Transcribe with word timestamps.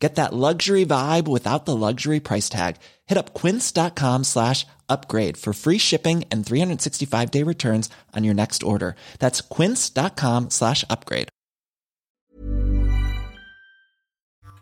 Get 0.00 0.14
that 0.14 0.32
luxury 0.32 0.86
vibe 0.86 1.28
without 1.28 1.66
the 1.66 1.76
luxury 1.76 2.20
price 2.20 2.48
tag. 2.48 2.76
Hit 3.06 3.18
up 3.18 3.34
quince.com 3.34 4.24
slash 4.24 4.66
upgrade 4.88 5.36
for 5.36 5.52
free 5.52 5.78
shipping 5.78 6.24
and 6.32 6.44
365 6.44 7.30
day 7.30 7.44
returns 7.44 7.90
on 8.16 8.24
your 8.24 8.34
next 8.34 8.62
order. 8.62 8.96
That's 9.18 9.42
quince.com 9.42 10.48
slash 10.48 10.84
upgrade. 10.88 11.28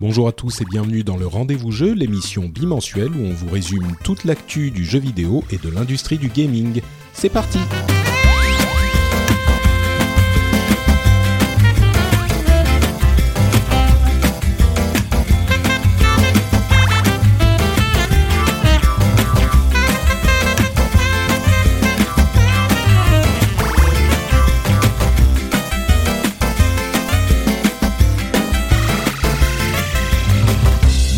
Bonjour 0.01 0.29
à 0.29 0.33
tous 0.33 0.61
et 0.61 0.65
bienvenue 0.65 1.03
dans 1.03 1.17
le 1.17 1.27
Rendez-vous 1.27 1.73
Jeu, 1.73 1.93
l'émission 1.93 2.45
bimensuelle 2.45 3.11
où 3.11 3.21
on 3.21 3.33
vous 3.33 3.51
résume 3.51 3.97
toute 4.05 4.23
l'actu 4.23 4.71
du 4.71 4.85
jeu 4.85 5.01
vidéo 5.01 5.43
et 5.51 5.59
de 5.59 5.69
l'industrie 5.69 6.19
du 6.19 6.29
gaming. 6.29 6.83
C'est 7.15 7.31
parti! 7.31 7.59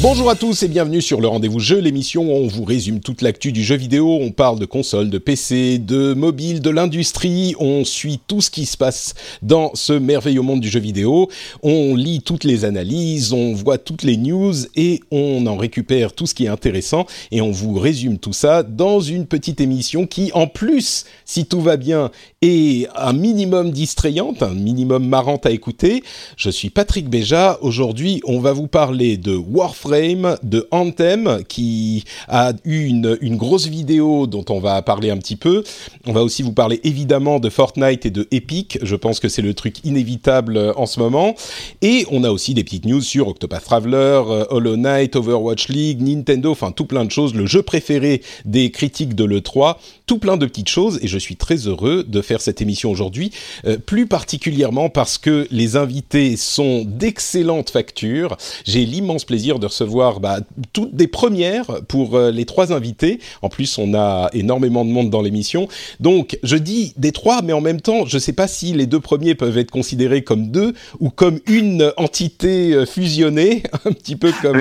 Bonjour 0.03 0.31
à 0.31 0.35
tous 0.35 0.63
et 0.63 0.69
bienvenue 0.69 1.03
sur 1.03 1.21
le 1.21 1.29
rendez-vous 1.29 1.61
jeu, 1.61 1.79
l'émission 1.79 2.23
où 2.23 2.31
on 2.33 2.47
vous 2.47 2.65
résume 2.65 3.01
toute 3.01 3.21
l'actu 3.21 3.53
du 3.53 3.63
jeu 3.63 3.77
vidéo. 3.77 4.17
On 4.19 4.31
parle 4.31 4.59
de 4.59 4.65
consoles, 4.65 5.11
de 5.11 5.19
PC, 5.19 5.77
de 5.77 6.15
mobile, 6.15 6.63
de 6.63 6.71
l'industrie. 6.71 7.55
On 7.61 7.85
suit 7.85 8.19
tout 8.27 8.41
ce 8.41 8.51
qui 8.51 8.65
se 8.65 8.79
passe 8.79 9.13
dans 9.43 9.73
ce 9.75 9.93
merveilleux 9.93 10.41
monde 10.41 10.63
du 10.63 10.71
jeu 10.71 10.81
vidéo. 10.81 11.29
On 11.63 11.95
lit 11.95 12.23
toutes 12.23 12.45
les 12.45 12.65
analyses, 12.65 13.35
on 13.35 13.53
voit 13.53 13.77
toutes 13.77 14.03
les 14.03 14.17
news 14.17 14.55
et 14.75 15.01
on 15.11 15.47
en 15.47 15.59
récupère 15.59 16.15
tout 16.15 16.27
ce 16.27 16.35
qui 16.35 16.47
est 16.47 16.49
intéressant 16.49 17.05
et 17.31 17.43
on 17.43 17.51
vous 17.51 17.79
résume 17.79 18.17
tout 18.17 18.33
ça 18.33 18.63
dans 18.63 19.01
une 19.01 19.27
petite 19.27 19.61
émission 19.61 20.07
qui, 20.07 20.31
en 20.33 20.47
plus, 20.47 21.05
si 21.27 21.45
tout 21.45 21.61
va 21.61 21.77
bien, 21.77 22.11
est 22.41 22.89
un 22.97 23.13
minimum 23.13 23.71
distrayante, 23.71 24.43
un 24.43 24.55
minimum 24.55 25.07
marrante 25.07 25.45
à 25.45 25.51
écouter. 25.51 26.03
Je 26.39 26.49
suis 26.49 26.71
Patrick 26.71 27.11
Béja. 27.11 27.59
Aujourd'hui, 27.61 28.23
on 28.25 28.41
va 28.41 28.55
vous 28.55 28.67
parler 28.67 29.19
de 29.19 29.37
Warframe 29.37 29.90
de 29.91 30.69
Anthem 30.71 31.43
qui 31.49 32.05
a 32.29 32.53
eu 32.65 32.85
une, 32.85 33.19
une 33.21 33.37
grosse 33.37 33.67
vidéo 33.67 34.27
dont 34.27 34.45
on 34.49 34.61
va 34.61 34.81
parler 34.83 35.11
un 35.11 35.17
petit 35.17 35.37
peu. 35.37 35.65
On 36.07 36.13
va 36.13 36.23
aussi 36.23 36.43
vous 36.43 36.53
parler 36.53 36.81
évidemment 36.85 37.41
de 37.41 37.51
Fortnite 37.51 38.07
et 38.07 38.11
de 38.11 38.29
Epic. 38.31 38.79
Je 38.83 38.95
pense 38.95 39.19
que 39.19 39.29
c'est 39.29 39.43
le 39.43 39.53
truc 39.53 39.85
inévitable 39.85 40.57
euh, 40.57 40.73
en 40.77 40.87
ce 40.87 41.01
moment. 41.01 41.35
Et 41.83 42.07
on 42.11 42.23
a 42.23 42.31
aussi 42.31 42.55
des 42.55 42.63
petites 42.63 42.85
news 42.85 43.01
sur 43.01 43.29
Octopath 43.29 43.65
Traveler, 43.65 44.23
euh, 44.29 44.45
Hollow 44.51 44.77
Knight, 44.77 45.17
Overwatch 45.17 45.69
League, 45.69 46.01
Nintendo, 46.01 46.53
enfin 46.53 46.71
tout 46.71 46.85
plein 46.85 47.05
de 47.05 47.11
choses. 47.11 47.35
Le 47.35 47.47
jeu 47.47 47.63
préféré 47.63 48.23
des 48.45 48.71
critiques 48.71 49.15
de 49.15 49.25
l'E3 49.25 49.77
tout 50.11 50.19
plein 50.19 50.37
de 50.37 50.45
petites 50.45 50.69
choses 50.69 50.99
et 51.03 51.07
je 51.07 51.19
suis 51.19 51.37
très 51.37 51.69
heureux 51.69 52.03
de 52.03 52.21
faire 52.21 52.41
cette 52.41 52.61
émission 52.61 52.91
aujourd'hui, 52.91 53.31
euh, 53.65 53.79
plus 53.79 54.09
particulièrement 54.09 54.89
parce 54.89 55.19
que 55.19 55.47
les 55.53 55.77
invités 55.77 56.37
sont 56.37 56.85
d'excellentes 56.85 57.71
factures. 57.71 58.37
J'ai 58.65 58.85
l'immense 58.87 59.25
plaisir 59.25 59.61
de 59.61 59.67
recevoir 59.67 59.80
bah, 60.21 60.41
toutes 60.73 60.95
des 60.95 61.07
premières 61.07 61.83
pour 61.89 62.17
euh, 62.17 62.31
les 62.31 62.45
trois 62.45 62.73
invités. 62.73 63.21
En 63.43 63.49
plus, 63.49 63.79
on 63.79 63.95
a 63.95 64.29
énormément 64.33 64.85
de 64.85 64.91
monde 64.91 65.11
dans 65.11 65.23
l'émission. 65.23 65.69
Donc, 66.01 66.39
je 66.43 66.57
dis 66.57 66.93
des 66.97 67.13
trois, 67.13 67.43
mais 67.43 67.53
en 67.53 67.61
même 67.61 67.81
temps, 67.81 68.07
je 68.07 68.17
ne 68.17 68.21
sais 68.21 68.33
pas 68.33 68.49
si 68.49 68.73
les 68.73 68.87
deux 68.87 69.01
premiers 69.01 69.35
peuvent 69.35 69.59
être 69.59 69.71
considérés 69.71 70.23
comme 70.23 70.51
deux 70.51 70.75
ou 70.99 71.11
comme 71.11 71.41
une 71.47 71.93
entité 71.97 72.73
euh, 72.73 72.87
fusionnée, 72.87 73.63
un 73.85 73.93
petit 73.93 74.17
peu 74.17 74.33
comme 74.43 74.61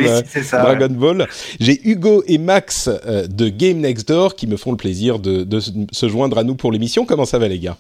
Dragon 0.52 0.90
Ball. 0.92 1.28
J'ai 1.60 1.80
Hugo 1.90 2.24
et 2.28 2.38
Max 2.38 2.90
de 2.90 3.50
Game 3.50 3.80
Next 3.80 4.08
Door 4.08 4.36
qui 4.36 4.48
me 4.48 4.58
font 4.58 4.72
le 4.72 4.78
plaisir 4.78 5.20
de 5.20 5.40
de, 5.44 5.60
se 5.60 6.10
joindre 6.10 6.38
à 6.38 6.44
nous 6.44 6.56
pour 6.56 6.72
l'émission. 6.72 7.06
Comment 7.06 7.26
ça 7.26 7.40
va 7.40 7.48
les 7.48 7.60
gars? 7.60 7.78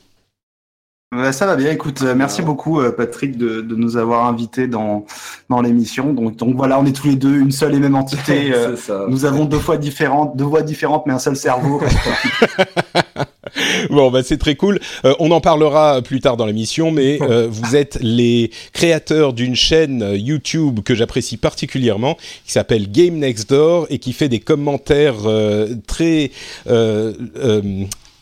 Ça 1.31 1.47
va 1.47 1.55
bien, 1.55 1.71
écoute, 1.71 2.03
euh, 2.03 2.13
merci 2.15 2.43
beaucoup 2.43 2.79
euh, 2.79 2.91
Patrick 2.91 3.35
de, 3.35 3.61
nous 3.61 3.97
avoir 3.97 4.27
invités 4.27 4.67
dans, 4.67 5.05
dans 5.49 5.59
l'émission. 5.61 6.13
Donc, 6.13 6.35
donc 6.35 6.55
voilà, 6.55 6.79
on 6.79 6.85
est 6.85 6.91
tous 6.91 7.07
les 7.07 7.15
deux 7.15 7.35
une 7.35 7.51
seule 7.51 7.73
et 7.73 7.79
même 7.79 7.95
entité. 7.95 8.53
Euh, 8.59 8.75
nous 9.09 9.25
avons 9.25 9.45
deux 9.45 9.59
fois 9.59 9.77
différentes, 9.77 10.35
deux 10.35 10.43
voix 10.43 10.61
différentes, 10.61 11.05
mais 11.05 11.13
un 11.13 11.19
seul 11.19 11.35
cerveau. 11.35 11.81
bon, 13.89 14.11
bah 14.11 14.21
c'est 14.23 14.37
très 14.37 14.55
cool. 14.55 14.79
on 15.19 15.31
en 15.31 15.39
parlera 15.39 16.01
plus 16.01 16.19
tard 16.19 16.35
dans 16.35 16.45
l'émission, 16.45 16.91
mais 16.91 17.19
vous 17.47 17.75
êtes 17.75 17.97
les 18.01 18.51
créateurs 18.73 19.33
d'une 19.33 19.55
chaîne 19.55 20.13
YouTube 20.15 20.79
que 20.83 20.95
j'apprécie 20.95 21.37
particulièrement, 21.37 22.15
qui 22.45 22.51
s'appelle 22.51 22.91
Game 22.91 23.15
Next 23.15 23.49
Door 23.49 23.87
et 23.89 23.99
qui 23.99 24.13
fait 24.13 24.29
des 24.29 24.39
commentaires 24.39 25.17
très 25.87 26.31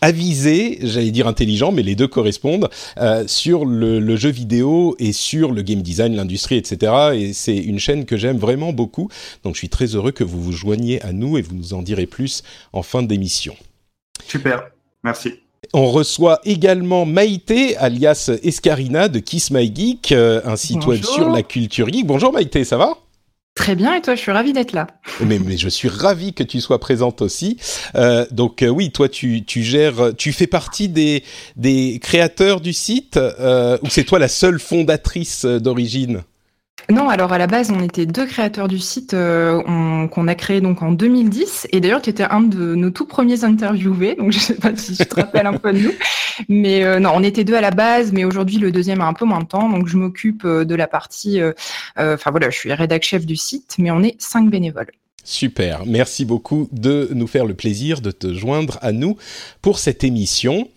avisé, 0.01 0.79
j'allais 0.81 1.11
dire 1.11 1.27
intelligent, 1.27 1.71
mais 1.71 1.83
les 1.83 1.95
deux 1.95 2.07
correspondent, 2.07 2.69
euh, 2.97 3.25
sur 3.27 3.65
le, 3.65 4.15
jeu 4.15 4.29
vidéo 4.29 4.95
et 4.99 5.11
sur 5.11 5.51
le 5.51 5.61
game 5.61 5.81
design, 5.81 6.15
l'industrie, 6.15 6.55
etc. 6.55 6.91
Et 7.15 7.33
c'est 7.33 7.57
une 7.57 7.79
chaîne 7.79 8.05
que 8.05 8.17
j'aime 8.17 8.37
vraiment 8.37 8.73
beaucoup. 8.73 9.09
Donc 9.43 9.55
je 9.55 9.59
suis 9.59 9.69
très 9.69 9.95
heureux 9.95 10.11
que 10.11 10.23
vous 10.23 10.41
vous 10.41 10.51
joigniez 10.51 11.01
à 11.03 11.13
nous 11.13 11.37
et 11.37 11.41
vous 11.41 11.55
nous 11.55 11.73
en 11.73 11.81
direz 11.81 12.05
plus 12.05 12.43
en 12.73 12.83
fin 12.83 13.03
d'émission. 13.03 13.55
Super, 14.27 14.69
merci. 15.03 15.35
On 15.73 15.91
reçoit 15.91 16.39
également 16.45 17.05
Maïté, 17.05 17.75
alias 17.77 18.31
Escarina 18.43 19.09
de 19.09 19.19
Kiss 19.19 19.51
My 19.51 19.73
Geek, 19.73 20.11
euh, 20.11 20.41
un 20.45 20.55
site 20.55 20.85
web 20.85 21.03
sur 21.03 21.29
la 21.29 21.43
culture 21.43 21.89
geek. 21.89 22.05
Bonjour 22.05 22.31
Maïté, 22.31 22.63
ça 22.63 22.77
va? 22.77 22.97
Très 23.57 23.75
bien, 23.75 23.95
et 23.95 24.01
toi, 24.01 24.13
je 24.13 24.21
suis 24.21 24.31
ravie 24.31 24.53
d'être 24.53 24.71
là. 24.71 24.85
Mais, 25.19 25.39
je 25.57 25.67
suis 25.67 25.89
ravi 25.89 26.33
que 26.33 26.43
tu 26.43 26.61
sois 26.61 26.79
présente 26.79 27.23
aussi. 27.23 27.57
Euh, 27.95 28.25
donc 28.29 28.61
euh, 28.61 28.67
oui, 28.67 28.91
toi, 28.91 29.09
tu, 29.09 29.43
gères, 29.47 30.15
tu 30.15 30.31
fais 30.31 30.45
partie 30.45 30.89
des, 30.89 31.23
des 31.55 31.99
créateurs 31.99 32.61
du 32.61 32.71
site, 32.71 33.17
euh, 33.17 33.79
ou 33.81 33.89
c'est 33.89 34.03
toi 34.03 34.19
la 34.19 34.27
seule 34.27 34.59
fondatrice 34.59 35.43
d'origine? 35.43 36.21
Non, 36.89 37.09
alors 37.09 37.33
à 37.33 37.37
la 37.37 37.47
base, 37.47 37.69
on 37.69 37.83
était 37.83 38.05
deux 38.05 38.25
créateurs 38.25 38.69
du 38.69 38.79
site 38.79 39.13
euh, 39.13 40.07
qu'on 40.07 40.27
a 40.27 40.35
créé 40.35 40.61
donc 40.61 40.81
en 40.81 40.93
2010 40.93 41.67
et 41.73 41.81
d'ailleurs 41.81 42.01
tu 42.01 42.09
étais 42.09 42.23
un 42.23 42.39
de 42.39 42.75
nos 42.75 42.91
tout 42.91 43.05
premiers 43.05 43.43
interviewés, 43.43 44.15
donc 44.15 44.31
je 44.31 44.39
sais 44.39 44.55
pas 44.55 44.73
si 44.73 44.95
tu 44.95 45.05
te 45.05 45.15
rappelles 45.15 45.47
un 45.47 45.57
peu 45.57 45.73
de 45.73 45.79
nous, 45.79 45.91
mais 46.47 46.85
euh, 46.85 46.99
non, 46.99 47.11
on 47.13 47.23
était 47.23 47.43
deux 47.43 47.55
à 47.55 47.61
la 47.61 47.71
base, 47.71 48.13
mais 48.13 48.23
aujourd'hui 48.23 48.57
le 48.57 48.71
deuxième 48.71 49.01
a 49.01 49.05
un 49.05 49.13
peu 49.13 49.25
moins 49.25 49.41
de 49.41 49.47
temps, 49.47 49.69
donc 49.69 49.87
je 49.87 49.97
m'occupe 49.97 50.45
euh, 50.45 50.63
de 50.63 50.75
la 50.75 50.87
partie, 50.87 51.41
enfin 51.97 52.31
voilà, 52.31 52.49
je 52.49 52.57
suis 52.57 52.73
rédac 52.73 53.03
chef 53.03 53.25
du 53.25 53.35
site, 53.35 53.75
mais 53.79 53.91
on 53.91 54.01
est 54.01 54.15
cinq 54.21 54.49
bénévoles. 54.49 54.91
Super, 55.29 55.85
merci 55.85 56.23
beaucoup 56.23 56.69
de 56.71 57.09
nous 57.13 57.27
faire 57.27 57.45
le 57.45 57.53
plaisir 57.53 57.99
de 57.99 58.11
te 58.11 58.33
joindre 58.33 58.79
à 58.81 58.93
nous 58.93 59.17
pour 59.61 59.77
cette 59.77 60.05
émission. 60.05 60.69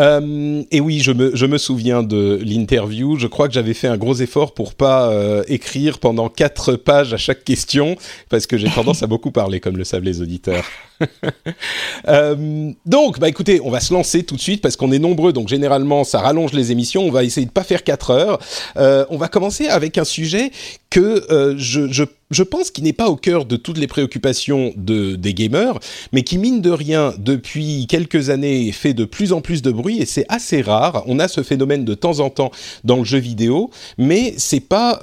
Euh, 0.00 0.64
et 0.72 0.80
oui, 0.80 0.98
je 0.98 1.12
me, 1.12 1.36
je 1.36 1.46
me 1.46 1.56
souviens 1.56 2.02
de 2.02 2.40
l'interview. 2.44 3.16
Je 3.16 3.28
crois 3.28 3.46
que 3.46 3.54
j'avais 3.54 3.74
fait 3.74 3.86
un 3.86 3.96
gros 3.96 4.16
effort 4.16 4.54
pour 4.54 4.74
pas 4.74 5.08
euh, 5.12 5.44
écrire 5.46 6.00
pendant 6.00 6.28
quatre 6.28 6.74
pages 6.74 7.14
à 7.14 7.16
chaque 7.16 7.44
question, 7.44 7.94
parce 8.28 8.48
que 8.48 8.58
j'ai 8.58 8.68
tendance 8.68 9.04
à 9.04 9.06
beaucoup 9.06 9.30
parler, 9.30 9.60
comme 9.60 9.76
le 9.76 9.84
savent 9.84 10.02
les 10.02 10.20
auditeurs. 10.20 10.64
euh, 12.08 12.72
donc, 12.86 13.18
bah 13.18 13.28
écoutez, 13.28 13.60
on 13.62 13.70
va 13.70 13.80
se 13.80 13.92
lancer 13.92 14.22
tout 14.22 14.36
de 14.36 14.40
suite 14.40 14.62
parce 14.62 14.76
qu'on 14.76 14.92
est 14.92 14.98
nombreux, 14.98 15.32
donc 15.32 15.48
généralement 15.48 16.04
ça 16.04 16.20
rallonge 16.20 16.52
les 16.52 16.72
émissions. 16.72 17.02
On 17.02 17.10
va 17.10 17.24
essayer 17.24 17.46
de 17.46 17.52
pas 17.52 17.64
faire 17.64 17.84
quatre 17.84 18.10
heures. 18.10 18.38
Euh, 18.76 19.04
on 19.10 19.16
va 19.16 19.28
commencer 19.28 19.68
avec 19.68 19.98
un 19.98 20.04
sujet 20.04 20.50
que 20.90 21.24
euh, 21.32 21.54
je, 21.56 21.90
je 21.90 22.04
je 22.30 22.42
pense 22.42 22.70
qu'il 22.70 22.84
n'est 22.84 22.94
pas 22.94 23.10
au 23.10 23.16
cœur 23.16 23.44
de 23.44 23.56
toutes 23.56 23.76
les 23.76 23.86
préoccupations 23.86 24.72
de, 24.74 25.16
des 25.16 25.34
gamers, 25.34 25.78
mais 26.12 26.22
qui, 26.22 26.38
mine 26.38 26.62
de 26.62 26.70
rien, 26.70 27.12
depuis 27.18 27.86
quelques 27.86 28.30
années, 28.30 28.72
fait 28.72 28.94
de 28.94 29.04
plus 29.04 29.34
en 29.34 29.42
plus 29.42 29.60
de 29.60 29.70
bruit, 29.70 30.00
et 30.00 30.06
c'est 30.06 30.24
assez 30.30 30.62
rare. 30.62 31.02
On 31.06 31.18
a 31.18 31.28
ce 31.28 31.42
phénomène 31.42 31.84
de 31.84 31.92
temps 31.92 32.20
en 32.20 32.30
temps 32.30 32.50
dans 32.84 32.96
le 32.96 33.04
jeu 33.04 33.18
vidéo, 33.18 33.68
mais 33.98 34.32
c'est 34.38 34.60
pas 34.60 34.98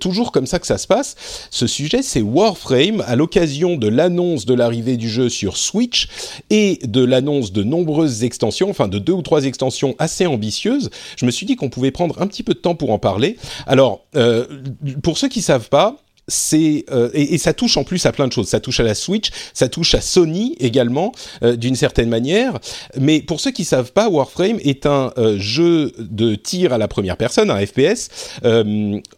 toujours 0.00 0.32
comme 0.32 0.46
ça 0.46 0.58
que 0.58 0.66
ça 0.66 0.76
se 0.76 0.88
passe. 0.88 1.14
Ce 1.52 1.68
sujet, 1.68 2.02
c'est 2.02 2.20
Warframe, 2.20 3.04
à 3.06 3.14
l'occasion 3.14 3.76
de 3.76 3.86
l'annonce 3.86 4.44
de 4.44 4.54
l'arrivée 4.54 4.96
du 4.96 5.08
jeu 5.08 5.28
sur 5.28 5.41
Switch, 5.50 6.08
et 6.50 6.78
de 6.84 7.04
l'annonce 7.04 7.52
de 7.52 7.62
nombreuses 7.62 8.24
extensions, 8.24 8.70
enfin 8.70 8.88
de 8.88 8.98
deux 8.98 9.12
ou 9.12 9.22
trois 9.22 9.44
extensions 9.44 9.94
assez 9.98 10.26
ambitieuses, 10.26 10.90
je 11.16 11.26
me 11.26 11.30
suis 11.30 11.46
dit 11.46 11.56
qu'on 11.56 11.70
pouvait 11.70 11.90
prendre 11.90 12.20
un 12.20 12.26
petit 12.26 12.42
peu 12.42 12.54
de 12.54 12.58
temps 12.58 12.74
pour 12.74 12.90
en 12.90 12.98
parler. 12.98 13.36
Alors, 13.66 14.04
euh, 14.16 14.46
pour 15.02 15.18
ceux 15.18 15.28
qui 15.28 15.42
savent 15.42 15.68
pas, 15.68 15.96
c'est 16.28 16.84
euh, 16.92 17.10
et, 17.14 17.36
ça 17.36 17.52
touche 17.52 17.76
en 17.76 17.82
plus 17.82 18.06
à 18.06 18.12
plein 18.12 18.28
de 18.28 18.32
choses. 18.32 18.46
Ça 18.46 18.60
touche 18.60 18.78
à 18.78 18.84
la 18.84 18.94
Switch, 18.94 19.30
ça 19.52 19.68
touche 19.68 19.94
à 19.94 20.00
Sony 20.00 20.54
également 20.60 21.12
euh, 21.42 21.56
d'une 21.56 21.74
certaine 21.74 22.08
manière. 22.08 22.58
Mais 22.96 23.20
pour 23.20 23.40
ceux 23.40 23.50
qui 23.50 23.64
savent 23.64 23.92
pas, 23.92 24.08
Warframe 24.08 24.58
est 24.62 24.86
un 24.86 25.12
jeu 25.38 25.92
de 25.98 26.36
tir 26.36 26.72
à 26.72 26.78
la 26.78 26.86
première 26.86 27.16
personne, 27.16 27.50
un 27.50 27.66
FPS 27.66 28.08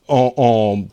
en 0.09 0.85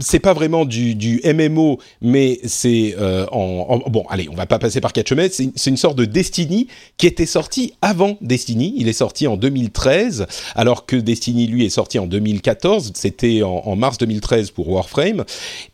c'est 0.00 0.18
pas 0.18 0.32
vraiment 0.32 0.64
du, 0.64 1.20
MMO, 1.24 1.78
mais 2.00 2.40
c'est 2.44 2.96
euh, 2.98 3.26
en, 3.30 3.78
bon. 3.88 4.04
Allez, 4.10 4.28
on 4.28 4.34
va 4.34 4.46
pas 4.46 4.58
passer 4.58 4.80
par 4.80 4.92
quatre 4.92 5.08
chemins. 5.08 5.28
C'est 5.30 5.70
une 5.70 5.76
sorte 5.76 5.96
de 5.96 6.04
Destiny 6.04 6.66
qui 6.96 7.06
était 7.06 7.26
sorti 7.26 7.74
avant 7.80 8.18
Destiny. 8.20 8.74
Il 8.76 8.88
est 8.88 8.92
sorti 8.92 9.28
en 9.28 9.36
2013, 9.36 10.26
alors 10.56 10.84
que 10.84 10.96
Destiny 10.96 11.46
lui 11.46 11.64
est 11.64 11.70
sorti 11.70 12.00
en 12.00 12.06
2014. 12.06 12.90
C'était 12.96 13.42
en, 13.42 13.76
mars 13.76 13.98
2013 13.98 14.50
pour 14.50 14.68
Warframe, 14.68 15.24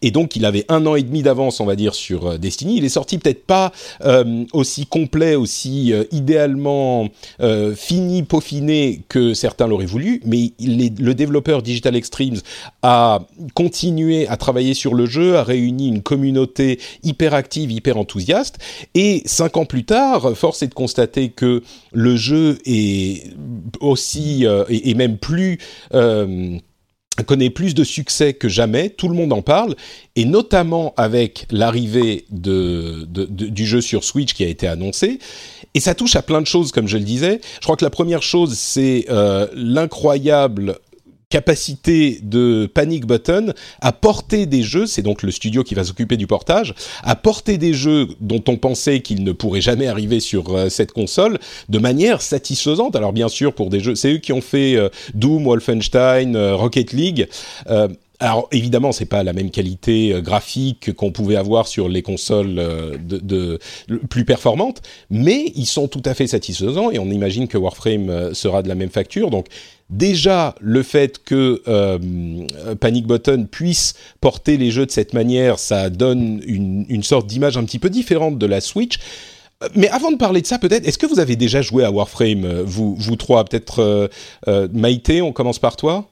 et 0.02 0.10
donc 0.10 0.36
il 0.36 0.44
avait 0.44 0.66
un 0.68 0.84
an 0.84 0.96
et 0.96 1.02
demi 1.02 1.22
d'avance, 1.22 1.60
on 1.60 1.64
va 1.64 1.74
dire, 1.74 1.94
sur 1.94 2.26
euh, 2.26 2.36
Destiny. 2.36 2.76
Il 2.76 2.84
est 2.84 2.90
sorti 2.90 3.16
peut-être 3.16 3.46
pas 3.46 3.72
euh, 4.04 4.44
aussi 4.52 4.84
complet, 4.84 5.34
aussi 5.34 5.94
idéalement 6.12 7.08
fini, 7.76 8.22
peaufiné 8.22 9.00
que 9.08 9.32
certains 9.32 9.66
l'auraient 9.66 9.86
voulu, 9.86 10.20
mais 10.26 10.52
le 10.60 11.12
développeur 11.12 11.62
Digital 11.62 11.96
Extremes 11.96 12.40
a 12.82 13.20
continué 13.54 13.94
à 14.28 14.36
travailler 14.36 14.74
sur 14.74 14.94
le 14.94 15.06
jeu, 15.06 15.36
a 15.36 15.42
réuni 15.42 15.88
une 15.88 16.02
communauté 16.02 16.78
hyper 17.02 17.34
active, 17.34 17.70
hyper 17.70 17.96
enthousiaste. 17.96 18.58
Et 18.94 19.22
cinq 19.26 19.56
ans 19.56 19.64
plus 19.64 19.84
tard, 19.84 20.36
force 20.36 20.62
est 20.62 20.68
de 20.68 20.74
constater 20.74 21.30
que 21.30 21.62
le 21.92 22.16
jeu 22.16 22.58
est 22.66 23.34
aussi 23.80 24.46
euh, 24.46 24.64
et, 24.68 24.94
même 24.94 25.18
plus 25.18 25.58
euh, 25.94 26.58
connaît 27.22 27.50
plus 27.50 27.74
de 27.74 27.84
succès 27.84 28.34
que 28.34 28.48
jamais, 28.48 28.90
tout 28.90 29.08
le 29.08 29.14
monde 29.14 29.32
en 29.32 29.42
parle, 29.42 29.76
et 30.16 30.24
notamment 30.24 30.94
avec 30.96 31.46
l'arrivée 31.50 32.24
de, 32.30 33.06
du 33.08 33.66
jeu 33.66 33.80
sur 33.80 34.02
Switch 34.02 34.34
qui 34.34 34.42
a 34.44 34.48
été 34.48 34.66
annoncé. 34.66 35.20
Et 35.74 35.80
ça 35.80 35.94
touche 35.94 36.16
à 36.16 36.22
plein 36.22 36.40
de 36.40 36.46
choses, 36.46 36.72
comme 36.72 36.88
je 36.88 36.96
le 36.96 37.04
disais. 37.04 37.40
Je 37.56 37.60
crois 37.60 37.76
que 37.76 37.84
la 37.84 37.90
première 37.90 38.22
chose, 38.22 38.54
c'est 38.54 39.06
euh, 39.10 39.46
l'incroyable 39.54 40.78
capacité 41.34 42.20
de 42.22 42.70
Panic 42.72 43.06
Button 43.06 43.54
à 43.80 43.90
porter 43.90 44.46
des 44.46 44.62
jeux, 44.62 44.86
c'est 44.86 45.02
donc 45.02 45.24
le 45.24 45.32
studio 45.32 45.64
qui 45.64 45.74
va 45.74 45.82
s'occuper 45.82 46.16
du 46.16 46.28
portage, 46.28 46.76
à 47.02 47.16
porter 47.16 47.58
des 47.58 47.74
jeux 47.74 48.06
dont 48.20 48.44
on 48.46 48.56
pensait 48.56 49.00
qu'ils 49.00 49.24
ne 49.24 49.32
pourraient 49.32 49.60
jamais 49.60 49.88
arriver 49.88 50.20
sur 50.20 50.54
euh, 50.54 50.68
cette 50.68 50.92
console 50.92 51.40
de 51.68 51.80
manière 51.80 52.22
satisfaisante. 52.22 52.94
Alors 52.94 53.12
bien 53.12 53.26
sûr 53.26 53.52
pour 53.52 53.68
des 53.68 53.80
jeux, 53.80 53.96
c'est 53.96 54.12
eux 54.12 54.18
qui 54.18 54.32
ont 54.32 54.40
fait 54.40 54.76
euh, 54.76 54.90
Doom, 55.14 55.46
Wolfenstein, 55.46 56.36
euh, 56.36 56.54
Rocket 56.54 56.92
League. 56.92 57.26
alors 58.20 58.48
évidemment, 58.52 58.92
c'est 58.92 59.04
pas 59.04 59.24
la 59.24 59.32
même 59.32 59.50
qualité 59.50 60.14
graphique 60.22 60.94
qu'on 60.94 61.10
pouvait 61.10 61.34
avoir 61.34 61.66
sur 61.66 61.88
les 61.88 62.02
consoles 62.02 62.54
de, 63.02 63.58
plus 64.08 64.24
performantes, 64.24 64.82
mais 65.10 65.52
ils 65.56 65.66
sont 65.66 65.88
tout 65.88 66.02
à 66.04 66.14
fait 66.14 66.28
satisfaisants 66.28 66.92
et 66.92 67.00
on 67.00 67.10
imagine 67.10 67.48
que 67.48 67.58
Warframe 67.58 68.32
sera 68.34 68.62
de 68.62 68.68
la 68.68 68.76
même 68.76 68.90
facture. 68.90 69.30
Donc 69.30 69.48
déjà 69.90 70.54
le 70.60 70.82
fait 70.82 71.22
que 71.24 71.62
euh, 71.68 71.98
Panic 72.80 73.06
Button 73.06 73.46
puisse 73.50 73.94
porter 74.20 74.56
les 74.56 74.70
jeux 74.70 74.86
de 74.86 74.90
cette 74.90 75.12
manière, 75.12 75.58
ça 75.58 75.90
donne 75.90 76.40
une, 76.46 77.02
sorte 77.02 77.26
d'image 77.26 77.56
un 77.56 77.64
petit 77.64 77.78
peu 77.78 77.90
différente 77.90 78.38
de 78.38 78.46
la 78.46 78.60
Switch. 78.60 78.98
Mais 79.74 79.88
avant 79.88 80.10
de 80.10 80.16
parler 80.16 80.42
de 80.42 80.46
ça, 80.46 80.58
peut-être, 80.58 80.86
est-ce 80.86 80.98
que 80.98 81.06
vous 81.06 81.20
avez 81.20 81.36
déjà 81.36 81.62
joué 81.62 81.84
à 81.84 81.90
Warframe, 81.90 82.44
euh, 82.44 82.62
vous, 82.64 82.94
vous 82.96 83.16
trois? 83.16 83.44
Peut-être 83.44 84.10
euh, 84.48 84.68
Maïté, 84.72 85.22
on 85.22 85.32
commence 85.32 85.58
par 85.58 85.76
toi 85.76 86.10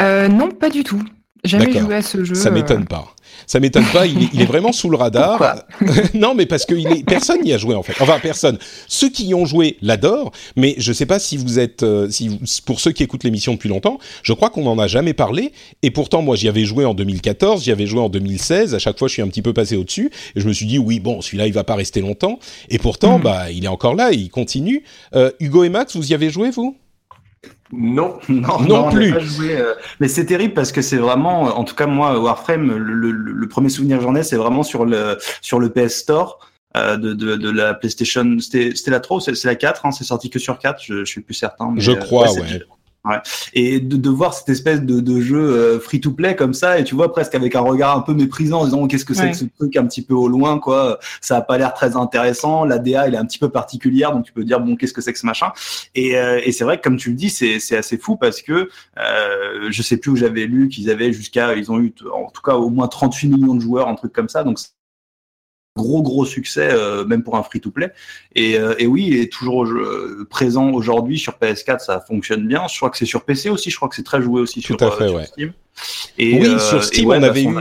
Non, 0.00 0.50
pas 0.50 0.70
du 0.70 0.82
tout. 0.82 1.02
Jamais 1.46 1.72
joué 1.72 1.94
à 1.94 2.02
ce 2.02 2.24
jeu. 2.24 2.34
Ça 2.34 2.50
m'étonne 2.50 2.86
pas 2.86 3.16
ça 3.46 3.60
m'étonne 3.60 3.84
pas. 3.92 4.06
Il 4.06 4.40
est, 4.40 4.44
vraiment 4.44 4.72
sous 4.72 4.90
le 4.90 4.96
radar. 4.96 5.64
non, 6.14 6.34
mais 6.34 6.46
parce 6.46 6.64
que 6.64 6.74
il 6.74 6.88
est, 6.88 7.04
personne 7.04 7.42
n'y 7.42 7.52
a 7.52 7.58
joué 7.58 7.74
en 7.74 7.82
fait. 7.82 7.94
Enfin, 8.00 8.18
personne. 8.20 8.58
Ceux 8.88 9.08
qui 9.08 9.26
y 9.26 9.34
ont 9.34 9.44
joué 9.44 9.76
l'adorent, 9.82 10.32
mais 10.56 10.74
je 10.78 10.92
sais 10.92 11.06
pas 11.06 11.18
si 11.18 11.36
vous 11.36 11.58
êtes, 11.58 11.82
euh, 11.82 12.08
si 12.10 12.40
pour 12.64 12.80
ceux 12.80 12.92
qui 12.92 13.02
écoutent 13.02 13.24
l'émission 13.24 13.52
depuis 13.52 13.68
longtemps, 13.68 13.98
je 14.22 14.32
crois 14.32 14.50
qu'on 14.50 14.64
n'en 14.64 14.78
a 14.78 14.86
jamais 14.86 15.14
parlé. 15.14 15.52
Et 15.82 15.90
pourtant, 15.90 16.22
moi, 16.22 16.36
j'y 16.36 16.48
avais 16.48 16.64
joué 16.64 16.84
en 16.84 16.94
2014, 16.94 17.64
j'y 17.64 17.72
avais 17.72 17.86
joué 17.86 18.00
en 18.00 18.08
2016. 18.08 18.74
À 18.74 18.78
chaque 18.78 18.98
fois, 18.98 19.08
je 19.08 19.14
suis 19.14 19.22
un 19.22 19.28
petit 19.28 19.42
peu 19.42 19.52
passé 19.52 19.76
au-dessus. 19.76 20.10
Et 20.34 20.40
je 20.40 20.48
me 20.48 20.52
suis 20.52 20.66
dit, 20.66 20.78
oui, 20.78 21.00
bon, 21.00 21.20
celui-là, 21.20 21.46
il 21.46 21.52
va 21.52 21.64
pas 21.64 21.74
rester 21.74 22.00
longtemps. 22.00 22.38
Et 22.68 22.78
pourtant, 22.78 23.18
hmm. 23.18 23.22
bah, 23.22 23.50
il 23.50 23.64
est 23.64 23.68
encore 23.68 23.94
là, 23.94 24.12
il 24.12 24.30
continue. 24.30 24.84
Euh, 25.14 25.30
Hugo 25.40 25.64
et 25.64 25.68
Max, 25.68 25.96
vous 25.96 26.10
y 26.10 26.14
avez 26.14 26.30
joué 26.30 26.50
vous? 26.50 26.76
non, 27.72 28.18
non, 28.28 28.60
non, 28.60 28.90
plus. 28.90 29.14
Euh, 29.40 29.74
mais 30.00 30.08
c'est 30.08 30.26
terrible 30.26 30.54
parce 30.54 30.72
que 30.72 30.82
c'est 30.82 30.96
vraiment, 30.96 31.42
en 31.58 31.64
tout 31.64 31.74
cas 31.74 31.86
moi, 31.86 32.18
Warframe, 32.18 32.76
le, 32.76 33.48
premier 33.48 33.68
souvenir 33.68 33.98
que 33.98 34.04
j'en 34.04 34.14
ai, 34.14 34.22
c'est 34.22 34.36
vraiment 34.36 34.62
sur 34.62 34.84
le 34.84 35.18
sur 35.40 35.58
le 35.58 35.70
PS 35.70 35.96
Store. 35.96 36.38
Euh, 36.76 36.98
de, 36.98 37.14
de, 37.14 37.50
la 37.50 37.72
PlayStation, 37.72 38.36
c'était 38.38 38.74
la 38.88 39.00
3 39.00 39.16
ou 39.16 39.20
c'est 39.20 39.44
la 39.44 39.54
4, 39.54 39.86
hein, 39.86 39.92
c'est 39.92 40.04
sorti 40.04 40.28
que 40.28 40.38
sur 40.38 40.58
4, 40.58 40.82
je, 40.82 40.98
je 40.98 41.04
suis 41.04 41.22
plus 41.22 41.32
certain. 41.32 41.72
je 41.78 41.92
euh, 41.92 41.94
crois, 41.94 42.30
ouais. 42.34 42.40
Ouais. 42.40 42.62
Et 43.52 43.80
de, 43.80 43.96
de, 43.96 44.10
voir 44.10 44.34
cette 44.34 44.48
espèce 44.48 44.82
de, 44.82 45.00
de 45.00 45.20
jeu 45.20 45.38
euh, 45.38 45.80
free-to-play 45.80 46.36
comme 46.36 46.54
ça, 46.54 46.78
et 46.78 46.84
tu 46.84 46.94
vois 46.94 47.12
presque 47.12 47.34
avec 47.34 47.54
un 47.54 47.60
regard 47.60 47.96
un 47.96 48.00
peu 48.00 48.14
méprisant 48.14 48.60
en 48.60 48.64
disant 48.64 48.86
qu'est-ce 48.86 49.04
que 49.04 49.14
c'est 49.14 49.30
que 49.30 49.36
ce 49.36 49.44
truc 49.44 49.76
un 49.76 49.86
petit 49.86 50.02
peu 50.02 50.14
au 50.14 50.28
loin, 50.28 50.58
quoi. 50.58 50.98
Ça 51.20 51.36
a 51.36 51.42
pas 51.42 51.58
l'air 51.58 51.74
très 51.74 51.96
intéressant. 51.96 52.64
La 52.64 52.78
DA, 52.78 53.06
elle 53.06 53.14
est 53.14 53.18
un 53.18 53.26
petit 53.26 53.38
peu 53.38 53.48
particulière, 53.48 54.12
donc 54.12 54.24
tu 54.24 54.32
peux 54.32 54.44
dire 54.44 54.60
bon 54.60 54.76
qu'est-ce 54.76 54.92
que 54.92 55.00
c'est 55.00 55.12
que 55.12 55.18
ce 55.18 55.26
machin. 55.26 55.52
Et, 55.94 56.16
euh, 56.16 56.40
et 56.44 56.52
c'est 56.52 56.64
vrai 56.64 56.78
que 56.78 56.82
comme 56.82 56.96
tu 56.96 57.10
le 57.10 57.16
dis, 57.16 57.30
c'est, 57.30 57.60
c'est 57.60 57.76
assez 57.76 57.98
fou 57.98 58.16
parce 58.16 58.42
que 58.42 58.68
euh, 58.98 59.68
je 59.70 59.82
sais 59.82 59.96
plus 59.96 60.10
où 60.10 60.16
j'avais 60.16 60.46
lu 60.46 60.68
qu'ils 60.68 60.90
avaient 60.90 61.12
jusqu'à, 61.12 61.54
ils 61.54 61.70
ont 61.70 61.80
eu 61.80 61.94
en 62.12 62.30
tout 62.30 62.42
cas 62.42 62.54
au 62.54 62.70
moins 62.70 62.88
38 62.88 63.28
millions 63.28 63.54
de 63.54 63.60
joueurs, 63.60 63.88
un 63.88 63.94
truc 63.94 64.12
comme 64.12 64.28
ça. 64.28 64.44
Donc 64.44 64.58
gros 65.76 66.02
gros 66.02 66.24
succès 66.24 66.68
euh, 66.72 67.04
même 67.04 67.22
pour 67.22 67.36
un 67.36 67.42
free 67.42 67.60
to 67.60 67.70
play 67.70 67.92
et, 68.34 68.58
euh, 68.58 68.74
et 68.78 68.86
oui 68.86 69.06
il 69.08 69.20
est 69.20 69.32
toujours 69.32 69.64
euh, 69.64 70.26
présent 70.28 70.70
aujourd'hui 70.70 71.18
sur 71.18 71.34
PS4 71.34 71.80
ça 71.84 72.00
fonctionne 72.00 72.46
bien. 72.46 72.66
Je 72.66 72.76
crois 72.76 72.90
que 72.90 72.96
c'est 72.96 73.06
sur 73.06 73.24
PC 73.24 73.50
aussi 73.50 73.70
je 73.70 73.76
crois 73.76 73.88
que 73.88 73.94
c'est 73.94 74.02
très 74.02 74.22
joué 74.22 74.40
aussi 74.40 74.60
Tout 74.60 74.76
sur, 74.78 74.82
à 74.82 74.90
fait, 74.96 75.08
sur 75.08 75.24
Steam 75.24 75.52
et, 76.18 76.38
oui, 76.38 76.60
sur 76.60 76.82
Steam, 76.84 77.08
on 77.08 77.22
avait 77.22 77.44
eu 77.44 77.56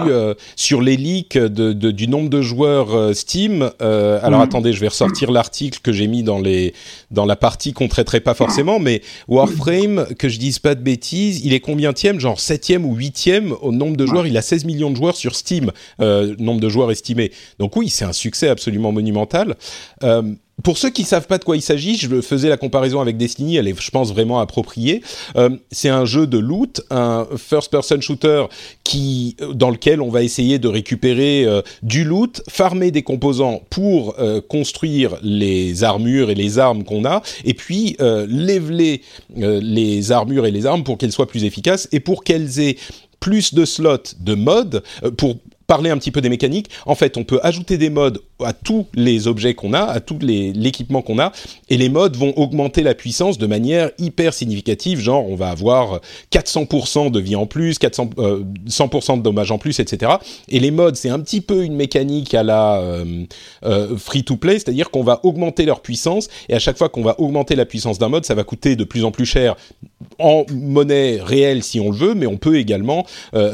sur 0.56 0.82
les 0.82 0.98
leaks 0.98 1.38
de, 1.38 1.74
de, 1.74 1.92
du 1.92 2.08
nombre 2.08 2.30
de 2.30 2.42
joueurs 2.42 3.16
Steam. 3.16 3.72
alors 3.80 4.40
mhm. 4.40 4.46
attendez, 4.46 4.74
je 4.74 4.80
vais 4.80 4.88
ressortir 4.88 5.32
l'article 5.32 5.80
que 5.82 5.92
j'ai 5.92 6.08
mis 6.08 6.24
dans 6.24 6.40
les 6.40 6.74
dans 7.12 7.26
la 7.26 7.36
partie 7.36 7.74
qu'on 7.74 7.88
traiterait 7.88 8.20
pas 8.20 8.34
forcément, 8.34 8.80
mais 8.80 9.02
Warframe, 9.28 10.08
que 10.18 10.30
je 10.30 10.40
dise 10.40 10.60
pas 10.60 10.76
de 10.76 10.82
bêtises, 10.82 11.46
il 11.46 11.54
est 11.54 11.60
combien 11.60 11.94
genre 12.18 12.40
septième 12.40 12.86
ou 12.86 12.96
huitième 12.96 13.54
au 13.62 13.72
nombre 13.72 13.98
de 13.98 14.06
joueurs. 14.06 14.28
Il 14.28 14.38
a 14.38 14.42
16 14.42 14.66
millions 14.66 14.92
de 14.92 14.96
joueurs 14.96 15.16
sur 15.16 15.36
Steam, 15.36 15.72
nombre 16.00 16.60
de 16.60 16.70
joueurs 16.70 16.92
estimés. 16.92 17.32
Donc 17.60 17.76
oui, 17.76 17.90
c'est 17.90 18.06
un 18.06 18.14
succès 18.14 18.50
absolument 18.50 18.92
monumental. 18.92 19.56
Euh, 20.04 20.24
pour 20.64 20.78
ceux 20.78 20.90
qui 20.90 21.04
savent 21.04 21.28
pas 21.28 21.38
de 21.38 21.44
quoi 21.44 21.56
il 21.56 21.62
s'agit, 21.62 21.98
je 21.98 22.22
faisais 22.22 22.50
la 22.50 22.58
comparaison 22.58 23.02
avec 23.02 23.18
Destiny, 23.18 23.58
elle 23.58 23.68
est, 23.68 23.80
je 23.80 23.92
pense, 23.92 24.12
vraiment 24.12 24.40
appropriée. 24.40 25.02
Euh, 25.36 25.50
c'est 25.72 25.90
un 25.90 26.06
jeu 26.06 26.28
de 26.28 26.38
loot, 26.38 26.82
un 26.90 27.28
first-person 27.38 28.02
shooter 28.02 28.46
qui, 28.84 29.36
dans 29.54 29.70
lequel 29.70 30.02
on 30.02 30.10
va 30.10 30.24
essayer 30.24 30.58
de 30.58 30.68
récupérer 30.68 31.46
euh, 31.46 31.62
du 31.84 32.04
loot, 32.04 32.42
farmer 32.50 32.92
des 32.92 33.04
composants 33.04 33.62
pour 33.70 34.16
construire 34.48 35.18
les 35.22 35.84
armures 35.84 36.30
et 36.30 36.36
les 36.36 36.58
armes 36.58 36.84
qu'on 36.84 37.06
a, 37.06 37.22
et 37.44 37.54
puis 37.54 37.98
leveler 38.00 39.02
les 39.36 40.12
armures 40.12 40.46
et 40.46 40.52
les 40.52 40.66
armes 40.66 40.84
pour 40.84 40.98
qu'elles 40.98 41.12
soient 41.12 41.28
plus 41.28 41.44
efficaces 41.44 41.88
et 41.92 42.00
pour 42.00 42.24
qu'elles 42.24 42.60
aient 42.60 42.78
plus 43.20 43.54
de 43.54 43.66
slots 43.66 44.16
de 44.20 44.36
mode 44.36 44.84
pour 45.18 45.38
parler 45.68 45.90
un 45.90 45.98
petit 45.98 46.12
peu 46.12 46.22
des 46.22 46.30
mécaniques, 46.30 46.70
en 46.86 46.96
fait, 46.96 47.18
on 47.18 47.24
peut 47.24 47.40
ajouter 47.44 47.78
des 47.78 47.90
modes 47.90 48.22
à 48.44 48.54
tous 48.54 48.86
les 48.94 49.28
objets 49.28 49.54
qu'on 49.54 49.74
a, 49.74 49.80
à 49.80 50.00
tout 50.00 50.20
l'équipement 50.22 51.02
qu'on 51.02 51.20
a, 51.20 51.32
et 51.70 51.78
les 51.78 51.90
modes 51.90 52.18
vont 52.18 52.34
augmenter 52.38 52.84
la 52.84 52.94
puissance 52.94 53.38
de 53.38 53.48
manière 53.48 53.92
hyper 53.98 54.34
significative, 54.34 55.00
genre 55.00 55.28
on 55.30 55.36
va 55.36 55.50
avoir 55.50 56.02
400% 56.32 57.12
de 57.12 57.20
vie 57.20 57.36
en 57.36 57.46
plus, 57.46 57.80
400, 57.80 58.10
100% 58.68 59.14
euh, 59.14 59.18
de 59.18 59.22
dommages 59.22 59.52
en 59.52 59.58
plus, 59.58 59.80
etc. 59.80 60.14
Et 60.50 60.60
les 60.60 60.72
modes, 60.72 60.96
c'est 60.96 61.10
un 61.10 61.20
petit 61.20 61.42
peu 61.42 61.64
une 61.64 61.76
mécanique 61.76 62.34
à 62.34 62.44
la 62.44 62.80
euh, 62.80 63.26
euh, 63.64 63.98
free-to-play, 63.98 64.60
c'est-à-dire 64.60 64.92
qu'on 64.92 65.04
va 65.04 65.22
augmenter 65.24 65.66
leur 65.66 65.80
puissance, 65.80 66.28
et 66.50 66.54
à 66.54 66.60
chaque 66.60 66.78
fois 66.78 66.90
qu'on 66.90 67.04
va 67.04 67.20
augmenter 67.20 67.56
la 67.56 67.66
puissance 67.66 68.00
d'un 68.00 68.10
mode, 68.10 68.26
ça 68.26 68.36
va 68.36 68.44
coûter 68.44 68.76
de 68.76 68.84
plus 68.84 69.06
en 69.06 69.12
plus 69.12 69.26
cher 69.26 69.56
en 70.20 70.46
monnaie 70.52 71.20
réelle 71.22 71.64
si 71.64 71.80
on 71.80 71.90
le 71.90 71.98
veut, 71.98 72.16
mais 72.16 72.28
on 72.28 72.38
peut 72.38 72.58
également 72.58 73.06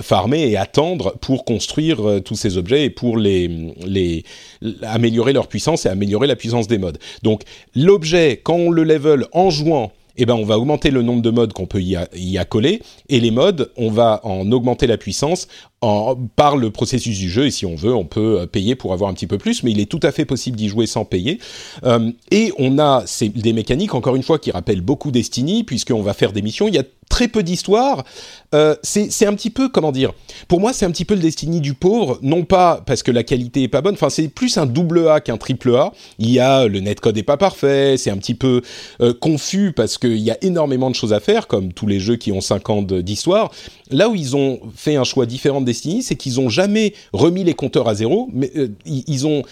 farmer 0.01 0.41
et 0.49 0.57
attendre 0.57 1.15
pour 1.21 1.45
construire 1.45 2.00
euh, 2.07 2.19
tous 2.19 2.35
ces 2.35 2.57
objets 2.57 2.85
et 2.85 2.89
pour 2.89 3.17
les, 3.17 4.23
améliorer 4.83 5.33
leur 5.33 5.47
puissance 5.47 5.85
et 5.85 5.89
améliorer 5.89 6.27
la 6.27 6.35
puissance 6.35 6.67
des 6.67 6.77
modes. 6.77 6.97
Donc 7.23 7.43
l'objet, 7.75 8.39
quand 8.43 8.55
on 8.55 8.71
le 8.71 8.83
level 8.83 9.25
en 9.31 9.49
jouant, 9.49 9.91
eh 10.17 10.25
ben, 10.25 10.35
on 10.35 10.43
va 10.43 10.57
augmenter 10.57 10.91
le 10.91 11.01
nombre 11.01 11.21
de 11.21 11.29
modes 11.29 11.53
qu'on 11.53 11.65
peut 11.65 11.81
y, 11.81 11.97
y, 12.15 12.37
accoler, 12.37 12.81
et 13.09 13.19
les 13.19 13.31
modes, 13.31 13.71
on 13.77 13.89
va 13.89 14.19
en 14.23 14.51
augmenter 14.51 14.85
la 14.85 14.97
puissance 14.97 15.47
en, 15.81 16.15
par 16.35 16.57
le 16.57 16.69
processus 16.69 17.17
du 17.17 17.29
jeu, 17.29 17.47
et 17.47 17.51
si 17.51 17.65
on 17.65 17.75
veut, 17.75 17.93
on 17.93 18.05
peut 18.05 18.41
euh, 18.41 18.45
payer 18.45 18.75
pour 18.75 18.93
avoir 18.93 19.09
un 19.09 19.13
petit 19.13 19.27
peu 19.27 19.37
plus, 19.37 19.63
mais 19.63 19.71
il 19.71 19.79
est 19.79 19.89
tout 19.89 19.99
à 20.03 20.11
fait 20.11 20.25
possible 20.25 20.55
d'y 20.55 20.69
jouer 20.69 20.85
sans 20.85 21.05
payer. 21.05 21.39
Euh, 21.83 22.11
et 22.29 22.51
on 22.59 22.77
a 22.77 23.03
des 23.21 23.53
mécaniques, 23.53 23.95
encore 23.95 24.15
une 24.15 24.23
fois, 24.23 24.37
qui 24.37 24.51
rappellent 24.51 24.81
beaucoup 24.81 25.11
Destiny, 25.11 25.63
puisqu'on 25.63 26.01
va 26.01 26.13
faire 26.13 26.33
des 26.33 26.41
missions. 26.41 26.67
Il 26.67 26.75
y 26.75 26.79
a 26.79 26.83
très 27.11 27.27
peu 27.27 27.43
d'histoire. 27.43 28.03
Euh, 28.55 28.75
c'est 28.81 29.25
un 29.25 29.35
petit 29.35 29.49
peu, 29.49 29.69
comment 29.69 29.91
dire 29.91 30.13
Pour 30.47 30.59
moi, 30.59 30.73
c'est 30.73 30.85
un 30.85 30.91
petit 30.91 31.05
peu 31.05 31.13
le 31.13 31.19
Destiny 31.19 31.61
du 31.61 31.73
pauvre, 31.73 32.17
non 32.21 32.43
pas 32.43 32.81
parce 32.85 33.03
que 33.03 33.11
la 33.11 33.23
qualité 33.23 33.63
est 33.63 33.67
pas 33.67 33.81
bonne, 33.81 33.93
enfin 33.93 34.09
c'est 34.09 34.27
plus 34.27 34.57
un 34.57 34.65
double 34.65 35.07
A 35.07 35.19
qu'un 35.19 35.37
triple 35.37 35.75
A. 35.75 35.91
Il 36.17 36.29
y 36.31 36.39
a 36.39 36.67
le 36.67 36.79
netcode 36.79 37.17
est 37.17 37.23
pas 37.23 37.37
parfait, 37.37 37.97
c'est 37.97 38.09
un 38.09 38.17
petit 38.17 38.33
peu 38.33 38.61
euh, 39.01 39.13
confus 39.13 39.73
parce 39.73 39.97
qu'il 39.97 40.17
y 40.17 40.31
a 40.31 40.37
énormément 40.41 40.89
de 40.89 40.95
choses 40.95 41.13
à 41.13 41.19
faire, 41.19 41.47
comme 41.47 41.73
tous 41.73 41.87
les 41.87 41.99
jeux 41.99 42.15
qui 42.15 42.31
ont 42.31 42.41
5 42.41 42.69
ans 42.69 42.81
d'histoire. 42.81 43.51
Là 43.91 44.09
où 44.09 44.15
ils 44.15 44.35
ont 44.35 44.59
fait 44.75 44.95
un 44.95 45.03
choix 45.03 45.25
différent 45.25 45.61
de 45.61 45.65
Destiny, 45.65 46.03
c'est 46.03 46.15
qu'ils 46.15 46.39
ont 46.39 46.49
jamais 46.49 46.93
remis 47.13 47.43
les 47.43 47.53
compteurs 47.53 47.87
à 47.87 47.95
zéro, 47.95 48.29
mais 48.33 48.51
euh, 48.55 48.69
ils 48.85 49.27
ont 49.27 49.43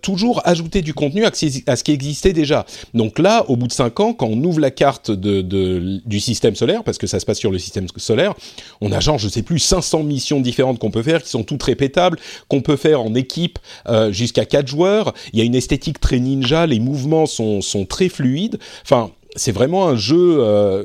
toujours 0.00 0.40
ajouté 0.44 0.82
du 0.82 0.94
contenu 0.94 1.24
à, 1.24 1.32
ce 1.32 1.84
qui 1.84 1.92
existait 1.92 2.32
déjà. 2.32 2.66
Donc 2.94 3.18
là, 3.18 3.44
au 3.48 3.56
bout 3.56 3.66
de 3.66 3.72
5 3.72 4.00
ans, 4.00 4.12
quand 4.12 4.26
on 4.26 4.42
ouvre 4.44 4.60
la 4.60 4.70
carte 4.70 5.10
du 5.10 6.20
système 6.20 6.54
solaire, 6.54 6.84
parce 6.84 6.98
que 6.98 7.06
ça 7.06 7.20
se 7.20 7.26
passe 7.26 7.38
sur 7.38 7.50
le 7.50 7.58
système 7.58 7.86
solaire, 7.96 8.34
on 8.80 8.92
a 8.92 9.00
genre, 9.00 9.18
je 9.18 9.28
sais 9.28 9.42
plus, 9.42 9.58
500 9.58 10.02
missions 10.02 10.40
différentes 10.40 10.78
qu'on 10.78 10.90
peut 10.90 11.02
faire, 11.02 11.22
qui 11.22 11.30
sont 11.30 11.44
toutes 11.44 11.62
répétables, 11.62 12.18
qu'on 12.48 12.60
peut 12.60 12.76
faire 12.76 13.00
en 13.00 13.14
équipe 13.14 13.58
euh, 13.88 14.12
jusqu'à 14.12 14.44
4 14.44 14.66
joueurs. 14.66 15.14
Il 15.32 15.38
y 15.38 15.42
a 15.42 15.44
une 15.44 15.54
esthétique 15.54 16.00
très 16.00 16.18
ninja, 16.18 16.66
les 16.66 16.80
mouvements 16.80 17.26
sont, 17.26 17.60
très 17.88 18.08
fluides. 18.08 18.58
Enfin, 18.82 19.10
c'est 19.36 19.52
vraiment 19.52 19.88
un 19.88 19.96
jeu... 19.96 20.36
Euh, 20.40 20.84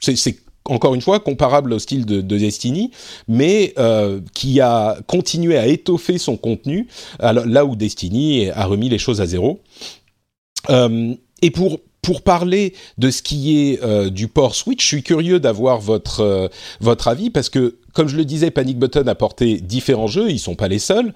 c'est 0.00 0.36
encore 0.68 0.94
une 0.94 1.02
fois 1.02 1.20
comparable 1.20 1.72
au 1.72 1.78
style 1.78 2.06
de, 2.06 2.20
Destiny, 2.20 2.90
mais 3.26 3.74
euh, 3.78 4.20
qui 4.34 4.60
a 4.60 4.98
continué 5.06 5.58
à 5.58 5.66
étoffer 5.66 6.18
son 6.18 6.36
contenu, 6.36 6.86
là 7.20 7.64
où 7.64 7.74
Destiny 7.74 8.50
a 8.50 8.64
remis 8.66 8.88
les 8.88 8.98
choses 8.98 9.20
à 9.20 9.26
zéro. 9.26 9.60
et 10.68 11.50
pour 11.50 11.78
pour 12.08 12.22
parler 12.22 12.72
de 12.96 13.10
ce 13.10 13.20
qui 13.20 13.58
est 13.58 13.82
euh, 13.82 14.08
du 14.08 14.28
port 14.28 14.54
Switch, 14.54 14.82
je 14.82 14.86
suis 14.86 15.02
curieux 15.02 15.40
d'avoir 15.40 15.78
votre 15.78 16.20
euh, 16.20 16.48
votre 16.80 17.08
avis 17.08 17.28
parce 17.28 17.50
que 17.50 17.76
comme 17.92 18.08
je 18.08 18.16
le 18.16 18.24
disais, 18.24 18.50
Panic 18.50 18.78
Button 18.78 19.06
a 19.08 19.14
porté 19.14 19.60
différents 19.60 20.06
jeux, 20.06 20.30
ils 20.30 20.38
sont 20.38 20.54
pas 20.54 20.68
les 20.68 20.78
seuls. 20.78 21.12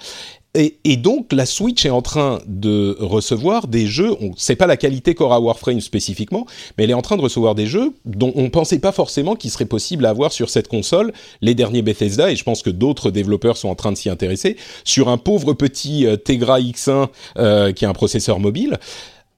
Et, 0.55 0.77
et, 0.85 0.99
donc 0.99 1.33
la 1.33 1.47
Switch 1.47 1.87
est 1.87 1.91
en 1.91 2.03
train 2.03 2.41
de 2.47 2.95
recevoir 3.01 3.69
des 3.69 3.87
jeux, 3.87 4.15
on 4.21 4.37
sait 4.37 4.55
pas 4.55 4.67
la 4.67 4.77
qualité 4.77 5.15
qu'aura 5.15 5.41
Warframe 5.41 5.81
spécifiquement, 5.81 6.45
mais 6.77 6.85
elle 6.85 6.91
est 6.91 6.95
en 6.95 7.01
train 7.01 7.17
de 7.17 7.23
recevoir 7.23 7.55
des 7.55 7.65
jeux 7.65 7.95
dont 8.05 8.35
on 8.37 8.51
pensait 8.51 8.79
pas 8.79 8.93
forcément 8.93 9.35
qu'il 9.35 9.51
serait 9.51 9.65
possible 9.65 10.05
à 10.05 10.11
avoir 10.11 10.31
sur 10.31 10.51
cette 10.51 10.69
console, 10.69 11.15
les 11.41 11.55
derniers 11.55 11.81
Bethesda, 11.81 12.31
et 12.31 12.37
je 12.37 12.45
pense 12.45 12.63
que 12.63 12.69
d'autres 12.69 13.11
développeurs 13.11 13.57
sont 13.57 13.71
en 13.71 13.75
train 13.75 13.93
de 13.93 13.97
s'y 13.97 14.11
intéresser, 14.11 14.59
sur 14.85 15.09
un 15.09 15.17
pauvre 15.17 15.55
petit 15.55 16.07
euh, 16.07 16.17
Tegra 16.17 16.61
X1 16.61 17.09
euh, 17.39 17.73
qui 17.73 17.87
est 17.87 17.89
un 17.89 17.95
processeur 17.95 18.39
mobile. 18.39 18.79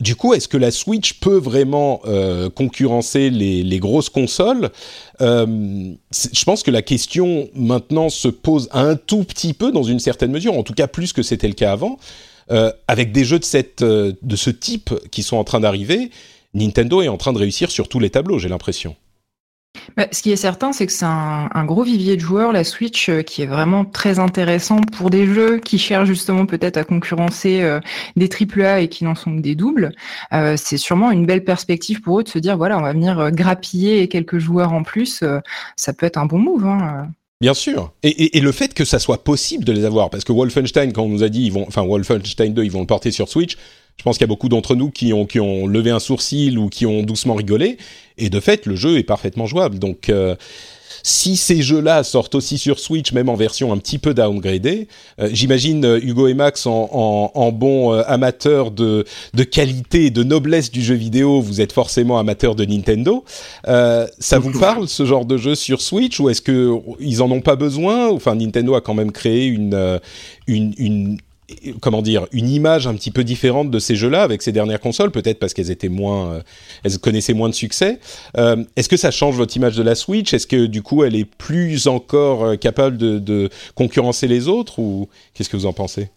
Du 0.01 0.17
coup, 0.17 0.35
est-ce 0.35 0.49
que 0.49 0.57
la 0.57 0.71
Switch 0.71 1.21
peut 1.21 1.37
vraiment 1.37 2.01
euh, 2.05 2.51
concurrencer 2.51 3.31
les, 3.31 3.79
grosses 3.79 4.09
consoles? 4.09 4.71
Euh, 5.21 5.47
Je 6.11 6.45
pense 6.45 6.63
que 6.63 6.71
la 6.71 6.83
question 6.83 7.49
maintenant 7.55 8.09
se 8.09 8.29
pose 8.29 8.69
un 8.73 8.97
tout 8.97 9.25
petit 9.25 9.55
peu 9.55 9.71
dans 9.71 9.85
une 9.85 10.01
certaine 10.01 10.33
mesure, 10.33 10.59
en 10.59 10.63
tout 10.63 10.75
cas 10.75 10.89
plus 10.89 11.13
que 11.13 11.23
c'était 11.23 11.49
le 11.49 11.55
cas 11.55 11.73
avant. 11.73 11.99
Euh, 12.51 12.73
avec 12.89 13.13
des 13.13 13.25
jeux 13.25 13.39
de, 13.39 13.45
cette, 13.45 13.83
de 13.83 14.37
ce 14.37 14.51
type 14.51 14.93
qui 15.11 15.23
sont 15.23 15.37
en 15.37 15.45
train 15.45 15.61
d'arriver, 15.61 16.11
Nintendo 16.53 17.01
est 17.01 17.09
en 17.09 17.17
train 17.17 17.33
de 17.33 17.39
réussir 17.39 17.71
sur 17.71 17.89
tous 17.89 18.01
les 18.01 18.11
tableaux, 18.11 18.39
j'ai 18.39 18.49
l'impression. 18.49 18.97
Bah, 19.97 20.07
ce 20.11 20.23
qui 20.23 20.33
est 20.33 20.37
certain, 20.37 20.73
c'est 20.73 20.87
que 20.87 20.93
c'est 20.93 21.05
un, 21.05 21.65
gros 21.65 21.83
vivier 21.83 22.17
de 22.17 22.21
joueurs, 22.21 22.53
la 22.53 22.65
Switch, 22.65 23.09
euh, 23.09 23.23
qui 23.23 23.43
est 23.43 23.47
vraiment 23.47 23.85
très 23.85 24.19
intéressant 24.19 24.81
pour 24.81 25.11
des 25.11 25.27
jeux 25.27 25.59
qui 25.59 25.79
cherchent 25.79 26.09
justement 26.09 26.47
peut-être 26.47 26.77
à 26.77 26.85
concurrencer 26.85 27.63
euh, 27.63 27.81
des 28.17 28.29
AAA 28.29 28.81
et 28.81 28.89
qui 28.89 29.05
n'en 29.05 29.15
sont 29.15 29.37
que 29.37 29.41
des 29.41 29.55
doubles. 29.55 29.93
Euh, 30.33 30.57
c'est 30.57 30.79
sûrement 30.79 31.11
une 31.11 31.27
belle 31.27 31.45
perspective 31.45 32.01
pour 32.01 32.21
eux 32.21 32.23
de 32.23 32.29
se 32.29 32.39
dire, 32.39 32.57
voilà, 32.57 32.79
on 32.79 32.83
va 32.83 32.93
venir 32.93 33.31
grappiller 33.31 34.09
quelques 34.09 34.39
joueurs 34.39 34.73
en 34.73 34.83
plus. 34.83 35.23
ça 35.77 35.93
peut 35.93 36.07
être 36.07 36.19
un 36.19 36.27
bon 36.27 36.39
move. 36.39 36.67
Hein. 36.67 37.09
Bien 37.41 37.55
sûr. 37.55 37.93
Et, 38.03 38.41
le 38.41 38.53
fait 38.53 38.75
que 38.75 38.85
ça 38.85 38.99
soit 38.99 39.23
possible 39.23 39.65
de 39.65 39.73
les 39.73 39.85
avoir, 39.85 40.09
parce 40.09 40.25
que 40.25 40.33
Wolfenstein, 40.33 40.93
quand 40.93 41.03
on 41.03 41.09
nous 41.09 41.23
a 41.23 41.29
dit, 41.29 41.45
ils 41.45 41.53
vont, 41.53 41.67
enfin 41.67 41.85
Wolfenstein 41.85 42.55
2, 42.55 42.65
ils 42.65 42.71
vont 42.71 42.81
le 42.81 42.87
porter 42.87 43.11
sur 43.11 43.29
Switch, 43.29 43.57
je 43.97 44.03
pense 44.03 44.19
qu'il 44.19 44.25
y 44.25 44.29
a 44.29 44.29
beaucoup 44.29 44.49
d'entre 44.49 44.75
nous 44.75 44.91
qui 44.91 45.13
ont, 45.13 45.25
qui 45.25 45.41
ont 45.41 45.67
levé 45.67 45.91
un 45.91 46.01
sourcil 46.01 46.59
ou 46.59 46.69
qui 46.69 46.85
ont 46.85 47.03
doucement 47.03 47.35
rigolé. 47.35 47.79
Et 48.19 48.29
de 48.29 48.41
fait, 48.41 48.67
le 48.67 48.77
jeu 48.77 48.99
est 48.99 49.03
parfaitement 49.03 49.47
jouable. 49.47 49.79
Donc, 49.79 50.09
euh, 50.09 50.37
si 51.03 51.37
ces 51.37 51.63
jeux-là 51.63 52.03
sortent 52.03 52.35
aussi 52.35 52.59
sur 52.59 52.79
Switch, 52.79 53.13
même 53.13 53.29
en 53.29 53.35
version 53.35 53.73
un 53.73 53.79
petit 53.79 53.99
peu 53.99 54.15
downgradée, 54.15 54.89
euh, 55.21 55.29
j'imagine 55.33 55.85
euh, 55.85 56.01
Hugo 56.03 56.29
et 56.29 56.35
Max 56.35 56.67
en, 56.67 56.91
en, 56.93 57.31
en 57.35 57.53
bons 57.53 57.93
amateurs 57.93 58.71
de, 58.71 59.05
de 59.33 59.45
qualité 59.45 60.07
et 60.07 60.11
de 60.11 60.23
noblesse 60.23 60.71
du 60.71 60.83
jeu 60.83 60.95
vidéo, 60.95 61.41
vous 61.41 61.61
êtes 61.61 61.73
forcément 61.73 62.19
amateurs 62.19 62.55
de 62.55 62.65
Nintendo. 62.65 63.25
ça 63.65 64.39
vous 64.39 64.59
parle 64.59 64.89
ce 64.89 65.07
genre 65.07 65.25
de 65.25 65.37
jeu 65.37 65.55
sur 65.55 65.81
Switch 65.81 66.21
ou 66.21 66.29
est-ce 66.31 66.43
que 66.43 66.79
ils 67.01 67.23
en 67.23 67.31
ont 67.31 67.41
pas 67.41 67.57
besoin? 67.57 68.09
Enfin, 68.11 68.35
Nintendo 68.35 68.75
a 68.75 68.81
quand 68.81 68.95
même 68.95 69.13
créé 69.13 69.47
une, 69.47 70.01
une, 70.47 70.75
une 70.79 71.19
comment 71.81 72.03
dire, 72.03 72.27
une 72.33 72.49
image 72.49 72.87
un 72.87 72.95
petit 72.95 73.11
peu 73.11 73.25
différente 73.25 73.71
de 73.71 73.79
ces 73.79 73.97
jeux-là 73.97 74.23
avec 74.23 74.43
ces 74.43 74.53
dernières 74.53 74.81
consoles, 74.81 75.11
peut-être 75.11 75.39
parce 75.39 75.53
qu'elles 75.55 75.71
étaient 75.71 75.89
moins, 75.89 76.33
euh, 76.33 76.41
elles 76.85 76.99
connaissaient 76.99 77.35
moins 77.35 77.49
de 77.49 77.55
succès. 77.55 78.01
Euh, 78.37 78.57
est-ce 78.77 78.89
que 78.89 78.97
ça 78.97 79.11
change 79.11 79.37
votre 79.37 79.57
image 79.57 79.77
de 79.77 79.83
la 79.83 79.95
Switch? 79.95 80.33
Est-ce 80.33 80.47
que 80.47 80.67
du 80.67 80.83
coup, 80.83 81.05
elle 81.05 81.17
est 81.17 81.25
plus 81.25 81.87
encore 81.87 82.45
euh, 82.45 82.57
capable 82.57 82.97
de, 82.97 83.49
concurrencer 83.75 84.27
les 84.27 84.49
autres 84.49 84.79
ou 84.79 85.09
qu'est-ce 85.35 85.51
que 85.51 85.57
vous 85.57 85.67
en 85.67 85.73
pensez? 85.73 86.09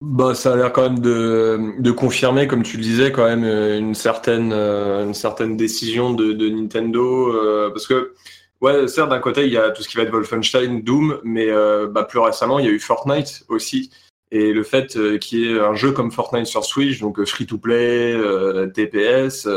Bah, 0.00 0.34
ça 0.34 0.52
a 0.52 0.56
l'air 0.56 0.72
quand 0.72 0.82
même 0.82 0.98
de, 1.00 1.90
confirmer, 1.90 2.46
comme 2.46 2.62
tu 2.62 2.76
le 2.76 2.82
disais, 2.82 3.12
quand 3.12 3.24
même 3.24 3.44
une 3.44 3.94
certaine, 3.94 4.52
une 4.52 5.14
certaine 5.14 5.56
décision 5.56 6.12
de, 6.12 6.48
Nintendo, 6.48 7.70
parce 7.70 7.86
que 7.86 8.12
Ouais, 8.60 8.88
certes, 8.88 9.10
d'un 9.10 9.18
côté, 9.18 9.44
il 9.44 9.52
y 9.52 9.58
a 9.58 9.70
tout 9.72 9.82
ce 9.82 9.88
qui 9.88 9.98
va 9.98 10.04
être 10.04 10.10
Wolfenstein, 10.10 10.80
Doom, 10.80 11.20
mais 11.22 11.48
bah, 11.88 12.04
plus 12.04 12.18
récemment, 12.18 12.58
il 12.58 12.64
y 12.64 12.68
a 12.68 12.70
eu 12.70 12.78
Fortnite 12.78 13.44
aussi, 13.48 13.90
et 14.34 14.52
le 14.52 14.64
fait 14.64 14.96
euh, 14.96 15.16
qu'il 15.16 15.38
y 15.38 15.52
ait 15.52 15.60
un 15.60 15.74
jeu 15.74 15.92
comme 15.92 16.10
Fortnite 16.10 16.46
sur 16.46 16.64
Switch, 16.64 17.00
donc 17.00 17.20
euh, 17.20 17.24
free 17.24 17.46
to 17.46 17.56
play, 17.56 18.12
euh, 18.12 18.66
TPS, 18.66 19.48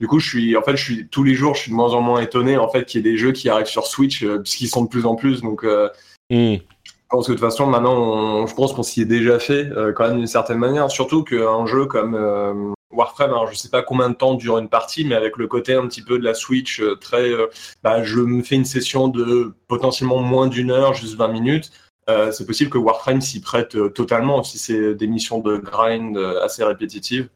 du 0.00 0.06
coup, 0.06 0.20
je 0.20 0.28
suis, 0.28 0.56
en 0.56 0.62
fait, 0.62 0.76
je 0.76 0.84
suis 0.84 1.08
tous 1.08 1.24
les 1.24 1.34
jours, 1.34 1.54
je 1.54 1.62
suis 1.62 1.70
de 1.70 1.76
moins 1.76 1.94
en 1.94 2.02
moins 2.02 2.20
étonné 2.20 2.58
en 2.58 2.68
fait 2.68 2.84
qu'il 2.84 3.00
y 3.00 3.08
ait 3.08 3.10
des 3.10 3.16
jeux 3.16 3.32
qui 3.32 3.48
arrivent 3.48 3.66
sur 3.66 3.86
Switch, 3.86 4.24
puisqu'ils 4.24 4.68
sont 4.68 4.84
de 4.84 4.88
plus 4.90 5.06
en 5.06 5.14
plus. 5.14 5.40
Donc, 5.40 5.64
hmm. 5.64 6.56
je 6.56 6.60
pense 7.08 7.26
que 7.26 7.32
de 7.32 7.38
toute 7.38 7.44
façon, 7.44 7.66
maintenant, 7.66 8.46
je 8.46 8.54
pense 8.54 8.74
qu'on 8.74 8.82
s'y 8.82 9.00
est 9.00 9.06
déjà 9.06 9.38
fait 9.38 9.70
quand 9.96 10.08
même 10.08 10.18
d'une 10.18 10.26
certaine 10.26 10.58
manière. 10.58 10.90
Surtout 10.90 11.24
qu'un 11.24 11.64
jeu 11.64 11.86
comme 11.86 12.74
Warframe, 12.90 13.30
alors 13.30 13.50
je 13.50 13.56
sais 13.56 13.70
pas 13.70 13.82
combien 13.82 14.10
de 14.10 14.14
temps 14.14 14.34
dure 14.34 14.58
une 14.58 14.68
partie, 14.68 15.06
mais 15.06 15.14
avec 15.14 15.38
le 15.38 15.46
côté 15.46 15.72
un 15.72 15.86
petit 15.86 16.02
peu 16.02 16.18
de 16.18 16.24
la 16.24 16.34
Switch 16.34 16.82
très, 17.00 17.30
bah, 17.82 18.02
je 18.04 18.20
me 18.20 18.42
fais 18.42 18.56
une 18.56 18.66
session 18.66 19.08
de 19.08 19.54
potentiellement 19.68 20.18
moins 20.18 20.48
d'une 20.48 20.70
heure, 20.70 20.92
juste 20.92 21.16
20 21.16 21.28
minutes. 21.28 21.72
Euh, 22.08 22.32
c'est 22.32 22.46
possible 22.46 22.70
que 22.70 22.78
Warframe 22.78 23.20
s'y 23.20 23.40
prête 23.40 23.74
euh, 23.74 23.90
totalement 23.90 24.42
si 24.42 24.58
c'est 24.58 24.94
des 24.94 25.06
missions 25.06 25.40
de 25.40 25.58
grind 25.58 26.16
euh, 26.16 26.42
assez 26.42 26.64
répétitives. 26.64 27.28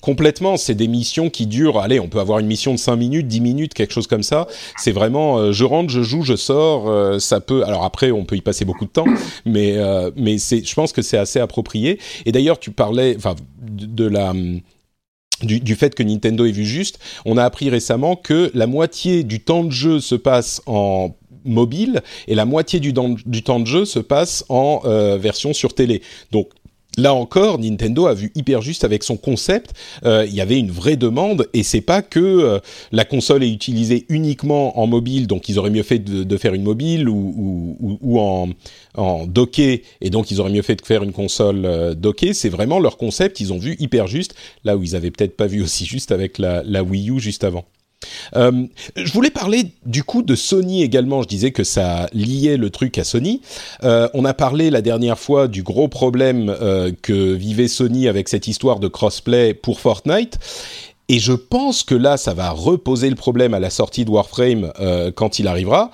Complètement, 0.00 0.56
c'est 0.56 0.74
des 0.74 0.88
missions 0.88 1.28
qui 1.28 1.46
durent, 1.46 1.78
allez, 1.78 2.00
on 2.00 2.08
peut 2.08 2.20
avoir 2.20 2.38
une 2.38 2.46
mission 2.46 2.72
de 2.72 2.78
5 2.78 2.96
minutes, 2.96 3.28
10 3.28 3.40
minutes, 3.42 3.74
quelque 3.74 3.92
chose 3.92 4.06
comme 4.06 4.22
ça. 4.22 4.46
C'est 4.78 4.92
vraiment, 4.92 5.52
je 5.52 5.64
rentre, 5.64 5.90
je 5.90 6.00
joue, 6.00 6.22
je 6.22 6.36
sors, 6.36 7.20
ça 7.20 7.40
peut, 7.40 7.64
alors 7.64 7.84
après, 7.84 8.10
on 8.10 8.24
peut 8.24 8.36
y 8.36 8.40
passer 8.40 8.64
beaucoup 8.64 8.86
de 8.86 8.90
temps, 8.90 9.04
mais, 9.44 9.76
mais 10.16 10.38
c'est, 10.38 10.64
je 10.64 10.74
pense 10.74 10.94
que 10.94 11.02
c'est 11.02 11.18
assez 11.18 11.38
approprié. 11.38 11.98
Et 12.24 12.32
d'ailleurs, 12.32 12.58
tu 12.58 12.70
parlais, 12.70 13.18
de, 13.60 14.06
la, 14.06 14.32
du, 15.42 15.60
du, 15.60 15.74
fait 15.74 15.94
que 15.94 16.02
Nintendo 16.02 16.46
est 16.46 16.52
vu 16.52 16.64
juste, 16.64 16.98
on 17.26 17.36
a 17.36 17.44
appris 17.44 17.68
récemment 17.68 18.16
que 18.16 18.50
la 18.54 18.66
moitié 18.66 19.22
du 19.22 19.40
temps 19.40 19.64
de 19.64 19.70
jeu 19.70 20.00
se 20.00 20.14
passe 20.14 20.62
en 20.64 21.14
mobile 21.44 22.02
et 22.28 22.34
la 22.34 22.44
moitié 22.44 22.80
du, 22.80 22.92
temps 22.92 23.60
de 23.60 23.66
jeu 23.66 23.84
se 23.84 23.98
passe 23.98 24.44
en 24.48 24.80
euh, 24.84 25.18
version 25.18 25.52
sur 25.52 25.74
télé. 25.74 26.02
Donc 26.32 26.48
Là 26.98 27.14
encore, 27.14 27.58
Nintendo 27.58 28.06
a 28.06 28.14
vu 28.14 28.32
hyper 28.34 28.62
juste 28.62 28.82
avec 28.82 29.04
son 29.04 29.16
concept. 29.16 29.72
Euh, 30.04 30.26
il 30.26 30.34
y 30.34 30.40
avait 30.40 30.58
une 30.58 30.72
vraie 30.72 30.96
demande 30.96 31.48
et 31.54 31.62
c'est 31.62 31.80
pas 31.80 32.02
que 32.02 32.18
euh, 32.18 32.58
la 32.90 33.04
console 33.04 33.44
est 33.44 33.50
utilisée 33.50 34.06
uniquement 34.08 34.78
en 34.78 34.88
mobile, 34.88 35.28
donc 35.28 35.48
ils 35.48 35.58
auraient 35.58 35.70
mieux 35.70 35.84
fait 35.84 36.00
de, 36.00 36.36
faire 36.36 36.52
une 36.52 36.64
mobile 36.64 37.08
ou, 37.08 38.18
en, 38.18 38.48
docké 39.26 39.82
et 40.00 40.10
donc 40.10 40.30
ils 40.30 40.40
auraient 40.40 40.50
mieux 40.50 40.62
fait 40.62 40.76
de 40.76 40.84
faire 40.84 41.04
une 41.04 41.12
console 41.12 41.64
euh, 41.64 41.94
dockée. 41.94 42.34
C'est 42.34 42.48
vraiment 42.48 42.80
leur 42.80 42.96
concept. 42.96 43.38
Ils 43.38 43.52
ont 43.52 43.58
vu 43.58 43.76
hyper 43.78 44.08
juste 44.08 44.34
là 44.64 44.76
où 44.76 44.82
ils 44.82 44.96
avaient 44.96 45.12
peut-être 45.12 45.36
pas 45.36 45.46
vu 45.46 45.62
aussi 45.62 45.86
juste 45.86 46.10
avec 46.10 46.38
la, 46.38 46.64
la 46.64 46.82
Wii 46.82 47.10
U 47.10 47.20
juste 47.20 47.44
avant. 47.44 47.64
Euh, 48.36 48.66
je 48.96 49.12
voulais 49.12 49.30
parler 49.30 49.72
du 49.86 50.04
coup 50.04 50.22
de 50.22 50.34
Sony 50.34 50.82
également. 50.82 51.22
Je 51.22 51.28
disais 51.28 51.50
que 51.50 51.64
ça 51.64 52.08
liait 52.12 52.56
le 52.56 52.70
truc 52.70 52.98
à 52.98 53.04
Sony. 53.04 53.40
Euh, 53.84 54.08
on 54.14 54.24
a 54.24 54.34
parlé 54.34 54.70
la 54.70 54.82
dernière 54.82 55.18
fois 55.18 55.48
du 55.48 55.62
gros 55.62 55.88
problème 55.88 56.54
euh, 56.60 56.92
que 57.02 57.32
vivait 57.34 57.68
Sony 57.68 58.08
avec 58.08 58.28
cette 58.28 58.46
histoire 58.46 58.80
de 58.80 58.88
crossplay 58.88 59.54
pour 59.54 59.80
Fortnite. 59.80 60.38
Et 61.08 61.18
je 61.18 61.32
pense 61.32 61.82
que 61.82 61.94
là, 61.94 62.16
ça 62.16 62.34
va 62.34 62.50
reposer 62.50 63.10
le 63.10 63.16
problème 63.16 63.52
à 63.52 63.58
la 63.58 63.70
sortie 63.70 64.04
de 64.04 64.10
Warframe 64.10 64.72
quand 65.16 65.40
il 65.40 65.48
arrivera 65.48 65.90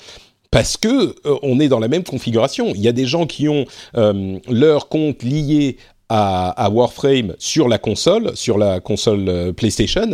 parce 0.50 0.76
que 0.76 1.14
on 1.42 1.58
est 1.58 1.68
dans 1.68 1.78
la 1.78 1.88
même 1.88 2.04
configuration. 2.04 2.72
Il 2.74 2.82
y 2.82 2.88
a 2.88 2.92
des 2.92 3.06
gens 3.06 3.26
qui 3.26 3.48
ont 3.48 3.64
leur 3.94 4.90
compte 4.90 5.22
lié 5.22 5.78
à, 6.10 6.50
à, 6.50 6.68
Warframe 6.68 7.34
sur 7.38 7.66
la 7.66 7.78
console, 7.78 8.36
sur 8.36 8.58
la 8.58 8.78
console 8.80 9.54
PlayStation, 9.54 10.10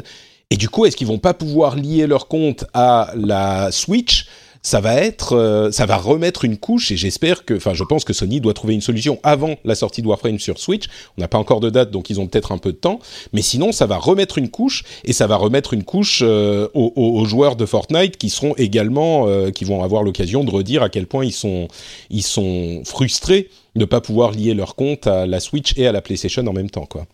Et 0.53 0.57
du 0.57 0.69
coup, 0.69 0.85
est-ce 0.85 0.99
qu'ils 0.99 1.07
vont 1.07 1.19
pas 1.19 1.33
pouvoir 1.33 1.77
lier 1.77 2.07
leur 2.07 2.29
compte 2.29 2.67
à 2.75 3.11
la 3.17 3.73
Switch? 3.73 4.27
Ça 4.61 4.83
va 4.83 4.97
être, 4.97 5.35
euh, 5.35 5.73
ça 5.73 5.87
va 5.87 5.97
remettre 5.97 6.45
une 6.45 6.59
couche 6.59 6.91
et 6.91 6.97
j'espère 6.99 7.47
que, 7.47 7.55
enfin, 7.55 7.73
je 7.73 7.83
pense 7.85 8.05
que 8.05 8.13
Sony 8.13 8.39
doit 8.39 8.53
trouver 8.53 8.75
une 8.75 8.83
solution 8.83 9.19
avant 9.23 9.55
la 9.65 9.75
sortie 9.75 10.03
de 10.03 10.07
Warframe 10.09 10.39
sur 10.39 10.59
Switch. 10.59 10.85
On 11.17 11.23
n'a 11.23 11.27
pas 11.27 11.39
encore 11.39 11.61
de 11.61 11.71
date, 11.71 11.91
donc 11.91 12.11
ils 12.11 12.21
ont 12.21 12.27
peut-être 12.27 12.53
un 12.53 12.59
peu 12.59 12.73
de 12.73 12.77
temps. 12.77 12.99
Mais 13.33 13.41
sinon, 13.41 13.73
ça 13.73 13.87
va 13.87 13.97
remettre 13.97 14.37
une 14.37 14.51
couche 14.51 14.85
et 15.07 15.15
ça 15.15 15.27
va 15.27 15.37
remettre 15.37 15.73
une 15.73 15.85
couche 15.85 16.21
euh, 16.23 16.69
aux, 16.75 17.25
joueurs 17.25 17.57
de 17.57 17.65
Fortnite 17.65 18.19
qui 18.19 18.29
seront 18.29 18.55
également, 18.59 19.29
euh, 19.29 19.53
qui 19.53 19.65
vont 19.65 19.83
avoir 19.83 20.03
l'occasion 20.03 20.45
de 20.45 20.51
redire 20.51 20.83
à 20.83 20.91
quel 20.91 21.07
point 21.07 21.25
ils 21.25 21.33
sont, 21.33 21.69
ils 22.11 22.23
sont 22.23 22.83
frustrés 22.85 23.49
de 23.75 23.81
ne 23.81 23.85
pas 23.87 24.03
pouvoir 24.03 24.33
lier 24.33 24.53
leur 24.53 24.75
compte 24.75 25.07
à 25.07 25.25
la 25.25 25.41
Switch 25.41 25.73
et 25.79 25.87
à 25.87 25.93
la 25.93 26.03
PlayStation 26.03 26.47
en 26.47 26.53
même 26.53 26.69
temps, 26.69 26.85
quoi. 26.85 27.07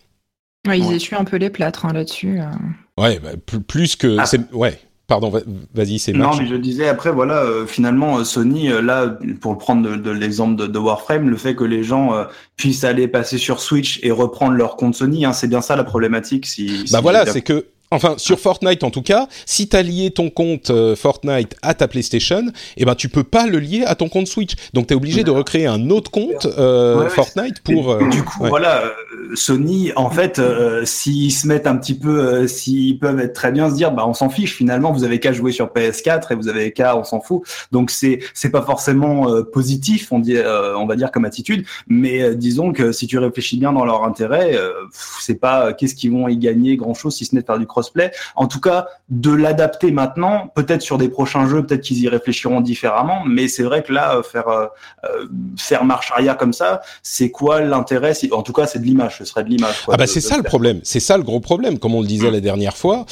Ouais, 0.69 0.79
ils 0.79 0.93
essuient 0.93 1.17
un 1.17 1.25
peu 1.25 1.37
les 1.37 1.51
plâtres 1.51 1.87
hein, 1.87 1.93
là-dessus. 1.93 2.39
Ouais, 2.97 3.19
bah, 3.19 3.31
plus 3.67 3.97
que, 3.97 4.17
ah. 4.19 4.27
ouais. 4.53 4.79
Pardon, 5.09 5.33
vas-y, 5.75 5.99
c'est 5.99 6.13
Non, 6.13 6.37
mais 6.37 6.47
je 6.47 6.55
disais 6.55 6.87
après, 6.87 7.11
voilà, 7.11 7.37
euh, 7.37 7.65
finalement, 7.65 8.19
euh, 8.19 8.25
Sony, 8.25 8.71
euh, 8.71 8.83
là, 8.83 9.19
pour 9.41 9.57
prendre 9.57 9.97
de, 9.97 10.11
l'exemple 10.11 10.69
de, 10.69 10.79
Warframe, 10.79 11.31
le 11.31 11.37
fait 11.39 11.55
que 11.55 11.65
les 11.65 11.83
gens 11.83 12.13
puissent 12.57 12.85
aller 12.85 13.09
passer 13.09 13.39
sur 13.39 13.61
Switch 13.61 14.01
et 14.03 14.11
reprendre 14.11 14.53
leur 14.53 14.77
compte 14.77 14.95
Sony, 14.95 15.25
hein, 15.25 15.33
c'est 15.33 15.49
bien 15.49 15.63
ça 15.63 15.77
la 15.77 15.85
problématique. 15.85 16.45
Si, 16.45 16.85
bah 16.93 17.01
voilà, 17.01 17.25
c'est 17.25 17.41
que 17.41 17.65
Enfin, 17.90 18.14
sur 18.18 18.38
Fortnite 18.38 18.85
en 18.85 18.90
tout 18.90 19.02
cas, 19.02 19.28
si 19.47 19.68
tu 19.68 19.76
as 19.76 19.83
lié 19.83 20.11
ton 20.11 20.28
compte 20.28 20.71
euh, 20.71 20.95
Fortnite 20.95 21.57
à 21.62 21.73
ta 21.73 21.88
PlayStation, 21.88 22.45
eh 22.76 22.85
ben 22.85 22.95
tu 22.95 23.09
peux 23.09 23.23
pas 23.23 23.47
le 23.47 23.59
lier 23.59 23.85
à 23.87 23.95
ton 23.95 24.09
compte 24.11 24.26
Switch. 24.26 24.52
Donc 24.75 24.88
tu 24.88 24.92
es 24.92 24.97
obligé 24.97 25.25
de 25.25 25.30
recréer 25.30 25.66
un 25.66 25.88
autre 25.88 26.11
compte 26.11 26.47
euh, 26.59 27.09
Fortnite 27.09 27.62
pour 27.62 27.92
euh, 27.92 28.09
Du 28.09 28.23
coup, 28.23 28.45
voilà, 28.47 28.83
Sony 29.35 29.92
en 29.97 30.11
fait 30.11 30.40
s'ils 30.85 31.33
se 31.33 31.47
mettent 31.47 31.66
un 31.66 31.76
petit 31.76 31.95
peu 31.95 32.47
s'ils 32.47 32.99
peuvent 32.99 33.21
être 33.21 33.33
très 33.33 33.52
bien 33.52 33.71
se 33.71 33.75
dire 33.75 33.92
bah 33.92 34.04
on 34.07 34.14
s'en 34.14 34.28
fiche 34.28 34.54
finalement, 34.54 34.92
vous 34.92 35.04
avez 35.04 35.18
qu'à 35.18 35.33
jouer 35.33 35.52
sur 35.52 35.68
PS4 35.68 36.33
et 36.33 36.35
vous 36.35 36.49
avez 36.49 36.73
qu'à 36.73 36.97
on 36.97 37.04
s'en 37.04 37.21
fout. 37.21 37.42
Donc 37.73 37.90
c'est 37.90 38.18
c'est 38.35 38.50
pas 38.50 38.62
forcément 38.62 39.42
positif, 39.45 40.12
on 40.12 40.18
dit 40.18 40.37
on 40.76 40.87
va 40.87 40.97
dire 40.97 41.11
comme 41.11 41.25
attitude, 41.25 41.64
mais 41.88 42.35
disons 42.35 42.73
que 42.73 42.92
si 42.92 43.07
tu 43.07 43.16
réfléchis 43.16 43.57
bien 43.57 43.73
dans 43.73 43.87
leur 43.87 44.04
intérêt, 44.04 44.59
c'est 45.21 45.40
pas 45.40 45.73
qu'est-ce 45.73 45.95
qu'ils 45.95 46.12
vont 46.12 46.28
y 46.28 46.37
gagner 46.37 46.76
grand-chose 46.76 47.16
si 47.16 47.25
ce 47.25 47.35
n'est 47.35 47.38
de 47.40 47.47
faire 47.47 47.59
du 47.59 47.66
crossplay. 47.79 48.11
En 48.35 48.47
tout 48.47 48.61
cas, 48.61 48.89
de 49.09 49.31
l'adapter 49.31 49.91
maintenant, 49.91 50.51
peut-être 50.55 50.83
sur 50.83 50.99
des 50.99 51.09
prochains 51.09 51.49
jeux, 51.49 51.65
peut-être 51.65 51.83
qu'ils 51.83 51.99
y 51.99 52.09
réfléchiront 52.09 52.61
différemment, 52.61 53.23
mais 53.27 53.49
c'est 53.49 53.63
vrai 53.63 53.83
que 53.83 53.93
là, 53.93 54.17
euh, 54.17 54.23
faire 54.23 54.49
euh, 54.49 54.67
euh, 55.05 55.27
faire 55.57 55.85
marche 55.85 56.11
arrière 56.11 56.37
comme 56.37 56.53
ça, 56.53 56.83
c'est 57.03 57.31
quoi 57.31 57.61
l'intérêt 57.61 58.13
En 58.33 58.43
tout 58.43 58.53
cas, 58.53 58.67
c'est 58.67 58.81
de 58.81 58.85
l'image, 58.85 59.19
ce 59.19 59.25
serait 59.25 59.45
de 59.45 59.49
l'image. 59.49 59.77
Ah 59.89 59.97
bah 59.97 60.07
c'est 60.07 60.21
ça 60.21 60.37
le 60.37 60.43
problème, 60.43 60.81
c'est 60.83 61.01
ça 61.01 61.17
le 61.17 61.23
gros 61.23 61.41
problème, 61.41 61.79
comme 61.79 61.95
on 61.95 62.01
le 62.01 62.07
disait 62.07 62.31
la 62.31 62.41
dernière 62.41 62.77
fois, 62.77 63.07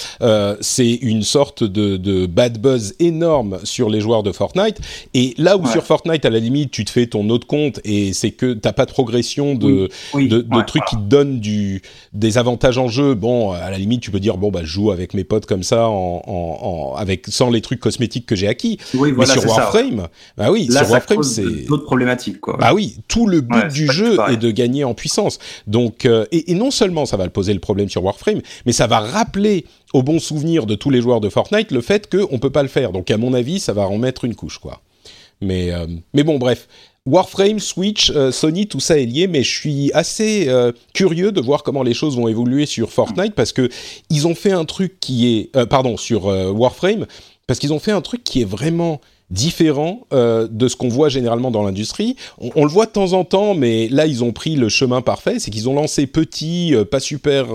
c'est 0.61 0.93
une 0.95 1.23
sorte 1.23 1.63
de, 1.65 2.27
bad 2.27 2.59
buzz 2.59 2.95
énorme 2.99 3.59
sur 3.65 3.89
les 3.89 4.01
joueurs 4.01 4.23
de 4.23 4.33
Fortnite. 4.33 4.79
Et 5.15 5.35
là 5.39 5.57
où 5.57 5.67
sur 5.67 5.85
Fortnite, 5.85 6.25
à 6.25 6.31
la 6.31 6.39
limite, 6.39 6.71
tu 6.71 6.85
te 6.85 6.91
fais 6.91 7.07
ton 7.07 7.29
autre 7.31 7.47
compte 7.47 7.81
et 7.85 8.13
c'est 8.13 8.33
que 8.33 8.53
t'as 8.53 8.73
pas 8.73 8.87
de 8.87 8.91
progression 8.91 9.55
de 9.55 9.89
de, 10.15 10.63
trucs 10.67 10.85
qui 10.87 10.97
te 10.97 11.03
donnent 11.03 11.41
du 11.41 11.83
des 12.13 12.39
avantages 12.39 12.79
en 12.79 12.89
jeu. 12.89 13.15
Bon, 13.15 13.53
à 13.53 13.71
la 13.71 13.79
limite, 13.79 14.01
tu 14.01 14.11
peux 14.11 14.21
dire 14.21 14.37
bon 14.37 14.51
bah, 14.51 14.56
je 14.63 14.67
joue 14.67 14.91
avec 14.91 15.15
mes 15.15 15.25
potes 15.25 15.47
comme 15.47 15.63
ça, 15.63 15.89
en, 15.89 16.95
avec 16.97 17.27
sans 17.29 17.51
les 17.51 17.61
trucs 17.61 17.81
cosmétiques 17.81 18.27
que 18.27 18.37
j'ai 18.37 18.49
acquis. 18.49 18.79
Oui, 18.95 19.13
Mais 19.17 19.27
sur 19.27 19.47
Warframe, 19.47 20.09
bah 20.37 20.51
oui, 20.51 20.71
sur 20.71 20.91
Warframe, 20.91 21.23
c'est 21.23 21.67
d'autres 21.67 21.85
problématiques, 21.85 22.41
quoi. 22.41 22.57
Bah 22.59 22.75
oui, 22.75 22.97
tout 23.09 23.27
le 23.27 23.41
but 23.41 23.69
du 23.69 23.91
jeu 23.91 24.17
est 24.29 24.37
de 24.37 24.51
gagner 24.51 24.85
en 24.85 24.95
puissance. 24.95 25.39
Donc, 25.67 26.05
euh, 26.05 26.27
et, 26.33 26.55
non 26.55 26.71
seulement 26.71 27.07
ça 27.07 27.17
va 27.17 27.25
le 27.25 27.31
poser 27.31 27.55
le 27.55 27.61
problème 27.61 27.89
sur 27.89 28.05
Warframe, 28.05 28.41
mais 28.65 28.73
ça 28.73 28.87
va 28.87 29.01
rappeler 29.01 29.65
au 29.93 30.03
bon 30.03 30.19
souvenir 30.19 30.67
de 30.67 30.75
tous 30.75 30.91
les 30.91 31.01
joueurs 31.01 31.21
de 31.21 31.29
Fortnite 31.29 31.71
le 31.71 31.81
fait 31.81 32.11
qu'on 32.11 32.39
peut 32.39 32.51
pas 32.51 32.63
le 32.63 32.69
faire. 32.69 32.93
Donc, 32.93 33.11
à 33.11 33.17
mon 33.17 33.35
avis, 33.35 33.61
ça 33.61 33.73
va 33.73 33.87
en 33.89 33.99
mettre 33.99 34.25
une 34.25 34.35
couche, 34.35 34.59
quoi. 34.59 34.81
Mais, 35.41 35.73
euh, 35.73 35.87
mais 36.15 36.23
bon, 36.23 36.39
bref. 36.39 36.69
Warframe, 37.07 37.61
Switch, 37.61 38.11
euh, 38.11 38.33
Sony, 38.33 38.67
tout 38.67 38.81
ça 38.81 38.99
est 38.99 39.07
lié, 39.07 39.29
mais 39.29 39.45
je 39.45 39.59
suis 39.59 39.93
assez 39.95 40.49
euh, 40.49 40.73
curieux 40.93 41.31
de 41.31 41.41
voir 41.41 41.63
comment 41.63 41.85
les 41.85 41.95
choses 41.95 42.17
vont 42.17 42.27
évoluer 42.27 42.67
sur 42.67 42.91
Fortnite 42.91 43.35
parce 43.35 43.53
que 43.53 43.69
ils 44.11 44.27
ont 44.27 44.35
fait 44.35 44.51
un 44.51 44.65
truc 44.65 44.99
qui 44.99 45.37
est, 45.37 45.57
euh, 45.57 45.67
pardon, 45.67 45.97
sur 45.97 46.25
Warframe, 46.27 47.07
parce 47.47 47.61
qu'ils 47.61 47.73
ont 47.73 47.79
fait 47.79 47.93
un 47.93 48.01
truc 48.01 48.25
qui 48.25 48.41
est 48.43 48.47
vraiment 48.47 49.01
différent 49.31 50.03
de 50.13 50.69
ce 50.69 50.77
qu'on 50.77 50.89
voit 50.89 51.09
généralement 51.09 51.51
dans 51.51 51.65
l'industrie. 51.65 52.15
On, 52.39 52.65
le 52.65 52.71
voit 52.71 52.87
de 52.87 52.93
temps 52.93 53.13
en 53.13 53.25
temps, 53.25 53.55
mais 53.55 53.89
là 53.89 54.07
ils 54.07 54.23
ont 54.23 54.31
pris 54.31 54.55
le 54.55 54.69
chemin 54.69 55.01
parfait, 55.01 55.41
c'est 55.41 55.51
qu'ils 55.51 55.69
ont 55.69 55.75
lancé 55.75 56.07
petit, 56.07 56.73
pas 56.93 57.01
super 57.01 57.47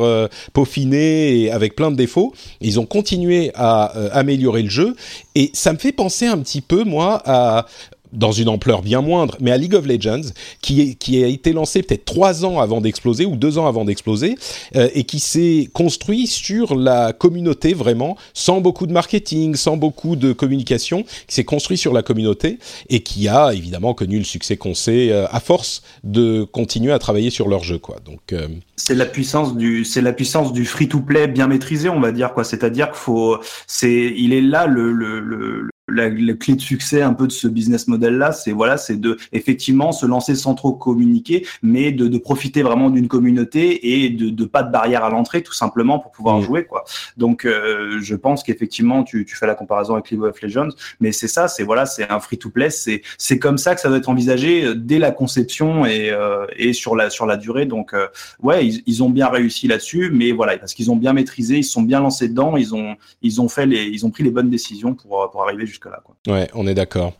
peaufiné 0.52 1.50
avec 1.50 1.78
plein 1.78 1.90
de 1.90 1.96
défauts. 1.96 2.34
ils 2.60 2.78
ont 2.78 2.86
continué 2.86 3.52
à 3.56 3.86
améliorer 4.12 4.64
le 4.64 4.70
jeu 4.70 4.96
et 5.36 5.50
ça 5.54 5.72
me 5.72 5.78
fait 5.78 5.94
penser 5.94 6.26
un 6.26 6.40
petit 6.40 6.60
peu 6.60 6.84
moi 6.84 7.22
à 7.26 7.68
dans 8.14 8.32
une 8.32 8.50
ampleur 8.50 8.82
bien 8.82 9.02
moindre, 9.02 9.38
mais 9.40 9.52
à 9.52 9.58
League 9.58 9.76
of 9.76 9.86
Legends, 9.86 10.32
qui, 10.62 10.82
est, 10.82 10.94
qui 10.96 11.24
a 11.24 11.28
été 11.28 11.54
lancé 11.54 11.84
peut-être 11.84 12.06
trois 12.06 12.46
ans 12.46 12.60
avant 12.60 12.82
d'exploser 12.82 13.26
ou 13.26 13.36
deux 13.36 13.58
ans 13.58 13.68
avant 13.68 13.86
d'exploser, 13.86 14.36
euh, 14.76 14.90
et 14.94 15.04
qui 15.04 15.20
s'est 15.20 15.70
construit 15.74 16.28
sur 16.28 16.76
la 16.76 17.14
communauté 17.14 17.74
vraiment, 17.74 18.18
sans 18.34 18.62
beaucoup 18.62 18.88
de 18.88 18.94
marketing, 18.94 19.56
sans 19.56 19.78
beaucoup 19.78 20.16
de 20.16 20.34
communication, 20.34 21.04
qui 21.28 21.36
s'est 21.36 21.44
construit 21.44 21.78
sur 21.78 21.94
la 21.94 22.04
communauté 22.04 22.60
et 22.90 23.02
qui 23.02 23.28
a 23.28 23.54
évidemment 23.54 23.94
connu 23.94 24.18
le 24.18 24.24
succès 24.24 24.58
qu'on 24.58 24.74
sait 24.74 25.12
euh, 25.12 25.26
à 25.32 25.40
force 25.40 25.82
de 26.04 26.44
continuer 26.44 26.92
à 26.92 27.00
travailler 27.00 27.30
sur 27.30 27.48
leur 27.48 27.64
jeu, 27.64 27.78
quoi. 27.78 27.98
Donc 28.06 28.34
euh, 28.34 28.48
c'est 28.76 28.96
la 28.96 29.06
puissance 29.06 29.56
du 29.56 29.86
c'est 29.86 30.02
la 30.02 30.14
puissance 30.14 30.54
du 30.54 30.66
free 30.66 30.88
to 30.88 31.00
play 31.00 31.28
bien 31.28 31.48
maîtrisé, 31.48 31.90
on 31.90 32.00
va 32.00 32.12
dire 32.12 32.34
quoi. 32.34 32.44
C'est-à-dire 32.44 32.88
qu'il 32.88 32.98
faut 32.98 33.38
c'est 33.68 34.14
il 34.16 34.34
est 34.34 34.42
là 34.42 34.66
le, 34.66 34.92
le, 34.92 35.20
le 35.20 35.70
la, 35.92 36.34
clé 36.34 36.56
de 36.56 36.62
succès 36.62 37.02
un 37.02 37.14
peu 37.14 37.28
de 37.28 37.32
ce 37.32 37.48
business 37.48 37.88
model 37.88 38.18
là, 38.18 38.32
c'est 38.32 38.52
voilà, 38.52 38.78
c'est 38.78 39.00
de 39.00 39.18
effectivement 39.32 39.92
se 39.92 40.06
lancer 40.06 40.36
sans 40.36 40.56
trop 40.56 40.74
communiquer, 40.74 41.46
mais 41.62 41.92
de, 41.92 42.08
de 42.08 42.18
profiter 42.18 42.64
vraiment 42.64 42.90
d'une 42.90 43.08
communauté 43.08 44.04
et 44.04 44.10
de, 44.10 44.30
de, 44.30 44.46
pas 44.46 44.64
de 44.64 44.72
barrière 44.72 45.04
à 45.04 45.10
l'entrée, 45.10 45.44
tout 45.44 45.54
simplement 45.54 46.00
pour 46.00 46.12
pouvoir 46.12 46.40
mmh. 46.40 46.44
jouer 46.44 46.66
quoi. 46.66 46.84
Donc 47.18 47.46
euh, 47.46 48.00
je 48.02 48.16
pense 48.16 48.44
qu'effectivement 48.44 49.04
tu, 49.04 49.26
tu 49.26 49.36
fais 49.36 49.48
la 49.48 49.56
comparaison 49.56 49.94
avec 49.94 50.10
League 50.10 50.24
of 50.24 50.42
Legends, 50.42 50.70
mais 51.00 51.12
c'est 51.12 51.28
ça, 51.28 51.48
c'est 51.48 51.64
voilà, 51.64 51.86
c'est 51.86 52.10
un 52.10 52.20
free 52.20 52.38
to 52.38 52.50
play, 52.50 52.70
c'est 52.70 53.02
c'est 53.18 53.40
comme 53.40 53.58
ça 53.58 53.76
que 53.76 53.82
ça 53.82 53.90
doit 53.90 53.98
être 53.98 54.10
envisagé 54.10 54.66
euh, 54.66 54.76
dès 54.76 55.00
la 55.00 55.12
conception 55.12 55.86
et 55.86 56.10
euh, 56.12 56.46
et 56.56 56.74
sur 56.74 56.96
la 56.96 57.10
sur 57.10 57.26
la 57.26 57.38
durée. 57.38 57.66
Donc 57.66 57.94
ouais, 58.42 58.66
ils, 58.66 58.84
ils, 58.86 59.04
ont 59.04 59.10
bien 59.10 59.28
réussi 59.28 59.68
là-dessus, 59.68 60.12
mais 60.14 60.32
voilà 60.32 60.58
parce 60.58 60.74
qu'ils 60.74 60.92
ont 60.92 60.96
bien 60.96 61.14
maîtrisé, 61.14 61.58
ils 61.58 61.64
sont 61.64 61.82
bien 61.82 62.00
lancés 62.00 62.30
dedans, 62.30 62.58
ils 62.58 62.76
ont 62.76 62.96
ils 63.22 63.42
ont 63.42 63.50
fait 63.50 63.66
les 63.66 63.86
ils 63.86 64.06
ont 64.06 64.12
pris 64.12 64.24
les 64.24 64.32
bonnes 64.32 64.50
décisions 64.50 64.94
pour 64.94 65.30
pour 65.32 65.44
arriver 65.44 65.66
jusqu'à 65.66 65.81
Ouais, 66.28 66.50
on 66.54 66.68
est 66.68 66.76
d'accord. 66.76 67.14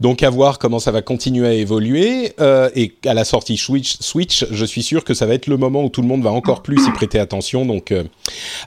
Donc 0.00 0.22
à 0.22 0.30
voir 0.30 0.58
comment 0.58 0.78
ça 0.78 0.90
va 0.90 1.02
continuer 1.02 1.46
à 1.46 1.52
évoluer 1.52 2.32
euh, 2.40 2.68
et 2.74 2.94
à 3.06 3.14
la 3.14 3.24
sortie 3.24 3.56
Switch, 3.56 3.96
Switch, 4.00 4.44
je 4.50 4.64
suis 4.64 4.82
sûr 4.82 5.04
que 5.04 5.14
ça 5.14 5.26
va 5.26 5.34
être 5.34 5.46
le 5.46 5.56
moment 5.56 5.84
où 5.84 5.88
tout 5.88 6.02
le 6.02 6.08
monde 6.08 6.22
va 6.22 6.32
encore 6.32 6.62
plus 6.62 6.86
y 6.86 6.90
prêter 6.90 7.18
attention. 7.18 7.64
Donc 7.64 7.92
euh, 7.92 8.04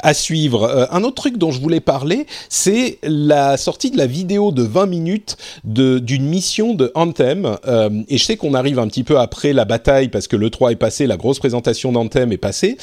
à 0.02 0.14
suivre. 0.14 0.64
Euh, 0.64 0.86
un 0.92 1.04
autre 1.04 1.16
truc 1.16 1.38
dont 1.38 1.52
je 1.52 1.60
voulais 1.60 1.80
parler, 1.80 2.26
c'est 2.50 3.00
la 3.04 3.58
sortie 3.58 3.92
de 3.92 3.98
la 3.98 4.08
vidéo 4.08 4.52
de 4.52 4.64
20 4.64 4.86
minutes 4.86 5.38
d'une 5.64 6.26
mission 6.26 6.74
de 6.74 6.92
Anthem. 6.96 7.58
et 8.08 8.18
je 8.18 8.24
sais 8.24 8.38
qu'on 8.38 8.54
arrive 8.54 8.80
un 8.80 8.88
petit 8.88 9.04
peu 9.04 9.20
après 9.20 9.54
la 9.54 9.66
bataille 9.66 10.08
parce 10.08 10.28
que 10.28 10.36
le 10.36 10.50
3 10.50 10.72
est 10.72 10.76
passé, 10.76 11.08
la 11.08 11.18
grosse 11.18 11.40
présentation 11.40 11.92
d'Anthem 11.92 12.32
est 12.32 12.38
passée. 12.38 12.78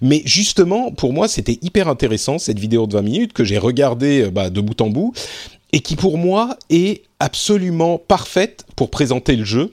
Mais 0.00 0.22
justement, 0.24 0.90
pour 0.90 1.12
moi, 1.12 1.28
c'était 1.28 1.58
hyper 1.62 1.88
intéressant 1.88 2.38
cette 2.38 2.58
vidéo 2.58 2.86
de 2.86 2.94
20 2.94 3.02
minutes 3.02 3.32
que 3.32 3.44
j'ai 3.44 3.58
regardée 3.58 4.30
bah, 4.30 4.50
de 4.50 4.60
bout 4.60 4.80
en 4.80 4.88
bout 4.88 5.12
et 5.72 5.80
qui 5.80 5.96
pour 5.96 6.18
moi 6.18 6.56
est 6.68 7.02
absolument 7.18 7.98
parfaite 7.98 8.64
pour 8.76 8.90
présenter 8.90 9.36
le 9.36 9.44
jeu. 9.44 9.72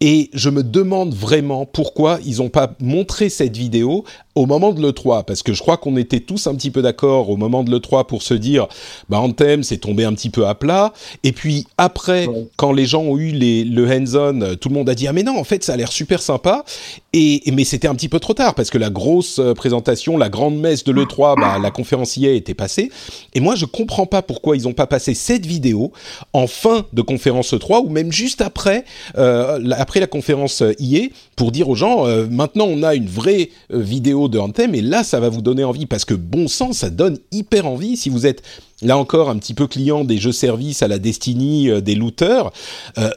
Et 0.00 0.30
je 0.32 0.48
me 0.48 0.62
demande 0.62 1.12
vraiment 1.12 1.66
pourquoi 1.66 2.20
ils 2.24 2.38
n'ont 2.38 2.50
pas 2.50 2.74
montré 2.80 3.28
cette 3.28 3.56
vidéo 3.56 4.04
au 4.38 4.46
moment 4.46 4.72
de 4.72 4.80
l'E3, 4.80 5.24
parce 5.24 5.42
que 5.42 5.52
je 5.52 5.60
crois 5.60 5.76
qu'on 5.76 5.96
était 5.96 6.20
tous 6.20 6.46
un 6.46 6.54
petit 6.54 6.70
peu 6.70 6.80
d'accord 6.80 7.28
au 7.28 7.36
moment 7.36 7.64
de 7.64 7.72
l'E3 7.72 8.06
pour 8.06 8.22
se 8.22 8.34
dire, 8.34 8.68
bah 9.08 9.18
Anthem, 9.18 9.64
c'est 9.64 9.78
tombé 9.78 10.04
un 10.04 10.12
petit 10.12 10.30
peu 10.30 10.46
à 10.46 10.54
plat. 10.54 10.92
Et 11.24 11.32
puis 11.32 11.66
après, 11.76 12.28
quand 12.56 12.72
les 12.72 12.86
gens 12.86 13.02
ont 13.02 13.18
eu 13.18 13.32
les, 13.32 13.64
le 13.64 13.84
hands-on, 13.90 14.54
tout 14.56 14.68
le 14.68 14.74
monde 14.74 14.88
a 14.88 14.94
dit, 14.94 15.08
ah 15.08 15.12
mais 15.12 15.24
non, 15.24 15.36
en 15.36 15.42
fait, 15.42 15.64
ça 15.64 15.72
a 15.72 15.76
l'air 15.76 15.90
super 15.90 16.22
sympa. 16.22 16.64
Et, 17.12 17.42
mais 17.52 17.64
c'était 17.64 17.88
un 17.88 17.96
petit 17.96 18.08
peu 18.08 18.20
trop 18.20 18.34
tard, 18.34 18.54
parce 18.54 18.70
que 18.70 18.78
la 18.78 18.90
grosse 18.90 19.40
euh, 19.40 19.54
présentation, 19.54 20.16
la 20.16 20.28
grande 20.28 20.56
messe 20.56 20.84
de 20.84 20.92
l'E3, 20.92 21.40
bah, 21.40 21.58
la 21.60 21.72
conférence 21.72 22.16
IA 22.16 22.32
était 22.32 22.54
passée. 22.54 22.92
Et 23.34 23.40
moi, 23.40 23.56
je 23.56 23.64
comprends 23.64 24.06
pas 24.06 24.22
pourquoi 24.22 24.56
ils 24.56 24.64
n'ont 24.64 24.72
pas 24.72 24.86
passé 24.86 25.14
cette 25.14 25.46
vidéo 25.46 25.90
en 26.32 26.46
fin 26.46 26.86
de 26.92 27.02
conférence 27.02 27.52
E3, 27.54 27.84
ou 27.84 27.88
même 27.88 28.12
juste 28.12 28.40
après, 28.40 28.84
euh, 29.16 29.58
après 29.72 29.98
la 29.98 30.06
conférence 30.06 30.62
IA, 30.78 31.08
pour 31.34 31.50
dire 31.50 31.68
aux 31.68 31.74
gens, 31.74 32.06
euh, 32.06 32.26
maintenant 32.30 32.66
on 32.66 32.82
a 32.84 32.94
une 32.94 33.08
vraie 33.08 33.50
vidéo 33.70 34.27
de 34.28 34.38
Anthem 34.38 34.74
et 34.74 34.80
là 34.80 35.04
ça 35.04 35.20
va 35.20 35.28
vous 35.28 35.42
donner 35.42 35.64
envie 35.64 35.86
parce 35.86 36.04
que 36.04 36.14
bon 36.14 36.48
sang 36.48 36.72
ça 36.72 36.90
donne 36.90 37.18
hyper 37.32 37.66
envie. 37.66 37.96
Si 37.96 38.08
vous 38.08 38.26
êtes 38.26 38.42
là 38.82 38.96
encore 38.96 39.30
un 39.30 39.38
petit 39.38 39.54
peu 39.54 39.66
client 39.66 40.04
des 40.04 40.18
jeux 40.18 40.32
services 40.32 40.82
à 40.82 40.88
la 40.88 40.98
Destiny 40.98 41.70
des 41.82 41.94
looters. 41.94 42.50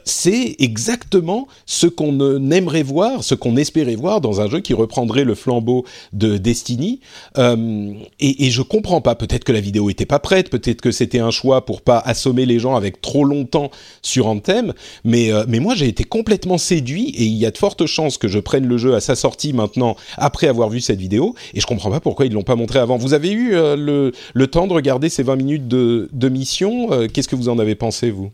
c'est 0.04 0.56
exactement 0.58 1.46
ce 1.66 1.86
qu'on 1.86 2.50
aimerait 2.50 2.82
voir, 2.82 3.22
ce 3.22 3.34
qu'on 3.34 3.56
espérait 3.56 3.94
voir 3.94 4.20
dans 4.20 4.40
un 4.40 4.48
jeu 4.48 4.60
qui 4.60 4.74
reprendrait 4.74 5.24
le 5.24 5.34
flambeau 5.34 5.84
de 6.12 6.36
Destiny. 6.36 7.00
et, 7.38 8.46
et 8.46 8.50
je 8.50 8.62
comprends 8.62 9.00
pas. 9.00 9.14
Peut-être 9.14 9.44
que 9.44 9.52
la 9.52 9.60
vidéo 9.60 9.90
était 9.90 10.06
pas 10.06 10.18
prête, 10.18 10.50
peut-être 10.50 10.80
que 10.80 10.90
c'était 10.90 11.20
un 11.20 11.30
choix 11.30 11.64
pour 11.64 11.80
pas 11.82 11.98
assommer 11.98 12.46
les 12.46 12.58
gens 12.58 12.74
avec 12.74 13.00
trop 13.00 13.24
longtemps 13.24 13.70
sur 14.02 14.26
Anthem. 14.26 14.72
Mais 15.04 15.30
mais 15.48 15.60
moi 15.60 15.74
j'ai 15.74 15.88
été 15.88 16.04
complètement 16.04 16.58
séduit 16.58 17.10
et 17.10 17.24
il 17.24 17.34
y 17.34 17.46
a 17.46 17.50
de 17.50 17.58
fortes 17.58 17.86
chances 17.86 18.18
que 18.18 18.28
je 18.28 18.38
prenne 18.38 18.66
le 18.66 18.78
jeu 18.78 18.94
à 18.94 19.00
sa 19.00 19.14
sortie 19.14 19.52
maintenant 19.52 19.96
après 20.16 20.48
avoir 20.48 20.68
vu 20.68 20.80
cette 20.80 20.98
vidéo 20.98 21.34
et 21.54 21.60
je 21.60 21.66
comprends 21.66 21.90
pas 21.90 22.00
pourquoi 22.00 22.26
ils 22.26 22.32
l'ont 22.32 22.42
pas 22.42 22.56
montré 22.56 22.78
avant. 22.78 22.96
Vous 22.96 23.14
avez 23.14 23.30
eu 23.30 23.54
euh, 23.54 23.76
le, 23.76 24.12
le, 24.34 24.46
temps 24.46 24.66
de 24.66 24.72
regarder 24.72 25.08
ces 25.08 25.22
20 25.22 25.36
minutes 25.36 25.51
de, 25.58 26.08
mission 26.28 26.92
euh, 26.92 27.08
Qu'est-ce 27.08 27.28
que 27.28 27.36
vous 27.36 27.48
en 27.48 27.58
avez 27.58 27.74
pensé 27.74 28.10
vous? 28.10 28.32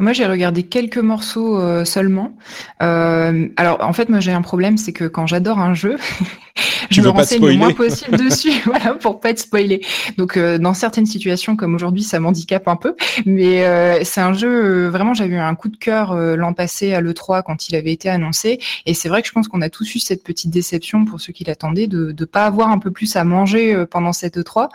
Moi, 0.00 0.12
j'ai 0.14 0.26
regardé 0.26 0.62
quelques 0.62 0.98
morceaux 0.98 1.58
euh, 1.58 1.84
seulement. 1.84 2.34
Euh, 2.82 3.48
alors, 3.56 3.82
en 3.82 3.92
fait, 3.92 4.08
moi, 4.08 4.20
j'ai 4.20 4.32
un 4.32 4.42
problème, 4.42 4.78
c'est 4.78 4.92
que 4.92 5.04
quand 5.04 5.26
j'adore 5.26 5.58
un 5.58 5.74
jeu, 5.74 5.96
je 6.90 7.02
me 7.02 7.08
renseigne 7.08 7.46
le 7.46 7.54
moins 7.54 7.72
possible 7.72 8.16
dessus, 8.16 8.52
voilà, 8.64 8.94
pour 8.94 9.20
pas 9.20 9.30
être 9.30 9.40
spoilé. 9.40 9.84
Donc, 10.16 10.36
euh, 10.36 10.56
dans 10.56 10.72
certaines 10.72 11.04
situations, 11.04 11.54
comme 11.54 11.74
aujourd'hui, 11.74 12.02
ça 12.02 12.18
m'handicape 12.18 12.66
un 12.66 12.76
peu. 12.76 12.96
Mais 13.26 13.66
euh, 13.66 14.00
c'est 14.02 14.22
un 14.22 14.32
jeu, 14.32 14.88
vraiment, 14.88 15.12
j'avais 15.12 15.34
eu 15.34 15.38
un 15.38 15.54
coup 15.54 15.68
de 15.68 15.76
cœur 15.76 16.14
l'an 16.14 16.54
passé 16.54 16.94
à 16.94 17.02
l'E3 17.02 17.42
quand 17.42 17.68
il 17.68 17.76
avait 17.76 17.92
été 17.92 18.08
annoncé. 18.08 18.58
Et 18.86 18.94
c'est 18.94 19.10
vrai 19.10 19.20
que 19.20 19.28
je 19.28 19.32
pense 19.32 19.48
qu'on 19.48 19.60
a 19.60 19.68
tous 19.68 19.94
eu 19.94 19.98
cette 19.98 20.24
petite 20.24 20.50
déception 20.50 21.04
pour 21.04 21.20
ceux 21.20 21.34
qui 21.34 21.44
l'attendaient 21.44 21.86
de 21.86 22.14
ne 22.18 22.24
pas 22.24 22.46
avoir 22.46 22.70
un 22.70 22.78
peu 22.78 22.90
plus 22.90 23.16
à 23.16 23.24
manger 23.24 23.84
pendant 23.90 24.12
cette 24.12 24.38
E3. 24.38 24.68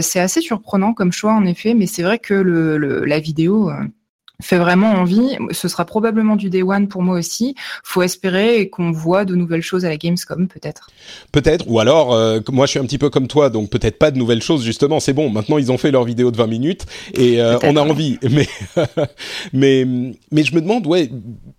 c'est 0.00 0.20
assez 0.20 0.40
surprenant 0.40 0.92
comme 0.94 1.12
choix, 1.12 1.32
en 1.32 1.44
effet, 1.44 1.74
mais 1.74 1.86
c'est 1.86 2.02
vrai 2.02 2.18
que 2.18 2.34
le, 2.34 2.78
le 2.78 3.04
la 3.04 3.18
vidéo 3.18 3.70
fait 4.44 4.58
vraiment 4.58 4.92
envie. 4.92 5.36
Ce 5.50 5.68
sera 5.68 5.84
probablement 5.84 6.36
du 6.36 6.50
day 6.50 6.62
one 6.62 6.88
pour 6.88 7.02
moi 7.02 7.18
aussi. 7.18 7.54
Faut 7.82 8.02
espérer 8.02 8.68
qu'on 8.68 8.92
voit 8.92 9.24
de 9.24 9.34
nouvelles 9.34 9.62
choses 9.62 9.84
à 9.84 9.88
la 9.88 9.96
Gamescom, 9.96 10.48
peut-être. 10.48 10.88
Peut-être, 11.32 11.64
ou 11.68 11.80
alors, 11.80 12.14
euh, 12.14 12.40
moi 12.50 12.66
je 12.66 12.72
suis 12.72 12.78
un 12.78 12.84
petit 12.84 12.98
peu 12.98 13.10
comme 13.10 13.26
toi, 13.26 13.50
donc 13.50 13.70
peut-être 13.70 13.98
pas 13.98 14.10
de 14.10 14.18
nouvelles 14.18 14.42
choses, 14.42 14.62
justement, 14.64 15.00
c'est 15.00 15.12
bon, 15.12 15.30
maintenant 15.30 15.58
ils 15.58 15.72
ont 15.72 15.78
fait 15.78 15.90
leur 15.90 16.04
vidéo 16.04 16.30
de 16.30 16.36
20 16.36 16.46
minutes 16.46 16.86
et 17.14 17.40
euh, 17.40 17.58
on 17.62 17.76
a 17.76 17.80
envie. 17.80 18.18
Mais, 18.34 18.48
mais, 19.52 19.86
mais 20.32 20.42
je 20.42 20.54
me 20.54 20.60
demande, 20.60 20.86
ouais, 20.86 21.08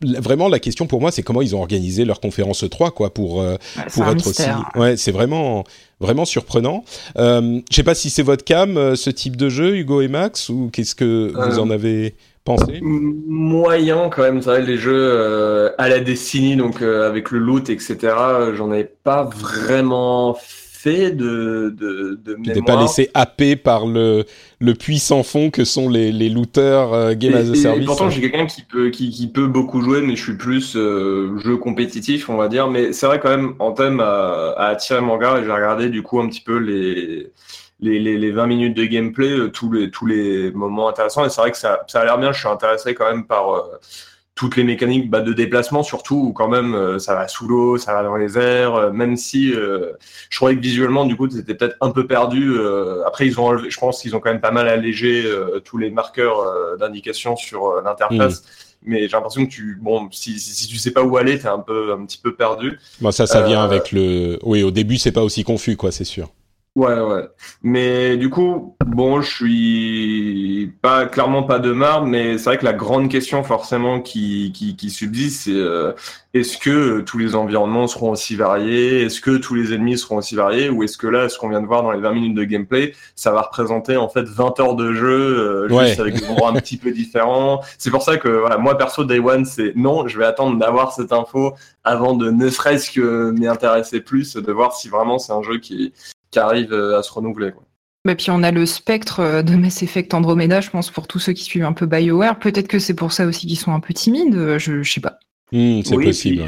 vraiment 0.02 0.50
la 0.50 0.60
question 0.60 0.88
pour 0.88 1.00
moi, 1.00 1.12
c'est 1.12 1.24
comment 1.24 1.42
ils 1.42 1.56
ont 1.56 1.60
organisé 1.60 2.04
leur 2.04 2.20
conférence 2.20 2.64
E3, 2.64 2.92
quoi, 2.92 3.14
pour, 3.14 3.42
euh, 3.42 3.56
pour 3.94 4.08
être 4.08 4.28
aussi. 4.28 4.44
Ouais, 4.76 4.98
c'est 4.98 5.12
vraiment 5.12 5.64
vraiment 6.02 6.26
surprenant. 6.26 6.84
Euh, 7.18 7.62
je 7.70 7.76
sais 7.76 7.84
pas 7.84 7.96
si 7.96 8.10
c'est 8.10 8.24
votre 8.24 8.44
cam, 8.44 8.96
ce 8.96 9.10
type 9.10 9.38
de 9.38 9.48
jeu, 9.48 9.78
Hugo 9.78 10.02
et 10.02 10.10
Max, 10.10 10.50
ou 10.50 10.70
qu'est-ce 10.72 10.96
que 10.96 11.32
vous 11.34 11.60
en 11.60 11.70
avez 11.70 12.16
pensé? 12.46 12.80
Moyen 12.82 14.10
quand 14.10 14.22
même, 14.22 14.42
ça, 14.42 14.60
les 14.60 14.78
jeux 14.78 14.94
euh, 14.96 15.72
à 15.78 15.90
la 15.90 16.00
Destiny, 16.00 16.56
donc 16.56 16.82
euh, 16.82 17.10
avec 17.10 17.32
le 17.32 17.40
loot, 17.40 17.70
etc. 17.70 17.98
J'en 18.56 18.72
avais 18.72 18.90
pas 19.04 19.24
vraiment 19.24 20.38
fait 20.40 21.12
de, 21.12 21.74
de, 21.76 22.20
de 22.24 22.38
Tu 22.44 22.54
t'es 22.54 22.62
pas 22.62 22.80
laissé 22.80 23.10
happer 23.16 23.56
par 23.56 23.88
le, 23.88 24.26
le 24.60 24.74
puissant 24.76 25.24
fond 25.24 25.50
que 25.50 25.66
sont 25.66 25.90
les, 25.90 26.12
les 26.12 26.30
looters 26.30 26.94
euh, 26.94 27.14
Game 27.16 27.34
as 27.34 27.50
a 27.50 27.56
Service. 27.56 27.84
Et 27.84 27.86
pourtant, 27.86 28.10
j'ai 28.12 28.22
quelqu'un 28.22 28.46
qui 28.46 28.62
peut, 28.62 28.92
qui, 28.92 29.10
qui, 29.10 29.28
peut 29.28 29.48
beaucoup 29.48 29.82
jouer, 29.82 30.02
mais 30.02 30.16
je 30.16 30.24
suis 30.24 30.38
plus 30.38 30.74
jeu 30.74 31.58
compétitif, 31.58 32.30
on 32.30 32.38
va 32.38 32.48
dire. 32.48 32.70
Mais 32.70 32.94
c'est 32.94 33.08
vrai 33.08 33.20
quand 33.20 33.30
même, 33.30 33.56
en 33.58 33.72
thème 33.72 34.00
à, 34.00 34.54
à 34.58 34.68
attirer 34.68 35.02
mon 35.02 35.14
regard, 35.14 35.40
et 35.40 35.44
j'ai 35.44 35.52
regardé 35.52 35.90
du 35.90 36.04
coup 36.04 36.20
un 36.20 36.30
petit 36.30 36.42
peu 36.42 36.58
les 36.58 37.32
les, 37.86 38.00
les, 38.00 38.18
les, 38.18 38.32
20 38.32 38.48
minutes 38.48 38.78
de 38.78 38.86
gameplay, 38.86 39.30
euh, 39.30 39.50
tous, 39.50 39.72
les, 39.72 39.92
tous 39.92 40.06
les 40.06 40.52
moments 40.52 40.90
intéressants. 40.90 41.26
Et 41.26 41.30
c'est 41.30 41.42
vrai 41.42 41.52
que 41.52 41.58
ça, 41.58 41.84
ça 41.88 42.02
a 42.02 42.06
l'air 42.06 42.18
bien. 42.18 42.32
Je 42.32 42.40
suis 42.40 42.48
intéressé 42.48 42.96
quand 42.96 43.06
même 43.06 43.26
par 43.26 43.54
euh, 43.54 43.62
toutes 44.34 44.58
les 44.58 44.64
mécaniques 44.64 45.10
bah, 45.10 45.22
de 45.22 45.32
déplacement, 45.32 45.84
surtout 45.84 46.16
où 46.16 46.34
quand 46.34 46.48
même 46.48 46.74
euh, 46.74 47.00
ça 47.00 47.14
va 47.14 47.28
sous 47.28 47.48
l'eau, 47.48 47.78
ça 47.78 47.94
va 47.94 48.04
dans 48.04 48.16
les 48.16 48.38
airs. 48.38 48.92
même 48.92 49.16
si 49.16 49.54
je 49.54 50.38
croyais 50.38 50.58
que 50.58 50.62
visuellement, 50.62 51.06
du 51.06 51.16
coup, 51.16 51.30
c'était 51.30 51.54
peut-être 51.54 51.78
un 51.80 51.92
peu 51.92 52.08
perdu. 52.08 52.56
après, 53.06 53.28
ils 53.28 53.40
ont 53.40 53.46
enlevé, 53.46 53.70
je 53.70 53.80
pense 53.80 54.02
qu'ils 54.02 54.16
ont 54.16 54.20
quand 54.20 54.32
même 54.32 54.42
pas 54.42 54.52
mal 54.52 54.68
allégé 54.68 55.24
tous 55.64 55.78
les 55.78 55.90
marqueurs 55.90 56.78
d'indication 56.78 57.36
sur 57.36 57.82
l'interface. 57.82 58.42
Mmh. 58.42 58.90
mais 58.90 59.02
j'ai 59.04 59.14
l'impression 59.14 59.46
que 59.46 59.52
tu 59.52 59.78
bon 59.82 60.10
si, 60.12 60.38
si, 60.40 60.68
tu 60.68 60.78
sais 60.78 60.92
pas 60.92 61.04
où 61.04 61.16
aller 61.16 61.40
t'es 61.40 61.48
un 61.48 61.60
peu 61.60 61.94
un 61.94 62.06
petit 62.06 62.18
peu 62.18 62.36
perdu 62.36 62.78
bon, 63.00 63.12
ça 63.12 63.26
ça 63.26 63.42
vient 63.42 63.64
avec 63.64 63.92
le 63.92 64.38
oui 64.44 64.64
au 64.64 64.72
début 64.72 64.98
c'est 64.98 65.14
pas 65.14 65.24
aussi 65.24 65.44
confus 65.44 65.76
quoi 65.78 65.92
c'est 65.92 66.04
sûr 66.04 66.30
Ouais, 66.76 67.00
ouais. 67.00 67.30
Mais 67.64 68.18
du 68.18 68.30
coup, 68.30 68.76
bon, 68.86 69.22
je 69.22 69.34
suis 69.34 70.74
pas 70.82 71.06
clairement 71.06 71.44
pas 71.44 71.58
de 71.60 71.72
marbre, 71.72 72.06
mais 72.06 72.38
c'est 72.38 72.44
vrai 72.46 72.58
que 72.58 72.66
la 72.66 72.74
grande 72.74 73.10
question 73.10 73.44
forcément 73.44 74.02
qui, 74.02 74.52
qui, 74.54 74.76
qui 74.76 74.90
subsiste, 74.90 75.44
c'est 75.46 75.54
euh, 75.54 75.94
est-ce 76.34 76.58
que 76.58 77.00
tous 77.00 77.18
les 77.18 77.34
environnements 77.34 77.88
seront 77.88 78.12
aussi 78.12 78.36
variés? 78.36 79.04
Est-ce 79.04 79.22
que 79.22 79.38
tous 79.38 79.56
les 79.56 79.74
ennemis 79.74 79.98
seront 79.98 80.18
aussi 80.18 80.36
variés? 80.36 80.70
Ou 80.70 80.84
est-ce 80.84 80.98
que 80.98 81.08
là, 81.08 81.30
ce 81.30 81.40
qu'on 81.40 81.48
vient 81.48 81.62
de 81.62 81.66
voir 81.66 81.82
dans 81.82 81.92
les 81.92 82.02
20 82.02 82.12
minutes 82.12 82.36
de 82.36 82.44
gameplay, 82.44 82.94
ça 83.16 83.32
va 83.32 83.44
représenter 83.44 83.96
en 83.96 84.10
fait 84.10 84.24
20 84.24 84.60
heures 84.60 84.76
de 84.76 84.92
jeu 84.92 85.70
euh, 85.70 85.70
juste 85.70 86.02
avec 86.02 86.16
des 86.16 86.28
endroits 86.28 86.50
un 86.50 86.56
petit 86.56 86.76
peu 86.76 86.92
différents? 86.92 87.62
C'est 87.78 87.90
pour 87.90 88.02
ça 88.02 88.18
que 88.18 88.28
voilà, 88.28 88.58
moi 88.58 88.78
perso, 88.78 89.06
Day 89.06 89.20
One, 89.20 89.46
c'est 89.46 89.72
non, 89.78 90.10
je 90.10 90.20
vais 90.20 90.26
attendre 90.26 90.60
d'avoir 90.60 90.92
cette 90.92 91.14
info 91.14 91.54
avant 91.86 92.16
de 92.16 92.30
ne 92.32 92.50
serait-ce 92.50 92.92
que 92.92 93.32
m'y 93.32 93.48
intéresser 93.48 94.02
plus, 94.02 94.36
de 94.36 94.52
voir 94.52 94.74
si 94.74 94.90
vraiment 94.90 95.20
c'est 95.20 95.32
un 95.32 95.42
jeu 95.42 95.60
qui, 95.60 95.94
qui 96.36 96.40
arrive 96.40 96.74
euh, 96.74 97.00
à 97.00 97.02
se 97.02 97.14
renouveler. 97.14 97.54
Quoi. 97.54 97.64
Bah, 98.04 98.14
puis 98.14 98.30
on 98.30 98.44
a 98.44 98.52
le 98.52 98.66
spectre 98.66 99.22
euh, 99.22 99.42
de 99.42 99.56
Mass 99.56 99.82
Effect 99.82 100.14
Andromeda, 100.14 100.60
je 100.60 100.70
pense, 100.70 100.92
pour 100.92 101.08
tous 101.08 101.20
ceux 101.20 101.32
qui 101.32 101.46
suivent 101.46 101.64
un 101.64 101.72
peu 101.72 101.86
BioWare. 101.86 102.40
Peut-être 102.40 102.68
que 102.68 102.78
c'est 102.78 102.94
pour 102.94 103.14
ça 103.14 103.26
aussi 103.26 103.48
qu'ils 103.48 103.58
sont 103.58 103.72
un 103.72 103.80
peu 103.80 103.94
timides, 103.94 104.36
euh, 104.36 104.60
je, 104.60 104.84
je 104.84 104.92
sais 104.92 105.00
pas. 105.00 105.18
Hmm, 105.54 105.82
c'est 105.82 105.96
possible 105.96 106.44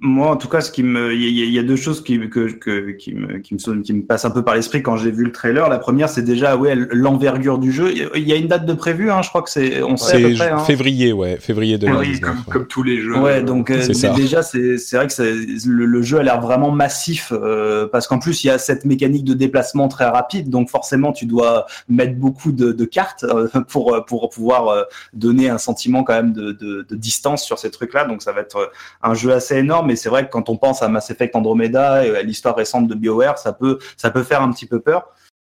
moi, 0.00 0.30
en 0.30 0.36
tout 0.36 0.48
cas, 0.48 0.60
ce 0.60 0.70
qui 0.70 0.84
me, 0.84 1.12
il 1.12 1.52
y, 1.52 1.58
a 1.58 1.62
deux 1.64 1.74
choses 1.74 2.04
qui, 2.04 2.20
que, 2.30 2.52
que, 2.52 2.90
qui 2.92 3.14
me, 3.14 3.38
qui 3.38 3.54
me, 3.54 3.82
qui 3.82 3.92
me 3.92 4.02
passent 4.02 4.24
un 4.24 4.30
peu 4.30 4.44
par 4.44 4.54
l'esprit 4.54 4.80
quand 4.80 4.96
j'ai 4.96 5.10
vu 5.10 5.24
le 5.24 5.32
trailer. 5.32 5.68
La 5.68 5.78
première, 5.78 6.08
c'est 6.08 6.22
déjà, 6.22 6.56
ouais, 6.56 6.76
l'envergure 6.92 7.58
du 7.58 7.72
jeu. 7.72 7.92
Il 8.14 8.28
y 8.28 8.32
a 8.32 8.36
une 8.36 8.46
date 8.46 8.64
de 8.64 8.74
prévu, 8.74 9.10
hein, 9.10 9.22
je 9.22 9.28
crois 9.28 9.42
que 9.42 9.50
c'est, 9.50 9.82
on 9.82 9.96
sait 9.96 10.24
à 10.24 10.28
peu 10.28 10.34
près. 10.34 10.50
Hein. 10.50 10.58
Février, 10.60 11.12
ouais, 11.12 11.36
février 11.38 11.78
2019. 11.78 12.20
comme, 12.20 12.44
comme, 12.44 12.66
tous 12.68 12.84
les 12.84 13.00
jeux. 13.00 13.18
Ouais, 13.18 13.42
donc 13.42 13.70
euh, 13.70 13.84
déjà, 14.14 14.42
c'est, 14.42 14.78
c'est 14.78 14.96
vrai 14.96 15.08
que 15.08 15.68
le, 15.68 15.84
le, 15.84 16.02
jeu 16.02 16.18
a 16.18 16.22
l'air 16.22 16.40
vraiment 16.40 16.70
massif 16.70 17.32
euh, 17.32 17.88
parce 17.90 18.06
qu'en 18.06 18.20
plus, 18.20 18.44
il 18.44 18.46
y 18.46 18.50
a 18.50 18.58
cette 18.58 18.84
mécanique 18.84 19.24
de 19.24 19.34
déplacement 19.34 19.88
très 19.88 20.06
rapide, 20.06 20.48
donc 20.48 20.70
forcément, 20.70 21.12
tu 21.12 21.26
dois 21.26 21.66
mettre 21.88 22.14
beaucoup 22.14 22.52
de, 22.52 22.70
de 22.70 22.84
cartes 22.84 23.24
euh, 23.24 23.48
pour 23.68 24.04
pour 24.06 24.30
pouvoir 24.30 24.86
donner 25.12 25.50
un 25.50 25.58
sentiment 25.58 26.04
quand 26.04 26.14
même 26.14 26.32
de, 26.32 26.52
de, 26.52 26.86
de 26.88 26.96
distance 26.96 27.42
sur 27.42 27.58
ces 27.58 27.72
trucs-là. 27.72 28.04
Donc, 28.04 28.22
ça 28.22 28.30
va 28.30 28.42
être 28.42 28.70
un 29.02 29.14
jeu 29.14 29.32
assez 29.32 29.56
énorme 29.56 29.87
mais 29.88 29.96
c'est 29.96 30.08
vrai 30.08 30.26
que 30.26 30.30
quand 30.30 30.48
on 30.48 30.56
pense 30.56 30.82
à 30.82 30.88
Mass 30.88 31.10
Effect 31.10 31.34
Andromeda 31.34 32.06
et 32.06 32.16
à 32.16 32.22
l'histoire 32.22 32.54
récente 32.54 32.86
de 32.86 32.94
BioWare, 32.94 33.38
ça 33.38 33.52
peut, 33.52 33.78
ça 33.96 34.10
peut 34.10 34.22
faire 34.22 34.42
un 34.42 34.52
petit 34.52 34.66
peu 34.66 34.80
peur. 34.80 35.08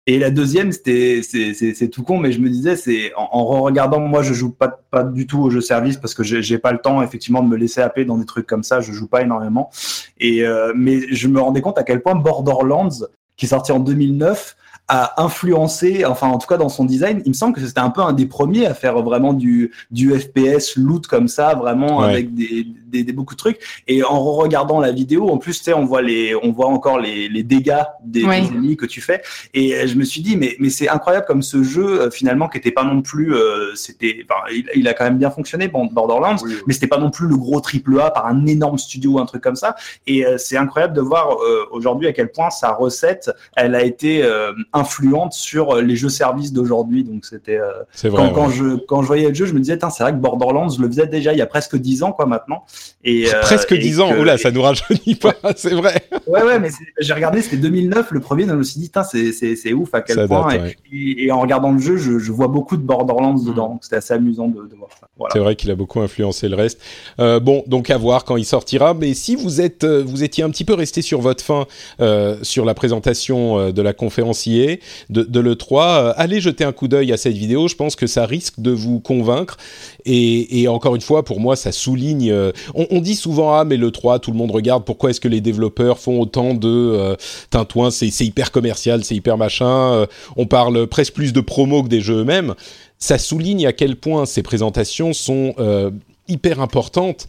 Et 0.06 0.18
la 0.18 0.30
deuxième, 0.30 0.72
c'était, 0.72 1.20
c'est 1.22 1.88
tout 1.88 2.02
con, 2.02 2.18
mais 2.18 2.32
je 2.32 2.40
me 2.40 2.48
disais, 2.48 2.76
c'est 2.76 3.12
en, 3.14 3.44
regardant, 3.60 4.00
moi, 4.00 4.22
je 4.22 4.32
joue 4.32 4.50
pas, 4.50 4.68
pas 4.90 5.04
du 5.04 5.26
tout 5.26 5.38
au 5.38 5.50
jeu 5.50 5.60
service 5.60 5.98
parce 5.98 6.14
que 6.14 6.22
j'ai 6.22 6.58
pas 6.58 6.72
le 6.72 6.78
temps, 6.78 7.02
effectivement, 7.02 7.42
de 7.42 7.48
me 7.48 7.56
laisser 7.58 7.82
happer 7.82 8.06
dans 8.06 8.16
des 8.16 8.24
trucs 8.24 8.46
comme 8.46 8.62
ça. 8.62 8.80
Je 8.80 8.90
joue 8.92 9.06
pas 9.06 9.20
énormément. 9.20 9.68
Et 10.18 10.46
euh, 10.46 10.72
mais 10.74 11.00
je 11.10 11.28
me 11.28 11.38
rendais 11.40 11.60
compte 11.60 11.76
à 11.76 11.82
quel 11.82 12.00
point 12.00 12.14
Borderlands, 12.14 13.06
qui 13.36 13.44
est 13.44 13.50
sorti 13.50 13.70
en 13.70 13.80
2009, 13.80 14.56
a 14.88 15.22
influencé, 15.22 16.06
enfin 16.06 16.28
en 16.28 16.38
tout 16.38 16.46
cas 16.46 16.56
dans 16.56 16.70
son 16.70 16.86
design, 16.86 17.20
il 17.26 17.28
me 17.28 17.34
semble 17.34 17.54
que 17.54 17.60
c'était 17.60 17.78
un 17.78 17.90
peu 17.90 18.00
un 18.00 18.14
des 18.14 18.24
premiers 18.24 18.66
à 18.66 18.72
faire 18.72 19.02
vraiment 19.02 19.34
du, 19.34 19.70
du 19.90 20.18
FPS 20.18 20.76
loot 20.76 21.06
comme 21.06 21.28
ça, 21.28 21.54
vraiment 21.54 22.00
avec 22.00 22.34
des, 22.34 22.66
des, 22.88 23.04
des, 23.04 23.12
beaucoup 23.12 23.34
de 23.34 23.38
trucs. 23.38 23.58
Et 23.86 24.02
en 24.02 24.20
regardant 24.20 24.80
la 24.80 24.92
vidéo, 24.92 25.28
en 25.28 25.38
plus, 25.38 25.58
tu 25.58 25.64
sais, 25.64 25.74
on 25.74 25.84
voit 25.84 26.02
les, 26.02 26.34
on 26.34 26.52
voit 26.52 26.66
encore 26.66 26.98
les, 26.98 27.28
les 27.28 27.42
dégâts 27.42 27.82
des, 28.04 28.24
ennemis 28.24 28.76
que 28.76 28.86
tu 28.86 29.00
fais. 29.00 29.22
Et 29.54 29.86
je 29.86 29.94
me 29.96 30.04
suis 30.04 30.20
dit, 30.20 30.36
mais, 30.36 30.56
mais 30.58 30.70
c'est 30.70 30.88
incroyable 30.88 31.26
comme 31.26 31.42
ce 31.42 31.62
jeu 31.62 32.02
euh, 32.02 32.10
finalement 32.10 32.48
qui 32.48 32.58
était 32.58 32.70
pas 32.70 32.84
non 32.84 33.02
plus, 33.02 33.34
euh, 33.34 33.74
c'était, 33.74 34.24
enfin, 34.28 34.40
il, 34.74 34.88
a 34.88 34.94
quand 34.94 35.04
même 35.04 35.18
bien 35.18 35.30
fonctionné 35.30 35.68
Borderlands, 35.68 36.36
mais 36.66 36.74
c'était 36.74 36.86
pas 36.86 36.98
non 36.98 37.10
plus 37.10 37.26
le 37.26 37.36
gros 37.36 37.60
triple 37.60 38.00
A 38.00 38.10
par 38.10 38.26
un 38.26 38.46
énorme 38.46 38.78
studio 38.78 39.12
ou 39.12 39.18
un 39.18 39.26
truc 39.26 39.42
comme 39.42 39.56
ça. 39.56 39.76
Et 40.06 40.26
euh, 40.26 40.36
c'est 40.38 40.56
incroyable 40.56 40.94
de 40.94 41.00
voir 41.00 41.36
aujourd'hui 41.70 42.08
à 42.08 42.12
quel 42.12 42.30
point 42.30 42.50
sa 42.50 42.72
recette, 42.72 43.30
elle 43.56 43.74
a 43.74 43.82
été 43.82 44.24
influente 44.72 45.32
sur 45.32 45.76
euh, 45.76 45.82
les 45.82 45.96
jeux 45.96 46.08
services 46.08 46.52
d'aujourd'hui. 46.52 47.04
Donc 47.04 47.24
c'était 47.24 47.58
euh, 47.58 47.72
quand, 48.10 48.30
quand, 48.32 48.50
je 48.50 48.76
quand 48.76 49.02
je 49.02 49.06
voyais 49.06 49.28
le 49.28 49.34
jeu, 49.34 49.46
je 49.46 49.54
me 49.54 49.60
disais 49.60 49.78
c'est 49.90 50.02
vrai 50.02 50.12
que 50.12 50.18
Borderlands 50.18 50.68
le 50.78 50.86
faisait 50.88 51.06
déjà 51.06 51.32
il 51.32 51.38
y 51.38 51.42
a 51.42 51.46
presque 51.46 51.76
dix 51.76 52.02
ans 52.02 52.12
quoi 52.12 52.26
maintenant. 52.26 52.64
Et, 53.04 53.26
Presque 53.42 53.74
10 53.74 54.00
ans, 54.00 54.18
oula, 54.18 54.38
ça 54.38 54.50
nous 54.50 54.60
rajeunit 54.60 55.14
pas, 55.14 55.34
c'est 55.56 55.74
vrai. 55.74 56.02
Ouais, 56.26 56.42
ouais, 56.42 56.58
mais 56.58 56.70
j'ai 56.98 57.12
regardé, 57.12 57.42
c'était 57.42 57.56
2009 57.56 58.10
le 58.10 58.20
premier, 58.20 58.42
donc 58.42 58.54
je 58.54 58.58
me 58.58 58.62
suis 58.64 58.80
dit, 58.80 58.90
c'est 59.54 59.72
ouf 59.72 59.94
à 59.94 60.00
quel 60.00 60.26
point. 60.26 60.48
et, 60.92 61.30
en 61.30 61.40
regardant 61.40 61.72
le 61.72 61.78
jeu, 61.78 61.96
je, 61.96 62.18
je 62.18 62.32
vois 62.32 62.48
beaucoup 62.48 62.76
de 62.76 62.82
Borderlands 62.82 63.34
mm. 63.34 63.46
dedans, 63.46 63.78
c'était 63.82 63.96
assez 63.96 64.14
amusant 64.14 64.48
de, 64.48 64.66
de 64.66 64.74
voir 64.74 64.90
ça. 64.98 65.08
Voilà. 65.16 65.32
C'est 65.32 65.38
vrai 65.38 65.56
qu'il 65.56 65.70
a 65.70 65.74
beaucoup 65.74 66.00
influencé 66.00 66.48
le 66.48 66.56
reste. 66.56 66.80
Euh, 67.20 67.40
bon, 67.40 67.64
donc 67.66 67.90
à 67.90 67.98
voir 67.98 68.24
quand 68.24 68.36
il 68.36 68.44
sortira, 68.44 68.94
mais 68.94 69.14
si 69.14 69.36
vous, 69.36 69.60
êtes, 69.60 69.84
euh, 69.84 70.02
vous 70.04 70.22
étiez 70.22 70.44
un 70.44 70.50
petit 70.50 70.64
peu 70.64 70.74
resté 70.74 71.02
sur 71.02 71.20
votre 71.20 71.44
fin 71.44 71.66
euh, 72.00 72.36
sur 72.42 72.64
la 72.64 72.74
présentation 72.74 73.58
euh, 73.58 73.72
de 73.72 73.82
la 73.82 73.92
conférencier 73.92 74.80
de, 75.10 75.22
de 75.22 75.40
l'E3, 75.40 76.14
allez 76.16 76.40
jeter 76.40 76.64
un 76.64 76.72
coup 76.72 76.88
d'œil 76.88 77.12
à 77.12 77.16
cette 77.16 77.34
vidéo, 77.34 77.68
je 77.68 77.74
pense 77.74 77.96
que 77.96 78.06
ça 78.06 78.26
risque 78.26 78.60
de 78.60 78.70
vous 78.70 79.00
convaincre. 79.00 79.56
Et, 80.10 80.62
et 80.62 80.68
encore 80.68 80.94
une 80.96 81.02
fois, 81.02 81.24
pour 81.24 81.38
moi, 81.38 81.54
ça 81.54 81.70
souligne. 81.70 82.32
On, 82.74 82.86
on, 82.90 83.00
dit 83.00 83.14
souvent 83.14 83.54
ah 83.54 83.64
mais 83.64 83.76
le 83.76 83.90
3, 83.90 84.18
tout 84.18 84.30
le 84.30 84.36
monde 84.36 84.50
regarde. 84.50 84.84
Pourquoi 84.84 85.10
est-ce 85.10 85.20
que 85.20 85.28
les 85.28 85.40
développeurs 85.40 85.98
font 85.98 86.20
autant 86.20 86.54
de 86.54 86.68
euh, 86.68 87.14
tintouins 87.50 87.90
C'est 87.90 88.24
hyper 88.24 88.50
commercial, 88.50 89.04
c'est 89.04 89.14
hyper 89.14 89.36
machin. 89.36 90.06
on 90.36 90.46
parle 90.46 90.86
presque 90.86 91.12
plus 91.12 91.32
de 91.32 91.40
promo 91.40 91.82
que 91.82 91.88
des 91.88 92.00
jeux 92.00 92.20
eux-mêmes. 92.20 92.54
Ça 92.98 93.18
souligne 93.18 93.66
à 93.66 93.72
quel 93.72 93.96
point 93.96 94.26
ces 94.26 94.42
présentations 94.42 95.12
sont 95.12 95.54
hyper 96.26 96.60
importantes 96.60 97.28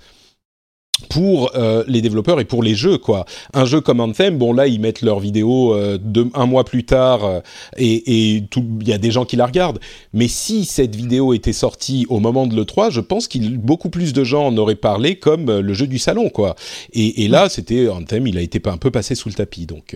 pour 1.08 1.56
euh, 1.56 1.84
les 1.88 2.02
développeurs 2.02 2.40
et 2.40 2.46
pour 2.46 2.64
les 2.64 2.76
jeux 2.76 2.98
quoi. 2.98 3.26
Un 3.54 3.66
jeu 3.66 3.82
comme 3.82 4.00
Anthem, 4.00 4.38
bon 4.38 4.54
là 4.54 4.68
ils 4.68 4.80
mettent 4.80 5.02
leur 5.02 5.20
vidéo 5.20 5.74
euh, 5.74 5.98
un 6.34 6.46
mois 6.46 6.66
plus 6.66 6.84
tard 6.84 7.26
euh, 7.26 7.40
et 7.78 8.36
il 8.36 8.88
y 8.88 8.94
a 8.94 8.98
des 8.98 9.12
gens 9.12 9.26
qui 9.26 9.36
la 9.36 9.46
regardent. 9.46 9.80
Mais 10.14 10.28
si 10.28 10.66
cette 10.66 10.96
vidéo 10.96 11.34
était 11.34 11.54
sortie 11.54 12.06
au 12.10 12.20
moment 12.20 12.48
de 12.48 12.56
le 12.56 12.66
3, 12.66 12.90
je 12.90 13.02
pense 13.02 13.28
qu'il 13.28 13.58
beaucoup 13.58 13.90
plus 13.90 14.14
de 14.14 14.24
gens 14.24 14.48
en 14.48 14.58
auraient 14.58 14.76
parlé 14.76 15.16
comme 15.16 15.60
le 15.60 15.74
jeu 15.74 15.88
du 15.88 16.00
salon 16.00 16.30
quoi. 16.30 16.56
Et, 16.94 17.24
et 17.24 17.28
là 17.28 17.50
c'était 17.50 17.88
Anthem, 17.88 18.28
il 18.28 18.38
a 18.38 18.42
été 18.42 18.62
un 18.70 18.78
peu 18.78 18.92
passé 18.92 19.16
sous 19.16 19.30
le 19.30 19.36
tapis 19.36 19.66
donc. 19.66 19.96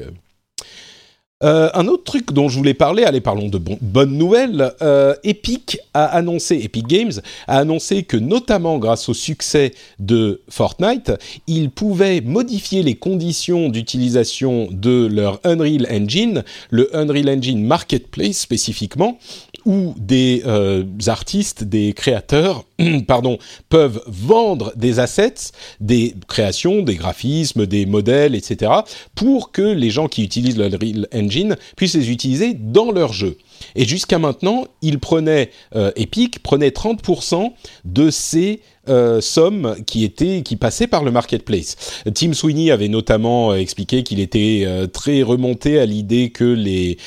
Euh, 1.44 1.70
un 1.74 1.88
autre 1.88 2.04
truc 2.06 2.32
dont 2.32 2.48
je 2.48 2.58
voulais 2.58 2.74
parler, 2.74 3.04
allez 3.04 3.20
parlons 3.20 3.50
de 3.50 3.58
bonnes 3.58 4.18
nouvelles, 4.18 4.72
euh, 4.82 5.14
Epic 5.26 5.78
a 5.94 6.06
annoncé, 6.06 6.62
Epic 6.64 6.88
Games 6.88 7.12
a 7.48 7.58
annoncé 7.58 8.04
que 8.04 8.16
notamment 8.16 8.78
grâce 8.78 9.10
au 9.10 9.14
succès 9.14 9.74
de 10.00 10.42
Fortnite, 10.50 11.12
ils 11.48 11.70
pouvaient 11.70 12.22
modifier 12.22 12.82
les 12.82 12.96
conditions 12.96 13.68
d'utilisation 13.68 14.70
de 14.72 15.06
leur 15.12 15.42
Unreal 15.44 15.86
Engine, 15.92 16.44
le 16.70 16.96
Unreal 16.96 17.30
Engine 17.30 17.62
Marketplace 17.66 18.38
spécifiquement, 18.38 19.18
où 19.66 19.94
des 19.98 20.44
euh, 20.46 20.84
artistes, 21.08 21.64
des 21.64 21.94
créateurs, 21.94 22.66
pardon, 23.08 23.38
peuvent 23.70 24.02
vendre 24.08 24.74
des 24.76 25.00
assets, 25.00 25.52
des 25.80 26.16
créations, 26.28 26.82
des 26.82 26.96
graphismes, 26.96 27.66
des 27.66 27.86
modèles, 27.86 28.36
etc., 28.36 28.72
pour 29.16 29.52
que 29.52 29.62
les 29.62 29.90
gens 29.90 30.08
qui 30.08 30.24
utilisent 30.24 30.58
le 30.58 30.66
Unreal 30.66 31.08
Engine 31.34 31.56
puissent 31.76 31.96
les 31.96 32.12
utiliser 32.12 32.54
dans 32.54 32.92
leur 32.92 33.14
jeu. 33.14 33.38
Et 33.76 33.86
jusqu'à 33.86 34.20
maintenant, 34.20 34.66
ils 34.82 35.00
prenaient, 35.00 35.50
euh, 35.76 35.92
Epic 35.96 36.44
prenait 36.44 36.70
30% 36.70 37.52
de 37.86 38.10
ces 38.10 38.62
euh, 38.90 39.22
sommes 39.22 39.78
qui 39.88 40.04
étaient 40.04 40.42
qui 40.44 40.58
passaient 40.58 40.88
par 40.88 41.04
le 41.04 41.12
marketplace. 41.12 42.04
Tim 42.14 42.34
Sweeney 42.34 42.72
avait 42.72 42.90
notamment 42.90 43.56
expliqué 43.56 44.04
qu'il 44.04 44.20
était 44.20 44.68
très 44.92 45.22
remonté 45.22 45.80
à 45.80 45.86
l'idée 45.86 46.30
que 46.32 46.44
les 46.44 46.98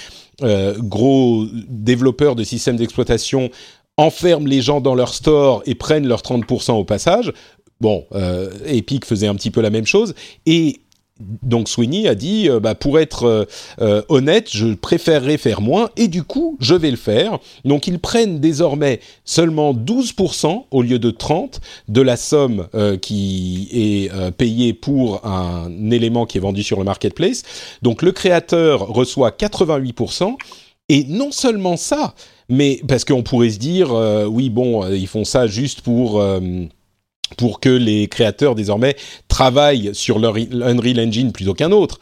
euh, 0.42 0.74
gros 0.78 1.46
développeurs 1.68 2.36
de 2.36 2.44
systèmes 2.44 2.76
d'exploitation 2.76 3.50
enferment 3.96 4.46
les 4.46 4.60
gens 4.60 4.82
dans 4.82 4.94
leur 4.94 5.14
store 5.14 5.62
et 5.64 5.74
prennent 5.74 6.06
leurs 6.06 6.20
30% 6.20 6.72
au 6.72 6.84
passage. 6.84 7.32
Bon, 7.80 8.04
euh, 8.12 8.50
Epic 8.66 9.06
faisait 9.06 9.28
un 9.28 9.34
petit 9.34 9.50
peu 9.50 9.62
la 9.62 9.70
même 9.70 9.86
chose. 9.86 10.14
Et 10.44 10.80
donc 11.20 11.68
Sweeney 11.68 12.08
a 12.08 12.14
dit, 12.14 12.48
euh, 12.48 12.60
bah, 12.60 12.74
pour 12.74 12.98
être 12.98 13.24
euh, 13.24 13.44
euh, 13.80 14.02
honnête, 14.08 14.48
je 14.52 14.74
préférerais 14.74 15.38
faire 15.38 15.60
moins 15.60 15.88
et 15.96 16.08
du 16.08 16.22
coup, 16.22 16.56
je 16.60 16.74
vais 16.74 16.90
le 16.90 16.96
faire. 16.96 17.38
Donc 17.64 17.86
ils 17.86 17.98
prennent 17.98 18.38
désormais 18.38 19.00
seulement 19.24 19.72
12% 19.72 20.64
au 20.70 20.82
lieu 20.82 20.98
de 20.98 21.10
30% 21.10 21.58
de 21.88 22.00
la 22.00 22.16
somme 22.16 22.68
qui 23.00 23.68
est 23.72 24.30
payée 24.32 24.72
pour 24.72 25.24
un 25.26 25.90
élément 25.90 26.26
qui 26.26 26.38
est 26.38 26.40
vendu 26.40 26.62
sur 26.62 26.78
le 26.78 26.84
marketplace. 26.84 27.42
Donc 27.82 28.02
le 28.02 28.12
créateur 28.12 28.88
reçoit 28.88 29.30
88% 29.30 30.34
et 30.88 31.04
non 31.04 31.30
seulement 31.30 31.76
ça, 31.76 32.14
mais 32.48 32.80
parce 32.86 33.04
qu'on 33.04 33.22
pourrait 33.22 33.50
se 33.50 33.58
dire, 33.58 33.92
oui 34.30 34.50
bon, 34.50 34.88
ils 34.88 35.06
font 35.06 35.24
ça 35.24 35.46
juste 35.46 35.80
pour 35.82 36.22
pour 37.36 37.60
que 37.60 37.68
les 37.68 38.08
créateurs 38.08 38.54
désormais 38.54 38.96
travaillent 39.28 39.90
sur 39.94 40.18
leur 40.18 40.36
Unreal 40.36 41.00
Engine 41.00 41.32
plutôt 41.32 41.54
qu'un 41.54 41.72
autre. 41.72 41.98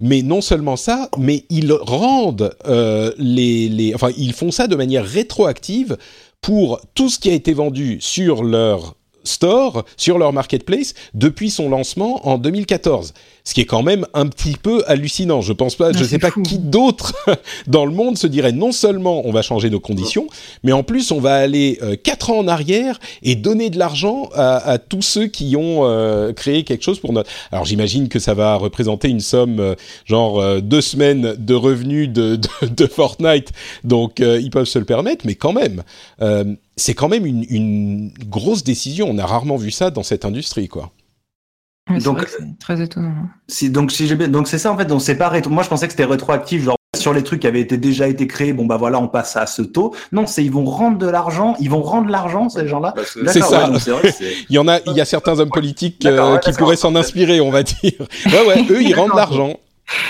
Mais 0.00 0.22
non 0.22 0.40
seulement 0.40 0.76
ça, 0.76 1.08
mais 1.18 1.44
ils 1.50 1.72
rendent 1.72 2.54
euh, 2.66 3.12
les, 3.18 3.68
les, 3.68 3.94
enfin 3.94 4.10
ils 4.16 4.32
font 4.32 4.52
ça 4.52 4.68
de 4.68 4.76
manière 4.76 5.04
rétroactive 5.04 5.96
pour 6.40 6.80
tout 6.94 7.08
ce 7.08 7.18
qui 7.18 7.30
a 7.30 7.32
été 7.32 7.52
vendu 7.52 7.98
sur 8.00 8.44
leur 8.44 8.94
store, 9.28 9.84
sur 9.96 10.18
leur 10.18 10.32
marketplace 10.32 10.94
depuis 11.14 11.50
son 11.50 11.68
lancement 11.68 12.26
en 12.26 12.38
2014 12.38 13.12
ce 13.48 13.54
qui 13.54 13.62
est 13.62 13.64
quand 13.64 13.82
même 13.82 14.04
un 14.12 14.26
petit 14.26 14.56
peu 14.62 14.82
hallucinant. 14.86 15.40
Je 15.40 15.54
pense 15.54 15.74
pas, 15.74 15.90
je 15.92 16.04
sais 16.04 16.18
pas 16.18 16.30
qui 16.30 16.58
d'autre 16.58 17.14
dans 17.66 17.86
le 17.86 17.92
monde 17.92 18.18
se 18.18 18.26
dirait 18.26 18.52
non 18.52 18.72
seulement 18.72 19.26
on 19.26 19.32
va 19.32 19.40
changer 19.40 19.70
nos 19.70 19.80
conditions, 19.80 20.26
mais 20.64 20.72
en 20.72 20.82
plus 20.82 21.12
on 21.12 21.18
va 21.18 21.36
aller 21.36 21.78
euh, 21.82 21.96
quatre 21.96 22.28
ans 22.28 22.40
en 22.40 22.46
arrière 22.46 23.00
et 23.22 23.36
donner 23.36 23.70
de 23.70 23.78
l'argent 23.78 24.28
à, 24.34 24.76
tous 24.76 25.00
ceux 25.00 25.28
qui 25.28 25.56
ont 25.56 25.86
euh, 25.86 26.34
créé 26.34 26.62
quelque 26.62 26.84
chose 26.84 26.98
pour 27.00 27.14
notre. 27.14 27.30
Alors 27.50 27.64
j'imagine 27.64 28.10
que 28.10 28.18
ça 28.18 28.34
va 28.34 28.54
représenter 28.56 29.08
une 29.08 29.20
somme 29.20 29.60
euh, 29.60 29.74
genre 30.04 30.60
deux 30.60 30.82
semaines 30.82 31.34
de 31.38 31.54
revenus 31.54 32.10
de, 32.10 32.38
de, 32.62 32.86
Fortnite, 32.86 33.52
donc 33.82 34.18
ils 34.20 34.50
peuvent 34.50 34.66
se 34.66 34.78
le 34.78 34.84
permettre, 34.84 35.26
mais 35.26 35.36
quand 35.36 35.54
même. 35.54 35.82
C'est 36.78 36.94
quand 36.94 37.08
même 37.08 37.26
une, 37.26 37.44
une 37.50 38.12
grosse 38.26 38.64
décision. 38.64 39.08
On 39.10 39.18
a 39.18 39.26
rarement 39.26 39.56
vu 39.56 39.70
ça 39.70 39.90
dans 39.90 40.02
cette 40.02 40.24
industrie, 40.24 40.68
quoi 40.68 40.92
donc 42.04 42.26
c'est 42.28 42.58
très 42.58 42.80
étonnant. 42.82 43.08
Hein. 43.08 43.28
Si, 43.48 43.70
donc 43.70 43.92
si 43.92 44.06
j'ai 44.06 44.16
donc 44.16 44.48
c'est 44.48 44.58
ça 44.58 44.72
en 44.72 44.76
fait. 44.76 44.84
Donc 44.84 45.02
c'est 45.02 45.16
pas 45.16 45.28
rétro... 45.28 45.50
Moi 45.50 45.62
je 45.62 45.68
pensais 45.68 45.86
que 45.86 45.92
c'était 45.92 46.04
rétroactif, 46.04 46.62
genre 46.62 46.76
sur 46.96 47.12
les 47.12 47.22
trucs 47.22 47.40
qui 47.40 47.46
avaient 47.46 47.60
été 47.60 47.76
déjà 47.76 48.08
été 48.08 48.26
créés. 48.26 48.52
Bon 48.52 48.66
bah 48.66 48.76
voilà, 48.76 48.98
on 49.00 49.08
passe 49.08 49.36
à 49.36 49.46
ce 49.46 49.62
taux. 49.62 49.94
Non, 50.12 50.26
c'est 50.26 50.44
ils 50.44 50.50
vont 50.50 50.64
rendre 50.64 50.98
de 50.98 51.08
l'argent. 51.08 51.54
Ils 51.60 51.70
vont 51.70 51.82
rendre 51.82 52.10
l'argent 52.10 52.48
ces 52.48 52.66
gens-là. 52.68 52.94
Bah, 52.96 53.02
c'est 53.04 53.40
ça. 53.40 53.70
il 54.48 54.54
y 54.54 54.58
en 54.58 54.68
a, 54.68 54.80
il 54.86 54.92
y 54.92 55.00
a 55.00 55.04
certains 55.04 55.38
hommes 55.38 55.50
politiques 55.50 56.04
euh, 56.06 56.38
qui 56.38 56.52
pourraient 56.52 56.76
s'en 56.76 56.94
inspirer, 56.94 57.40
on 57.40 57.50
va 57.50 57.62
dire. 57.62 57.76
Ouais 58.26 58.46
ouais, 58.46 58.66
eux 58.70 58.82
ils 58.82 58.94
rendent 58.94 59.16
l'argent. 59.16 59.56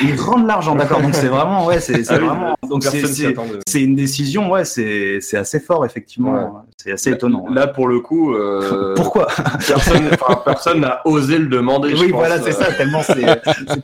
Ils 0.02 0.20
rendent 0.20 0.46
l'argent, 0.46 0.74
d'accord. 0.74 1.00
Donc 1.00 1.14
c'est 1.14 1.28
vraiment, 1.28 1.64
ouais, 1.66 1.80
c'est 1.80 2.10
ah 2.10 2.18
vraiment. 2.18 2.56
Donc 2.68 2.84
c'est 2.84 3.80
une 3.80 3.94
décision, 3.94 4.50
ouais, 4.50 4.64
c'est 4.64 5.20
c'est 5.20 5.36
assez 5.36 5.60
fort 5.60 5.84
effectivement. 5.84 6.64
C'est 6.76 6.92
assez 6.92 7.10
étonnant. 7.10 7.46
Là 7.48 7.66
pour 7.66 7.88
le 7.88 8.00
coup, 8.00 8.34
euh, 8.34 8.94
pourquoi 8.96 9.28
Personne, 9.66 10.10
personne 10.44 10.80
n'a 10.80 11.00
osé 11.04 11.38
le 11.38 11.46
demander. 11.46 11.94
Oui, 11.94 12.10
voilà, 12.12 12.40
c'est 12.40 12.52
ça. 12.52 12.72
Tellement 12.72 13.02
c'est 13.02 13.24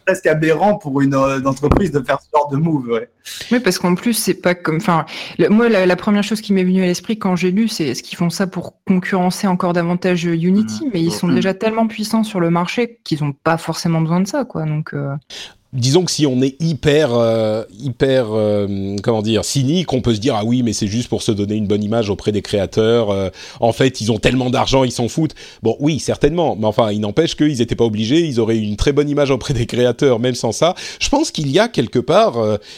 presque 0.04 0.26
aberrant 0.26 0.76
pour 0.76 1.00
une, 1.00 1.14
une, 1.14 1.46
entreprise 1.46 1.92
de 1.92 2.00
faire 2.00 2.18
ce 2.20 2.26
genre 2.36 2.48
de 2.48 2.56
move. 2.56 2.88
Ouais. 2.88 3.08
Oui, 3.52 3.60
parce 3.60 3.78
qu'en 3.78 3.94
plus 3.94 4.14
c'est 4.14 4.34
pas 4.34 4.54
comme, 4.54 4.76
enfin, 4.76 5.06
moi 5.50 5.68
la, 5.68 5.96
première 5.96 6.24
chose 6.24 6.40
qui 6.40 6.52
m'est 6.52 6.64
venue 6.64 6.82
à 6.82 6.86
l'esprit 6.86 7.18
quand 7.18 7.36
j'ai 7.36 7.50
lu, 7.50 7.68
c'est 7.68 7.94
ce 7.94 8.02
qu'ils 8.02 8.18
font 8.18 8.30
ça 8.30 8.46
pour 8.46 8.74
concurrencer 8.84 9.46
encore 9.46 9.72
davantage 9.72 10.24
Unity, 10.24 10.86
mmh. 10.86 10.90
mais 10.92 11.00
ils 11.00 11.12
sont 11.12 11.28
mmh. 11.28 11.34
déjà 11.34 11.54
tellement 11.54 11.86
puissants 11.86 12.24
sur 12.24 12.40
le 12.40 12.50
marché 12.50 12.98
qu'ils 13.04 13.22
n'ont 13.22 13.32
pas 13.32 13.56
forcément 13.56 14.00
besoin 14.00 14.20
de 14.20 14.26
ça, 14.26 14.44
quoi. 14.44 14.64
Donc. 14.64 14.92
Euh 14.92 15.14
disons 15.74 16.04
que 16.04 16.10
si 16.10 16.26
on 16.26 16.40
est 16.40 16.60
hyper, 16.62 17.12
euh, 17.12 17.64
hyper, 17.78 18.28
euh, 18.30 18.96
comment 19.02 19.22
dire, 19.22 19.44
cynique, 19.44 19.92
on 19.92 20.00
peut 20.00 20.14
se 20.14 20.20
dire 20.20 20.36
ah 20.36 20.44
oui, 20.44 20.62
mais 20.62 20.72
c'est 20.72 20.86
juste 20.86 21.08
pour 21.08 21.22
se 21.22 21.32
donner 21.32 21.56
une 21.56 21.66
bonne 21.66 21.82
image 21.82 22.10
auprès 22.10 22.32
des 22.32 22.42
créateurs. 22.42 23.10
Euh, 23.10 23.28
en 23.60 23.72
fait, 23.72 24.00
ils 24.00 24.12
ont 24.12 24.18
tellement 24.18 24.50
d'argent, 24.50 24.84
ils 24.84 24.92
s'en 24.92 25.08
foutent. 25.08 25.34
Bon, 25.62 25.76
oui, 25.80 25.98
certainement, 25.98 26.56
mais 26.56 26.66
enfin, 26.66 26.92
il 26.92 27.00
n'empêche 27.00 27.34
qu'ils 27.34 27.58
n'étaient 27.58 27.74
pas 27.74 27.84
obligés. 27.84 28.20
Ils 28.20 28.40
auraient 28.40 28.56
eu 28.56 28.62
une 28.62 28.76
très 28.76 28.92
bonne 28.92 29.08
image 29.08 29.30
auprès 29.30 29.52
des 29.52 29.66
créateurs, 29.66 30.20
même 30.20 30.34
sans 30.34 30.52
ça. 30.52 30.74
Je 31.00 31.08
pense 31.08 31.30
qu'il 31.30 31.50
y 31.50 31.58
a 31.58 31.68
quelque 31.68 31.98
part 31.98 32.34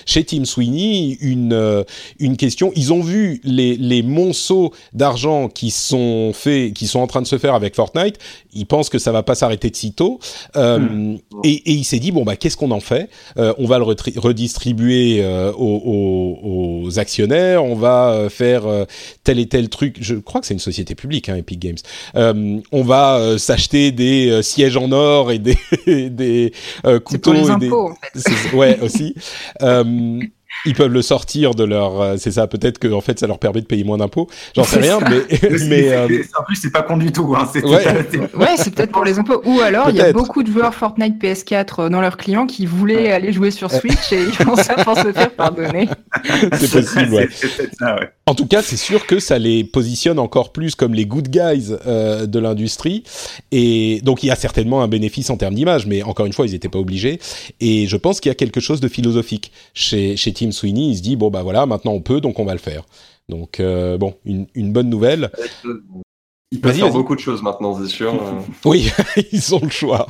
chez 0.07 0.25
Tim 0.25 0.45
Sweeney 0.45 1.19
une 1.21 1.85
une 2.19 2.37
question. 2.37 2.73
Ils 2.75 2.93
ont 2.93 3.03
vu 3.03 3.41
les 3.45 3.77
les 3.77 4.03
monceaux 4.03 4.73
d'argent 4.93 5.49
qui 5.49 5.71
sont 5.71 6.33
faits, 6.33 6.73
qui 6.73 6.87
sont 6.87 7.01
en 7.01 7.07
train 7.07 7.23
de 7.23 7.27
se 7.27 7.39
faire 7.39 7.55
avec 7.55 7.75
Fortnite. 7.75 8.19
Ils 8.57 8.67
pensent 8.67 8.89
que 8.89 8.99
ça 8.99 9.13
va 9.13 9.23
pas 9.23 9.35
s'arrêter 9.35 9.71
de 9.71 9.77
sitôt. 9.77 10.19
Hmm. 10.55 11.17
Et, 11.45 11.51
et 11.51 11.73
il 11.73 11.85
s'est 11.85 11.99
dit 11.99 12.13
bon 12.13 12.25
bah 12.25 12.37
qu'est-ce 12.37 12.57
qu'on 12.57 12.71
en 12.71 12.81
fait? 12.81 13.09
Euh, 13.39 13.53
on 13.59 13.67
va 13.67 13.79
le 13.79 13.85
redistribuer 13.85 15.19
euh, 15.21 15.53
aux, 15.57 16.99
actionnaires, 16.99 17.65
on 17.65 17.75
va 17.75 18.11
euh, 18.11 18.29
faire 18.29 18.63
tel 19.25 19.39
et 19.39 19.47
tel 19.47 19.69
truc. 19.69 19.99
Je 20.01 20.15
crois 20.15 20.41
que 20.41 20.47
c'est 20.47 20.55
une 20.55 20.61
société 20.61 20.95
publique, 20.95 21.29
hein, 21.29 21.37
Epic 21.37 21.59
Games. 21.59 21.77
on 22.15 22.83
va 22.83 23.39
s'acheter 23.39 23.93
des 23.93 24.43
sièges 24.43 24.77
en 24.77 24.91
or 24.93 25.33
et 25.33 25.39
des, 25.39 25.59
des 26.11 26.53
couteaux. 27.05 27.33
Pour 27.33 27.35
les 27.35 27.51
impôts, 27.51 27.91
en 27.91 27.95
fait. 27.95 28.57
Ouais, 28.57 28.79
aussi. 28.81 29.15
ils 30.65 30.75
peuvent 30.75 30.93
le 30.93 31.03
sortir 31.03 31.55
de 31.55 31.65
leur. 31.65 32.01
Euh, 32.01 32.17
c'est 32.19 32.33
ça, 32.33 32.47
peut-être 32.47 32.79
que 32.79 32.93
en 32.93 33.01
fait, 33.01 33.19
ça 33.19 33.27
leur 33.27 33.39
permet 33.39 33.61
de 33.61 33.67
payer 33.67 33.85
moins 33.85 33.99
d'impôts. 33.99 34.29
J'en 34.55 34.65
sais 34.65 34.81
rien, 34.81 34.99
mais. 35.01 35.39
mais 35.67 35.93
euh, 35.93 36.23
En 36.39 36.45
plus, 36.45 36.57
c'est 36.57 36.71
pas 36.71 36.83
con 36.83 36.97
du 36.97 37.13
tout. 37.13 37.35
Hein. 37.37 37.49
Ouais, 37.65 38.57
c'est 38.57 38.75
peut-être 38.75 38.93
pour 38.93 39.05
les 39.05 39.19
impôts. 39.19 39.43
Ou 39.45 39.61
alors, 39.61 39.91
il 39.91 39.97
y 39.97 40.01
a 40.01 40.13
beaucoup 40.13 40.43
de 40.43 40.51
joueurs 40.51 40.75
Fortnite 40.75 41.23
PS4 41.23 41.89
dans 41.89 42.01
leurs 42.01 42.17
clients 42.17 42.47
qui 42.47 42.67
voulaient 42.67 43.13
aller 43.13 43.33
jouer 43.33 43.51
sur 43.51 43.71
Switch 43.71 44.13
et 44.13 44.23
ils 44.23 44.33
font 44.33 44.57
ça 44.57 44.75
pour 44.85 44.97
se 44.97 45.13
faire 45.13 45.31
pardonner. 45.31 45.89
c'est 46.55 46.71
possible, 46.71 47.15
ouais. 47.15 47.29
En 48.27 48.35
tout 48.35 48.47
cas, 48.47 48.63
c'est 48.63 48.77
sûr 48.77 49.07
que 49.07 49.21
ça 49.21 49.39
les 49.39 49.63
positionne 49.63 50.19
encore 50.19 50.53
plus 50.53 50.75
comme 50.75 50.95
les 50.95 51.07
good 51.07 51.29
guys 51.29 51.73
euh, 51.87 52.27
de 52.27 52.39
l'industrie. 52.39 53.05
Et 53.53 54.01
donc, 54.03 54.23
il 54.23 54.27
y 54.27 54.31
a 54.31 54.37
certainement 54.37 54.83
un 54.83 54.89
bénéfice 54.89 55.31
en 55.31 55.37
termes 55.37 55.55
d'image, 55.55 55.87
mais 55.87 56.03
encore 56.03 56.27
une 56.27 56.33
fois, 56.33 56.47
ils 56.47 56.53
n'étaient 56.53 56.69
pas 56.69 56.79
obligés. 56.79 57.21
Et 57.61 57.87
je 57.87 57.97
pense 57.97 58.21
qu'il 58.21 58.31
y 58.31 58.33
a 58.33 58.35
quelque 58.35 58.61
chose 58.61 58.81
de 58.81 58.89
philosophique 58.89 59.53
chez, 59.75 60.17
chez 60.17 60.33
Tim 60.47 60.53
Sweeney. 60.53 60.91
Il 60.91 60.97
se 60.97 61.03
dit, 61.03 61.17
bon, 61.17 61.31
bah 61.31 61.43
voilà, 61.43 61.67
maintenant 61.67 61.93
on 61.93 62.01
peut, 62.01 62.21
donc 62.21 62.39
on 62.39 62.45
va 62.45 62.53
le 62.53 62.59
faire. 62.59 62.85
Donc, 63.29 63.61
euh, 63.61 63.99
bon, 63.99 64.15
une, 64.25 64.47
une, 64.55 64.73
bonne 64.73 64.89
nouvelle. 64.89 65.31
Ils 66.53 66.61
peuvent 66.61 66.77
faire 66.77 66.93
beaucoup 66.93 67.17
de 67.17 67.21
choses 67.21 67.43
maintenant, 67.43 67.77
c'est 67.81 67.89
sûr. 67.89 68.15
oui, 68.65 68.91
ils 69.33 69.55
ont 69.55 69.61
le 69.63 69.71
choix. 69.71 70.07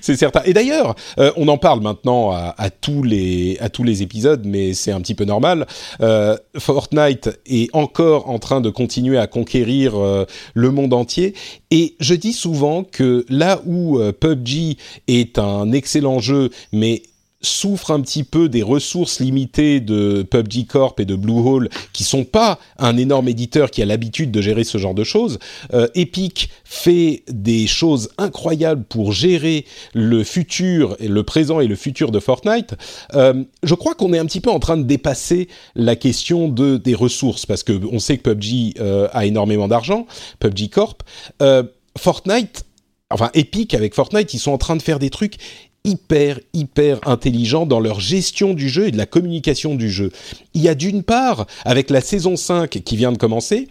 c'est 0.00 0.16
certain. 0.16 0.42
Et 0.44 0.52
d'ailleurs, 0.52 0.96
euh, 1.18 1.30
on 1.36 1.46
en 1.46 1.58
parle 1.58 1.80
maintenant 1.80 2.32
à, 2.32 2.70
tous 2.70 3.04
les 3.04 3.56
à 3.60 3.68
tous 3.68 3.84
les 3.84 4.02
épisodes, 4.02 4.42
mais 4.44 4.74
c'est 4.74 4.90
un 4.90 5.00
petit 5.00 5.14
peu 5.14 5.24
normal. 5.24 5.66
Euh, 6.00 6.36
Fortnite 6.58 7.30
est 7.46 7.72
encore 7.74 8.28
en 8.28 8.40
train 8.40 8.60
de 8.60 8.68
continuer 8.68 9.16
à 9.16 9.28
conquérir 9.28 9.94
euh, 9.94 10.24
le 10.54 10.70
monde 10.72 10.92
entier. 10.92 11.34
Et 11.70 11.94
je 12.00 12.14
dis 12.14 12.32
souvent 12.32 12.82
que 12.82 13.24
là 13.28 13.60
où 13.64 14.00
PUBG 14.20 14.76
est 15.06 15.38
un 15.38 15.70
excellent 15.70 16.18
jeu, 16.18 16.50
mais 16.72 17.02
souffre 17.44 17.90
un 17.90 18.00
petit 18.00 18.24
peu 18.24 18.48
des 18.48 18.62
ressources 18.62 19.20
limitées 19.20 19.80
de 19.80 20.22
PUBG 20.22 20.66
Corp 20.66 20.98
et 20.98 21.04
de 21.04 21.14
Bluehole, 21.14 21.68
qui 21.92 22.04
sont 22.04 22.24
pas 22.24 22.58
un 22.78 22.96
énorme 22.96 23.28
éditeur 23.28 23.70
qui 23.70 23.82
a 23.82 23.86
l'habitude 23.86 24.30
de 24.30 24.40
gérer 24.40 24.64
ce 24.64 24.78
genre 24.78 24.94
de 24.94 25.04
choses. 25.04 25.38
Euh, 25.72 25.88
Epic 25.94 26.50
fait 26.64 27.22
des 27.28 27.66
choses 27.66 28.10
incroyables 28.18 28.84
pour 28.84 29.12
gérer 29.12 29.64
le 29.92 30.24
futur, 30.24 30.96
le 31.00 31.22
présent 31.22 31.60
et 31.60 31.66
le 31.66 31.76
futur 31.76 32.10
de 32.10 32.20
Fortnite. 32.20 32.74
Euh, 33.14 33.44
je 33.62 33.74
crois 33.74 33.94
qu'on 33.94 34.12
est 34.12 34.18
un 34.18 34.26
petit 34.26 34.40
peu 34.40 34.50
en 34.50 34.58
train 34.58 34.76
de 34.76 34.82
dépasser 34.82 35.48
la 35.74 35.96
question 35.96 36.48
de 36.48 36.76
des 36.76 36.94
ressources 36.94 37.46
parce 37.46 37.62
que 37.62 37.80
on 37.92 37.98
sait 37.98 38.18
que 38.18 38.30
PUBG 38.30 38.80
euh, 38.80 39.08
a 39.12 39.26
énormément 39.26 39.68
d'argent, 39.68 40.06
PUBG 40.40 40.70
Corp. 40.70 41.02
Fortnite 41.96 42.64
enfin 43.10 43.30
Epic 43.34 43.74
avec 43.74 43.94
Fortnite, 43.94 44.34
ils 44.34 44.38
sont 44.38 44.52
en 44.52 44.58
train 44.58 44.76
de 44.76 44.82
faire 44.82 44.98
des 44.98 45.10
trucs 45.10 45.36
hyper, 45.84 46.40
hyper 46.52 47.00
intelligents 47.06 47.66
dans 47.66 47.80
leur 47.80 48.00
gestion 48.00 48.54
du 48.54 48.68
jeu 48.68 48.88
et 48.88 48.90
de 48.90 48.96
la 48.96 49.06
communication 49.06 49.74
du 49.74 49.90
jeu. 49.90 50.10
Il 50.54 50.62
y 50.62 50.68
a 50.68 50.74
d'une 50.74 51.02
part, 51.02 51.46
avec 51.64 51.90
la 51.90 52.00
saison 52.00 52.36
5 52.36 52.70
qui 52.70 52.96
vient 52.96 53.12
de 53.12 53.18
commencer, 53.18 53.68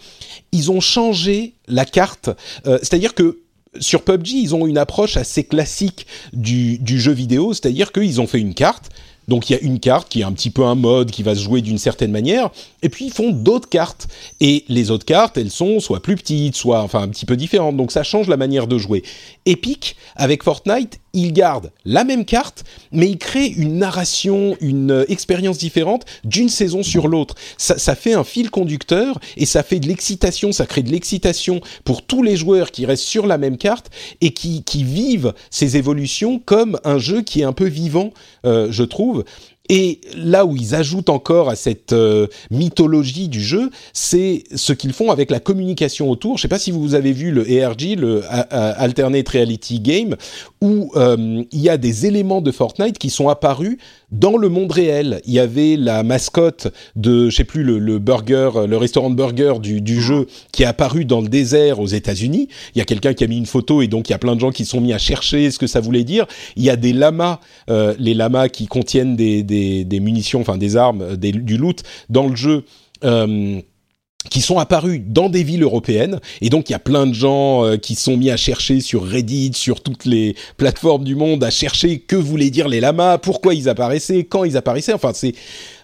ils 0.51 0.71
ont 0.71 0.79
changé 0.79 1.53
la 1.67 1.85
carte. 1.85 2.29
Euh, 2.67 2.77
c'est-à-dire 2.81 3.15
que 3.15 3.39
sur 3.79 4.03
PUBG, 4.03 4.33
ils 4.33 4.53
ont 4.53 4.67
une 4.67 4.77
approche 4.77 5.17
assez 5.17 5.43
classique 5.43 6.05
du, 6.31 6.77
du 6.77 6.99
jeu 6.99 7.11
vidéo, 7.11 7.53
c'est-à-dire 7.53 7.91
qu'ils 7.91 8.21
ont 8.21 8.27
fait 8.27 8.39
une 8.39 8.53
carte, 8.53 8.91
donc 9.27 9.49
il 9.49 9.53
y 9.53 9.55
a 9.55 9.59
une 9.61 9.79
carte 9.79 10.09
qui 10.09 10.21
est 10.21 10.23
un 10.23 10.31
petit 10.31 10.49
peu 10.49 10.63
un 10.63 10.75
mode 10.75 11.11
qui 11.11 11.23
va 11.23 11.35
se 11.35 11.41
jouer 11.41 11.61
d'une 11.61 11.77
certaine 11.77 12.11
manière, 12.11 12.49
et 12.81 12.89
puis 12.89 13.05
ils 13.05 13.13
font 13.13 13.31
d'autres 13.31 13.69
cartes. 13.69 14.07
Et 14.41 14.65
les 14.67 14.91
autres 14.91 15.05
cartes, 15.05 15.37
elles 15.37 15.51
sont 15.51 15.79
soit 15.79 16.01
plus 16.01 16.15
petites, 16.15 16.55
soit 16.55 16.81
enfin 16.81 17.01
un 17.01 17.07
petit 17.07 17.25
peu 17.25 17.37
différentes. 17.37 17.77
Donc 17.77 17.91
ça 17.91 18.03
change 18.03 18.27
la 18.27 18.37
manière 18.37 18.67
de 18.67 18.77
jouer. 18.77 19.03
Epic, 19.45 19.95
avec 20.15 20.43
Fortnite, 20.43 20.99
il 21.13 21.31
garde 21.31 21.71
la 21.85 22.03
même 22.03 22.25
carte, 22.25 22.63
mais 22.91 23.09
il 23.09 23.17
crée 23.17 23.47
une 23.47 23.77
narration, 23.77 24.57
une 24.61 24.91
euh, 24.91 25.05
expérience 25.09 25.57
différente 25.57 26.05
d'une 26.23 26.49
saison 26.49 26.83
sur 26.83 27.07
l'autre. 27.07 27.35
Ça, 27.57 27.95
fait 27.95 28.13
un 28.13 28.23
fil 28.23 28.49
conducteur 28.49 29.19
et 29.37 29.45
ça 29.45 29.63
fait 29.63 29.79
de 29.79 29.87
l'excitation, 29.87 30.51
ça 30.51 30.65
crée 30.65 30.81
de 30.81 30.91
l'excitation 30.91 31.61
pour 31.83 32.01
tous 32.01 32.23
les 32.23 32.35
joueurs 32.35 32.71
qui 32.71 32.85
restent 32.85 33.03
sur 33.03 33.27
la 33.27 33.37
même 33.37 33.57
carte 33.57 33.89
et 34.21 34.33
qui, 34.33 34.63
qui 34.63 34.83
vivent 34.83 35.33
ces 35.51 35.77
évolutions 35.77 36.39
comme 36.39 36.79
un 36.83 36.97
jeu 36.97 37.21
qui 37.21 37.41
est 37.41 37.45
un 37.45 37.53
peu 37.53 37.67
vivant, 37.67 38.11
euh, 38.45 38.67
je 38.71 38.83
trouve. 38.83 39.23
Et 39.69 40.01
là 40.15 40.45
où 40.45 40.57
ils 40.57 40.75
ajoutent 40.75 41.09
encore 41.09 41.49
à 41.49 41.55
cette 41.55 41.93
euh, 41.93 42.27
mythologie 42.51 43.29
du 43.29 43.41
jeu, 43.41 43.69
c'est 43.93 44.43
ce 44.53 44.73
qu'ils 44.73 44.91
font 44.91 45.09
avec 45.09 45.31
la 45.31 45.39
communication 45.39 46.09
autour. 46.09 46.37
Je 46.37 46.39
ne 46.39 46.43
sais 46.43 46.47
pas 46.49 46.59
si 46.59 46.71
vous 46.71 46.95
avez 46.95 47.13
vu 47.13 47.31
le 47.31 47.63
ARG, 47.63 47.95
le 47.97 48.23
Alternate 48.29 49.29
Reality 49.29 49.79
Game, 49.79 50.17
où 50.61 50.91
euh, 50.97 51.43
il 51.51 51.61
y 51.61 51.69
a 51.69 51.77
des 51.77 52.05
éléments 52.05 52.41
de 52.41 52.51
Fortnite 52.51 52.97
qui 52.97 53.09
sont 53.09 53.29
apparus 53.29 53.77
dans 54.13 54.37
le 54.37 54.47
monde 54.47 54.71
réel. 54.71 55.21
Il 55.25 55.33
y 55.33 55.39
avait 55.39 55.75
la 55.75 56.03
mascotte 56.03 56.67
de, 56.95 57.29
je 57.29 57.35
sais 57.35 57.43
plus, 57.43 57.63
le, 57.63 57.99
burger, 57.99 58.51
le 58.67 58.77
restaurant 58.77 59.09
de 59.09 59.15
burger 59.15 59.55
du, 59.59 59.81
du, 59.81 60.01
jeu 60.01 60.27
qui 60.51 60.63
est 60.63 60.67
apparu 60.67 61.03
dans 61.03 61.19
le 61.19 61.27
désert 61.27 61.79
aux 61.79 61.87
États-Unis. 61.87 62.47
Il 62.75 62.77
y 62.77 62.81
a 62.81 62.85
quelqu'un 62.85 63.13
qui 63.13 63.23
a 63.23 63.27
mis 63.27 63.37
une 63.37 63.45
photo 63.45 63.81
et 63.81 63.87
donc 63.87 64.09
il 64.09 64.11
y 64.11 64.15
a 64.15 64.19
plein 64.19 64.35
de 64.35 64.39
gens 64.39 64.51
qui 64.51 64.65
sont 64.65 64.79
mis 64.79 64.93
à 64.93 64.97
chercher 64.97 65.51
ce 65.51 65.59
que 65.59 65.67
ça 65.67 65.81
voulait 65.81 66.03
dire. 66.03 66.25
Il 66.55 66.63
y 66.63 66.69
a 66.69 66.75
des 66.75 66.93
lamas, 66.93 67.39
euh, 67.69 67.95
les 67.97 68.13
lamas 68.13 68.49
qui 68.49 68.67
contiennent 68.67 69.15
des, 69.15 69.43
des, 69.43 69.83
des, 69.83 69.99
munitions, 69.99 70.41
enfin 70.41 70.57
des 70.57 70.77
armes, 70.77 71.17
des, 71.17 71.31
du 71.31 71.57
loot 71.57 71.83
dans 72.09 72.27
le 72.27 72.35
jeu. 72.35 72.65
Euh, 73.03 73.59
qui 74.29 74.41
sont 74.41 74.57
apparus 74.57 75.01
dans 75.05 75.29
des 75.29 75.43
villes 75.43 75.63
européennes 75.63 76.19
et 76.41 76.49
donc 76.49 76.69
il 76.69 76.73
y 76.73 76.75
a 76.75 76.79
plein 76.79 77.07
de 77.07 77.13
gens 77.13 77.65
euh, 77.65 77.77
qui 77.77 77.95
sont 77.95 78.17
mis 78.17 78.29
à 78.29 78.37
chercher 78.37 78.79
sur 78.79 79.05
Reddit, 79.05 79.51
sur 79.53 79.81
toutes 79.81 80.05
les 80.05 80.35
plateformes 80.57 81.03
du 81.03 81.15
monde 81.15 81.43
à 81.43 81.49
chercher 81.49 81.99
que 81.99 82.15
voulaient 82.15 82.49
dire 82.49 82.67
les 82.67 82.79
lamas, 82.79 83.17
pourquoi 83.17 83.53
ils 83.53 83.69
apparaissaient, 83.69 84.23
quand 84.23 84.43
ils 84.43 84.57
apparaissaient. 84.57 84.93
Enfin 84.93 85.11
c'est, 85.13 85.33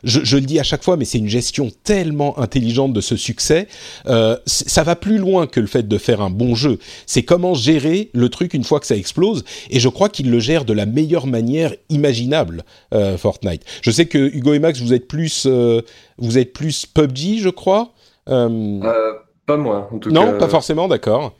je, 0.03 0.21
je, 0.23 0.37
le 0.37 0.43
dis 0.43 0.59
à 0.59 0.63
chaque 0.63 0.83
fois, 0.83 0.97
mais 0.97 1.05
c'est 1.05 1.17
une 1.17 1.29
gestion 1.29 1.71
tellement 1.83 2.39
intelligente 2.39 2.93
de 2.93 3.01
ce 3.01 3.15
succès. 3.15 3.67
Euh, 4.07 4.37
ça 4.45 4.83
va 4.83 4.95
plus 4.95 5.17
loin 5.17 5.47
que 5.47 5.59
le 5.59 5.67
fait 5.67 5.87
de 5.87 5.97
faire 5.97 6.21
un 6.21 6.29
bon 6.29 6.55
jeu. 6.55 6.79
C'est 7.05 7.23
comment 7.23 7.53
gérer 7.53 8.09
le 8.13 8.29
truc 8.29 8.53
une 8.53 8.63
fois 8.63 8.79
que 8.79 8.87
ça 8.87 8.95
explose 8.95 9.43
et 9.69 9.79
je 9.79 9.89
crois 9.89 10.09
qu'ils 10.09 10.31
le 10.31 10.39
gèrent 10.39 10.65
de 10.65 10.73
la 10.73 10.85
meilleure 10.85 11.27
manière 11.27 11.73
imaginable. 11.89 12.63
Euh, 12.93 13.17
Fortnite. 13.17 13.63
Je 13.81 13.91
sais 13.91 14.05
que 14.05 14.17
Hugo 14.17 14.53
et 14.53 14.59
Max 14.59 14.79
vous 14.79 14.93
êtes 14.93 15.07
plus, 15.07 15.43
euh, 15.45 15.81
vous 16.17 16.37
êtes 16.37 16.53
plus 16.53 16.85
PUBG, 16.85 17.39
je 17.39 17.49
crois. 17.49 17.93
Euh, 18.29 18.79
euh, 18.83 19.13
pas 19.45 19.57
moi, 19.57 19.89
en 19.91 19.97
tout 19.97 20.11
non, 20.11 20.25
cas. 20.25 20.31
Non, 20.31 20.37
pas 20.37 20.47
forcément, 20.47 20.87
d'accord. 20.87 21.35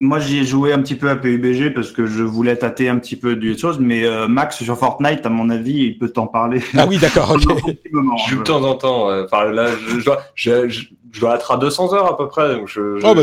Moi, 0.00 0.18
j'y 0.18 0.40
ai 0.40 0.44
joué 0.44 0.72
un 0.72 0.80
petit 0.80 0.96
peu 0.96 1.08
à 1.08 1.16
PUBG 1.16 1.72
parce 1.72 1.92
que 1.92 2.04
je 2.04 2.22
voulais 2.22 2.56
tâter 2.56 2.88
un 2.88 2.98
petit 2.98 3.16
peu 3.16 3.36
des 3.36 3.56
choses, 3.56 3.78
mais 3.78 4.04
euh, 4.04 4.28
Max 4.28 4.62
sur 4.62 4.76
Fortnite, 4.76 5.24
à 5.24 5.30
mon 5.30 5.50
avis, 5.50 5.84
il 5.84 5.98
peut 5.98 6.08
t'en 6.08 6.26
parler. 6.26 6.60
Ah 6.76 6.86
oui, 6.86 6.98
d'accord. 6.98 7.30
Okay. 7.30 7.80
je 7.92 8.30
joue 8.30 8.38
de 8.38 8.42
temps 8.42 8.62
en 8.62 8.74
temps. 8.74 9.08
Enfin, 9.24 9.44
là, 9.44 9.68
je, 9.88 10.00
je, 10.34 10.68
je, 10.68 10.84
je 11.14 11.20
dois 11.20 11.36
être 11.36 11.52
à 11.52 11.56
200 11.56 11.94
heures 11.94 12.06
à 12.06 12.16
peu 12.16 12.26
près. 12.26 12.54
Donc 12.56 12.68
je, 12.68 12.98
oh, 13.04 13.14
bah 13.14 13.22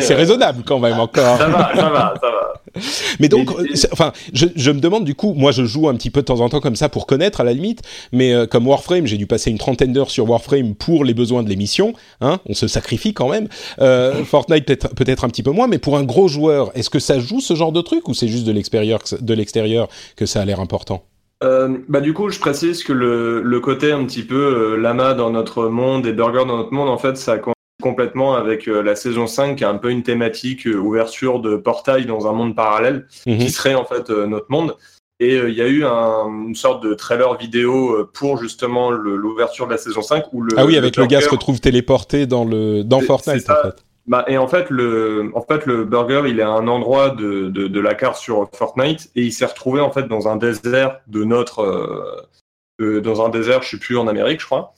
c'est 0.00 0.14
raisonnable 0.14 0.64
quand 0.66 0.80
même 0.80 0.98
encore. 0.98 1.38
ça 1.38 1.46
va, 1.46 1.70
ça 1.74 1.88
va, 1.88 2.14
ça 2.20 2.30
va. 2.30 2.54
Mais 3.20 3.28
donc, 3.28 3.50
enfin, 3.92 4.12
je, 4.32 4.46
je, 4.56 4.70
me 4.70 4.80
demande 4.80 5.04
du 5.04 5.14
coup, 5.14 5.34
moi 5.34 5.52
je 5.52 5.64
joue 5.64 5.88
un 5.88 5.94
petit 5.94 6.10
peu 6.10 6.20
de 6.20 6.26
temps 6.26 6.40
en 6.40 6.48
temps 6.48 6.60
comme 6.60 6.76
ça 6.76 6.88
pour 6.88 7.06
connaître 7.06 7.40
à 7.40 7.44
la 7.44 7.52
limite, 7.52 7.82
mais 8.12 8.34
euh, 8.34 8.46
comme 8.46 8.66
Warframe, 8.66 9.06
j'ai 9.06 9.16
dû 9.16 9.26
passer 9.26 9.50
une 9.50 9.58
trentaine 9.58 9.92
d'heures 9.92 10.10
sur 10.10 10.28
Warframe 10.28 10.74
pour 10.74 11.04
les 11.04 11.14
besoins 11.14 11.42
de 11.42 11.48
l'émission, 11.48 11.94
hein, 12.20 12.40
on 12.46 12.54
se 12.54 12.68
sacrifie 12.68 13.14
quand 13.14 13.28
même. 13.28 13.48
Euh, 13.80 14.24
Fortnite 14.24 14.66
peut-être 14.66 14.94
peut-être 14.94 15.24
un 15.24 15.28
petit 15.28 15.42
peu 15.42 15.50
moins, 15.50 15.68
mais 15.68 15.78
pour 15.78 15.96
un 15.96 16.04
gros 16.04 16.28
joueur, 16.28 16.70
est-ce 16.74 16.90
que 16.90 16.98
ça 16.98 17.18
joue 17.18 17.40
ce 17.40 17.54
genre 17.54 17.72
de 17.72 17.80
truc 17.80 18.08
ou 18.08 18.14
c'est 18.14 18.28
juste 18.28 18.44
de 18.44 18.52
l'extérieur 18.52 19.00
de 19.18 19.34
l'extérieur 19.34 19.88
que 20.16 20.26
ça 20.26 20.42
a 20.42 20.44
l'air 20.44 20.60
important? 20.60 21.04
Euh, 21.44 21.78
bah 21.88 22.00
du 22.00 22.14
coup, 22.14 22.30
je 22.30 22.40
précise 22.40 22.82
que 22.82 22.92
le, 22.92 23.42
le 23.42 23.60
côté 23.60 23.92
un 23.92 24.04
petit 24.04 24.24
peu 24.24 24.34
euh, 24.34 24.76
lama 24.76 25.14
dans 25.14 25.30
notre 25.30 25.68
monde 25.68 26.06
et 26.06 26.12
burger 26.12 26.44
dans 26.46 26.56
notre 26.56 26.72
monde, 26.72 26.88
en 26.88 26.98
fait, 26.98 27.16
ça 27.16 27.38
complètement 27.82 28.34
avec 28.34 28.66
euh, 28.66 28.82
la 28.82 28.96
saison 28.96 29.26
5 29.26 29.56
qui 29.56 29.64
est 29.64 29.66
un 29.66 29.76
peu 29.76 29.90
une 29.90 30.02
thématique 30.02 30.66
euh, 30.66 30.76
ouverture 30.76 31.40
de 31.40 31.56
portail 31.56 32.06
dans 32.06 32.26
un 32.26 32.32
monde 32.32 32.56
parallèle 32.56 33.06
mhm. 33.26 33.38
qui 33.38 33.50
serait 33.50 33.74
en 33.74 33.84
fait 33.84 34.10
euh, 34.10 34.26
notre 34.26 34.46
monde. 34.50 34.76
Et 35.20 35.34
il 35.34 35.54
y 35.54 35.62
a 35.62 35.66
eu 35.66 35.84
un, 35.84 36.28
une 36.46 36.54
sorte 36.54 36.80
de 36.84 36.94
trailer 36.94 37.36
vidéo 37.36 38.08
pour 38.14 38.40
justement 38.40 38.92
l'ouverture 38.92 39.66
de 39.66 39.72
la 39.72 39.76
saison 39.76 40.00
5 40.00 40.32
où 40.32 40.42
le 40.42 40.54
Ah 40.56 40.64
oui, 40.64 40.76
avec 40.76 40.96
le, 40.96 41.06
gars 41.06 41.20
se 41.20 41.28
retrouve 41.28 41.58
téléporté 41.58 42.26
dans 42.26 42.44
le 42.44 42.84
dans 42.84 43.00
Fortnite 43.00 43.50
en 43.50 43.62
fait. 43.64 43.84
Bah, 44.08 44.24
et 44.26 44.38
en 44.38 44.48
fait, 44.48 44.70
le, 44.70 45.30
en 45.34 45.42
fait, 45.42 45.66
le 45.66 45.84
burger, 45.84 46.22
il 46.26 46.40
est 46.40 46.42
à 46.42 46.48
un 46.48 46.66
endroit 46.66 47.10
de, 47.10 47.48
de, 47.48 47.68
de 47.68 47.80
la 47.80 47.94
carte 47.94 48.16
sur 48.16 48.48
Fortnite 48.54 49.10
et 49.14 49.22
il 49.22 49.32
s'est 49.32 49.44
retrouvé 49.44 49.82
en 49.82 49.90
fait 49.90 50.08
dans 50.08 50.28
un 50.28 50.36
désert 50.36 51.00
de 51.08 51.24
notre, 51.24 51.62
euh, 52.80 53.00
dans 53.00 53.24
un 53.24 53.28
désert, 53.28 53.62
je 53.62 53.70
sais 53.70 53.78
plus 53.78 53.98
en 53.98 54.08
Amérique, 54.08 54.40
je 54.40 54.46
crois. 54.46 54.72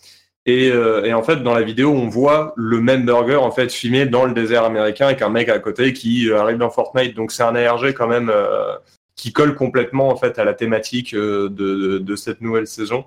Et, 0.47 0.71
euh, 0.71 1.05
et, 1.05 1.13
en 1.13 1.23
fait, 1.23 1.37
dans 1.37 1.55
la 1.55 1.63
vidéo, 1.63 1.91
on 1.91 2.09
voit 2.09 2.55
le 2.57 2.81
même 2.81 3.05
burger 3.05 3.37
en 3.37 3.53
fait 3.53 3.71
filmé 3.71 4.07
dans 4.07 4.25
le 4.25 4.33
désert 4.33 4.65
américain 4.65 5.07
avec 5.07 5.23
un 5.23 5.29
mec 5.29 5.49
à 5.49 5.61
côté 5.61 5.93
qui 5.93 6.29
euh, 6.29 6.41
arrive 6.41 6.59
dans 6.59 6.71
Fortnite. 6.71 7.15
Donc 7.15 7.31
c'est 7.31 7.45
un 7.45 7.55
ARG 7.55 7.93
quand 7.93 8.09
même 8.09 8.31
euh, 8.35 8.75
qui 9.15 9.33
colle 9.33 9.55
complètement 9.55 10.09
en 10.09 10.17
fait 10.17 10.41
à 10.41 10.45
la 10.45 10.55
thématique 10.55 11.15
de, 11.15 11.49
de, 11.49 11.99
de, 11.99 12.17
cette 12.17 12.41
nouvelle 12.41 12.67
saison. 12.67 13.05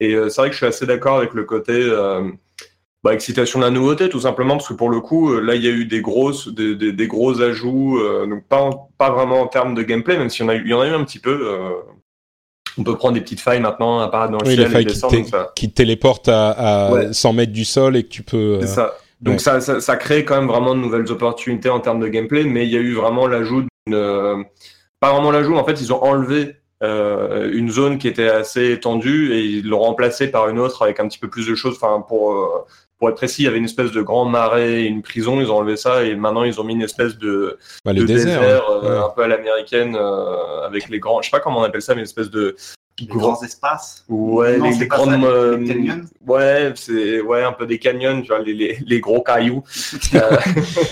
Et 0.00 0.14
c'est 0.14 0.40
vrai 0.40 0.48
que 0.48 0.54
je 0.54 0.56
suis 0.56 0.66
assez 0.66 0.86
d'accord 0.86 1.18
avec 1.18 1.34
le 1.34 1.44
côté 1.44 1.86
bah, 3.02 3.14
excitation 3.14 3.60
de 3.60 3.64
la 3.64 3.70
nouveauté, 3.70 4.08
tout 4.08 4.20
simplement 4.20 4.56
parce 4.56 4.68
que 4.68 4.74
pour 4.74 4.90
le 4.90 5.00
coup, 5.00 5.38
là, 5.40 5.54
il 5.54 5.64
y 5.64 5.68
a 5.68 5.70
eu 5.70 5.86
des 5.86 6.00
grosses, 6.00 6.48
des, 6.48 6.74
des, 6.74 6.92
des 6.92 7.06
gros 7.06 7.40
ajouts, 7.40 7.98
donc 8.28 8.44
pas 8.46 8.70
pas 8.98 9.10
vraiment 9.10 9.40
en 9.40 9.46
termes 9.46 9.74
de 9.74 9.82
gameplay, 9.82 10.18
même 10.18 10.28
s'il 10.28 10.44
y 10.44 10.48
en 10.48 10.50
a 10.50 10.54
eu, 10.56 10.62
il 10.64 10.70
y 10.70 10.74
en 10.74 10.80
a 10.80 10.86
eu 10.86 10.92
un 10.92 11.04
petit 11.04 11.18
peu 11.18 11.58
on 12.78 12.84
peut 12.84 12.96
prendre 12.96 13.14
des 13.14 13.20
petites 13.20 13.40
failles 13.40 13.60
maintenant, 13.60 14.00
apparaître 14.00 14.32
dans 14.32 14.38
le 14.38 14.46
oui, 14.46 14.54
ciel 14.54 14.66
les 14.66 14.72
failles 14.72 14.86
qui, 14.86 15.24
qui, 15.54 15.70
te 15.70 15.74
téléportent 15.74 16.28
à, 16.28 16.86
à 16.88 17.12
100 17.12 17.32
mètres 17.32 17.52
du 17.52 17.64
sol 17.64 17.96
et 17.96 18.04
que 18.04 18.08
tu 18.08 18.22
peux. 18.22 18.58
C'est 18.60 18.68
ça. 18.68 18.94
Donc 19.20 19.40
ça, 19.40 19.60
ça, 19.60 19.80
ça, 19.80 19.96
crée 19.96 20.24
quand 20.24 20.36
même 20.36 20.48
vraiment 20.48 20.74
de 20.74 20.80
nouvelles 20.80 21.10
opportunités 21.12 21.68
en 21.68 21.80
termes 21.80 22.00
de 22.00 22.08
gameplay, 22.08 22.44
mais 22.44 22.64
il 22.64 22.72
y 22.72 22.76
a 22.76 22.80
eu 22.80 22.94
vraiment 22.94 23.26
l'ajout 23.26 23.66
d'une... 23.86 24.44
Pas 24.98 25.12
vraiment 25.12 25.30
l'ajout, 25.30 25.56
en 25.56 25.64
fait, 25.64 25.80
ils 25.80 25.92
ont 25.92 26.02
enlevé 26.02 26.56
euh, 26.82 27.50
une 27.52 27.70
zone 27.70 27.98
qui 27.98 28.08
était 28.08 28.28
assez 28.28 28.72
étendue 28.72 29.32
et 29.32 29.40
ils 29.40 29.66
l'ont 29.66 29.80
remplacée 29.80 30.28
par 30.28 30.48
une 30.48 30.58
autre 30.58 30.82
avec 30.82 31.00
un 31.00 31.08
petit 31.08 31.18
peu 31.18 31.28
plus 31.28 31.46
de 31.46 31.54
choses. 31.54 31.76
Enfin, 31.80 32.02
pour, 32.06 32.32
euh, 32.32 32.66
pour 33.00 33.08
être 33.08 33.16
précis, 33.16 33.42
il 33.42 33.44
y 33.46 33.48
avait 33.48 33.56
une 33.56 33.64
espèce 33.64 33.92
de 33.92 34.02
grand 34.02 34.26
marais, 34.26 34.84
une 34.84 35.00
prison, 35.00 35.40
ils 35.40 35.50
ont 35.50 35.56
enlevé 35.56 35.76
ça 35.78 36.04
et 36.04 36.14
maintenant 36.14 36.44
ils 36.44 36.60
ont 36.60 36.64
mis 36.64 36.74
une 36.74 36.82
espèce 36.82 37.16
de, 37.16 37.58
bah, 37.82 37.94
de 37.94 38.04
désert, 38.04 38.42
désert 38.42 38.70
euh, 38.70 39.06
un 39.06 39.08
peu 39.08 39.22
à 39.22 39.26
l'américaine 39.26 39.96
euh, 39.96 40.66
avec 40.66 40.90
les 40.90 40.98
grands, 40.98 41.22
je 41.22 41.30
sais 41.30 41.30
pas 41.30 41.40
comment 41.40 41.60
on 41.60 41.62
appelle 41.62 41.80
ça, 41.80 41.94
mais 41.94 42.02
une 42.02 42.06
espèce 42.06 42.28
de 42.28 42.56
les 43.00 43.06
grands 43.06 43.42
espaces 43.42 44.04
Ouais, 44.08 44.58
non, 44.58 44.70
les, 44.70 44.76
les 44.78 44.86
grandes. 44.86 45.20
grandes. 45.20 45.60
Les 45.60 45.66
canyons 45.68 46.00
Ouais, 46.26 46.72
c'est 46.76 47.20
ouais, 47.20 47.42
un 47.42 47.52
peu 47.52 47.66
des 47.66 47.78
canyons, 47.78 48.20
tu 48.22 48.28
vois, 48.28 48.40
les, 48.40 48.52
les, 48.52 48.78
les 48.86 49.00
gros 49.00 49.22
cailloux. 49.22 49.62
euh... 50.14 50.20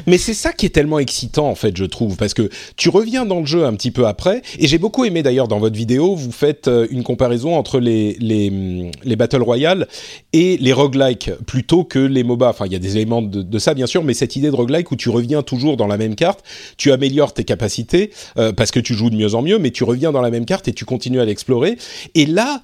Mais 0.07 0.19
c'est 0.19 0.35
ça 0.35 0.53
qui 0.53 0.67
est 0.67 0.71
tellement 0.71 0.99
excitant, 0.99 1.49
en 1.49 1.55
fait, 1.55 1.77
je 1.77 1.85
trouve, 1.85 2.17
parce 2.17 2.35
que 2.35 2.49
tu 2.77 2.89
reviens 2.89 3.27
dans 3.27 3.41
le 3.41 3.47
jeu 3.47 3.65
un 3.65 3.75
petit 3.75 3.91
peu 3.91 4.07
après, 4.07 4.43
et 4.59 4.67
j'ai 4.67 4.79
beaucoup 4.79 5.05
aimé 5.05 5.23
d'ailleurs 5.23 5.49
dans 5.49 5.59
votre 5.59 5.77
vidéo, 5.77 6.15
vous 6.15 6.33
faites 6.33 6.69
euh, 6.69 6.87
une 6.91 7.03
comparaison 7.03 7.57
entre 7.57 7.79
les, 7.79 8.17
les, 8.21 8.91
les 9.05 9.17
Battle 9.17 9.43
Royale 9.43 9.87
et 10.33 10.57
les 10.57 10.73
roguelikes, 10.73 11.31
plutôt 11.47 11.85
que 11.85 11.99
les 11.99 12.25
MOBA. 12.25 12.49
Enfin, 12.49 12.67
il 12.67 12.73
y 12.73 12.77
a 12.77 12.81
des 12.81 12.97
éléments 12.97 13.23
de, 13.23 13.43
de, 13.43 13.59
ça, 13.59 13.75
bien 13.75 13.87
sûr, 13.87 14.03
mais 14.03 14.15
cette 14.15 14.37
idée 14.37 14.51
de 14.51 14.57
roguelike 14.57 14.91
où 14.91 14.97
tu 14.97 15.11
reviens 15.11 15.43
toujours 15.43 15.77
dans 15.77 15.87
la 15.87 15.99
même 15.99 16.15
carte, 16.15 16.43
tu 16.77 16.91
améliores 16.93 17.35
tes 17.35 17.45
capacités, 17.45 18.11
euh, 18.39 18.53
parce 18.53 18.71
que 18.71 18.81
tu 18.81 18.95
joues 18.95 19.11
de 19.11 19.17
mieux 19.17 19.35
en 19.35 19.43
mieux, 19.43 19.59
mais 19.59 19.71
tu 19.71 19.85
reviens 19.85 20.13
dans 20.13 20.23
la 20.23 20.31
même 20.31 20.47
carte 20.47 20.69
et 20.69 20.73
tu 20.73 20.85
continues 20.85 21.21
à 21.21 21.25
l'explorer. 21.25 21.77
Et 22.15 22.27
là, 22.27 22.63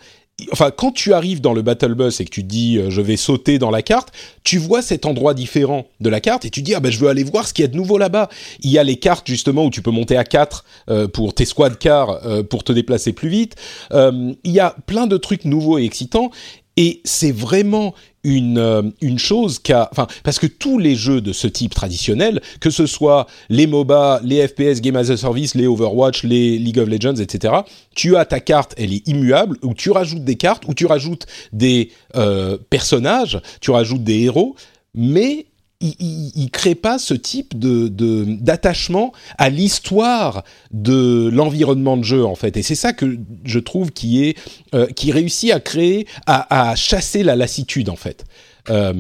quand 0.77 0.93
tu 0.93 1.13
arrives 1.13 1.41
dans 1.41 1.53
le 1.53 1.63
Battle 1.63 1.95
Bus 1.95 2.21
et 2.21 2.25
que 2.25 2.31
tu 2.31 2.43
dis 2.43 2.79
euh, 2.79 2.91
je 2.91 3.01
vais 3.01 3.17
sauter 3.17 3.59
dans 3.59 3.71
la 3.71 3.83
carte, 3.83 4.13
tu 4.43 4.59
vois 4.59 4.83
cet 4.83 5.07
endroit 5.07 5.33
différent 5.33 5.87
de 6.01 6.09
la 6.09 6.21
carte 6.21 6.45
et 6.45 6.51
tu 6.51 6.61
dis 6.63 6.75
ah 6.75 6.81
ben 6.81 6.91
je 6.91 6.99
veux 6.99 7.09
aller 7.09 7.23
voir 7.23 7.47
ce 7.47 7.55
qu'il 7.55 7.65
y 7.65 7.69
a 7.69 7.71
de 7.71 7.77
nouveau 7.77 7.99
là-bas. 7.99 8.29
Il 8.61 8.71
y 8.71 8.79
a 8.79 8.85
les 8.85 8.97
cartes 8.97 9.27
justement 9.27 9.65
où 9.65 9.71
tu 9.71 9.81
peux 9.81 9.91
monter 9.91 10.17
à 10.17 10.25
4 10.25 10.65
euh, 10.91 11.09
pour 11.09 11.35
tes 11.35 11.45
squad 11.45 11.79
cars 11.79 12.27
euh, 12.27 12.43
pour 12.43 12.65
te 12.65 12.73
déplacer 12.73 13.13
plus 13.13 13.29
vite. 13.29 13.55
Il 13.93 14.37
y 14.45 14.61
a 14.61 14.75
plein 14.87 15.07
de 15.07 15.17
trucs 15.17 15.45
nouveaux 15.45 15.79
et 15.79 15.85
excitants 15.85 16.31
et 16.77 17.01
c'est 17.05 17.33
vraiment 17.33 17.95
une, 18.25 18.59
euh, 18.59 18.83
une 19.01 19.19
chose 19.19 19.59
qu'a... 19.59 19.89
Enfin, 19.93 20.07
parce 20.23 20.39
que 20.39 20.47
tous 20.47 20.79
les 20.79 20.97
jeux 20.97 21.21
de 21.21 21.33
ce 21.33 21.47
type 21.47 21.75
traditionnel, 21.75 22.41
que 22.61 22.71
ce 22.71 22.87
soit 22.87 23.27
les 23.51 23.67
MOBA, 23.67 24.21
les 24.25 24.47
FPS, 24.49 24.81
Game 24.81 24.97
as 24.97 25.11
a 25.11 25.17
Service, 25.17 25.55
les 25.55 25.67
Overwatch, 25.67 26.25
les 26.25 26.59
League 26.59 26.79
of 26.79 26.89
Legends, 26.89 27.17
etc., 27.17 27.55
tu 27.95 28.17
as 28.17 28.25
ta 28.25 28.41
carte, 28.41 28.75
elle 28.77 28.93
est 28.93 29.07
immuable, 29.07 29.59
où 29.63 29.75
tu 29.75 29.91
rajoutes 29.91 30.25
des 30.25 30.37
cartes, 30.37 30.65
où 30.67 30.75
tu 30.75 30.87
rajoutes 30.87 31.27
des 31.53 31.91
euh, 32.17 32.59
personnages, 32.71 33.41
tu 33.61 33.71
rajoutes 33.71 34.03
des 34.03 34.23
héros, 34.23 34.57
mais 34.95 35.47
il, 35.85 36.45
ne 36.45 36.49
crée 36.49 36.75
pas 36.75 36.99
ce 36.99 37.15
type 37.15 37.59
de 37.59 37.89
d'attachement 37.89 39.13
à 39.39 39.51
l'histoire 39.51 40.45
de 40.71 41.29
l'environnement 41.33 41.97
de 41.97 42.05
jeu 42.05 42.25
en 42.25 42.35
fait 42.35 42.57
et 42.57 42.63
c'est 42.63 42.75
ça 42.75 42.93
que 42.93 43.19
je 43.45 43.59
trouve 43.59 43.91
qui 43.91 44.25
est 44.25 44.37
euh, 44.75 44.87
qui 44.87 45.13
réussit 45.13 45.53
à 45.53 45.61
créer 45.61 46.07
à, 46.27 46.75
chasser 46.77 47.23
la 47.23 47.37
lassitude 47.37 47.89
en 47.89 47.97
fait 47.97 48.25
euh, 48.71 48.93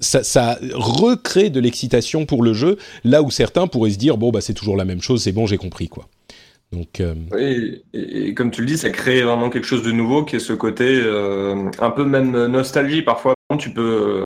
ça, 0.00 0.58
recrée 0.72 1.50
de 1.50 1.60
l'excitation 1.60 2.24
pour 2.24 2.42
le 2.42 2.54
jeu 2.54 2.78
là 3.04 3.22
où 3.22 3.30
certains 3.30 3.66
pourraient 3.66 3.90
se 3.90 3.98
dire 3.98 4.16
bon 4.16 4.30
bah 4.30 4.40
c'est 4.40 4.54
toujours 4.54 4.76
la 4.76 4.84
même 4.84 5.02
chose 5.02 5.22
c'est 5.22 5.32
bon 5.32 5.46
j'ai 5.46 5.58
compris 5.58 5.88
quoi 5.88 6.08
donc, 6.72 6.98
euh... 7.00 7.14
oui, 7.30 7.84
et, 7.94 8.34
comme 8.34 8.50
tu 8.50 8.60
le 8.60 8.66
dis, 8.66 8.76
ça 8.76 8.90
crée 8.90 9.22
vraiment 9.22 9.50
quelque 9.50 9.68
chose 9.68 9.84
de 9.84 9.92
nouveau 9.92 10.24
qui 10.24 10.34
est 10.34 10.40
ce 10.40 10.52
côté 10.52 11.00
un 11.78 11.90
peu 11.90 12.04
même 12.04 12.46
nostalgie 12.46 13.02
parfois. 13.02 13.35
Tu 13.58 13.70
peux, 13.70 14.24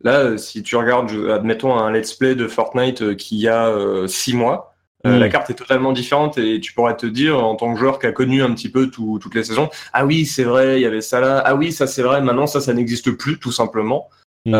là, 0.00 0.38
si 0.38 0.62
tu 0.62 0.76
regardes, 0.76 1.10
admettons 1.30 1.76
un 1.76 1.92
let's 1.92 2.14
play 2.14 2.34
de 2.34 2.48
Fortnite 2.48 3.16
qui 3.16 3.46
a 3.46 3.68
euh, 3.68 4.06
six 4.06 4.34
mois, 4.34 4.74
mmh. 5.04 5.16
la 5.16 5.28
carte 5.28 5.50
est 5.50 5.54
totalement 5.54 5.92
différente 5.92 6.38
et 6.38 6.58
tu 6.58 6.72
pourrais 6.72 6.96
te 6.96 7.04
dire 7.06 7.38
en 7.38 7.54
tant 7.54 7.74
que 7.74 7.78
joueur 7.78 7.98
qui 7.98 8.06
a 8.06 8.12
connu 8.12 8.42
un 8.42 8.52
petit 8.54 8.70
peu 8.70 8.88
tout, 8.88 9.18
toutes 9.20 9.34
les 9.34 9.44
saisons, 9.44 9.68
ah 9.92 10.06
oui, 10.06 10.24
c'est 10.24 10.44
vrai, 10.44 10.80
il 10.80 10.82
y 10.82 10.86
avait 10.86 11.02
ça 11.02 11.20
là, 11.20 11.42
ah 11.44 11.54
oui, 11.54 11.70
ça 11.70 11.86
c'est 11.86 12.02
vrai, 12.02 12.22
maintenant 12.22 12.46
ça, 12.46 12.62
ça 12.62 12.72
n'existe 12.72 13.10
plus 13.10 13.38
tout 13.38 13.52
simplement. 13.52 14.08
Mmh. 14.46 14.56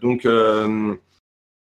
donc 0.00 0.24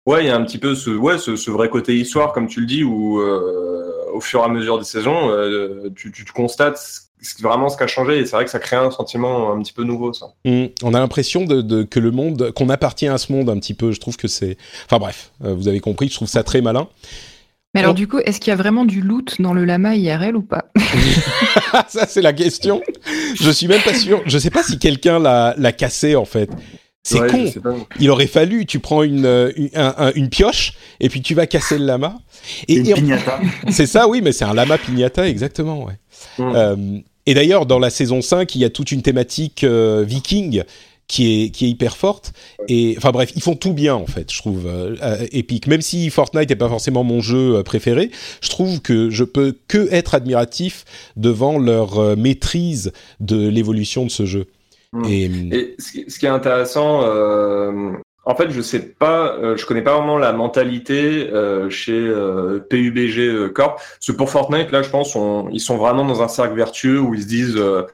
Ouais, 0.04 0.24
il 0.24 0.26
y 0.26 0.30
a 0.30 0.36
un 0.36 0.44
petit 0.44 0.58
peu 0.58 0.74
ce, 0.74 0.90
ouais, 0.90 1.16
ce, 1.18 1.36
ce, 1.36 1.50
vrai 1.50 1.68
côté 1.68 1.96
histoire, 1.96 2.32
comme 2.32 2.48
tu 2.48 2.60
le 2.60 2.66
dis, 2.66 2.82
où 2.82 3.20
euh, 3.20 4.04
au 4.12 4.20
fur 4.20 4.40
et 4.40 4.44
à 4.44 4.48
mesure 4.48 4.78
des 4.78 4.84
saisons, 4.84 5.30
euh, 5.30 5.90
tu, 5.94 6.10
tu, 6.10 6.24
tu, 6.24 6.32
constates 6.32 7.11
vraiment 7.40 7.68
ce 7.68 7.76
qui 7.76 7.82
a 7.82 7.86
changé, 7.86 8.18
et 8.18 8.26
c'est 8.26 8.36
vrai 8.36 8.44
que 8.44 8.50
ça 8.50 8.58
crée 8.58 8.76
un 8.76 8.90
sentiment 8.90 9.52
un 9.52 9.62
petit 9.62 9.72
peu 9.72 9.84
nouveau, 9.84 10.12
ça. 10.12 10.26
Mmh. 10.44 10.66
On 10.82 10.94
a 10.94 11.00
l'impression 11.00 11.44
de, 11.44 11.62
de, 11.62 11.82
que 11.82 12.00
le 12.00 12.10
monde, 12.10 12.52
qu'on 12.52 12.68
appartient 12.68 13.08
à 13.08 13.18
ce 13.18 13.32
monde 13.32 13.48
un 13.50 13.58
petit 13.58 13.74
peu. 13.74 13.92
Je 13.92 14.00
trouve 14.00 14.16
que 14.16 14.28
c'est, 14.28 14.56
enfin 14.86 14.98
bref, 14.98 15.32
euh, 15.44 15.54
vous 15.54 15.68
avez 15.68 15.80
compris. 15.80 16.08
Je 16.08 16.14
trouve 16.14 16.28
ça 16.28 16.42
très 16.42 16.60
malin. 16.60 16.88
Mais 17.74 17.80
alors, 17.80 17.94
du 17.94 18.06
coup, 18.06 18.18
est-ce 18.18 18.38
qu'il 18.38 18.50
y 18.50 18.52
a 18.52 18.56
vraiment 18.56 18.84
du 18.84 19.00
loot 19.00 19.40
dans 19.40 19.54
le 19.54 19.64
lama 19.64 19.96
IRL 19.96 20.36
ou 20.36 20.42
pas? 20.42 20.66
Ça, 21.88 22.06
c'est 22.06 22.20
la 22.20 22.34
question. 22.34 22.82
Je 23.34 23.50
suis 23.50 23.66
même 23.66 23.80
pas 23.80 23.94
sûr. 23.94 24.20
Je 24.26 24.36
sais 24.36 24.50
pas 24.50 24.62
si 24.62 24.78
quelqu'un 24.78 25.18
l'a 25.18 25.72
cassé 25.72 26.14
en 26.14 26.26
fait. 26.26 26.50
C'est 27.04 27.20
ouais, 27.20 27.28
con. 27.28 27.84
Il 27.98 28.10
aurait 28.10 28.28
fallu, 28.28 28.64
tu 28.64 28.78
prends 28.78 29.02
une, 29.02 29.52
une, 29.56 29.70
un, 29.74 30.12
une, 30.14 30.28
pioche 30.28 30.74
et 31.00 31.08
puis 31.08 31.20
tu 31.20 31.34
vas 31.34 31.46
casser 31.48 31.76
le 31.76 31.84
lama. 31.84 32.20
Et, 32.68 32.76
une 32.76 32.86
et 32.86 32.94
pignata. 32.94 33.40
C'est 33.70 33.86
ça, 33.86 34.06
oui, 34.06 34.20
mais 34.22 34.30
c'est 34.30 34.44
un 34.44 34.54
lama 34.54 34.78
pignata, 34.78 35.28
exactement, 35.28 35.84
ouais. 35.84 35.98
Mm. 36.38 36.52
Euh, 36.54 36.76
et 37.26 37.34
d'ailleurs, 37.34 37.66
dans 37.66 37.78
la 37.78 37.90
saison 37.90 38.20
5, 38.20 38.54
il 38.54 38.60
y 38.60 38.64
a 38.64 38.70
toute 38.70 38.92
une 38.92 39.02
thématique 39.02 39.64
euh, 39.64 40.04
viking 40.06 40.64
qui 41.12 41.44
est, 41.44 41.50
qui 41.50 41.66
est 41.66 41.68
hyper 41.68 41.96
forte. 41.96 42.32
Et 42.68 42.94
enfin 42.96 43.10
bref, 43.12 43.32
ils 43.36 43.42
font 43.42 43.54
tout 43.54 43.74
bien 43.74 43.94
en 43.94 44.06
fait, 44.06 44.32
je 44.32 44.38
trouve, 44.38 44.66
euh, 44.66 45.26
Epic. 45.30 45.66
Même 45.66 45.82
si 45.82 46.08
Fortnite 46.10 46.48
n'est 46.48 46.56
pas 46.56 46.68
forcément 46.68 47.04
mon 47.04 47.20
jeu 47.20 47.56
euh, 47.56 47.62
préféré, 47.62 48.10
je 48.40 48.48
trouve 48.48 48.80
que 48.80 49.10
je 49.10 49.24
peux 49.24 49.54
que 49.68 49.92
être 49.92 50.14
admiratif 50.14 50.84
devant 51.16 51.58
leur 51.58 51.98
euh, 51.98 52.16
maîtrise 52.16 52.92
de 53.20 53.48
l'évolution 53.48 54.04
de 54.04 54.10
ce 54.10 54.24
jeu. 54.24 54.46
Mmh. 54.92 55.04
Et, 55.06 55.24
et, 55.24 55.76
ce 55.78 56.18
qui 56.18 56.26
est 56.26 56.30
intéressant, 56.30 57.02
euh, 57.04 57.92
en 58.24 58.34
fait, 58.36 58.50
je 58.50 58.60
sais 58.60 58.80
pas, 58.80 59.34
euh, 59.36 59.56
je 59.56 59.66
connais 59.66 59.82
pas 59.82 59.96
vraiment 59.96 60.18
la 60.18 60.32
mentalité 60.32 61.28
euh, 61.32 61.68
chez 61.70 61.98
euh, 61.98 62.60
PUBG 62.60 63.52
Corp. 63.52 63.76
Parce 63.76 64.06
que 64.06 64.12
pour 64.12 64.30
Fortnite, 64.30 64.70
là, 64.70 64.82
je 64.82 64.90
pense, 64.90 65.16
on, 65.16 65.48
ils 65.50 65.60
sont 65.60 65.76
vraiment 65.76 66.04
dans 66.04 66.22
un 66.22 66.28
cercle 66.28 66.54
vertueux 66.54 67.00
où 67.00 67.14
ils 67.14 67.22
se 67.22 67.26
disent 67.26 67.56
euh, 67.56 67.86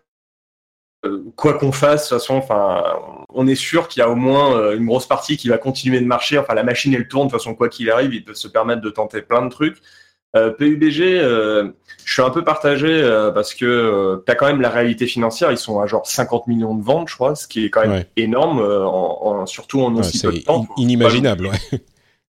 quoi 1.36 1.54
qu'on 1.54 1.72
fasse, 1.72 2.04
de 2.04 2.08
toute 2.08 2.18
façon, 2.18 2.34
enfin, 2.34 2.82
on 3.30 3.46
est 3.46 3.54
sûr 3.54 3.88
qu'il 3.88 4.00
y 4.00 4.02
a 4.02 4.10
au 4.10 4.16
moins 4.16 4.72
une 4.72 4.86
grosse 4.86 5.06
partie 5.06 5.36
qui 5.36 5.48
va 5.48 5.56
continuer 5.56 6.00
de 6.00 6.06
marcher. 6.06 6.38
Enfin, 6.38 6.54
la 6.54 6.64
machine 6.64 6.92
elle 6.92 7.08
tourne 7.08 7.28
de 7.28 7.32
toute 7.32 7.40
façon, 7.40 7.54
quoi 7.54 7.68
qu'il 7.68 7.90
arrive, 7.90 8.12
ils 8.12 8.24
peuvent 8.24 8.34
se 8.34 8.48
permettre 8.48 8.82
de 8.82 8.90
tenter 8.90 9.22
plein 9.22 9.42
de 9.42 9.50
trucs. 9.50 9.78
Euh, 10.36 10.50
PUBG, 10.50 11.20
euh, 11.20 11.72
je 12.08 12.14
suis 12.14 12.22
un 12.22 12.30
peu 12.30 12.42
partagé 12.42 12.88
euh, 12.88 13.30
parce 13.30 13.52
que 13.52 13.66
euh, 13.66 14.22
tu 14.24 14.32
as 14.32 14.34
quand 14.34 14.46
même 14.46 14.62
la 14.62 14.70
réalité 14.70 15.06
financière. 15.06 15.52
Ils 15.52 15.58
sont 15.58 15.78
à 15.78 15.86
genre 15.86 16.06
50 16.06 16.46
millions 16.46 16.74
de 16.74 16.82
ventes, 16.82 17.10
je 17.10 17.14
crois, 17.14 17.34
ce 17.34 17.46
qui 17.46 17.66
est 17.66 17.70
quand 17.70 17.82
même 17.82 17.90
ouais. 17.90 18.06
énorme, 18.16 18.60
en, 18.60 19.26
en, 19.26 19.46
surtout 19.46 19.82
en 19.82 19.94
aussi 19.94 20.22
peu 20.22 20.32
de 20.32 20.38
temps. 20.38 20.66
Inimaginable, 20.78 21.48
ouais. 21.48 21.80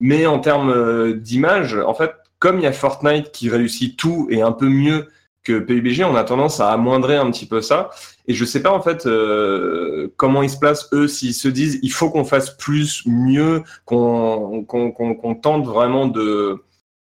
Mais 0.02 0.26
en 0.26 0.40
termes 0.40 1.14
d'image, 1.14 1.76
en 1.76 1.94
fait, 1.94 2.12
comme 2.40 2.58
il 2.58 2.64
y 2.64 2.68
a 2.68 2.74
Fortnite 2.74 3.32
qui 3.32 3.50
réussit 3.50 3.96
tout 3.96 4.28
et 4.30 4.42
un 4.42 4.52
peu 4.52 4.68
mieux 4.68 5.08
que 5.46 5.60
PUBG, 5.60 6.04
on 6.04 6.16
a 6.16 6.26
tendance 6.26 6.60
à 6.60 6.72
amoindrir 6.72 7.22
un 7.24 7.32
petit 7.32 7.46
peu 7.46 7.62
ça. 7.62 7.90
Et 8.28 8.34
je 8.34 8.44
sais 8.44 8.62
pas 8.62 8.72
en 8.72 8.82
fait 8.82 9.06
euh, 9.06 10.14
comment 10.18 10.44
ils 10.44 10.50
se 10.50 10.60
placent 10.60 10.90
eux, 10.92 11.08
s'ils 11.08 11.34
se 11.34 11.48
disent 11.48 11.80
il 11.84 11.92
faut 11.92 12.10
qu'on 12.10 12.26
fasse 12.26 12.50
plus, 12.50 13.04
mieux, 13.06 13.64
qu'on 13.86 14.66
qu'on 14.66 14.92
qu'on 14.92 15.16
qu 15.16 15.42
tente 15.42 15.66
vraiment 15.66 16.08
de 16.08 16.62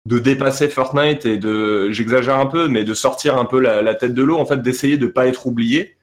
de 0.09 0.19
dépasser 0.19 0.69
Fortnite 0.69 1.27
et 1.27 1.37
de, 1.37 1.91
j'exagère 1.91 2.39
un 2.39 2.47
peu, 2.47 2.67
mais 2.67 2.83
de 2.83 2.95
sortir 2.95 3.37
un 3.37 3.45
peu 3.45 3.61
la, 3.61 3.95
tête 3.95 4.15
de 4.15 4.23
l'eau, 4.23 4.39
en 4.39 4.47
fait, 4.47 4.63
d'essayer 4.63 4.97
de 4.97 5.07
pas 5.07 5.27
être 5.27 5.47
oublié. 5.47 5.97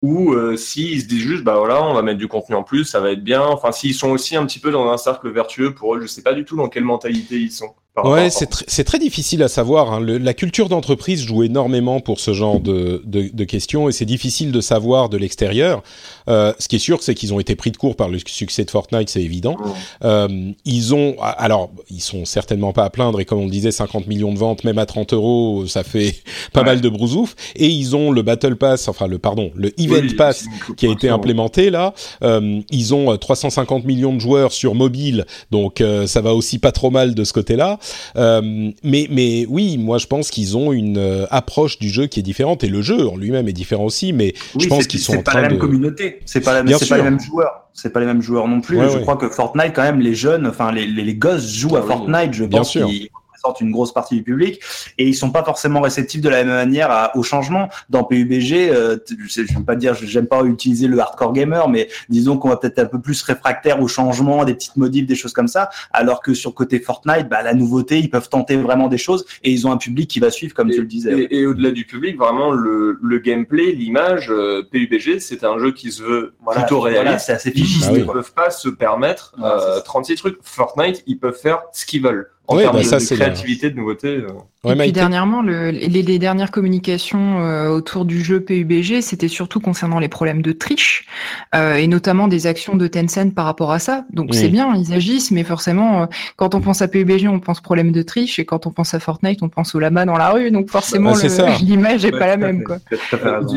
Ou 0.00 0.32
euh, 0.32 0.56
s'ils 0.56 1.02
se 1.02 1.06
disent 1.06 1.22
juste, 1.22 1.44
bah 1.44 1.56
voilà, 1.58 1.84
on 1.84 1.92
va 1.92 2.02
mettre 2.02 2.18
du 2.18 2.28
contenu 2.28 2.56
en 2.56 2.62
plus, 2.62 2.84
ça 2.84 2.98
va 3.00 3.12
être 3.12 3.22
bien. 3.22 3.42
Enfin, 3.42 3.70
s'ils 3.70 3.94
sont 3.94 4.10
aussi 4.10 4.36
un 4.36 4.46
petit 4.46 4.58
peu 4.58 4.70
dans 4.70 4.90
un 4.90 4.96
cercle 4.96 5.30
vertueux 5.30 5.74
pour 5.74 5.94
eux, 5.94 6.00
je 6.00 6.06
sais 6.06 6.22
pas 6.22 6.32
du 6.32 6.44
tout 6.46 6.56
dans 6.56 6.68
quelle 6.68 6.84
mentalité 6.84 7.38
ils 7.38 7.52
sont. 7.52 7.74
Ouais, 8.02 8.30
c'est 8.30 8.46
tr 8.46 8.84
très 8.84 8.98
difficile 8.98 9.42
à 9.42 9.48
savoir. 9.48 9.92
Hein. 9.92 10.00
Le, 10.00 10.16
la 10.16 10.32
culture 10.32 10.70
d'entreprise 10.70 11.22
joue 11.24 11.42
énormément 11.42 12.00
pour 12.00 12.20
ce 12.20 12.32
genre 12.32 12.58
de, 12.58 13.02
de, 13.04 13.28
de 13.30 13.44
questions 13.44 13.88
et 13.88 13.92
c'est 13.92 14.06
difficile 14.06 14.50
de 14.50 14.60
savoir 14.62 15.10
de 15.10 15.18
l'extérieur. 15.18 15.82
Euh, 16.28 16.54
ce 16.58 16.68
qui 16.68 16.76
est 16.76 16.78
sûr, 16.78 17.02
c'est 17.02 17.14
qu'ils 17.14 17.34
ont 17.34 17.40
été 17.40 17.54
pris 17.54 17.70
de 17.70 17.76
court 17.76 17.94
par 17.94 18.08
le 18.08 18.18
succès 18.24 18.64
de 18.64 18.70
Fortnite, 18.70 19.10
c'est 19.10 19.20
évident. 19.20 19.56
Euh, 20.04 20.52
ils 20.64 20.94
ont, 20.94 21.16
alors, 21.20 21.70
ils 21.90 22.00
sont 22.00 22.24
certainement 22.24 22.72
pas 22.72 22.84
à 22.84 22.90
plaindre 22.90 23.20
et 23.20 23.26
comme 23.26 23.40
on 23.40 23.44
le 23.44 23.50
disait, 23.50 23.72
50 23.72 24.06
millions 24.06 24.32
de 24.32 24.38
ventes, 24.38 24.64
même 24.64 24.78
à 24.78 24.86
30 24.86 25.12
euros, 25.12 25.66
ça 25.66 25.84
fait 25.84 26.14
pas 26.54 26.60
ouais. 26.60 26.66
mal 26.66 26.80
de 26.80 26.88
brousouf. 26.88 27.34
Et 27.56 27.66
ils 27.66 27.94
ont 27.94 28.10
le 28.10 28.22
Battle 28.22 28.56
Pass, 28.56 28.88
enfin 28.88 29.06
le 29.06 29.18
pardon, 29.18 29.50
le 29.54 29.78
Event 29.78 30.00
oui, 30.00 30.14
Pass 30.14 30.46
qui 30.78 30.86
a 30.86 30.90
été 30.90 31.10
implémenté 31.10 31.68
là. 31.68 31.92
Euh, 32.22 32.60
ils 32.70 32.94
ont 32.94 33.14
350 33.16 33.84
millions 33.84 34.14
de 34.14 34.20
joueurs 34.20 34.52
sur 34.52 34.74
mobile, 34.74 35.26
donc 35.50 35.82
euh, 35.82 36.06
ça 36.06 36.22
va 36.22 36.34
aussi 36.34 36.58
pas 36.58 36.72
trop 36.72 36.90
mal 36.90 37.14
de 37.14 37.24
ce 37.24 37.34
côté-là. 37.34 37.78
Mais 38.14 39.06
mais 39.10 39.46
oui, 39.48 39.78
moi 39.78 39.98
je 39.98 40.06
pense 40.06 40.30
qu'ils 40.30 40.56
ont 40.56 40.72
une 40.72 41.26
approche 41.30 41.78
du 41.78 41.88
jeu 41.88 42.06
qui 42.06 42.20
est 42.20 42.22
différente 42.22 42.64
et 42.64 42.68
le 42.68 42.82
jeu 42.82 43.06
en 43.06 43.16
lui-même 43.16 43.48
est 43.48 43.52
différent 43.52 43.84
aussi. 43.84 44.12
Mais 44.12 44.34
je 44.58 44.66
pense 44.68 44.86
qu'ils 44.86 45.00
sont 45.00 45.18
en 45.18 45.22
train 45.22 45.22
de. 45.22 45.24
C'est 45.24 45.32
pas 45.34 45.42
la 45.42 45.48
même 45.50 45.58
communauté, 45.58 46.20
c'est 46.24 46.40
pas 46.40 46.62
la, 46.62 46.78
pas 46.78 46.96
les 46.96 47.02
mêmes 47.02 47.20
joueurs 47.20 47.62
c'est 47.74 47.90
pas 47.90 48.00
les 48.00 48.06
mêmes 48.06 48.22
joueurs 48.22 48.48
non 48.48 48.60
plus. 48.60 48.78
je 48.78 48.98
crois 48.98 49.16
que 49.16 49.28
Fortnite, 49.28 49.72
quand 49.74 49.82
même, 49.82 50.00
les 50.00 50.14
jeunes, 50.14 50.46
enfin 50.46 50.72
les, 50.72 50.86
les, 50.86 51.14
gosses 51.14 51.52
jouent 51.52 51.76
à 51.76 51.82
ah 51.84 51.86
Fortnite. 51.86 52.34
Je 52.34 52.44
pense 52.44 52.72
qu'ils 52.72 53.08
sortent 53.42 53.60
une 53.60 53.70
grosse 53.70 53.92
partie 53.92 54.16
du 54.16 54.22
public 54.22 54.60
et 54.98 55.06
ils 55.06 55.14
sont 55.14 55.30
pas 55.30 55.44
forcément 55.44 55.80
réceptifs 55.80 56.20
de 56.20 56.28
la 56.28 56.44
même 56.44 56.54
manière 56.54 56.90
à, 56.90 57.16
au 57.16 57.22
changement. 57.22 57.68
Dans 57.90 58.04
PUBG, 58.04 58.70
euh, 58.70 58.96
je, 59.28 59.42
vais 59.42 59.64
pas 59.64 59.76
dire, 59.76 59.94
j'aime 59.94 60.26
pas 60.26 60.42
utiliser 60.44 60.86
le 60.86 60.98
hardcore 60.98 61.32
gamer, 61.32 61.68
mais 61.68 61.88
disons 62.08 62.38
qu'on 62.38 62.48
va 62.48 62.56
peut-être 62.56 62.78
un 62.78 62.86
peu 62.86 63.00
plus 63.00 63.22
réfractaire 63.22 63.80
au 63.80 63.88
changement, 63.88 64.44
des 64.44 64.54
petites 64.54 64.76
modifs, 64.76 65.06
des 65.06 65.14
choses 65.14 65.32
comme 65.32 65.48
ça. 65.48 65.70
Alors 65.92 66.22
que 66.22 66.34
sur 66.34 66.54
côté 66.54 66.80
Fortnite, 66.80 67.28
bah, 67.28 67.42
la 67.42 67.54
nouveauté, 67.54 67.98
ils 67.98 68.10
peuvent 68.10 68.28
tenter 68.28 68.56
vraiment 68.56 68.88
des 68.88 68.98
choses 68.98 69.24
et 69.42 69.50
ils 69.50 69.66
ont 69.66 69.72
un 69.72 69.76
public 69.76 70.08
qui 70.08 70.20
va 70.20 70.30
suivre, 70.30 70.54
comme 70.54 70.70
tu 70.70 70.80
le 70.80 70.86
disais. 70.86 71.26
Et, 71.30 71.46
au-delà 71.46 71.70
du 71.72 71.84
public, 71.84 72.16
vraiment 72.16 72.50
le, 72.50 72.98
le 73.02 73.18
gameplay, 73.18 73.72
l'image, 73.72 74.30
euh, 74.30 74.62
PUBG, 74.70 75.18
c'est 75.18 75.44
un 75.44 75.58
jeu 75.58 75.72
qui 75.72 75.90
se 75.90 76.02
veut 76.02 76.34
plutôt 76.46 76.80
réaliste. 76.80 77.26
c'est 77.26 77.32
assez 77.32 77.50
figiste. 77.50 77.90
Ils 77.92 78.00
ne 78.00 78.04
peuvent 78.04 78.32
pas 78.32 78.50
se 78.50 78.68
permettre 78.68 79.34
euh, 79.42 79.80
36 79.80 80.14
trucs. 80.16 80.38
Fortnite, 80.42 81.02
ils 81.06 81.18
peuvent 81.18 81.38
faire 81.38 81.62
ce 81.72 81.84
qu'ils 81.84 82.02
veulent 82.02 82.30
en 82.48 82.58
termes 82.58 82.76
bah, 82.76 82.98
de, 82.98 83.14
créativité, 83.14 83.70
de 83.70 83.76
nouveauté. 83.76 84.08
Euh. 84.08 84.72
et 84.72 84.76
puis 84.76 84.92
dernièrement, 84.92 85.42
le, 85.42 85.70
les, 85.70 85.88
les, 85.88 86.18
dernières 86.18 86.50
communications 86.50 87.40
euh, 87.40 87.68
autour 87.68 88.04
du 88.04 88.22
jeu 88.22 88.40
PUBG, 88.40 89.00
c'était 89.00 89.28
surtout 89.28 89.60
concernant 89.60 89.98
les 89.98 90.08
problèmes 90.08 90.42
de 90.42 90.52
triche 90.52 91.06
euh, 91.54 91.74
et 91.76 91.86
notamment 91.86 92.28
des 92.28 92.46
actions 92.46 92.76
de 92.76 92.86
Tencent 92.86 93.32
par 93.34 93.44
rapport 93.44 93.72
à 93.72 93.78
ça. 93.78 94.04
Donc 94.10 94.34
c'est 94.34 94.48
bien, 94.48 94.74
ils 94.74 94.92
agissent, 94.92 95.30
mais 95.30 95.44
forcément, 95.44 96.08
quand 96.36 96.54
on 96.54 96.60
pense 96.60 96.82
à 96.82 96.88
PUBG, 96.88 97.28
on 97.28 97.40
pense 97.40 97.60
problème 97.60 97.92
de 97.92 98.02
triche 98.02 98.38
et 98.38 98.44
quand 98.44 98.66
on 98.66 98.70
pense 98.70 98.94
à 98.94 99.00
Fortnite, 99.00 99.42
on 99.42 99.48
pense 99.48 99.74
au 99.74 99.78
lama 99.78 100.04
dans 100.04 100.16
la 100.16 100.30
rue. 100.30 100.50
Donc 100.50 100.68
forcément, 100.68 101.12
bah, 101.12 101.56
l'image 101.62 102.04
n'est 102.04 102.12
pas 102.12 102.26
la 102.26 102.36
même. 102.36 102.64
Quoi. 102.64 102.78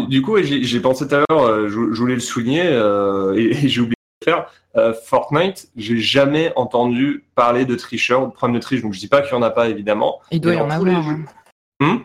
Du, 0.09 0.21
coup, 0.21 0.37
j'ai 0.41 0.79
pensé 0.79 1.07
tout 1.07 1.15
à 1.15 1.23
l'heure, 1.29 1.69
je, 1.69 1.75
voulais 1.75 2.15
le 2.15 2.19
souligner 2.19 2.63
et, 3.35 3.65
et 3.65 3.67
j'ai 3.67 3.81
oublié 3.81 3.95
faire 4.23 4.47
euh, 4.77 4.93
Fortnite, 4.93 5.69
j'ai 5.75 5.97
jamais 5.97 6.51
entendu 6.55 7.25
parler 7.35 7.65
de 7.65 7.75
tricheurs, 7.75 8.27
de 8.27 8.31
problème 8.31 8.57
de 8.57 8.61
triche. 8.61 8.81
Donc 8.81 8.93
je 8.93 8.99
dis 8.99 9.07
pas 9.07 9.21
qu'il 9.21 9.31
y 9.31 9.35
en 9.35 9.41
a 9.41 9.49
pas 9.49 9.69
évidemment. 9.69 10.19
Il 10.31 10.41
doit 10.41 10.55
y 10.55 10.59
en 10.59 10.69
avoir. 10.69 11.03
Hmm 11.79 11.97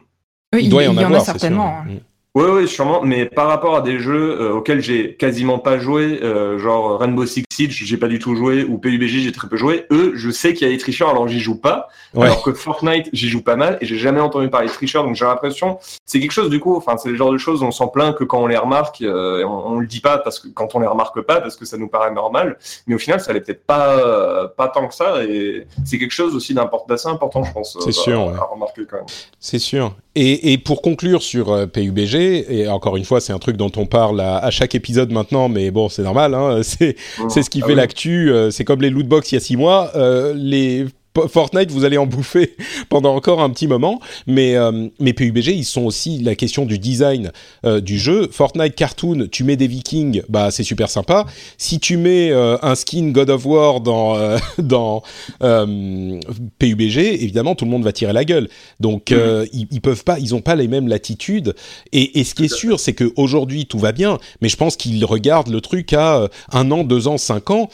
il, 0.59 0.69
doit 0.69 0.83
y 0.83 0.89
en, 0.89 0.97
avoir 0.97 1.23
certainement. 1.23 1.79
Hein. 1.79 1.99
Oui, 2.35 2.45
oui, 2.49 2.69
sûrement. 2.69 3.03
Mais 3.03 3.27
par 3.27 3.49
rapport 3.49 3.77
à 3.77 3.83
des 3.83 3.99
jeux 3.99 4.41
euh, 4.41 4.53
auxquels 4.55 4.81
j'ai 4.81 5.15
quasiment 5.15 5.59
pas 5.59 5.79
joué, 5.79 6.21
euh, 6.23 6.59
genre 6.59 6.99
Rainbow 6.99 7.27
Six 7.27 7.45
Siege, 7.61 7.85
j'ai 7.85 7.97
pas 7.97 8.09
du 8.09 8.19
tout 8.19 8.35
joué, 8.35 8.65
ou 8.65 8.79
PUBG, 8.79 9.21
j'ai 9.21 9.33
très 9.33 9.49
peu 9.49 9.57
joué. 9.57 9.87
Eux, 9.91 10.13
je 10.15 10.31
sais 10.31 10.55
qu'il 10.55 10.67
y 10.67 10.71
a 10.71 10.73
des 10.73 10.79
tricheurs, 10.79 11.11
alors 11.11 11.29
j'y 11.29 11.41
joue 11.41 11.61
pas. 11.61 11.89
Alors 12.17 12.43
que 12.43 12.53
Fortnite, 12.53 13.09
j'y 13.13 13.29
joue 13.29 13.43
pas 13.43 13.57
mal, 13.57 13.79
et 13.81 13.87
j'ai 13.87 13.99
jamais 13.99 14.21
entendu 14.21 14.49
parler 14.49 14.69
de 14.69 14.73
tricheurs, 14.73 15.05
donc 15.05 15.15
j'ai 15.15 15.25
l'impression, 15.25 15.79
c'est 16.07 16.21
quelque 16.21 16.33
chose 16.33 16.51
du 16.51 16.59
coup. 16.59 16.77
Enfin, 16.77 16.97
c'est 16.97 17.11
le 17.11 17.17
genre 17.17 17.33
de 17.33 17.39
choses 17.39 17.63
on 17.63 17.71
s'en 17.71 17.89
plaint 17.89 18.17
que 18.17 18.25
quand 18.25 18.43
on 18.43 18.47
les 18.47 18.57
remarque, 18.57 19.03
euh, 19.03 19.45
on, 19.45 19.75
on, 19.75 19.79
le 19.79 19.87
dit 19.87 20.01
pas 20.01 20.19
parce 20.19 20.41
que 20.41 20.49
quand 20.49 20.75
on 20.75 20.81
les 20.81 20.87
remarque 20.87 21.21
pas, 21.21 21.41
parce 21.41 21.57
que 21.57 21.65
ça 21.65 21.77
nous 21.77 21.89
paraît 21.89 22.13
normal. 22.13 22.59
Mais 22.87 22.95
au 22.95 22.99
final, 22.99 23.21
ça 23.21 23.33
l'est 23.33 23.41
peut-être 23.41 23.65
pas, 23.65 24.49
pas 24.57 24.69
tant 24.69 24.89
que 24.89 24.95
ça, 24.95 25.23
et 25.25 25.67
c'est 25.85 25.99
quelque 25.99 26.13
chose 26.13 26.35
aussi 26.35 26.55
d'assez 26.55 27.09
important, 27.09 27.45
je 27.45 27.53
pense. 27.53 27.79
C'est 27.81 27.93
sûr. 27.93 28.21
À, 28.21 28.49
remarquer 28.53 28.83
quand 28.91 28.97
même. 28.97 29.07
C'est 29.39 29.59
sûr. 29.59 29.95
Et, 30.17 30.53
et, 30.53 30.59
pour 30.59 30.83
conclure 30.83 31.23
sur 31.23 31.69
PUBG 31.71 32.47
et 32.49 32.69
encore 32.69 32.97
une 32.97 33.05
fois, 33.05 33.21
c'est 33.21 33.33
un 33.33 33.39
truc 33.39 33.57
dont 33.57 33.71
on 33.77 33.87
parle 33.87 34.21
à, 34.21 34.51
chaque 34.51 34.75
épisode 34.75 35.13
maintenant, 35.13 35.49
mais 35.49 35.71
bon, 35.71 35.89
c'est 35.89 36.03
normal, 36.03 36.35
hein, 36.35 36.61
c'est 36.63 36.97
c'est 37.29 37.43
ce 37.43 37.50
qui 37.51 37.61
ah 37.63 37.67
fait 37.67 37.75
l'actu. 37.75 38.31
Euh, 38.31 38.51
c'est 38.51 38.65
comme 38.65 38.81
les 38.81 38.91
lootbox 38.91 39.33
il 39.33 39.35
y 39.35 39.39
a 39.39 39.41
six 39.41 39.57
mois. 39.57 39.93
Euh, 39.97 40.33
les 40.35 40.87
Fortnite, 41.29 41.71
vous 41.71 41.85
allez 41.85 41.99
en 41.99 42.07
bouffer 42.07 42.57
pendant 42.89 43.15
encore 43.15 43.41
un 43.41 43.51
petit 43.51 43.67
moment, 43.67 44.01
mais, 44.27 44.57
euh, 44.57 44.89
mais 45.01 45.13
PUBG, 45.13 45.49
ils 45.49 45.65
sont 45.65 45.83
aussi 45.83 46.19
la 46.19 46.35
question 46.35 46.67
du 46.67 46.79
design 46.79 47.33
euh, 47.65 47.81
du 47.81 47.99
jeu. 47.99 48.29
Fortnite 48.31 48.75
Cartoon, 48.75 49.27
tu 49.31 49.43
mets 49.43 49.57
des 49.57 49.67
Vikings, 49.67 50.23
bah 50.29 50.51
c'est 50.51 50.63
super 50.63 50.89
sympa. 50.89 51.27
Si 51.59 51.81
tu 51.81 51.97
mets 51.97 52.31
euh, 52.31 52.57
un 52.63 52.75
skin 52.75 53.09
God 53.11 53.31
of 53.31 53.45
War 53.45 53.81
dans 53.81 54.17
dans 54.59 55.03
PUBG, 55.41 56.99
évidemment 57.23 57.55
tout 57.55 57.65
le 57.65 57.71
monde 57.71 57.85
va 57.85 57.93
tirer 57.93 58.13
la 58.13 58.25
gueule. 58.25 58.49
Donc 58.79 59.11
mhm. 59.11 59.47
ils, 59.53 59.67
ils, 59.71 59.81
peuvent 59.81 60.05
pas, 60.05 60.19
ils 60.19 60.35
ont 60.35 60.41
pas 60.41 60.55
les 60.55 60.69
mêmes 60.69 60.89
latitudes. 60.89 61.55
Et, 61.93 62.21
et 62.21 62.25
ce 62.25 62.35
qui 62.35 62.45
est 62.45 62.55
sûr, 62.55 62.79
c'est 62.79 62.93
que 62.93 63.13
aujourd'hui 63.17 63.67
tout 63.67 63.79
va 63.79 63.93
bien, 63.93 64.19
mais 64.41 64.49
je 64.49 64.57
pense 64.57 64.77
qu'ils 64.77 65.05
regardent 65.05 65.51
le 65.51 65.61
truc 65.61 65.93
à 65.93 66.29
un 66.53 66.71
an, 66.71 66.85
deux 66.85 67.09
ans, 67.09 67.19
cinq 67.19 67.51
ans. 67.51 67.69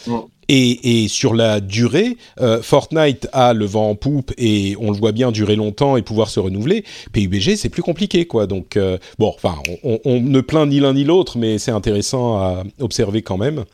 Et, 0.49 1.05
et, 1.05 1.09
sur 1.09 1.35
la 1.35 1.61
durée, 1.61 2.17
euh, 2.41 2.63
Fortnite 2.63 3.29
a 3.33 3.53
le 3.53 3.65
vent 3.65 3.91
en 3.91 3.95
poupe 3.95 4.33
et 4.39 4.77
on 4.81 4.91
le 4.91 4.97
voit 4.97 5.13
bien 5.13 5.33
durer 5.33 5.57
longtemps 5.57 5.97
et 5.97 6.03
pouvoir 6.03 6.31
se 6.31 6.41
renouveler. 6.41 6.85
PUBG, 7.13 7.57
c'est 7.57 7.69
plus 7.69 7.83
compliqué, 7.83 8.27
quoi. 8.27 8.47
Donc, 8.47 8.77
euh, 8.77 8.99
bon, 9.19 9.33
enfin, 9.35 9.57
on, 9.83 9.99
on, 10.05 10.21
ne 10.21 10.41
plaint 10.41 10.69
ni 10.69 10.81
l'un 10.81 10.95
ni 10.95 11.05
l'autre, 11.05 11.39
mais 11.39 11.59
c'est 11.59 11.73
intéressant 11.73 12.39
à 12.39 12.65
observer 12.81 13.23
quand 13.23 13.39
même. 13.39 13.65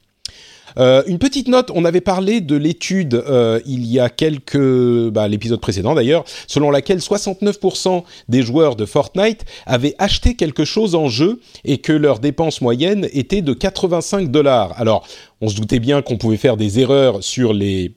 Euh, 0.79 1.03
une 1.07 1.19
petite 1.19 1.49
note, 1.49 1.71
on 1.75 1.85
avait 1.85 2.01
parlé 2.01 2.41
de 2.41 2.57
l'étude 2.57 3.15
euh, 3.15 3.61
il 3.67 3.87
y 3.87 4.01
a 4.01 4.09
quelques, 4.09 5.11
bah, 5.11 5.29
l'épisode 5.29 5.61
précédent 5.61 5.95
d'ailleurs, 5.95 6.25
selon 6.47 6.71
laquelle 6.71 6.99
69% 6.99 8.05
des 8.29 8.43
joueurs 8.43 8.77
de 8.77 8.87
Fortnite 8.87 9.45
avaient 9.67 9.95
acheté 9.99 10.35
quelque 10.35 10.65
chose 10.65 10.95
en 10.95 11.09
jeu 11.09 11.41
et 11.65 11.79
que 11.79 11.93
leur 11.93 12.19
dépense 12.19 12.61
moyenne 12.61 13.09
était 13.13 13.43
de 13.43 13.53
85 13.53 14.31
dollars. 14.31 14.75
Alors, 14.79 15.07
on 15.41 15.49
se 15.49 15.57
doutait 15.57 15.81
bien 15.81 16.03
qu'on 16.03 16.17
pouvait 16.17 16.37
faire 16.37 16.57
des 16.57 16.81
erreurs 16.81 17.23
sur 17.23 17.53
les 17.53 17.95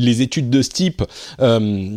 les 0.00 0.22
études 0.22 0.50
de 0.50 0.60
ce 0.60 0.70
type. 0.70 1.04
Euh, 1.40 1.96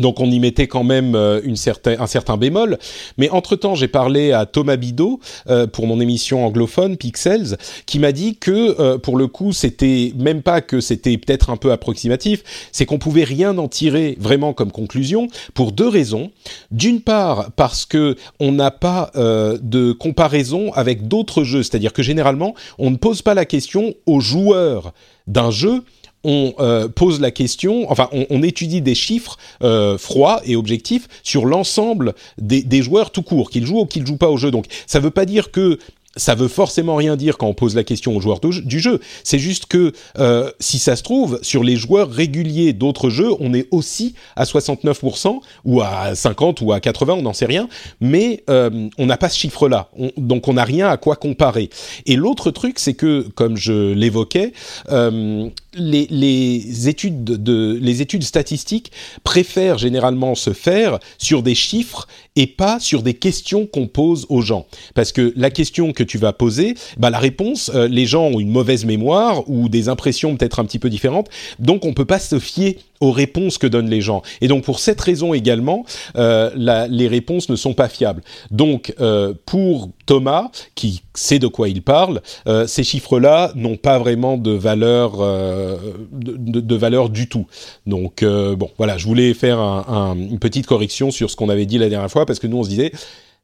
donc 0.00 0.20
on 0.20 0.30
y 0.30 0.38
mettait 0.38 0.66
quand 0.66 0.84
même 0.84 1.14
euh, 1.14 1.40
une 1.44 1.56
certain, 1.56 1.96
un 1.98 2.06
certain 2.06 2.36
bémol. 2.36 2.78
Mais 3.16 3.30
entre-temps, 3.30 3.74
j'ai 3.74 3.88
parlé 3.88 4.32
à 4.32 4.46
Thomas 4.46 4.76
Bidot 4.76 5.20
euh, 5.48 5.66
pour 5.66 5.86
mon 5.86 6.00
émission 6.00 6.44
anglophone 6.44 6.96
Pixels, 6.96 7.56
qui 7.86 7.98
m'a 7.98 8.12
dit 8.12 8.36
que 8.36 8.80
euh, 8.80 8.98
pour 8.98 9.16
le 9.16 9.26
coup, 9.26 9.52
c'était 9.52 10.12
même 10.16 10.42
pas 10.42 10.60
que 10.60 10.80
c'était 10.80 11.16
peut-être 11.18 11.50
un 11.50 11.56
peu 11.56 11.72
approximatif, 11.72 12.42
c'est 12.72 12.86
qu'on 12.86 12.98
pouvait 12.98 13.24
rien 13.24 13.56
en 13.58 13.68
tirer 13.68 14.16
vraiment 14.20 14.52
comme 14.52 14.72
conclusion 14.72 15.28
pour 15.54 15.72
deux 15.72 15.88
raisons. 15.88 16.30
D'une 16.70 17.00
part, 17.00 17.50
parce 17.52 17.84
que 17.84 18.16
on 18.40 18.52
n'a 18.52 18.70
pas 18.70 19.10
de 19.14 19.92
comparaison 19.92 20.72
avec 20.72 21.08
d'autres 21.08 21.44
jeux, 21.44 21.62
c'est-à-dire 21.62 21.92
que 21.92 22.02
généralement, 22.02 22.54
on 22.78 22.90
ne 22.90 22.96
pose 22.96 23.22
pas 23.22 23.34
la 23.34 23.44
question 23.44 23.94
aux 24.06 24.20
joueurs 24.20 24.92
d'un 25.26 25.50
jeu 25.50 25.82
on 26.28 26.52
euh, 26.60 26.88
pose 26.88 27.20
la 27.20 27.30
question, 27.30 27.90
enfin, 27.90 28.10
on, 28.12 28.42
étudie 28.42 28.82
des 28.82 28.94
chiffres 28.94 29.38
euh, 29.62 29.96
froids 29.96 30.42
et 30.44 30.56
objectifs 30.56 31.08
sur 31.22 31.46
l'ensemble 31.46 32.14
des, 32.36 32.62
des, 32.62 32.82
joueurs 32.82 33.10
tout 33.12 33.22
court, 33.22 33.48
qu'ils 33.48 33.64
jouent 33.64 33.80
ou 33.80 33.86
qu'ils 33.86 34.06
jouent 34.06 34.18
pas 34.18 34.28
au 34.28 34.36
jeu. 34.36 34.50
Donc, 34.50 34.66
ça 34.86 35.00
veut 35.00 35.10
pas 35.10 35.24
dire 35.24 35.50
que 35.50 35.78
ça 36.18 36.34
veut 36.34 36.48
forcément 36.48 36.96
rien 36.96 37.16
dire 37.16 37.38
quand 37.38 37.46
on 37.46 37.54
pose 37.54 37.74
la 37.74 37.84
question 37.84 38.16
aux 38.16 38.20
joueurs 38.20 38.40
du 38.40 38.80
jeu. 38.80 39.00
C'est 39.24 39.38
juste 39.38 39.66
que 39.66 39.92
euh, 40.18 40.50
si 40.60 40.78
ça 40.78 40.96
se 40.96 41.02
trouve, 41.02 41.38
sur 41.42 41.64
les 41.64 41.76
joueurs 41.76 42.10
réguliers 42.10 42.72
d'autres 42.72 43.08
jeux, 43.08 43.30
on 43.40 43.54
est 43.54 43.68
aussi 43.70 44.14
à 44.36 44.44
69% 44.44 45.40
ou 45.64 45.80
à 45.80 46.14
50 46.14 46.60
ou 46.60 46.72
à 46.72 46.80
80, 46.80 47.14
on 47.14 47.22
n'en 47.22 47.32
sait 47.32 47.46
rien, 47.46 47.68
mais 48.00 48.42
euh, 48.50 48.88
on 48.98 49.06
n'a 49.06 49.16
pas 49.16 49.28
ce 49.28 49.38
chiffre-là. 49.38 49.88
Donc 50.16 50.48
on 50.48 50.54
n'a 50.54 50.64
rien 50.64 50.88
à 50.88 50.96
quoi 50.96 51.16
comparer. 51.16 51.70
Et 52.06 52.16
l'autre 52.16 52.50
truc, 52.50 52.78
c'est 52.78 52.94
que, 52.94 53.26
comme 53.34 53.56
je 53.56 53.92
l'évoquais, 53.92 54.52
euh, 54.90 55.48
les, 55.78 56.06
les, 56.10 56.88
études 56.88 57.24
de, 57.24 57.78
les 57.80 58.02
études 58.02 58.22
statistiques 58.22 58.92
préfèrent 59.24 59.78
généralement 59.78 60.34
se 60.34 60.52
faire 60.52 60.98
sur 61.18 61.42
des 61.42 61.54
chiffres 61.54 62.06
et 62.36 62.46
pas 62.46 62.78
sur 62.80 63.02
des 63.02 63.14
questions 63.14 63.66
qu'on 63.66 63.86
pose 63.86 64.26
aux 64.28 64.42
gens. 64.42 64.66
Parce 64.94 65.12
que 65.12 65.32
la 65.36 65.50
question 65.50 65.92
que 65.92 66.02
tu 66.02 66.18
vas 66.18 66.32
poser, 66.32 66.74
bah 66.98 67.10
la 67.10 67.18
réponse, 67.18 67.70
euh, 67.74 67.88
les 67.88 68.06
gens 68.06 68.26
ont 68.26 68.40
une 68.40 68.50
mauvaise 68.50 68.84
mémoire 68.84 69.48
ou 69.48 69.68
des 69.68 69.88
impressions 69.88 70.36
peut-être 70.36 70.60
un 70.60 70.64
petit 70.64 70.78
peu 70.78 70.90
différentes, 70.90 71.28
donc 71.58 71.84
on 71.84 71.94
peut 71.94 72.04
pas 72.04 72.18
se 72.18 72.38
fier 72.38 72.78
aux 73.00 73.12
réponses 73.12 73.58
que 73.58 73.66
donnent 73.66 73.90
les 73.90 74.00
gens. 74.00 74.22
Et 74.40 74.48
donc 74.48 74.64
pour 74.64 74.78
cette 74.78 75.00
raison 75.00 75.34
également, 75.34 75.84
euh, 76.16 76.50
la, 76.54 76.88
les 76.88 77.08
réponses 77.08 77.48
ne 77.48 77.56
sont 77.56 77.74
pas 77.74 77.88
fiables. 77.88 78.22
Donc 78.50 78.94
euh, 79.00 79.34
pour 79.46 79.90
Thomas, 80.06 80.50
qui 80.74 81.02
sait 81.14 81.38
de 81.38 81.46
quoi 81.46 81.68
il 81.68 81.82
parle, 81.82 82.22
euh, 82.46 82.66
ces 82.66 82.84
chiffres-là 82.84 83.52
n'ont 83.54 83.76
pas 83.76 83.98
vraiment 83.98 84.36
de 84.36 84.50
valeur, 84.50 85.20
euh, 85.20 85.76
de, 86.12 86.60
de, 86.60 86.76
valeur 86.76 87.10
du 87.10 87.28
tout. 87.28 87.46
Donc 87.86 88.22
euh, 88.22 88.56
bon, 88.56 88.70
voilà, 88.78 88.98
je 88.98 89.06
voulais 89.06 89.34
faire 89.34 89.58
un, 89.58 90.16
une 90.16 90.38
petite 90.38 90.66
correction 90.66 91.10
sur 91.10 91.30
ce 91.30 91.36
qu'on 91.36 91.48
avait 91.48 91.66
dit 91.66 91.78
la 91.78 91.88
dernière 91.88 92.10
fois, 92.10 92.26
parce 92.26 92.38
que 92.38 92.46
nous 92.46 92.58
on 92.58 92.64
se 92.64 92.68
disait, 92.68 92.92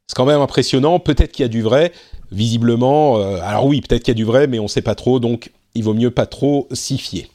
c'est 0.07 0.15
quand 0.15 0.25
même 0.25 0.41
impressionnant, 0.41 0.99
peut-être 0.99 1.31
qu'il 1.31 1.43
y 1.43 1.45
a 1.45 1.49
du 1.49 1.61
vrai, 1.61 1.91
visiblement, 2.31 3.17
euh, 3.17 3.39
alors 3.41 3.65
oui, 3.65 3.81
peut-être 3.81 4.03
qu'il 4.03 4.11
y 4.11 4.17
a 4.17 4.21
du 4.21 4.25
vrai, 4.25 4.47
mais 4.47 4.59
on 4.59 4.63
ne 4.63 4.67
sait 4.67 4.81
pas 4.81 4.95
trop, 4.95 5.19
donc 5.19 5.51
il 5.73 5.83
vaut 5.83 5.93
mieux 5.93 6.11
pas 6.11 6.25
trop 6.25 6.67
s'y 6.71 6.97
fier. 6.97 7.27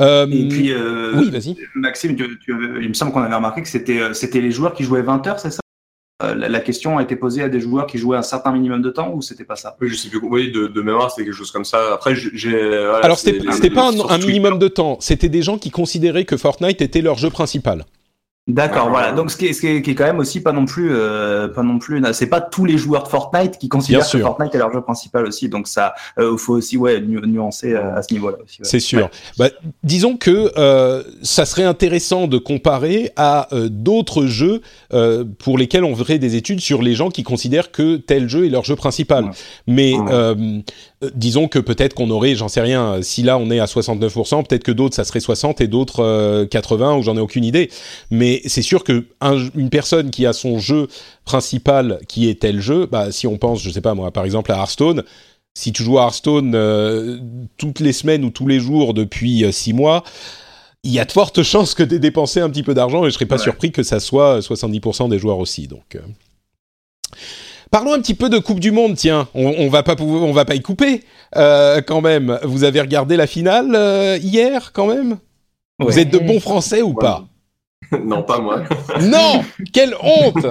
Euh, 0.00 0.26
et 0.26 0.48
puis, 0.48 0.72
euh, 0.72 1.12
oui, 1.14 1.30
vas-y. 1.30 1.56
Maxime, 1.74 2.16
tu, 2.16 2.38
tu, 2.40 2.52
il 2.80 2.88
me 2.88 2.94
semble 2.94 3.12
qu'on 3.12 3.22
avait 3.22 3.34
remarqué 3.34 3.62
que 3.62 3.68
c'était, 3.68 4.00
euh, 4.00 4.12
c'était 4.12 4.40
les 4.40 4.50
joueurs 4.50 4.74
qui 4.74 4.82
jouaient 4.82 5.02
20 5.02 5.26
heures, 5.26 5.38
c'est 5.38 5.50
ça? 5.50 5.60
La, 6.22 6.60
question 6.60 6.96
a 6.96 7.02
été 7.02 7.16
posée 7.16 7.42
à 7.42 7.48
des 7.48 7.60
joueurs 7.60 7.86
qui 7.86 7.98
jouaient 7.98 8.16
un 8.16 8.22
certain 8.22 8.50
minimum 8.50 8.80
de 8.80 8.88
temps 8.88 9.12
ou 9.12 9.20
c'était 9.20 9.44
pas 9.44 9.56
ça? 9.56 9.76
Oui, 9.80 9.90
je 9.90 9.96
sais 9.96 10.08
plus. 10.08 10.20
Oui, 10.22 10.50
de, 10.50 10.68
de 10.68 10.80
mémoire, 10.80 11.10
c'était 11.10 11.24
quelque 11.24 11.36
chose 11.36 11.50
comme 11.50 11.66
ça. 11.66 11.92
Après, 11.92 12.14
j'ai. 12.14 12.56
Alors, 13.02 13.18
c'était 13.18 13.70
pas 13.70 13.90
un, 13.90 14.18
minimum 14.18 14.58
de 14.58 14.68
temps. 14.68 14.96
C'était 15.00 15.28
des 15.28 15.42
gens 15.42 15.58
qui 15.58 15.70
considéraient 15.70 16.24
que 16.24 16.36
Fortnite 16.36 16.80
était 16.80 17.02
leur 17.02 17.18
jeu 17.18 17.30
principal. 17.30 17.84
D'accord, 18.46 18.90
voilà. 18.90 19.12
Donc 19.12 19.30
ce 19.30 19.38
qui, 19.38 19.46
est, 19.46 19.52
ce 19.54 19.60
qui 19.62 19.68
est, 19.68 19.94
quand 19.94 20.04
même 20.04 20.18
aussi 20.18 20.42
pas 20.42 20.52
non 20.52 20.66
plus, 20.66 20.90
euh, 20.92 21.48
pas 21.48 21.62
non 21.62 21.78
plus, 21.78 22.02
c'est 22.12 22.26
pas 22.26 22.42
tous 22.42 22.66
les 22.66 22.76
joueurs 22.76 23.04
de 23.04 23.08
Fortnite 23.08 23.56
qui 23.56 23.70
considèrent 23.70 24.06
que 24.06 24.18
Fortnite 24.18 24.54
est 24.54 24.58
leur 24.58 24.70
jeu 24.70 24.82
principal 24.82 25.24
aussi. 25.24 25.48
Donc 25.48 25.66
ça, 25.66 25.94
il 26.18 26.24
euh, 26.24 26.36
faut 26.36 26.52
aussi 26.52 26.76
ouais 26.76 27.00
nuancer 27.00 27.72
euh, 27.72 27.96
à 27.96 28.02
ce 28.02 28.12
niveau-là 28.12 28.36
aussi. 28.44 28.58
C'est 28.60 28.80
sûr. 28.80 29.08
Bah, 29.38 29.48
disons 29.82 30.18
que 30.18 30.52
euh, 30.58 31.02
ça 31.22 31.46
serait 31.46 31.64
intéressant 31.64 32.26
de 32.26 32.36
comparer 32.36 33.12
à 33.16 33.48
d'autres 33.70 34.26
jeux 34.26 34.60
pour 35.38 35.56
lesquels 35.56 35.84
on 35.84 35.96
ferait 35.96 36.18
des 36.18 36.36
études 36.36 36.60
sur 36.60 36.82
les 36.82 36.94
gens 36.94 37.08
qui 37.08 37.22
considèrent 37.22 37.70
que 37.70 37.96
tel 37.96 38.28
jeu 38.28 38.44
est 38.44 38.50
leur 38.50 38.64
jeu 38.64 38.76
principal. 38.76 39.30
Mais 39.66 39.94
euh, 40.10 40.60
disons 41.14 41.48
que 41.48 41.58
peut-être 41.58 41.94
qu'on 41.94 42.10
aurait, 42.10 42.34
j'en 42.34 42.48
sais 42.48 42.60
rien, 42.60 43.02
si 43.02 43.22
là 43.22 43.38
on 43.38 43.50
est 43.50 43.58
à 43.58 43.66
69%, 43.66 44.46
peut-être 44.46 44.62
que 44.62 44.72
d'autres 44.72 44.94
ça 44.94 45.04
serait 45.04 45.20
60 45.20 45.60
et 45.60 45.66
d'autres 45.66 46.44
80 46.50 46.92
euh, 46.92 46.98
ou 46.98 47.02
j'en 47.02 47.16
ai 47.16 47.20
aucune 47.20 47.44
idée. 47.44 47.70
Mais 48.10 48.42
c'est 48.46 48.62
sûr 48.62 48.84
que 48.84 49.06
une 49.54 49.70
personne 49.70 50.10
qui 50.10 50.26
a 50.26 50.32
son 50.32 50.58
jeu 50.58 50.88
principal 51.24 52.00
qui 52.08 52.28
est 52.28 52.40
tel 52.40 52.60
jeu, 52.60 52.86
bah, 52.86 53.12
si 53.12 53.26
on 53.26 53.38
pense, 53.38 53.62
je 53.62 53.70
sais 53.70 53.80
pas 53.80 53.94
moi, 53.94 54.10
par 54.10 54.24
exemple 54.24 54.52
à 54.52 54.56
Hearthstone, 54.56 55.04
si 55.54 55.72
tu 55.72 55.82
joues 55.82 55.98
à 55.98 56.02
Hearthstone 56.02 56.52
euh, 56.54 57.18
toutes 57.56 57.80
les 57.80 57.92
semaines 57.92 58.24
ou 58.24 58.30
tous 58.30 58.46
les 58.46 58.60
jours 58.60 58.94
depuis 58.94 59.44
6 59.52 59.72
mois, 59.72 60.04
il 60.82 60.92
y 60.92 60.98
a 60.98 61.04
de 61.04 61.12
fortes 61.12 61.42
chances 61.44 61.74
que 61.74 61.82
tu 61.82 61.94
aies 61.94 61.98
dépensé 61.98 62.40
un 62.40 62.50
petit 62.50 62.62
peu 62.62 62.74
d'argent 62.74 63.04
et 63.04 63.10
je 63.10 63.14
serais 63.14 63.26
pas 63.26 63.38
surpris 63.38 63.72
que 63.72 63.82
ça 63.82 64.00
soit 64.00 64.40
70% 64.40 65.08
des 65.08 65.18
joueurs 65.18 65.38
aussi. 65.38 65.68
Donc 65.68 65.98
Parlons 67.70 67.92
un 67.92 67.98
petit 67.98 68.14
peu 68.14 68.28
de 68.28 68.38
Coupe 68.38 68.60
du 68.60 68.70
Monde, 68.70 68.96
tiens. 68.96 69.28
On, 69.34 69.68
va 69.68 69.82
pas 69.82 69.96
on 70.00 70.32
va 70.32 70.44
pas 70.44 70.54
y 70.54 70.62
couper 70.62 71.02
euh, 71.36 71.80
quand 71.80 72.00
même. 72.00 72.38
Vous 72.44 72.64
avez 72.64 72.80
regardé 72.80 73.16
la 73.16 73.26
finale 73.26 73.74
euh, 73.74 74.18
hier 74.20 74.72
quand 74.72 74.86
même? 74.86 75.18
Vous 75.78 75.98
êtes 75.98 76.10
de 76.10 76.18
bons 76.18 76.40
Français 76.40 76.82
ou 76.82 76.94
pas? 76.94 77.24
Non, 78.04 78.22
pas 78.22 78.38
moi. 78.38 78.62
non 79.00 79.44
Quelle 79.72 79.94
honte 80.00 80.46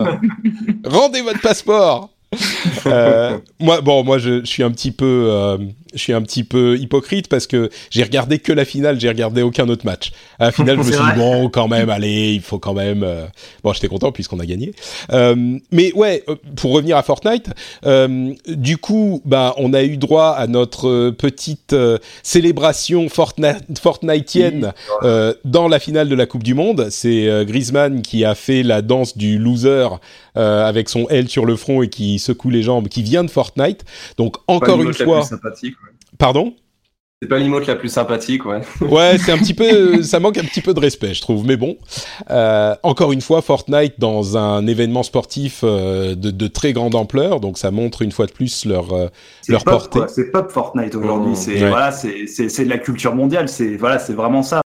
Rendez 0.85 1.21
votre 1.21 1.41
passeport. 1.41 2.12
Euh, 2.85 3.37
moi, 3.59 3.81
bon, 3.81 4.03
moi, 4.03 4.17
je, 4.17 4.43
suis 4.43 4.61
un 4.61 4.71
petit 4.71 4.91
peu, 4.91 5.57
je 5.93 5.99
suis 5.99 6.13
un 6.13 6.21
petit 6.21 6.43
peu 6.43 6.77
hypocrite 6.77 7.27
parce 7.27 7.47
que 7.47 7.69
j'ai 7.89 8.03
regardé 8.03 8.39
que 8.39 8.51
la 8.51 8.65
finale, 8.65 8.99
j'ai 8.99 9.07
regardé 9.07 9.41
aucun 9.41 9.69
autre 9.69 9.85
match. 9.85 10.11
À 10.39 10.45
la 10.45 10.51
finale, 10.51 10.77
je 10.77 10.83
me 10.87 10.91
suis 10.91 11.01
dit 11.01 11.17
bon, 11.17 11.49
quand 11.49 11.67
même, 11.67 11.89
allez, 11.89 12.33
il 12.33 12.41
faut 12.41 12.59
quand 12.59 12.73
même. 12.73 13.03
Euh, 13.03 13.25
bon, 13.63 13.73
j'étais 13.73 13.87
content 13.87 14.11
puisqu'on 14.11 14.39
a 14.39 14.45
gagné. 14.45 14.73
Euh, 15.11 15.57
mais 15.71 15.93
ouais, 15.93 16.23
euh, 16.27 16.35
pour 16.55 16.71
revenir 16.71 16.97
à 16.97 17.03
Fortnite, 17.03 17.49
euh, 17.85 18.33
du 18.47 18.77
coup, 18.77 19.21
bah, 19.25 19.53
on 19.57 19.73
a 19.73 19.83
eu 19.83 19.97
droit 19.97 20.29
à 20.29 20.47
notre 20.47 21.11
petite 21.11 21.75
célébration 22.21 23.09
Fortnite, 23.09 23.79
Fortnitienne 23.81 24.73
dans 25.45 25.67
la 25.67 25.79
finale 25.79 26.09
de 26.09 26.15
la 26.15 26.25
Coupe 26.25 26.43
du 26.43 26.53
Monde. 26.53 26.87
C'est 26.89 27.45
Griezmann 27.45 28.01
qui 28.01 28.25
a 28.25 28.35
fait 28.35 28.63
la 28.63 28.81
danse 28.81 29.17
du 29.17 29.37
loser 29.37 29.87
avec 30.35 30.89
son 30.89 31.07
L 31.09 31.29
sur 31.29 31.45
le 31.45 31.55
front 31.55 31.81
et 31.81 31.89
qui 31.89 32.19
secoue 32.19 32.49
les 32.49 32.63
jambes, 32.63 32.87
qui 32.87 33.03
vient 33.03 33.23
de 33.23 33.29
Fortnite. 33.29 33.85
Donc 34.17 34.37
encore 34.47 34.81
une 34.81 34.93
fois. 34.93 35.23
Pardon? 36.17 36.53
C'est 37.23 37.29
pas 37.29 37.39
l'emote 37.39 37.67
la 37.67 37.77
plus 37.77 37.87
sympathique, 37.87 38.45
ouais. 38.45 38.59
ouais, 38.81 39.17
c'est 39.17 39.31
un 39.31 39.37
petit 39.37 39.53
peu, 39.53 40.03
ça 40.03 40.19
manque 40.19 40.37
un 40.37 40.43
petit 40.43 40.59
peu 40.59 40.73
de 40.73 40.79
respect, 40.81 41.13
je 41.13 41.21
trouve. 41.21 41.45
Mais 41.45 41.55
bon, 41.55 41.77
euh, 42.29 42.75
encore 42.83 43.13
une 43.13 43.21
fois, 43.21 43.41
Fortnite 43.41 43.93
dans 43.97 44.35
un 44.35 44.67
événement 44.67 45.03
sportif 45.03 45.61
euh, 45.63 46.15
de, 46.15 46.47
très 46.47 46.73
grande 46.73 46.95
ampleur, 46.95 47.39
donc 47.39 47.57
ça 47.57 47.71
montre 47.71 48.01
une 48.01 48.11
fois 48.11 48.25
de 48.25 48.33
plus 48.33 48.65
leur 48.65 48.91
euh, 48.91 49.07
leur 49.47 49.63
portée. 49.63 50.01
C'est 50.09 50.33
pop 50.33 50.51
Fortnite 50.51 50.95
aujourd'hui. 50.95 51.31
Mmh. 51.31 51.35
c'est 51.35 51.55
voilà, 51.59 51.93
c'est 51.93 52.65
de 52.65 52.69
la 52.69 52.77
culture 52.77 53.15
mondiale. 53.15 53.47
C'est 53.47 53.77
voilà, 53.77 53.99
c'est 53.99 54.13
vraiment 54.13 54.43
ça 54.43 54.62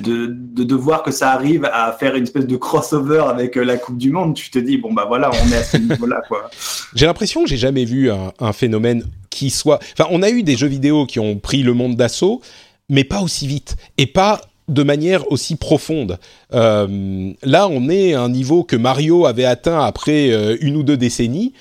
de, 0.00 0.26
de, 0.30 0.74
voir 0.74 1.02
que 1.02 1.10
ça 1.10 1.30
arrive 1.30 1.64
à 1.64 1.92
faire 1.92 2.14
une 2.16 2.24
espèce 2.24 2.46
de 2.46 2.56
crossover 2.56 3.24
avec 3.28 3.56
euh, 3.56 3.64
la 3.64 3.76
Coupe 3.76 3.98
du 3.98 4.10
Monde, 4.10 4.34
tu 4.34 4.50
te 4.50 4.58
dis 4.58 4.78
bon 4.78 4.92
bah 4.92 5.04
voilà, 5.06 5.30
on 5.30 5.52
est 5.52 5.56
à 5.56 5.64
ce 5.64 5.76
niveau-là 5.76 6.22
quoi. 6.28 6.50
J'ai 6.94 7.06
l'impression 7.06 7.42
que 7.42 7.48
j'ai 7.48 7.56
jamais 7.56 7.84
vu 7.84 8.10
un, 8.10 8.52
phénomène 8.52 9.04
qui 9.30 9.50
soit. 9.50 9.80
Enfin, 9.98 10.08
on 10.10 10.22
a 10.22 10.30
eu 10.30 10.42
des 10.42 10.56
jeux 10.56 10.68
vidéo 10.68 11.06
qui 11.06 11.18
ont 11.18 11.38
pris 11.38 11.62
le 11.62 11.74
monde 11.74 11.96
d'assaut, 11.96 12.40
mais 12.88 13.04
pas 13.04 13.20
aussi 13.20 13.46
vite 13.46 13.76
et 13.98 14.06
pas 14.06 14.40
de 14.68 14.82
manière 14.82 15.30
aussi 15.30 15.56
profonde. 15.56 16.18
Euh, 16.52 17.32
là, 17.42 17.68
on 17.68 17.88
est 17.88 18.14
à 18.14 18.22
un 18.22 18.28
niveau 18.28 18.64
que 18.64 18.76
Mario 18.76 19.26
avait 19.26 19.44
atteint 19.44 19.84
après 19.84 20.30
euh, 20.30 20.56
une 20.60 20.76
ou 20.76 20.82
deux 20.82 20.96
décennies 20.96 21.52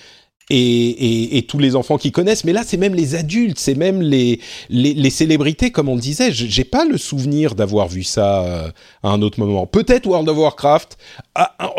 et, 0.49 1.45
tous 1.47 1.59
les 1.59 1.75
enfants 1.75 1.97
qui 1.97 2.11
connaissent, 2.11 2.43
mais 2.43 2.53
là 2.53 2.61
c'est 2.65 2.77
même 2.77 2.95
les 2.95 3.15
adultes, 3.15 3.59
c'est 3.59 3.75
même 3.75 4.01
les, 4.01 4.39
les, 4.69 5.09
célébrités, 5.09 5.71
comme 5.71 5.89
on 5.89 5.95
disait. 5.95 6.31
J'ai 6.31 6.63
pas 6.63 6.85
le 6.85 6.97
souvenir 6.97 7.55
d'avoir 7.55 7.87
vu 7.87 8.03
ça 8.03 8.43
euh, 8.43 8.71
à 9.03 9.09
un 9.09 9.21
autre 9.21 9.39
moment. 9.39 9.65
Peut-être 9.67 10.05
World 10.05 10.27
of 10.29 10.37
Warcraft, 10.37 10.97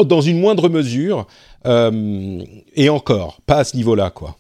dans 0.05 0.21
une 0.21 0.41
moindre 0.41 0.69
mesure, 0.69 1.27
euh, 1.67 2.43
et 2.75 2.89
encore, 2.89 3.41
pas 3.47 3.57
à 3.57 3.65
ce 3.65 3.77
niveau-là, 3.77 4.11
quoi. 4.11 4.37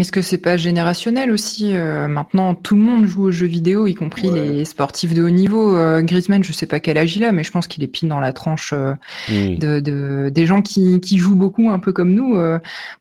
Est-ce 0.00 0.12
que 0.12 0.22
c'est 0.22 0.38
pas 0.38 0.56
générationnel 0.56 1.30
aussi 1.30 1.76
euh, 1.76 2.08
Maintenant, 2.08 2.54
tout 2.54 2.74
le 2.74 2.80
monde 2.80 3.04
joue 3.04 3.24
aux 3.24 3.30
jeux 3.30 3.46
vidéo, 3.46 3.86
y 3.86 3.94
compris 3.94 4.30
les 4.30 4.64
sportifs 4.64 5.12
de 5.12 5.22
haut 5.22 5.30
niveau. 5.30 5.76
Euh, 5.76 6.00
Griezmann, 6.00 6.42
je 6.42 6.52
sais 6.52 6.66
pas 6.66 6.80
quel 6.80 6.96
âge 6.96 7.16
il 7.16 7.24
a, 7.24 7.32
mais 7.32 7.44
je 7.44 7.50
pense 7.50 7.66
qu'il 7.66 7.84
est 7.84 7.88
pile 7.88 8.08
dans 8.08 8.18
la 8.18 8.32
tranche 8.32 8.72
euh, 8.72 8.94
de, 9.28 10.30
des 10.30 10.46
gens 10.46 10.62
qui, 10.62 11.00
qui, 11.00 11.18
jouent 11.18 11.36
beaucoup, 11.36 11.68
un 11.68 11.78
peu 11.78 11.92
comme 11.92 12.14
nous. 12.14 12.38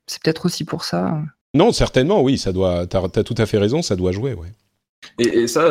c'est 0.07 0.21
peut-être 0.21 0.45
aussi 0.45 0.65
pour 0.65 0.83
ça. 0.83 1.17
Non, 1.53 1.71
certainement, 1.71 2.21
oui, 2.21 2.37
ça 2.37 2.51
doit. 2.51 2.85
T'as 2.85 3.01
as 3.01 3.23
tout 3.23 3.35
à 3.37 3.45
fait 3.45 3.57
raison, 3.57 3.81
ça 3.81 3.95
doit 3.95 4.11
jouer, 4.11 4.33
ouais. 4.33 4.51
Et, 5.19 5.47
ça, 5.47 5.65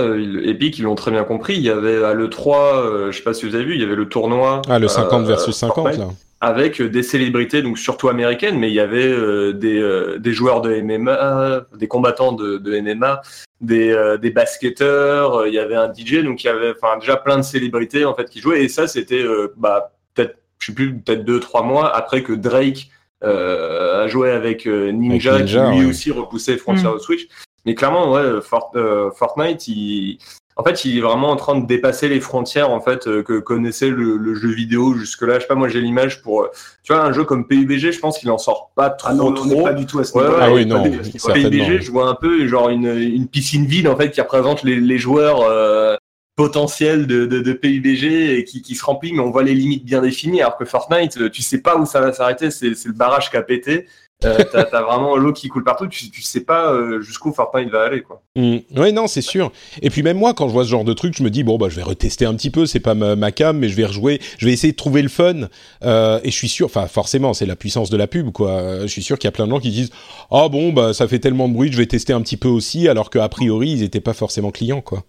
Epic, 0.44 0.78
ils 0.78 0.82
l'ont 0.82 0.94
très 0.94 1.10
bien 1.10 1.24
compris. 1.24 1.56
Il 1.56 1.62
y 1.62 1.70
avait 1.70 2.02
à 2.02 2.14
l'E3, 2.14 3.10
je 3.10 3.16
sais 3.16 3.22
pas 3.22 3.34
si 3.34 3.46
vous 3.46 3.54
avez 3.54 3.64
vu, 3.64 3.74
il 3.74 3.80
y 3.80 3.84
avait 3.84 3.96
le 3.96 4.08
tournoi. 4.08 4.62
Ah, 4.68 4.78
le 4.78 4.88
50 4.88 5.26
versus 5.26 5.54
50, 5.54 5.98
là 5.98 6.08
avec 6.40 6.80
des 6.80 7.02
célébrités, 7.02 7.62
donc 7.62 7.78
surtout 7.78 8.08
américaines, 8.08 8.58
mais 8.58 8.68
il 8.68 8.74
y 8.74 8.80
avait 8.80 9.08
euh, 9.08 9.52
des, 9.52 9.78
euh, 9.78 10.18
des, 10.18 10.32
joueurs 10.32 10.60
de 10.60 10.80
MMA, 10.80 11.66
des 11.76 11.88
combattants 11.88 12.32
de, 12.32 12.58
de 12.58 12.80
MMA, 12.80 13.20
des, 13.60 13.90
euh, 13.90 14.18
des 14.18 14.30
basketteurs, 14.30 15.46
il 15.46 15.54
y 15.54 15.58
avait 15.58 15.74
un 15.74 15.92
DJ, 15.92 16.22
donc 16.22 16.44
il 16.44 16.46
y 16.46 16.50
avait 16.50 16.70
enfin 16.70 16.98
déjà 16.98 17.16
plein 17.16 17.38
de 17.38 17.42
célébrités 17.42 18.04
en 18.04 18.14
fait 18.14 18.30
qui 18.30 18.40
jouaient. 18.40 18.62
Et 18.62 18.68
ça, 18.68 18.86
c'était 18.86 19.24
bah, 19.56 19.92
peut-être, 20.14 20.38
je 20.60 20.66
sais 20.66 20.74
plus, 20.74 20.94
peut-être 20.94 21.24
deux 21.24 21.40
trois 21.40 21.62
mois 21.62 21.94
après 21.94 22.22
que 22.22 22.32
Drake 22.32 22.90
a 23.20 24.06
joué 24.06 24.30
avec 24.30 24.66
Ninja, 24.66 25.42
qui 25.42 25.56
lui 25.56 25.86
aussi 25.86 26.12
repoussait 26.12 26.56
Frontier 26.56 26.88
mm. 26.88 27.00
Switch. 27.00 27.26
Mais 27.66 27.74
clairement, 27.74 28.12
ouais, 28.12 28.40
Fortnite, 28.40 29.66
il, 29.66 30.18
en 30.58 30.64
fait, 30.64 30.84
il 30.84 30.98
est 30.98 31.00
vraiment 31.00 31.30
en 31.30 31.36
train 31.36 31.56
de 31.56 31.64
dépasser 31.64 32.08
les 32.08 32.20
frontières 32.20 32.70
en 32.70 32.80
fait 32.80 33.06
euh, 33.06 33.22
que 33.22 33.38
connaissait 33.38 33.90
le, 33.90 34.34
jeu 34.34 34.50
vidéo 34.50 34.94
jusque-là. 34.94 35.36
Je 35.36 35.42
sais 35.42 35.46
pas, 35.46 35.54
moi 35.54 35.68
j'ai 35.68 35.80
l'image 35.80 36.20
pour, 36.20 36.42
euh, 36.42 36.48
tu 36.82 36.92
vois, 36.92 37.04
un 37.04 37.12
jeu 37.12 37.22
comme 37.24 37.46
PUBG, 37.46 37.92
je 37.92 37.98
pense 38.00 38.18
qu'il 38.18 38.28
en 38.30 38.38
sort 38.38 38.72
pas 38.74 38.90
trop, 38.90 39.08
ah 39.12 39.14
non, 39.14 39.32
trop. 39.32 39.62
pas 39.62 39.72
du 39.72 39.86
tout 39.86 40.00
à 40.00 40.04
ce 40.04 40.18
niveau 40.18 40.34
ah 40.36 40.52
oui, 40.52 40.66
non. 40.66 40.82
PUBG, 40.82 41.80
je 41.80 41.92
vois 41.92 42.08
un 42.08 42.16
peu 42.16 42.48
genre 42.48 42.70
une, 42.70 42.88
une 42.88 43.28
piscine 43.28 43.66
vide 43.66 43.86
en 43.86 43.96
fait 43.96 44.10
qui 44.10 44.20
représente 44.20 44.64
les, 44.64 44.80
les 44.80 44.98
joueurs. 44.98 45.42
Euh, 45.42 45.96
potentiels 46.34 47.08
de, 47.08 47.26
de, 47.26 47.40
de, 47.40 47.52
PUBG 47.52 48.38
et 48.38 48.44
qui, 48.44 48.62
qui 48.62 48.76
se 48.76 48.84
remplit, 48.84 49.12
mais 49.12 49.18
on 49.18 49.30
voit 49.32 49.42
les 49.42 49.56
limites 49.56 49.84
bien 49.84 50.00
définies. 50.00 50.40
Alors 50.40 50.56
que 50.56 50.64
Fortnite, 50.64 51.32
tu 51.32 51.42
sais 51.42 51.60
pas 51.60 51.76
où 51.76 51.84
ça 51.84 52.00
va 52.00 52.12
s'arrêter, 52.12 52.52
c'est 52.52 52.68
le 52.68 52.92
barrage 52.92 53.28
qui 53.28 53.36
a 53.36 53.42
pété. 53.42 53.88
Euh, 54.24 54.36
t'as 54.50 54.82
vraiment 54.82 55.16
l'eau 55.16 55.32
qui 55.32 55.46
coule 55.46 55.62
partout, 55.62 55.86
tu, 55.86 56.22
sais 56.22 56.40
pas 56.40 56.72
euh, 56.72 57.00
jusqu'où 57.00 57.32
Fortnite 57.32 57.70
va 57.70 57.84
aller, 57.84 58.02
quoi. 58.02 58.20
Mmh. 58.34 58.56
Oui, 58.76 58.92
non, 58.92 59.06
c'est 59.06 59.22
sûr. 59.22 59.52
Et 59.80 59.90
puis 59.90 60.02
même 60.02 60.18
moi, 60.18 60.34
quand 60.34 60.48
je 60.48 60.52
vois 60.52 60.64
ce 60.64 60.70
genre 60.70 60.82
de 60.82 60.92
truc, 60.92 61.14
je 61.16 61.22
me 61.22 61.30
dis 61.30 61.44
bon 61.44 61.56
bah 61.56 61.68
je 61.68 61.76
vais 61.76 61.84
retester 61.84 62.24
un 62.24 62.34
petit 62.34 62.50
peu. 62.50 62.66
C'est 62.66 62.80
pas 62.80 62.94
ma, 62.94 63.30
cam, 63.30 63.56
mais 63.56 63.68
je 63.68 63.76
vais 63.76 63.84
rejouer. 63.84 64.20
Je 64.38 64.46
vais 64.46 64.52
essayer 64.52 64.72
de 64.72 64.76
trouver 64.76 65.02
le 65.02 65.08
fun. 65.08 65.48
Euh, 65.84 66.18
et 66.24 66.32
je 66.32 66.36
suis 66.36 66.48
sûr, 66.48 66.66
enfin 66.66 66.88
forcément, 66.88 67.32
c'est 67.32 67.46
la 67.46 67.54
puissance 67.54 67.90
de 67.90 67.96
la 67.96 68.08
pub, 68.08 68.32
quoi. 68.32 68.80
Je 68.82 68.86
suis 68.88 69.04
sûr 69.04 69.18
qu'il 69.18 69.28
y 69.28 69.28
a 69.28 69.32
plein 69.32 69.46
de 69.46 69.50
gens 69.52 69.60
qui 69.60 69.70
disent 69.70 69.90
ah 70.32 70.44
oh, 70.44 70.48
bon 70.48 70.72
bah 70.72 70.92
ça 70.94 71.06
fait 71.06 71.20
tellement 71.20 71.48
de 71.48 71.54
bruit, 71.54 71.70
je 71.70 71.78
vais 71.78 71.86
tester 71.86 72.12
un 72.12 72.20
petit 72.20 72.36
peu 72.36 72.48
aussi, 72.48 72.88
alors 72.88 73.10
qu'a 73.10 73.28
priori 73.28 73.70
ils 73.70 73.82
étaient 73.84 74.00
pas 74.00 74.14
forcément 74.14 74.50
clients, 74.50 74.80
quoi. 74.80 75.04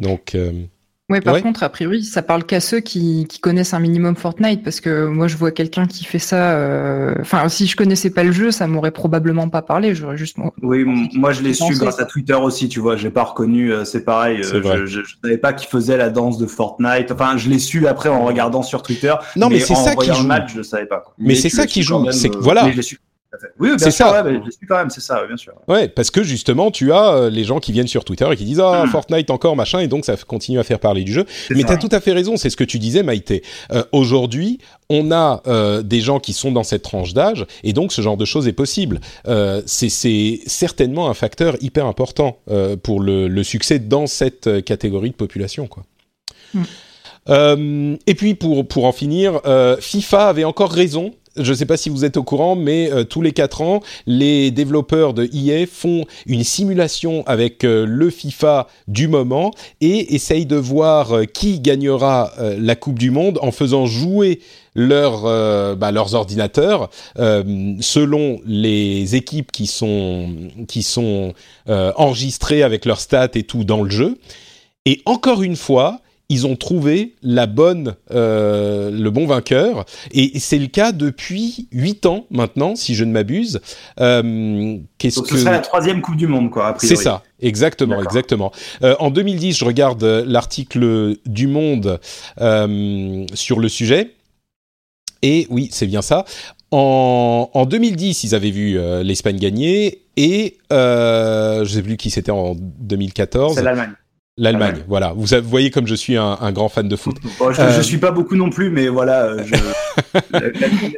Donc 0.00 0.36
Ouais, 1.10 1.20
par 1.20 1.42
contre, 1.42 1.64
a 1.64 1.68
priori, 1.68 2.04
ça 2.04 2.22
parle 2.22 2.44
qu'à 2.44 2.60
ceux 2.60 2.78
qui, 2.78 3.26
qui, 3.28 3.40
connaissent 3.40 3.74
un 3.74 3.80
minimum 3.80 4.14
Fortnite, 4.14 4.62
parce 4.62 4.80
que 4.80 5.06
moi, 5.06 5.26
je 5.26 5.36
vois 5.36 5.50
quelqu'un 5.50 5.86
qui 5.86 6.04
fait 6.04 6.20
ça. 6.20 6.52
Euh, 6.52 7.16
enfin, 7.20 7.48
si 7.48 7.66
je 7.66 7.74
connaissais 7.74 8.10
pas 8.10 8.22
le 8.22 8.30
jeu, 8.30 8.52
ça 8.52 8.68
m'aurait 8.68 8.92
probablement 8.92 9.48
pas 9.48 9.60
parlé. 9.60 9.92
J'aurais 9.92 10.16
juste. 10.16 10.36
Oui, 10.62 10.84
moi, 11.14 11.32
je 11.32 11.42
l'ai 11.42 11.52
su 11.52 11.74
grâce 11.74 11.98
à 11.98 12.04
Twitter 12.04 12.34
aussi. 12.34 12.68
Tu 12.68 12.78
vois, 12.78 12.96
j'ai 12.96 13.10
pas 13.10 13.24
reconnu. 13.24 13.72
Euh, 13.72 13.84
c'est 13.84 14.04
pareil. 14.04 14.40
Euh, 14.40 14.86
je, 14.86 15.02
je, 15.02 15.14
savais 15.20 15.38
pas 15.38 15.52
qu'il 15.52 15.68
faisait 15.68 15.96
la 15.96 16.10
danse 16.10 16.38
de 16.38 16.46
Fortnite. 16.46 17.10
Enfin, 17.10 17.36
je 17.36 17.50
l'ai 17.50 17.58
su 17.58 17.88
après 17.88 18.08
en 18.08 18.24
regardant 18.24 18.62
sur 18.62 18.84
Twitter. 18.84 19.14
Non, 19.34 19.48
mais, 19.50 19.58
c'est 19.58 19.74
ça 19.74 19.96
qui 19.96 20.12
joue. 20.12 20.22
Le 20.22 20.28
match, 20.28 20.52
je 20.54 20.62
savais 20.62 20.86
pas. 20.86 21.02
Mais, 21.18 21.34
c'est 21.34 21.48
ça 21.50 21.66
qui 21.66 21.82
joue. 21.82 22.08
C'est 22.12 22.32
voilà. 22.36 22.70
Oui, 23.58 23.70
c'est 23.78 23.90
ça. 23.90 24.24
Ouais, 24.24 24.40
je 24.44 24.50
suis 24.50 24.66
quand 24.66 24.76
même, 24.76 24.90
c'est 24.90 25.00
ça, 25.00 25.24
bien 25.26 25.36
sûr. 25.36 25.52
Ouais, 25.68 25.88
parce 25.88 26.10
que 26.10 26.22
justement, 26.22 26.70
tu 26.70 26.92
as 26.92 27.14
euh, 27.14 27.30
les 27.30 27.44
gens 27.44 27.60
qui 27.60 27.70
viennent 27.70 27.86
sur 27.86 28.04
Twitter 28.04 28.26
et 28.30 28.36
qui 28.36 28.44
disent 28.44 28.60
ah 28.60 28.84
hmm. 28.84 28.88
Fortnite 28.88 29.30
encore 29.30 29.54
machin, 29.54 29.78
et 29.78 29.86
donc 29.86 30.04
ça 30.04 30.16
continue 30.16 30.58
à 30.58 30.64
faire 30.64 30.80
parler 30.80 31.04
du 31.04 31.12
jeu. 31.12 31.26
Mais 31.50 31.62
tu 31.62 31.70
as 31.70 31.76
tout 31.76 31.88
à 31.92 32.00
fait 32.00 32.12
raison, 32.12 32.36
c'est 32.36 32.50
ce 32.50 32.56
que 32.56 32.64
tu 32.64 32.78
disais, 32.78 33.02
Maïté. 33.02 33.42
Euh, 33.72 33.84
aujourd'hui, 33.92 34.58
on 34.88 35.12
a 35.12 35.42
euh, 35.46 35.82
des 35.82 36.00
gens 36.00 36.18
qui 36.18 36.32
sont 36.32 36.50
dans 36.50 36.64
cette 36.64 36.82
tranche 36.82 37.14
d'âge, 37.14 37.46
et 37.62 37.72
donc 37.72 37.92
ce 37.92 38.02
genre 38.02 38.16
de 38.16 38.24
choses 38.24 38.48
est 38.48 38.52
possible. 38.52 39.00
c'est 39.66 40.40
certainement 40.46 41.08
un 41.08 41.14
facteur 41.14 41.56
hyper 41.60 41.86
important 41.86 42.38
pour 42.82 43.00
le, 43.00 43.28
le, 43.28 43.44
succès 43.44 43.78
dans 43.78 44.06
cette 44.06 44.64
catégorie 44.64 45.10
de 45.10 45.14
population, 45.14 45.66
quoi. 45.66 45.84
Hmm. 47.26 47.96
et 48.06 48.14
puis 48.16 48.34
pour, 48.34 48.66
pour 48.66 48.86
en 48.86 48.92
finir, 48.92 49.40
FIFA 49.80 50.28
avait 50.28 50.44
encore 50.44 50.72
raison 50.72 51.12
je 51.36 51.50
ne 51.50 51.56
sais 51.56 51.66
pas 51.66 51.76
si 51.76 51.88
vous 51.88 52.04
êtes 52.04 52.16
au 52.16 52.22
courant, 52.22 52.56
mais 52.56 52.90
euh, 52.90 53.04
tous 53.04 53.22
les 53.22 53.32
4 53.32 53.62
ans, 53.62 53.80
les 54.06 54.50
développeurs 54.50 55.14
de 55.14 55.28
EA 55.32 55.66
font 55.66 56.04
une 56.26 56.44
simulation 56.44 57.24
avec 57.26 57.64
euh, 57.64 57.86
le 57.86 58.10
FIFA 58.10 58.66
du 58.88 59.08
moment 59.08 59.52
et 59.80 60.14
essayent 60.14 60.46
de 60.46 60.56
voir 60.56 61.12
euh, 61.12 61.24
qui 61.24 61.60
gagnera 61.60 62.32
la 62.38 62.76
Coupe 62.76 62.98
du 62.98 63.10
Monde 63.10 63.38
en 63.42 63.52
faisant 63.52 63.86
jouer 63.86 64.40
bah, 64.74 65.90
leurs 65.92 66.14
ordinateurs 66.14 66.90
selon 67.16 68.40
les 68.46 69.14
équipes 69.16 69.52
qui 69.52 69.66
sont 69.66 71.34
enregistrées 71.68 72.62
avec 72.62 72.84
leurs 72.84 73.00
stats 73.00 73.30
et 73.34 73.42
tout 73.42 73.64
dans 73.64 73.82
le 73.82 73.90
jeu. 73.90 74.18
Et 74.86 75.02
encore 75.04 75.42
une 75.42 75.56
fois, 75.56 76.00
ils 76.30 76.46
ont 76.46 76.54
trouvé 76.54 77.16
la 77.22 77.46
bonne, 77.46 77.96
euh, 78.12 78.90
le 78.90 79.10
bon 79.10 79.26
vainqueur. 79.26 79.84
Et 80.12 80.38
c'est 80.38 80.58
le 80.58 80.68
cas 80.68 80.92
depuis 80.92 81.68
8 81.72 82.06
ans 82.06 82.26
maintenant, 82.30 82.76
si 82.76 82.94
je 82.94 83.04
ne 83.04 83.10
m'abuse. 83.10 83.60
Euh, 83.98 84.78
qu'est-ce 84.96 85.16
Donc 85.16 85.28
ce 85.28 85.36
serait 85.36 85.50
la 85.50 85.58
troisième 85.58 86.00
Coupe 86.00 86.16
du 86.16 86.28
Monde, 86.28 86.50
quoi, 86.50 86.76
C'est 86.78 86.94
ça, 86.94 87.24
exactement, 87.40 88.00
exactement. 88.00 88.52
Euh, 88.82 88.94
en 89.00 89.10
2010, 89.10 89.58
je 89.58 89.64
regarde 89.64 90.04
l'article 90.04 91.16
du 91.26 91.48
Monde 91.48 91.98
sur 93.34 93.58
le 93.58 93.68
sujet. 93.68 94.14
Et 95.22 95.48
oui, 95.50 95.68
c'est 95.72 95.86
bien 95.86 96.00
ça. 96.00 96.24
En, 96.70 97.50
en, 97.52 97.66
2010, 97.66 98.22
ils 98.22 98.34
avaient 98.36 98.52
vu 98.52 98.78
l'Espagne 99.02 99.36
gagner 99.36 100.02
et 100.16 100.58
je 100.70 101.60
ne 101.60 101.66
sais 101.66 101.82
plus 101.82 101.96
qui 101.96 102.10
c'était 102.10 102.30
en 102.30 102.54
2014. 102.54 103.56
C'est 103.56 103.62
l'Allemagne. 103.64 103.94
L'Allemagne, 104.40 104.76
voilà. 104.88 105.12
Vous, 105.14 105.26
voyez 105.42 105.70
comme 105.70 105.86
je 105.86 105.94
suis 105.94 106.16
un, 106.16 106.52
grand 106.52 106.70
fan 106.70 106.88
de 106.88 106.96
foot. 106.96 107.16
je, 107.22 107.44
ne 107.44 107.66
euh, 107.66 107.82
suis 107.82 107.98
pas 107.98 108.10
beaucoup 108.10 108.36
non 108.36 108.48
plus, 108.48 108.70
mais 108.70 108.88
voilà, 108.88 109.24
euh, 109.24 109.44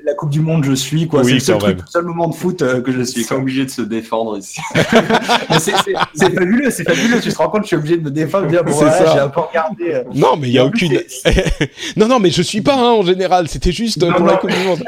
la, 0.05 0.15
Coupe 0.15 0.31
du 0.31 0.41
Monde, 0.41 0.65
je 0.65 0.75
suis 0.75 1.09
quoi. 1.09 1.25
c'est 1.25 1.33
le 1.33 1.41
seul, 1.41 2.05
moment 2.05 2.29
de 2.29 2.35
foot 2.37 2.63
euh, 2.63 2.81
que 2.81 2.93
je 2.93 3.03
suis. 3.03 3.23
Ils 3.23 3.25
sont 3.25 3.35
obligés 3.35 3.65
de 3.65 3.71
se 3.71 3.83
défendre 3.83 4.39
ici. 4.39 4.61
c'est 5.59 6.31
fabuleux, 6.33 6.71
c'est 6.71 6.85
fabuleux. 6.85 7.21
Tu 7.21 7.31
te 7.31 7.37
rends 7.37 7.49
compte, 7.49 7.63
je 7.63 7.69
suis 7.69 7.77
obligé 7.77 7.97
de 7.97 8.05
me 8.05 8.13
défendre, 8.13 8.47
dire 8.47 8.63
bon 8.63 8.79
j'ai 8.79 9.19
un 9.19 9.29
peu 9.29 9.41
regardé. 9.41 10.03
Non, 10.15 10.37
mais 10.39 10.47
il 10.47 10.55
y 10.55 10.59
a 10.61 10.65
aucune. 10.65 10.93
non, 11.97 12.07
non, 12.07 12.21
mais 12.21 12.31
je 12.31 12.43
suis 12.43 12.61
pas 12.61 12.77
hein, 12.77 12.93
en 12.93 13.03
général. 13.03 13.49
C'était 13.49 13.73
juste 13.73 14.09
pour 14.09 14.25
la 14.25 14.37
Coupe 14.37 14.51
du 14.51 14.65
Monde. 14.65 14.85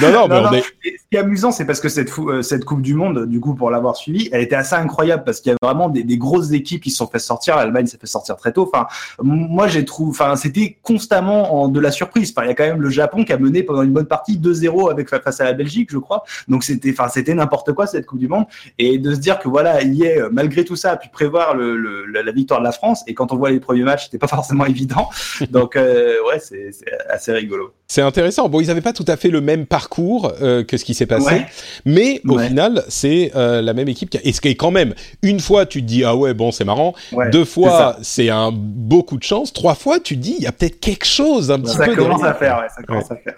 non, 0.00 0.10
non, 0.10 0.28
mais 0.28 0.36
on 0.36 0.52
est... 0.54 0.62
Ce 0.62 1.08
qui 1.10 1.16
est 1.16 1.18
amusant, 1.18 1.52
c'est 1.52 1.66
parce 1.66 1.80
que 1.80 1.90
cette, 1.90 2.10
cette 2.40 2.64
Coupe 2.64 2.80
du 2.80 2.94
Monde, 2.94 3.26
du 3.26 3.40
coup, 3.40 3.54
pour 3.54 3.70
l'avoir 3.70 3.94
suivie, 3.94 4.30
elle 4.32 4.40
était 4.40 4.56
assez 4.56 4.74
incroyable 4.74 5.24
parce 5.24 5.40
qu'il 5.40 5.52
y 5.52 5.54
a 5.54 5.58
vraiment 5.60 5.90
des, 5.90 6.02
des 6.02 6.16
grosses 6.16 6.52
équipes 6.52 6.82
qui 6.82 6.90
se 6.90 6.96
sont 6.96 7.08
fait 7.08 7.18
sortir 7.18 7.58
l'Allemagne 7.74 7.86
s'est 7.86 7.98
fait 7.98 8.06
sortir 8.06 8.36
très 8.36 8.52
tôt. 8.52 8.70
Enfin, 8.72 8.86
moi 9.22 9.68
j'ai 9.68 9.84
trouvé, 9.84 10.10
enfin, 10.10 10.36
c'était 10.36 10.78
constamment 10.82 11.62
en, 11.62 11.68
de 11.68 11.80
la 11.80 11.90
surprise. 11.90 12.32
Enfin, 12.34 12.46
il 12.46 12.48
y 12.48 12.52
a 12.52 12.54
quand 12.54 12.64
même 12.64 12.80
le 12.80 12.90
Japon 12.90 13.24
qui 13.24 13.32
a 13.32 13.38
mené 13.38 13.62
pendant 13.62 13.82
une 13.82 13.92
bonne 13.92 14.06
partie 14.06 14.38
2-0 14.38 14.90
avec 14.90 15.08
face 15.08 15.40
à 15.40 15.44
la 15.44 15.52
Belgique, 15.52 15.90
je 15.90 15.98
crois. 15.98 16.24
Donc 16.48 16.64
c'était, 16.64 16.90
enfin, 16.90 17.08
c'était 17.08 17.34
n'importe 17.34 17.72
quoi 17.72 17.86
cette 17.86 18.06
Coupe 18.06 18.18
du 18.18 18.28
Monde. 18.28 18.46
Et 18.78 18.98
de 18.98 19.14
se 19.14 19.20
dire 19.20 19.38
que 19.38 19.48
voilà, 19.48 19.82
il 19.82 19.94
y 19.94 20.04
est 20.04 20.20
malgré 20.30 20.64
tout 20.64 20.76
ça, 20.76 20.92
a 20.92 20.96
pu 20.96 21.08
prévoir 21.08 21.54
le, 21.54 21.76
la, 22.06 22.32
victoire 22.32 22.60
de 22.60 22.64
la 22.64 22.72
France. 22.72 23.02
Et 23.06 23.14
quand 23.14 23.32
on 23.32 23.36
voit 23.36 23.50
les 23.50 23.60
premiers 23.60 23.82
matchs, 23.82 24.04
c'était 24.04 24.18
pas 24.18 24.26
forcément 24.38 24.66
évident. 24.66 25.08
Donc 25.50 25.76
euh, 25.76 26.16
ouais, 26.28 26.38
c'est 26.38 26.70
assez 27.08 27.32
rigolo. 27.32 27.72
C'est 27.86 28.00
intéressant. 28.00 28.48
Bon, 28.48 28.60
ils 28.60 28.68
n'avaient 28.68 28.80
pas 28.80 28.92
tout 28.92 29.04
à 29.08 29.16
fait 29.16 29.28
le 29.28 29.40
même 29.40 29.66
parcours 29.66 30.32
euh, 30.40 30.64
que 30.64 30.76
ce 30.76 30.84
qui 30.84 30.94
s'est 30.94 31.06
passé, 31.06 31.44
mais 31.84 32.20
au 32.26 32.38
final, 32.38 32.82
c'est 32.88 33.32
euh, 33.36 33.60
la 33.60 33.74
même 33.74 33.88
équipe. 33.88 34.10
Qui 34.10 34.18
Et 34.24 34.32
ce 34.32 34.40
qui 34.40 34.48
est 34.48 34.54
quand 34.54 34.70
même, 34.70 34.94
une 35.22 35.40
fois, 35.40 35.66
tu 35.66 35.82
te 35.82 35.86
dis 35.86 36.04
ah 36.04 36.16
ouais, 36.16 36.34
bon, 36.34 36.50
c'est 36.50 36.64
marrant. 36.64 36.94
Deux 37.30 37.44
fois, 37.44 37.96
c'est 38.02 38.30
un 38.30 38.52
beaucoup 38.52 39.16
de 39.16 39.22
chance. 39.22 39.52
Trois 39.52 39.74
fois, 39.74 40.00
tu 40.00 40.16
te 40.16 40.22
dis 40.22 40.34
il 40.38 40.44
y 40.44 40.46
a 40.46 40.52
peut-être 40.52 40.80
quelque 40.80 41.06
chose 41.06 41.50
un 41.50 41.60
petit 41.60 41.76
ça 41.76 41.84
peu. 41.84 41.94
Commence 41.94 42.24
à 42.24 42.34
faire, 42.34 42.58
ouais, 42.58 42.68
ça 42.74 42.82
commence 42.82 43.10
à 43.10 43.16
faire. 43.16 43.34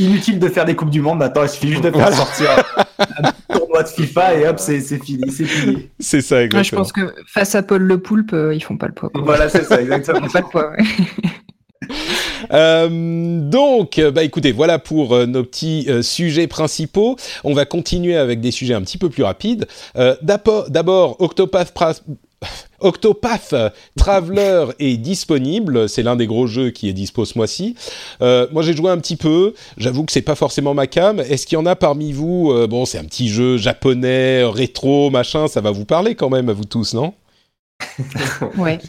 Inutile 0.00 0.38
de 0.38 0.48
faire 0.48 0.64
des 0.64 0.74
coupes 0.74 0.90
du 0.90 1.00
monde 1.00 1.18
maintenant. 1.18 1.42
Il 1.44 1.48
suffit 1.48 1.68
juste 1.68 1.84
de 1.84 1.90
faire 1.90 2.12
sortir 2.12 2.48
un 2.98 3.32
tournoi 3.54 3.82
de 3.82 3.88
FIFA 3.88 4.34
et 4.34 4.48
hop, 4.48 4.58
c'est 4.58 4.80
fini, 4.80 5.30
c'est 5.30 5.44
fini. 5.44 5.90
C'est 5.98 6.20
ça, 6.20 6.42
exactement. 6.42 6.62
je 6.62 6.76
pense 6.76 6.92
que 6.92 7.14
face 7.26 7.54
à 7.54 7.62
Paul 7.62 7.82
le 7.82 7.98
Poulpe, 7.98 8.32
euh, 8.32 8.54
ils 8.54 8.62
font 8.62 8.76
pas 8.76 8.86
le 8.86 8.92
poids. 8.92 9.10
Voilà, 9.14 9.48
c'est 9.48 9.64
ça, 9.64 9.80
exactement. 9.80 10.28
pas 10.28 10.40
le 10.40 10.50
poids. 10.50 10.72
Euh, 12.52 13.40
donc, 13.40 14.00
bah 14.12 14.24
écoutez, 14.24 14.52
voilà 14.52 14.78
pour 14.78 15.14
euh, 15.14 15.26
nos 15.26 15.44
petits 15.44 15.86
euh, 15.88 16.02
sujets 16.02 16.46
principaux. 16.46 17.16
On 17.44 17.54
va 17.54 17.64
continuer 17.64 18.16
avec 18.16 18.40
des 18.40 18.50
sujets 18.50 18.74
un 18.74 18.82
petit 18.82 18.98
peu 18.98 19.08
plus 19.08 19.22
rapides. 19.22 19.66
D'abord, 20.22 21.20
Octopath 21.20 21.72
Octopath 22.80 23.54
Traveler 23.96 24.66
est 24.80 24.96
disponible, 24.96 25.88
c'est 25.88 26.02
l'un 26.02 26.16
des 26.16 26.26
gros 26.26 26.48
jeux 26.48 26.70
qui 26.70 26.88
est 26.88 26.92
dispo 26.92 27.24
ce 27.24 27.38
mois-ci. 27.38 27.76
moi 28.20 28.62
j'ai 28.62 28.74
joué 28.74 28.90
un 28.90 28.98
petit 28.98 29.14
peu, 29.14 29.54
j'avoue 29.76 30.04
que 30.04 30.10
c'est 30.10 30.22
pas 30.22 30.34
forcément 30.34 30.74
ma 30.74 30.88
cam. 30.88 31.20
Est-ce 31.20 31.46
qu'il 31.46 31.56
y 31.56 31.60
en 31.60 31.66
a 31.66 31.76
parmi 31.76 32.12
vous 32.12 32.52
Bon, 32.68 32.84
c'est 32.84 32.98
un 32.98 33.04
petit 33.04 33.28
jeu 33.28 33.58
japonais, 33.58 34.42
rétro, 34.44 35.10
machin, 35.10 35.46
ça 35.46 35.60
va 35.60 35.70
vous 35.70 35.84
parler 35.84 36.16
quand 36.16 36.30
même 36.30 36.48
à 36.48 36.52
vous 36.52 36.64
tous, 36.64 36.94
non? 36.94 37.14
Ouais. 38.58 38.80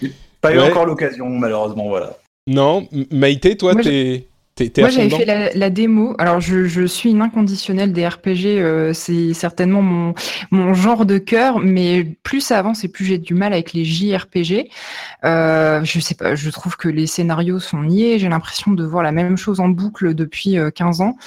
Pas 0.41 0.53
eu 0.53 0.59
encore 0.59 0.85
l'occasion, 0.85 1.29
malheureusement, 1.29 1.87
voilà. 1.87 2.17
Non, 2.47 2.87
Maïté, 3.11 3.55
toi, 3.55 3.73
t'es 3.75 4.27
moi, 4.59 4.89
j'avais 4.89 5.09
fait 5.09 5.55
la, 5.55 5.69
démo. 5.71 6.15
Alors, 6.19 6.39
je, 6.39 6.65
je, 6.65 6.85
suis 6.85 7.09
une 7.09 7.21
inconditionnelle 7.21 7.91
des 7.91 8.07
RPG. 8.07 8.45
Euh, 8.45 8.93
c'est 8.93 9.33
certainement 9.33 9.81
mon, 9.81 10.13
mon 10.51 10.75
genre 10.75 11.07
de 11.07 11.17
cœur, 11.17 11.59
mais 11.59 12.03
plus 12.21 12.41
ça 12.41 12.59
avance 12.59 12.83
et 12.83 12.87
plus 12.87 13.03
j'ai 13.03 13.17
du 13.17 13.33
mal 13.33 13.51
avec 13.53 13.73
les 13.73 13.83
JRPG. 13.83 14.69
Euh, 15.25 15.83
je 15.83 15.99
sais 15.99 16.13
pas, 16.13 16.35
je 16.35 16.49
trouve 16.51 16.77
que 16.77 16.87
les 16.87 17.07
scénarios 17.07 17.59
sont 17.59 17.81
niais. 17.81 18.19
J'ai 18.19 18.29
l'impression 18.29 18.71
de 18.71 18.83
voir 18.83 19.01
la 19.01 19.11
même 19.11 19.37
chose 19.37 19.59
en 19.59 19.69
boucle 19.69 20.13
depuis 20.13 20.57
15 20.75 21.01
euh, 21.01 21.03
ans. 21.03 21.17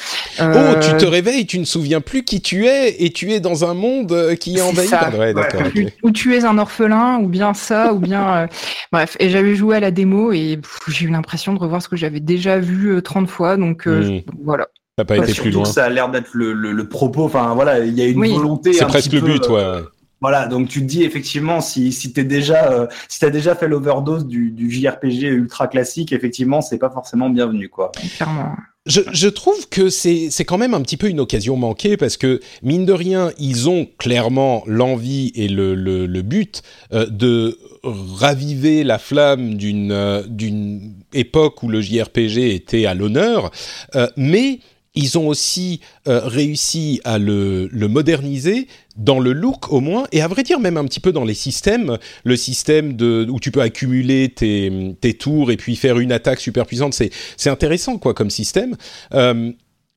Oh, 0.40 0.78
tu 0.80 0.96
te 0.96 1.06
réveilles, 1.06 1.46
tu 1.46 1.58
ne 1.58 1.64
souviens 1.64 2.00
plus 2.00 2.22
qui 2.22 2.40
tu 2.40 2.66
es 2.66 3.02
et 3.02 3.10
tu 3.10 3.32
es 3.32 3.40
dans 3.40 3.64
un 3.64 3.74
monde 3.74 4.36
qui 4.38 4.56
est 4.56 4.60
envahi. 4.60 4.88
ouais, 5.18 5.34
d'accord. 5.34 5.62
Ou 6.04 6.12
tu 6.12 6.36
es 6.36 6.44
un 6.44 6.58
orphelin, 6.58 7.18
ou 7.18 7.26
bien 7.26 7.54
ça, 7.54 7.92
ou 7.92 7.98
bien. 7.98 8.48
Bref, 8.92 9.16
et 9.18 9.30
j'avais 9.30 9.56
joué 9.56 9.76
à 9.76 9.80
la 9.80 9.90
démo 9.90 10.30
et 10.30 10.60
j'ai 10.86 11.06
eu 11.06 11.10
l'impression 11.10 11.54
de 11.54 11.58
revoir 11.58 11.82
ce 11.82 11.88
que 11.88 11.96
j'avais 11.96 12.20
déjà 12.20 12.60
vu 12.60 13.02
30 13.02 13.15
fois. 13.24 13.56
Donc 13.56 13.86
euh, 13.86 14.20
voilà. 14.44 14.66
Ça 14.98 15.02
n'a 15.02 15.04
pas 15.04 15.16
été 15.18 15.32
plus 15.34 15.50
loin. 15.50 15.64
Ça 15.64 15.84
a 15.84 15.88
l'air 15.88 16.10
d'être 16.10 16.30
le, 16.32 16.88
propos. 16.88 17.24
Enfin 17.24 17.54
voilà, 17.54 17.80
il 17.80 17.94
y 17.94 18.02
a 18.02 18.06
une 18.06 18.34
volonté. 18.34 18.72
C'est 18.72 18.86
presque 18.86 19.12
le 19.12 19.20
but, 19.20 19.48
ouais. 19.48 19.60
Euh, 19.60 19.82
voilà, 20.22 20.46
donc 20.46 20.68
tu 20.68 20.80
te 20.80 20.86
dis 20.86 21.04
effectivement 21.04 21.60
si 21.60 21.92
si 21.92 22.14
t'es 22.14 22.24
déjà 22.24 22.72
euh, 22.72 22.86
si 23.06 23.20
t'as 23.20 23.28
déjà 23.28 23.54
fait 23.54 23.68
l'overdose 23.68 24.26
du, 24.26 24.50
du 24.50 24.70
JRPG 24.70 25.24
ultra 25.24 25.68
classique, 25.68 26.10
effectivement 26.10 26.62
c'est 26.62 26.78
pas 26.78 26.88
forcément 26.88 27.28
bienvenu 27.28 27.68
quoi. 27.68 27.92
Clairement. 28.16 28.56
Je, 28.86 29.00
je, 29.12 29.28
trouve 29.28 29.68
que 29.68 29.90
c'est 29.90 30.30
quand 30.44 30.58
même 30.58 30.74
un 30.74 30.80
petit 30.80 30.96
peu 30.96 31.08
une 31.08 31.20
occasion 31.20 31.56
manquée 31.56 31.96
parce 31.96 32.16
que 32.16 32.40
mine 32.62 32.86
de 32.86 32.92
rien 32.92 33.32
ils 33.38 33.68
ont 33.68 33.86
clairement 33.98 34.62
l'envie 34.66 35.32
et 35.34 35.48
le, 35.48 35.74
le, 35.74 36.22
but 36.22 36.62
de 36.92 37.58
raviver 37.82 38.84
la 38.84 38.98
flamme 38.98 39.54
d'une 39.54 40.22
d'une 40.28 40.94
époque 41.12 41.62
où 41.62 41.68
le 41.68 41.80
JRPG 41.80 42.54
était 42.54 42.86
à 42.86 42.94
l'honneur, 42.94 43.50
euh, 43.94 44.06
mais 44.16 44.60
ils 44.96 45.18
ont 45.18 45.28
aussi 45.28 45.80
euh, 46.08 46.20
réussi 46.24 47.00
à 47.04 47.18
le, 47.18 47.68
moderniser 47.72 48.66
dans 48.96 49.20
le 49.20 49.32
look 49.32 49.70
au 49.70 49.80
moins, 49.80 50.06
et 50.10 50.22
à 50.22 50.28
vrai 50.28 50.42
dire 50.42 50.58
même 50.58 50.78
un 50.78 50.84
petit 50.86 51.00
peu 51.00 51.12
dans 51.12 51.24
les 51.24 51.34
systèmes, 51.34 51.98
le 52.24 52.36
système 52.36 52.96
de, 52.96 53.26
où 53.30 53.38
tu 53.38 53.50
peux 53.50 53.60
accumuler 53.60 54.30
tes, 54.30 54.96
tes 55.00 55.14
tours 55.14 55.50
et 55.50 55.58
puis 55.58 55.76
faire 55.76 55.98
une 55.98 56.12
attaque 56.12 56.40
super 56.40 56.66
puissante, 56.66 56.94
c'est 56.94 57.50
intéressant 57.50 57.98
quoi 57.98 58.14
comme 58.14 58.30
système. 58.30 58.76
Euh, 59.12 59.52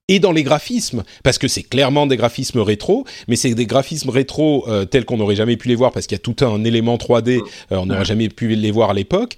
et 0.09 0.19
dans 0.19 0.31
les 0.31 0.43
graphismes, 0.43 1.03
parce 1.23 1.37
que 1.37 1.47
c'est 1.47 1.61
clairement 1.61 2.07
des 2.07 2.17
graphismes 2.17 2.59
rétro, 2.59 3.05
mais 3.27 3.35
c'est 3.35 3.53
des 3.53 3.67
graphismes 3.67 4.09
rétro 4.09 4.65
tels 4.89 5.05
qu'on 5.05 5.17
n'aurait 5.17 5.35
jamais 5.35 5.55
pu 5.55 5.67
les 5.67 5.75
voir 5.75 5.91
parce 5.91 6.07
qu'il 6.07 6.15
y 6.15 6.19
a 6.19 6.23
tout 6.23 6.43
un 6.43 6.63
élément 6.63 6.95
3D, 6.95 7.41
on 7.69 7.85
n'aurait 7.85 8.05
jamais 8.05 8.27
pu 8.27 8.47
les 8.55 8.71
voir 8.71 8.89
à 8.89 8.93
l'époque. 8.95 9.37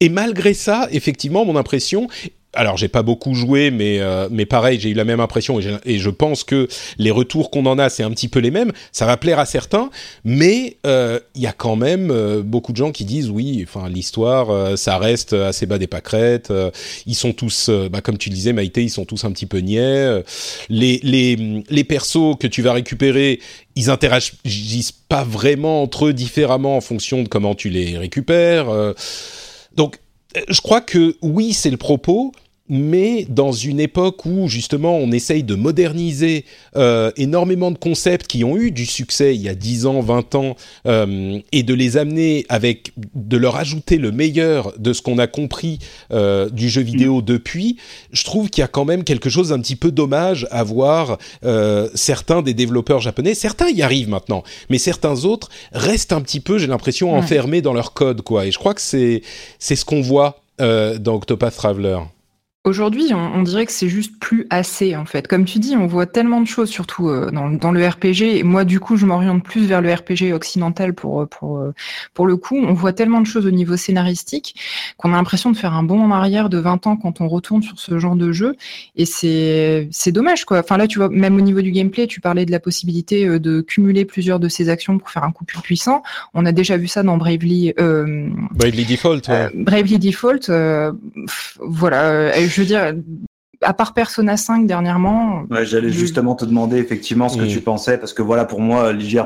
Et 0.00 0.08
malgré 0.08 0.54
ça, 0.54 0.86
effectivement, 0.92 1.44
mon 1.44 1.56
impression, 1.56 2.06
alors 2.54 2.76
j'ai 2.76 2.88
pas 2.88 3.02
beaucoup 3.02 3.34
joué, 3.34 3.70
mais 3.70 4.00
euh, 4.00 4.28
mais 4.30 4.46
pareil, 4.46 4.80
j'ai 4.80 4.90
eu 4.90 4.94
la 4.94 5.04
même 5.04 5.20
impression 5.20 5.60
et, 5.60 5.98
je 5.98 6.10
pense 6.10 6.44
que 6.44 6.68
les 6.96 7.10
retours 7.10 7.50
qu'on 7.50 7.66
en 7.66 7.78
a, 7.78 7.88
c'est 7.88 8.02
un 8.02 8.10
petit 8.10 8.28
peu 8.28 8.38
les 8.38 8.50
mêmes. 8.50 8.72
Ça 8.92 9.04
va 9.06 9.16
plaire 9.16 9.38
à 9.38 9.46
certains, 9.46 9.90
mais 10.24 10.78
euh, 10.86 11.20
il 11.34 11.42
y 11.42 11.46
a 11.46 11.52
quand 11.52 11.76
même 11.76 12.10
euh, 12.10 12.42
beaucoup 12.42 12.72
de 12.72 12.78
gens 12.78 12.90
qui 12.90 13.04
disent 13.04 13.30
oui, 13.30 13.64
enfin 13.66 13.88
l'histoire, 13.88 14.78
ça 14.78 14.98
reste 14.98 15.34
assez 15.34 15.66
bas 15.66 15.78
des 15.78 15.86
pâquerettes. 15.86 16.52
ils 17.06 17.14
sont 17.14 17.32
tous, 17.32 17.70
bah, 17.90 18.00
comme 18.00 18.18
tu 18.18 18.30
disais, 18.30 18.52
Maïté, 18.52 18.82
ils 18.82 18.90
sont 18.90 19.04
tous 19.04 19.24
un 19.24 19.32
petit 19.32 19.46
peu 19.46 19.58
niais. 19.58 20.22
les 20.68 21.00
les 21.02 21.64
les 21.68 21.84
persos 21.84 22.36
que 22.38 22.46
tu 22.46 22.62
vas 22.62 22.72
récupérer, 22.72 23.40
ils 23.76 23.90
interagissent 23.90 24.92
pas 24.92 25.24
vraiment 25.24 25.82
entre 25.82 26.06
eux 26.06 26.12
différemment 26.12 26.76
en 26.76 26.80
fonction 26.80 27.22
de 27.22 27.28
comment 27.28 27.54
tu 27.54 27.68
les 27.68 27.98
récupères. 27.98 28.68
donc 29.74 29.98
je 30.48 30.60
crois 30.60 30.80
que 30.80 31.16
oui, 31.22 31.52
c'est 31.52 31.70
le 31.70 31.76
propos, 31.76 32.32
mais 32.68 33.26
dans 33.28 33.52
une 33.52 33.80
époque 33.80 34.24
où 34.26 34.48
justement 34.48 34.96
on 34.96 35.10
essaye 35.12 35.42
de 35.42 35.54
moderniser 35.54 36.44
euh, 36.76 37.10
énormément 37.16 37.70
de 37.70 37.78
concepts 37.78 38.26
qui 38.26 38.44
ont 38.44 38.56
eu 38.56 38.70
du 38.70 38.86
succès 38.86 39.34
il 39.34 39.42
y 39.42 39.48
a 39.48 39.54
10 39.54 39.86
ans, 39.86 40.00
20 40.00 40.34
ans, 40.34 40.56
euh, 40.86 41.38
et 41.52 41.62
de 41.62 41.74
les 41.74 41.96
amener 41.96 42.44
avec, 42.48 42.92
de 43.14 43.36
leur 43.36 43.56
ajouter 43.56 43.96
le 43.96 44.12
meilleur 44.12 44.72
de 44.78 44.92
ce 44.92 45.02
qu'on 45.02 45.18
a 45.18 45.26
compris 45.26 45.78
euh, 46.12 46.50
du 46.50 46.68
jeu 46.68 46.82
vidéo 46.82 47.18
mm. 47.18 47.24
depuis, 47.24 47.76
je 48.12 48.24
trouve 48.24 48.50
qu'il 48.50 48.60
y 48.62 48.64
a 48.64 48.68
quand 48.68 48.84
même 48.84 49.04
quelque 49.04 49.30
chose 49.30 49.48
d'un 49.50 49.60
petit 49.60 49.76
peu 49.76 49.90
dommage 49.90 50.46
à 50.50 50.64
voir 50.64 51.18
certains 51.94 52.42
des 52.42 52.54
développeurs 52.54 53.00
japonais, 53.00 53.34
certains 53.34 53.68
y 53.68 53.82
arrivent 53.82 54.08
maintenant, 54.08 54.42
mais 54.70 54.78
certains 54.78 55.24
autres 55.24 55.48
restent 55.72 56.12
un 56.12 56.20
petit 56.20 56.40
peu, 56.40 56.58
j'ai 56.58 56.66
l'impression, 56.66 57.14
enfermés 57.14 57.62
dans 57.62 57.72
leur 57.72 57.92
code, 57.92 58.22
quoi. 58.22 58.46
Et 58.46 58.50
je 58.50 58.58
crois 58.58 58.74
que 58.74 58.80
c'est 58.80 59.22
c'est 59.58 59.76
ce 59.76 59.84
qu'on 59.84 60.00
voit 60.00 60.40
dans 60.58 61.14
Octopath 61.14 61.56
Traveler. 61.56 61.98
Aujourd'hui, 62.64 63.14
on, 63.14 63.42
dirait 63.44 63.64
que 63.64 63.72
c'est 63.72 63.88
juste 63.88 64.18
plus 64.18 64.46
assez 64.50 64.94
en 64.96 65.06
fait. 65.06 65.26
Comme 65.26 65.44
tu 65.44 65.58
dis, 65.58 65.76
on 65.76 65.86
voit 65.86 66.06
tellement 66.06 66.40
de 66.40 66.46
choses, 66.46 66.68
surtout 66.68 67.08
euh, 67.08 67.30
dans, 67.30 67.72
le 67.72 67.86
RPG. 67.86 68.22
Et 68.22 68.42
moi, 68.42 68.64
du 68.64 68.80
coup, 68.80 68.96
je 68.96 69.06
m'oriente 69.06 69.42
plus 69.44 69.64
vers 69.64 69.80
le 69.80 69.90
RPG 69.90 70.34
occidental 70.34 70.92
pour 70.92 71.22
euh, 71.22 71.26
pour 71.26 71.58
euh, 71.58 71.72
pour 72.14 72.26
le 72.26 72.36
coup. 72.36 72.58
On 72.58 72.74
voit 72.74 72.92
tellement 72.92 73.20
de 73.20 73.26
choses 73.26 73.46
au 73.46 73.52
niveau 73.52 73.76
scénaristique 73.76 74.56
qu'on 74.98 75.12
a 75.14 75.16
l'impression 75.16 75.50
de 75.52 75.56
faire 75.56 75.72
un 75.72 75.84
bond 75.84 76.02
en 76.02 76.10
arrière 76.10 76.50
de 76.50 76.58
20 76.58 76.88
ans 76.88 76.96
quand 76.96 77.20
on 77.20 77.28
retourne 77.28 77.62
sur 77.62 77.78
ce 77.78 77.98
genre 77.98 78.16
de 78.16 78.32
jeu. 78.32 78.56
Et 78.96 79.06
c'est 79.06 79.88
c'est 79.92 80.12
dommage 80.12 80.44
quoi. 80.44 80.58
Enfin 80.58 80.76
là, 80.76 80.88
tu 80.88 80.98
vois, 80.98 81.08
même 81.08 81.36
au 81.36 81.40
niveau 81.40 81.62
du 81.62 81.70
gameplay, 81.70 82.08
tu 82.08 82.20
parlais 82.20 82.44
de 82.44 82.50
la 82.50 82.60
possibilité 82.60 83.38
de 83.38 83.60
cumuler 83.60 84.04
plusieurs 84.04 84.40
de 84.40 84.48
ces 84.48 84.68
actions 84.68 84.98
pour 84.98 85.10
faire 85.10 85.22
un 85.22 85.30
coup 85.30 85.44
plus 85.44 85.60
puissant. 85.60 86.02
On 86.34 86.44
a 86.44 86.52
déjà 86.52 86.76
vu 86.76 86.88
ça 86.88 87.04
dans 87.04 87.16
Bravely. 87.18 87.72
Bravely 87.76 88.84
Default. 88.84 89.28
Ouais. 89.28 89.48
Bravely 89.54 89.98
Default. 89.98 90.50
voilà 91.60 92.32
je 92.48 92.60
veux 92.60 92.66
dire, 92.66 92.94
à 93.62 93.72
part 93.72 93.94
Persona 93.94 94.36
5 94.36 94.66
dernièrement. 94.66 95.44
Ouais, 95.50 95.64
j'allais 95.64 95.90
justement 95.90 96.34
te 96.34 96.44
demander 96.44 96.78
effectivement 96.78 97.28
ce 97.28 97.38
que 97.38 97.46
tu 97.46 97.60
pensais, 97.60 97.98
parce 97.98 98.12
que 98.12 98.22
voilà, 98.22 98.44
pour 98.44 98.60
moi, 98.60 98.92
l'IGR. 98.92 99.24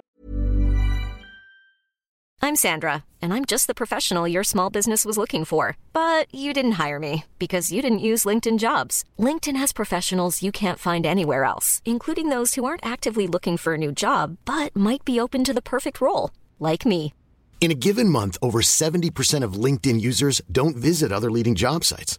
I'm 2.45 2.57
Sandra, 2.57 3.05
and 3.23 3.33
I'm 3.33 3.45
just 3.45 3.69
the 3.69 3.75
professional 3.75 4.27
your 4.27 4.43
small 4.43 4.69
business 4.69 5.05
was 5.05 5.17
looking 5.17 5.45
for. 5.45 5.77
But 5.93 6.27
you 6.35 6.53
didn't 6.53 6.73
hire 6.73 6.99
me 6.99 7.25
because 7.39 7.71
you 7.71 7.81
didn't 7.81 8.09
use 8.11 8.25
LinkedIn 8.25 8.59
jobs. 8.59 9.05
LinkedIn 9.17 9.55
has 9.57 9.73
professionals 9.73 10.43
you 10.43 10.51
can't 10.51 10.79
find 10.79 11.07
anywhere 11.07 11.45
else, 11.45 11.81
including 11.85 12.31
those 12.31 12.57
who 12.57 12.65
aren't 12.65 12.85
actively 12.85 13.29
looking 13.29 13.57
for 13.57 13.75
a 13.75 13.79
new 13.79 13.93
job, 13.93 14.39
but 14.45 14.75
might 14.75 15.05
be 15.05 15.21
open 15.21 15.45
to 15.45 15.55
the 15.55 15.63
perfect 15.63 16.01
role, 16.01 16.31
like 16.59 16.85
me. 16.85 17.15
In 17.61 17.71
a 17.71 17.79
given 17.79 18.09
month, 18.09 18.37
over 18.43 18.61
70% 18.61 19.45
of 19.45 19.53
LinkedIn 19.53 20.01
users 20.01 20.43
don't 20.51 20.75
visit 20.75 21.13
other 21.13 21.31
leading 21.31 21.55
job 21.55 21.85
sites. 21.85 22.19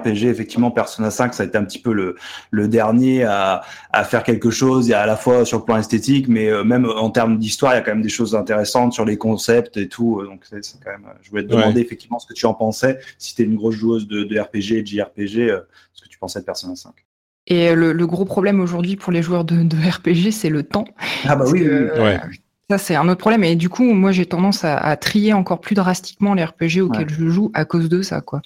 RPG, 0.00 0.24
effectivement, 0.24 0.70
Persona 0.70 1.10
5, 1.10 1.34
ça 1.34 1.42
a 1.42 1.46
été 1.46 1.56
un 1.56 1.64
petit 1.64 1.78
peu 1.78 1.92
le, 1.92 2.16
le 2.50 2.68
dernier 2.68 3.24
à, 3.24 3.62
à, 3.92 4.04
faire 4.04 4.22
quelque 4.22 4.50
chose, 4.50 4.90
et 4.90 4.94
à 4.94 5.06
la 5.06 5.16
fois 5.16 5.44
sur 5.44 5.58
le 5.58 5.64
plan 5.64 5.76
esthétique, 5.76 6.28
mais 6.28 6.48
euh, 6.48 6.64
même 6.64 6.86
en 6.86 7.10
termes 7.10 7.38
d'histoire, 7.38 7.72
il 7.72 7.76
y 7.76 7.78
a 7.78 7.82
quand 7.82 7.92
même 7.92 8.02
des 8.02 8.08
choses 8.08 8.34
intéressantes 8.34 8.92
sur 8.92 9.04
les 9.04 9.16
concepts 9.16 9.76
et 9.76 9.88
tout. 9.88 10.20
Euh, 10.20 10.26
donc, 10.26 10.44
c'est 10.50 10.60
quand 10.84 10.90
même, 10.90 11.06
je 11.22 11.30
voulais 11.30 11.44
te 11.44 11.48
demander 11.48 11.80
effectivement 11.80 12.18
ce 12.18 12.26
que 12.26 12.34
tu 12.34 12.46
en 12.46 12.54
pensais, 12.54 12.98
si 13.18 13.34
tu 13.34 13.42
es 13.42 13.44
une 13.44 13.56
grosse 13.56 13.74
joueuse 13.74 14.08
de, 14.08 14.24
de 14.24 14.38
RPG 14.38 14.72
et 14.72 14.82
de 14.82 14.86
JRPG, 14.86 15.50
euh, 15.50 15.60
ce 15.92 16.04
que 16.04 16.08
tu 16.08 16.18
pensais 16.18 16.40
de 16.40 16.44
Persona 16.44 16.76
5. 16.76 16.92
Et 17.46 17.74
le, 17.74 17.92
le 17.92 18.06
gros 18.06 18.24
problème 18.24 18.60
aujourd'hui 18.60 18.96
pour 18.96 19.12
les 19.12 19.22
joueurs 19.22 19.44
de, 19.44 19.62
de 19.62 19.76
RPG, 19.76 20.30
c'est 20.30 20.50
le 20.50 20.62
temps. 20.62 20.84
Ah 21.24 21.36
bah 21.36 21.46
oui, 21.48 21.66
ouais. 21.66 22.20
Ça, 22.70 22.78
c'est 22.78 22.94
un 22.94 23.08
autre 23.08 23.18
problème. 23.18 23.42
Et 23.42 23.56
du 23.56 23.68
coup, 23.68 23.82
moi, 23.82 24.12
j'ai 24.12 24.26
tendance 24.26 24.64
à, 24.64 24.76
à, 24.76 24.96
trier 24.96 25.32
encore 25.32 25.60
plus 25.60 25.74
drastiquement 25.74 26.34
les 26.34 26.44
RPG 26.44 26.82
auxquels 26.82 27.10
je 27.10 27.26
joue 27.26 27.50
à 27.52 27.64
cause 27.64 27.88
de 27.88 28.00
ça, 28.00 28.20
quoi. 28.20 28.42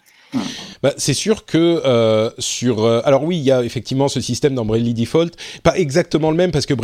Bah, 0.82 0.92
c'est 0.96 1.14
sûr 1.14 1.44
que 1.44 1.82
euh, 1.84 2.30
sur... 2.38 2.84
Euh, 2.84 3.00
alors 3.04 3.24
oui, 3.24 3.38
il 3.38 3.44
y 3.44 3.50
a 3.50 3.62
effectivement 3.62 4.08
ce 4.08 4.20
système 4.20 4.54
dans 4.54 4.64
Default, 4.64 5.30
pas 5.62 5.76
exactement 5.78 6.30
le 6.30 6.36
même 6.36 6.50
parce 6.50 6.66
que 6.66 6.74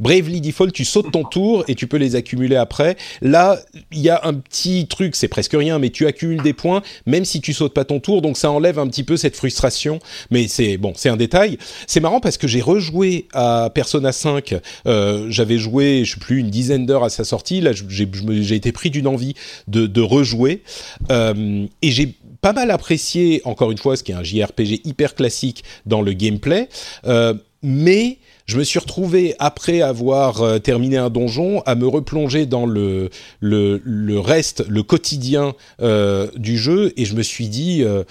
Default, 0.00 0.70
tu 0.72 0.84
sautes 0.84 1.12
ton 1.12 1.24
tour 1.24 1.64
et 1.68 1.74
tu 1.74 1.86
peux 1.86 1.96
les 1.96 2.16
accumuler 2.16 2.56
après. 2.56 2.96
Là, 3.22 3.58
il 3.92 4.00
y 4.00 4.08
a 4.10 4.20
un 4.24 4.34
petit 4.34 4.86
truc, 4.86 5.16
c'est 5.16 5.28
presque 5.28 5.54
rien, 5.54 5.78
mais 5.78 5.90
tu 5.90 6.06
accumules 6.06 6.42
des 6.42 6.52
points 6.52 6.82
même 7.06 7.24
si 7.24 7.40
tu 7.40 7.52
sautes 7.52 7.74
pas 7.74 7.84
ton 7.84 8.00
tour, 8.00 8.22
donc 8.22 8.36
ça 8.36 8.50
enlève 8.50 8.78
un 8.78 8.86
petit 8.88 9.04
peu 9.04 9.16
cette 9.16 9.36
frustration. 9.36 9.98
Mais 10.30 10.48
c'est 10.48 10.76
bon, 10.76 10.92
c'est 10.96 11.08
un 11.08 11.16
détail. 11.16 11.58
C'est 11.86 12.00
marrant 12.00 12.20
parce 12.20 12.36
que 12.36 12.48
j'ai 12.48 12.60
rejoué 12.60 13.26
à 13.32 13.70
Persona 13.74 14.12
5. 14.12 14.56
Euh, 14.86 15.26
J'avais 15.30 15.58
joué, 15.58 16.04
je 16.04 16.14
sais 16.14 16.20
plus, 16.20 16.40
une 16.40 16.50
dizaine 16.50 16.86
d'heures 16.86 17.04
à 17.04 17.10
sa 17.10 17.24
sortie. 17.24 17.60
Là, 17.60 17.72
j'ai 17.72 18.54
été 18.54 18.72
pris 18.72 18.90
d'une 18.90 19.06
envie 19.06 19.34
de, 19.68 19.86
de 19.86 20.00
rejouer 20.00 20.62
euh, 21.10 21.66
et 21.82 21.90
j'ai 21.90 22.14
pas 22.40 22.52
mal 22.52 22.70
apprécié, 22.70 23.40
encore 23.44 23.70
une 23.70 23.78
fois, 23.78 23.96
ce 23.96 24.04
qui 24.04 24.12
est 24.12 24.14
un 24.14 24.22
JRPG 24.22 24.82
hyper 24.84 25.14
classique 25.14 25.64
dans 25.84 26.02
le 26.02 26.12
gameplay, 26.12 26.68
euh, 27.06 27.34
mais 27.62 28.18
je 28.46 28.58
me 28.58 28.64
suis 28.64 28.78
retrouvé, 28.78 29.34
après 29.38 29.80
avoir 29.82 30.42
euh, 30.42 30.58
terminé 30.58 30.96
un 30.96 31.10
donjon, 31.10 31.62
à 31.66 31.74
me 31.74 31.86
replonger 31.86 32.46
dans 32.46 32.64
le, 32.64 33.10
le, 33.40 34.18
reste, 34.18 34.64
le 34.68 34.82
quotidien 34.82 35.54
euh, 35.82 36.28
du 36.36 36.56
jeu, 36.56 36.92
et 36.96 37.04
je 37.04 37.14
me 37.14 37.22
suis 37.22 37.48
dit... 37.48 37.82
Euh, 37.82 38.04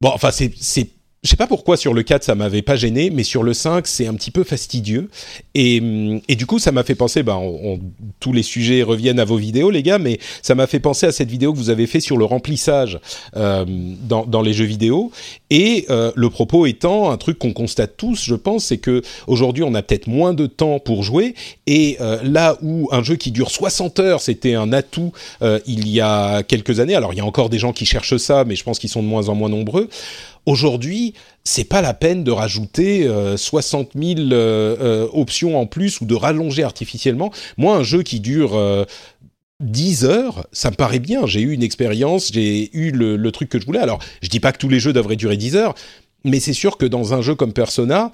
bon, 0.00 0.10
enfin, 0.14 0.30
c'est 0.30 0.88
je 1.28 1.32
sais 1.32 1.36
pas 1.36 1.46
pourquoi 1.46 1.76
sur 1.76 1.92
le 1.92 2.02
4 2.02 2.24
ça 2.24 2.34
m'avait 2.34 2.62
pas 2.62 2.74
gêné, 2.74 3.10
mais 3.10 3.22
sur 3.22 3.42
le 3.42 3.52
5 3.52 3.86
c'est 3.86 4.06
un 4.06 4.14
petit 4.14 4.30
peu 4.30 4.44
fastidieux. 4.44 5.10
Et, 5.54 5.78
du 5.78 6.46
coup 6.46 6.58
ça 6.58 6.72
m'a 6.72 6.84
fait 6.84 6.94
penser, 6.94 7.22
ben, 7.22 7.38
tous 8.18 8.32
les 8.32 8.42
sujets 8.42 8.82
reviennent 8.82 9.20
à 9.20 9.26
vos 9.26 9.36
vidéos 9.36 9.70
les 9.70 9.82
gars, 9.82 9.98
mais 9.98 10.18
ça 10.40 10.54
m'a 10.54 10.66
fait 10.66 10.80
penser 10.80 11.04
à 11.04 11.12
cette 11.12 11.28
vidéo 11.28 11.52
que 11.52 11.58
vous 11.58 11.68
avez 11.68 11.86
fait 11.86 12.00
sur 12.00 12.16
le 12.16 12.24
remplissage 12.24 12.98
euh, 13.36 13.66
dans, 14.08 14.40
les 14.40 14.54
jeux 14.54 14.64
vidéo. 14.64 15.12
Et 15.50 15.84
euh, 15.90 16.12
le 16.14 16.30
propos 16.30 16.64
étant 16.64 17.10
un 17.10 17.18
truc 17.18 17.38
qu'on 17.38 17.52
constate 17.52 17.98
tous, 17.98 18.24
je 18.24 18.34
pense, 18.34 18.64
c'est 18.64 18.78
que 18.78 19.02
aujourd'hui 19.26 19.64
on 19.64 19.74
a 19.74 19.82
peut-être 19.82 20.06
moins 20.06 20.32
de 20.32 20.46
temps 20.46 20.78
pour 20.78 21.02
jouer. 21.02 21.34
Et 21.66 21.98
euh, 22.00 22.20
là 22.22 22.56
où 22.62 22.88
un 22.90 23.02
jeu 23.02 23.16
qui 23.16 23.32
dure 23.32 23.50
60 23.50 24.00
heures 24.00 24.22
c'était 24.22 24.54
un 24.54 24.72
atout 24.72 25.12
il 25.66 25.88
y 25.88 26.00
a 26.00 26.42
quelques 26.42 26.80
années, 26.80 26.94
alors 26.94 27.12
il 27.12 27.18
y 27.18 27.20
a 27.20 27.26
encore 27.26 27.50
des 27.50 27.58
gens 27.58 27.74
qui 27.74 27.84
cherchent 27.84 28.16
ça, 28.16 28.44
mais 28.44 28.56
je 28.56 28.64
pense 28.64 28.78
qu'ils 28.78 28.88
sont 28.88 29.02
de 29.02 29.08
moins 29.08 29.28
en 29.28 29.34
moins 29.34 29.50
nombreux 29.50 29.90
Aujourd'hui, 30.48 31.12
c'est 31.44 31.64
pas 31.64 31.82
la 31.82 31.92
peine 31.92 32.24
de 32.24 32.30
rajouter 32.30 33.06
60 33.36 33.90
euh, 33.94 34.14
000 34.16 34.20
euh, 34.32 34.76
euh, 34.80 35.08
options 35.12 35.60
en 35.60 35.66
plus 35.66 36.00
ou 36.00 36.06
de 36.06 36.14
rallonger 36.14 36.62
artificiellement. 36.62 37.30
Moi, 37.58 37.76
un 37.76 37.82
jeu 37.82 38.02
qui 38.02 38.18
dure 38.18 38.58
10 39.60 40.06
heures, 40.06 40.46
ça 40.50 40.70
me 40.70 40.74
paraît 40.74 41.00
bien. 41.00 41.26
J'ai 41.26 41.42
eu 41.42 41.52
une 41.52 41.62
expérience, 41.62 42.30
j'ai 42.32 42.74
eu 42.74 42.92
le, 42.92 43.30
truc 43.30 43.50
que 43.50 43.60
je 43.60 43.66
voulais. 43.66 43.80
Alors, 43.80 43.98
je 44.22 44.30
dis 44.30 44.40
pas 44.40 44.52
que 44.52 44.56
tous 44.56 44.70
les 44.70 44.80
jeux 44.80 44.94
devraient 44.94 45.16
durer 45.16 45.36
10 45.36 45.54
heures, 45.54 45.74
mais 46.24 46.40
c'est 46.40 46.54
sûr 46.54 46.78
que 46.78 46.86
dans 46.86 47.12
un 47.12 47.20
jeu 47.20 47.34
comme 47.34 47.52
Persona, 47.52 48.10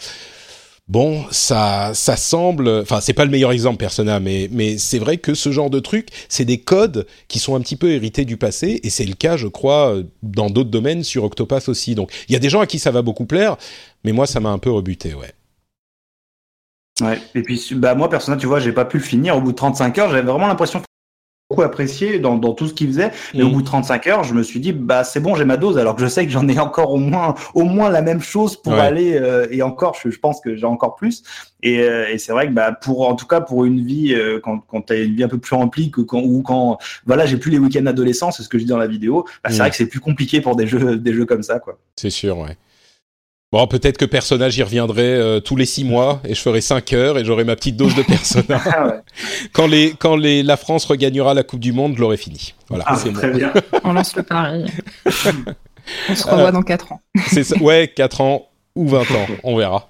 bon, 0.89 1.25
ça, 1.31 1.93
ça 1.95 2.17
semble, 2.17 2.69
enfin, 2.69 3.01
c'est 3.01 3.13
pas 3.13 3.25
le 3.25 3.31
meilleur 3.31 3.53
exemple, 3.53 3.79
Persona, 3.79 4.21
mais, 4.21 4.79
c'est 4.79 4.99
vrai 4.99 5.19
que 5.19 5.35
ce 5.35 5.53
genre 5.53 5.71
de 5.71 5.81
truc, 5.81 6.09
c'est 6.29 6.45
des 6.45 6.59
codes 6.59 7.07
qui 7.29 7.39
sont 7.39 7.55
un 7.57 7.61
petit 7.61 7.77
peu 7.77 7.91
hérités 7.93 8.25
du 8.25 8.37
passé, 8.37 8.81
et 8.83 8.91
c'est 8.91 9.05
le 9.05 9.15
cas, 9.15 9.37
je 9.37 9.49
crois, 9.49 9.97
dans 10.23 10.51
d'autres 10.51 10.71
domaines 10.71 11.03
sur 11.03 11.25
Octopath 11.25 11.69
aussi. 11.69 11.95
Donc, 11.95 12.13
il 12.29 12.33
y 12.33 12.37
a 12.37 12.41
des 12.41 12.49
gens 12.49 12.61
à 12.61 12.67
qui 12.67 12.79
ça 12.79 12.91
va 12.91 13.03
beaucoup 13.03 13.27
plaire, 13.27 13.57
mais 14.05 14.13
moi, 14.13 14.27
ça 14.27 14.41
m'a 14.41 14.51
un 14.51 14.59
peu 14.59 14.71
rebuté, 14.71 15.15
ouais. 15.15 15.33
Ouais. 17.01 17.21
Et 17.35 17.43
puis, 17.43 17.61
bah, 17.73 17.95
moi, 17.95 18.09
personnellement, 18.09 18.41
tu 18.41 18.47
vois, 18.47 18.61
j'ai 18.61 18.73
pas 18.73 18.85
pu 18.85 18.99
le 18.99 19.03
finir 19.03 19.37
au 19.37 19.41
bout 19.41 19.51
de 19.51 19.57
35 19.57 19.99
heures. 19.99 20.11
J'avais 20.11 20.23
vraiment 20.23 20.47
l'impression 20.47 20.81
beaucoup 21.51 21.63
apprécié 21.63 22.19
dans, 22.19 22.37
dans, 22.37 22.53
tout 22.53 22.69
ce 22.69 22.75
qu'il 22.75 22.89
faisait. 22.89 23.11
Mais 23.35 23.43
au 23.43 23.49
mm. 23.49 23.53
bout 23.53 23.61
de 23.63 23.67
35 23.67 24.07
heures, 24.07 24.25
je 24.25 24.35
me 24.35 24.43
suis 24.43 24.61
dit, 24.61 24.73
bah 24.73 25.05
c'est 25.05 25.21
bon, 25.21 25.35
j'ai 25.35 25.45
ma 25.45 25.57
dose. 25.57 25.79
Alors 25.79 25.95
que 25.95 26.03
je 26.03 26.07
sais 26.07 26.25
que 26.25 26.33
j'en 26.33 26.49
ai 26.49 26.59
encore 26.59 26.93
au 26.93 26.99
moins, 26.99 27.35
au 27.55 27.65
moins 27.65 27.91
la 27.91 28.03
même 28.03 28.21
chose 28.21 28.57
pour 28.57 28.75
aller. 28.75 29.17
Euh, 29.17 29.47
et 29.51 29.63
encore, 29.63 29.97
je, 30.03 30.11
je 30.11 30.19
pense 30.19 30.41
que 30.41 30.57
j'ai 30.57 30.67
encore 30.67 30.97
plus. 30.97 31.23
Et, 31.63 31.81
euh, 31.81 32.09
et 32.11 32.19
c'est 32.19 32.33
vrai 32.33 32.49
que 32.49 32.53
bah 32.53 32.73
pour, 32.73 33.09
en 33.09 33.15
tout 33.15 33.27
cas, 33.27 33.41
pour 33.41 33.65
une 33.65 33.85
vie 33.85 34.15
euh, 34.15 34.41
quand, 34.43 34.59
quand 34.59 34.83
tu 34.83 34.93
as 34.93 34.97
une 34.97 35.15
vie 35.15 35.25
un 35.25 35.29
peu 35.29 35.39
plus 35.39 35.55
remplie 35.55 35.91
que 35.91 36.01
quand 36.01 36.21
ou 36.21 36.43
quand, 36.43 36.79
voilà, 37.07 37.27
j'ai 37.27 37.37
plus 37.37 37.51
les 37.51 37.59
week-ends 37.59 37.87
adolescents, 37.87 38.31
c'est 38.31 38.43
ce 38.43 38.49
que 38.49 38.59
je 38.59 38.65
dis 38.65 38.71
dans 38.71 38.79
la 38.79 38.87
vidéo. 38.87 39.25
Bah, 39.43 39.51
c'est 39.51 39.57
mm. 39.57 39.59
vrai 39.59 39.71
que 39.71 39.77
c'est 39.77 39.87
plus 39.87 40.01
compliqué 40.01 40.41
pour 40.41 40.57
des 40.57 40.67
jeux, 40.67 40.97
des 40.97 41.13
jeux 41.13 41.27
comme 41.27 41.43
ça, 41.43 41.59
quoi. 41.59 41.79
C'est 41.97 42.11
sûr, 42.11 42.39
ouais. 42.39 42.57
Bon, 43.55 43.69
peut-être 43.69 43.99
que 43.99 44.05
personnage, 44.05 44.59
y 44.59 44.65
reviendrait 44.65 45.03
euh, 45.05 45.39
tous 45.39 45.55
les 45.55 45.65
six 45.65 45.85
mois 45.85 46.21
et 46.25 46.35
je 46.35 46.41
ferai 46.41 46.61
cinq 46.61 46.93
heures 46.93 47.19
et 47.19 47.25
j'aurai 47.25 47.45
ma 47.45 47.55
petite 47.55 47.77
dose 47.77 47.95
de 47.95 48.03
personnage. 48.09 48.61
Ah 48.67 48.97
quand 49.53 49.69
les, 49.69 49.95
quand 49.97 50.17
les, 50.17 50.43
la 50.43 50.57
France 50.57 50.85
regagnera 50.87 51.35
la 51.35 51.45
Coupe 51.45 51.61
du 51.61 51.73
Monde, 51.73 51.95
je 51.95 52.01
l'aurai 52.01 52.17
fini. 52.17 52.53
Voilà, 52.69 52.83
ah, 52.89 52.97
c'est 52.97 53.13
très 53.13 53.31
bien. 53.31 53.53
On 53.85 53.93
lance 53.93 54.17
le 54.17 54.25
pari. 54.25 54.65
On 56.11 56.17
se 56.17 56.27
revoit 56.27 56.51
dans 56.51 56.63
quatre 56.63 56.91
ans. 56.91 57.01
C'est 57.29 57.45
ça. 57.45 57.57
Ouais, 57.59 57.87
quatre 57.95 58.23
ans 58.23 58.49
ou 58.75 58.89
20 58.89 59.03
ans, 59.03 59.27
on 59.45 59.57
verra. 59.57 59.87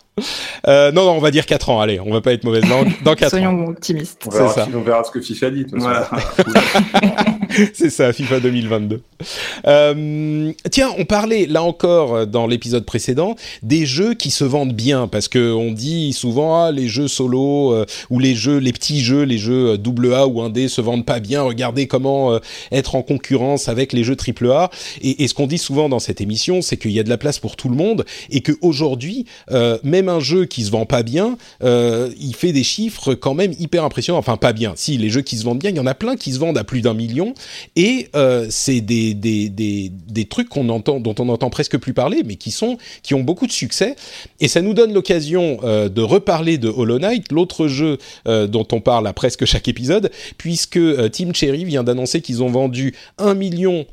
Euh, 0.68 0.92
non, 0.92 1.06
non, 1.06 1.12
on 1.12 1.20
va 1.20 1.30
dire 1.30 1.46
4 1.46 1.70
ans, 1.70 1.80
allez, 1.80 1.98
on 2.00 2.12
va 2.12 2.20
pas 2.20 2.34
être 2.34 2.44
mauvaise 2.44 2.68
langue. 2.68 2.92
Dans 3.02 3.14
4 3.14 3.30
Soyons 3.30 3.68
optimistes. 3.68 4.24
On 4.26 4.30
verra, 4.30 4.48
ça. 4.52 4.68
on 4.74 4.80
verra 4.82 5.04
ce 5.04 5.10
que 5.10 5.22
FIFA 5.22 5.50
dit. 5.50 5.66
Voilà. 5.72 6.10
c'est 7.74 7.90
ça, 7.90 8.12
FIFA 8.12 8.40
2022. 8.40 9.00
Euh, 9.66 10.52
tiens, 10.70 10.90
on 10.98 11.05
parlait 11.05 11.46
là 11.46 11.62
encore 11.62 12.26
dans 12.26 12.46
l'épisode 12.46 12.84
précédent 12.84 13.36
des 13.62 13.86
jeux 13.86 14.14
qui 14.14 14.30
se 14.30 14.44
vendent 14.44 14.74
bien 14.74 15.09
parce 15.09 15.28
que 15.28 15.52
on 15.52 15.72
dit 15.72 16.12
souvent 16.12 16.64
ah, 16.64 16.72
les 16.72 16.88
jeux 16.88 17.09
solo 17.09 17.72
euh, 17.72 17.86
ou 18.11 18.18
les 18.18 18.34
jeux, 18.34 18.59
les 18.59 18.72
petits 18.72 19.00
jeux, 19.00 19.22
les 19.22 19.38
jeux 19.38 19.78
double 19.78 20.14
A 20.14 20.26
ou 20.26 20.42
1D 20.42 20.68
se 20.68 20.80
vendent 20.80 21.07
pas 21.07 21.20
bien. 21.20 21.42
Regardez 21.42 21.86
comment 21.86 22.32
euh, 22.32 22.38
être 22.72 22.94
en 22.94 23.02
concurrence 23.02 23.68
avec 23.68 23.92
les 23.92 24.05
jeux 24.05 24.16
triple 24.16 24.50
A. 24.50 24.70
Et, 25.00 25.24
et 25.24 25.28
ce 25.28 25.34
qu'on 25.34 25.46
dit 25.46 25.59
souvent 25.59 25.88
dans 25.88 25.98
cette 25.98 26.20
émission, 26.20 26.62
c'est 26.62 26.76
qu'il 26.76 26.92
y 26.92 27.00
a 27.00 27.02
de 27.02 27.09
la 27.09 27.18
place 27.18 27.38
pour 27.38 27.57
tout 27.57 27.68
le 27.68 27.76
monde 27.76 28.05
et 28.30 28.40
que 28.40 28.52
aujourd'hui, 28.61 29.26
euh, 29.50 29.78
même 29.82 30.09
un 30.09 30.20
jeu 30.20 30.44
qui 30.44 30.64
se 30.64 30.70
vend 30.70 30.86
pas 30.86 31.02
bien, 31.02 31.36
euh, 31.62 32.11
il 32.18 32.34
fait 32.34 32.52
des 32.52 32.64
chiffres 32.64 33.14
quand 33.14 33.34
même 33.34 33.52
hyper 33.59 33.84
impressionnants. 33.84 34.18
Enfin, 34.18 34.36
pas 34.36 34.52
bien. 34.52 34.72
Si 34.76 34.96
les 34.96 35.11
jeux 35.11 35.22
qui 35.22 35.36
se 35.36 35.44
vendent 35.44 35.59
bien, 35.59 35.70
il 35.70 35.76
y 35.76 35.80
en 35.80 35.86
a 35.86 35.94
plein 35.94 36.16
qui 36.16 36.32
se 36.32 36.38
vendent 36.38 36.59
à 36.59 36.64
plus 36.64 36.80
d'un 36.80 36.94
million, 36.94 37.34
et 37.76 38.09
euh, 38.14 38.47
c'est 38.51 38.80
des, 38.80 39.14
des, 39.14 39.49
des, 39.49 39.90
des 40.09 40.24
trucs 40.26 40.49
qu'on 40.49 40.68
entend, 40.68 41.01
dont 41.01 41.14
on 41.18 41.26
n'entend 41.26 41.51
presque 41.51 41.78
plus 41.78 41.95
parler, 41.95 42.22
mais 42.24 42.36
qui 42.36 42.51
sont 42.51 42.78
qui 43.03 43.14
ont 43.14 43.22
beaucoup 43.22 43.47
de 43.47 43.53
succès. 43.53 43.97
Et 44.40 44.49
ça 44.49 44.62
nous 44.62 44.74
donne 44.74 44.92
l'occasion 44.92 45.59
euh, 45.64 45.88
de 45.88 46.03
reparler 46.03 46.59
de 46.59 46.68
Hollow 46.68 46.99
Knight, 46.99 47.32
l'autre 47.32 47.68
jeu 47.68 47.99
euh, 48.26 48.47
dont 48.47 48.66
on 48.72 48.80
parle 48.80 49.07
à 49.07 49.12
presque 49.12 49.45
chaque 49.45 49.68
épisode, 49.68 50.11
puisque 50.38 50.80
Team 51.11 51.34
Cherry 51.34 51.64
vient 51.64 51.84
d'annoncer 51.84 52.20
qu'ils 52.20 52.42
ont 52.42 52.51
vendu 52.51 52.95
un 53.18 53.34
million 53.34 53.86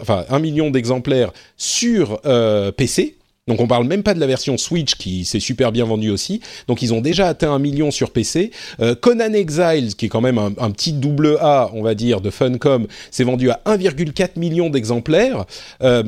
enfin 0.00 0.24
un 0.28 0.38
million 0.38 0.70
d'exemplaires 0.70 1.32
sur 1.56 2.20
PC 2.76 3.15
donc 3.46 3.60
on 3.60 3.68
parle 3.68 3.86
même 3.86 4.02
pas 4.02 4.12
de 4.12 4.18
la 4.18 4.26
version 4.26 4.58
Switch 4.58 4.96
qui 4.96 5.24
s'est 5.24 5.38
super 5.38 5.70
bien 5.70 5.84
vendue 5.84 6.10
aussi. 6.10 6.40
Donc 6.66 6.82
ils 6.82 6.92
ont 6.92 7.00
déjà 7.00 7.28
atteint 7.28 7.52
un 7.52 7.60
million 7.60 7.92
sur 7.92 8.10
PC. 8.10 8.50
Euh, 8.80 8.96
Conan 8.96 9.32
Exiles, 9.32 9.94
qui 9.94 10.06
est 10.06 10.08
quand 10.08 10.20
même 10.20 10.38
un, 10.38 10.70
petit 10.72 10.92
double 10.92 11.38
A, 11.40 11.70
on 11.72 11.82
va 11.82 11.94
dire, 11.94 12.20
de 12.20 12.30
Funcom, 12.30 12.88
s'est 13.12 13.22
vendu 13.22 13.50
à 13.50 13.60
1,4 13.66 14.36
million 14.36 14.68
d'exemplaires. 14.68 15.44
Euh, 15.82 16.02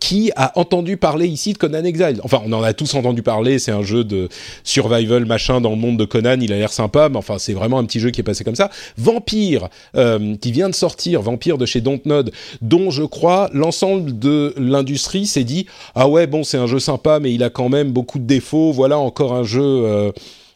qui 0.00 0.30
a 0.36 0.58
entendu 0.58 0.96
parler 0.96 1.26
ici 1.26 1.52
de 1.52 1.58
Conan 1.58 1.84
Exile 1.84 2.20
Enfin, 2.22 2.40
on 2.44 2.52
en 2.52 2.62
a 2.62 2.72
tous 2.72 2.94
entendu 2.94 3.22
parler. 3.22 3.58
C'est 3.58 3.72
un 3.72 3.82
jeu 3.82 4.04
de 4.04 4.28
survival 4.62 5.24
machin 5.24 5.60
dans 5.60 5.70
le 5.70 5.76
monde 5.76 5.98
de 5.98 6.04
Conan. 6.04 6.38
Il 6.40 6.52
a 6.52 6.56
l'air 6.56 6.72
sympa, 6.72 7.08
mais 7.08 7.16
enfin, 7.16 7.38
c'est 7.38 7.52
vraiment 7.52 7.78
un 7.78 7.84
petit 7.84 8.00
jeu 8.00 8.10
qui 8.10 8.20
est 8.20 8.24
passé 8.24 8.44
comme 8.44 8.54
ça. 8.54 8.70
Vampire, 8.96 9.68
euh, 9.96 10.36
qui 10.36 10.52
vient 10.52 10.68
de 10.68 10.74
sortir, 10.74 11.22
Vampire 11.22 11.58
de 11.58 11.66
chez 11.66 11.80
Dontnod, 11.80 12.32
dont 12.60 12.90
je 12.90 13.02
crois 13.02 13.50
l'ensemble 13.52 14.18
de 14.18 14.54
l'industrie 14.56 15.26
s'est 15.26 15.44
dit 15.44 15.66
ah 15.94 16.08
ouais 16.08 16.26
bon 16.26 16.44
c'est 16.44 16.58
un 16.58 16.66
jeu 16.66 16.78
sympa, 16.78 17.20
mais 17.20 17.32
il 17.32 17.42
a 17.42 17.50
quand 17.50 17.68
même 17.68 17.92
beaucoup 17.92 18.18
de 18.18 18.26
défauts. 18.26 18.72
Voilà 18.72 18.98
encore 18.98 19.34
un 19.34 19.44
jeu. 19.44 19.62
Euh, 19.62 20.12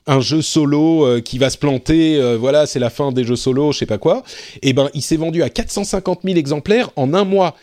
un 0.09 0.21
jeu 0.21 0.43
solo 0.43 1.07
euh, 1.07 1.21
qui 1.21 1.39
va 1.39 1.51
se 1.51 1.59
planter, 1.59 2.17
euh, 2.17 2.37
voilà, 2.37 2.67
c'est 2.67 2.79
la 2.79 2.91
fin 2.91 3.13
des 3.13 3.25
jeux 3.25 3.37
solo, 3.37 3.73
je 3.73 3.79
sais 3.79 3.87
pas 3.87 3.99
quoi. 3.99 4.25
Et 4.63 4.71
eh 4.71 4.73
ben, 4.73 4.89
il 4.95 5.03
s'est 5.03 5.17
vendu 5.17 5.43
à 5.43 5.51
450 5.51 6.21
000 6.25 6.37
exemplaires 6.37 6.91
en 6.97 7.15
un 7.15 7.25
mois. 7.25 7.55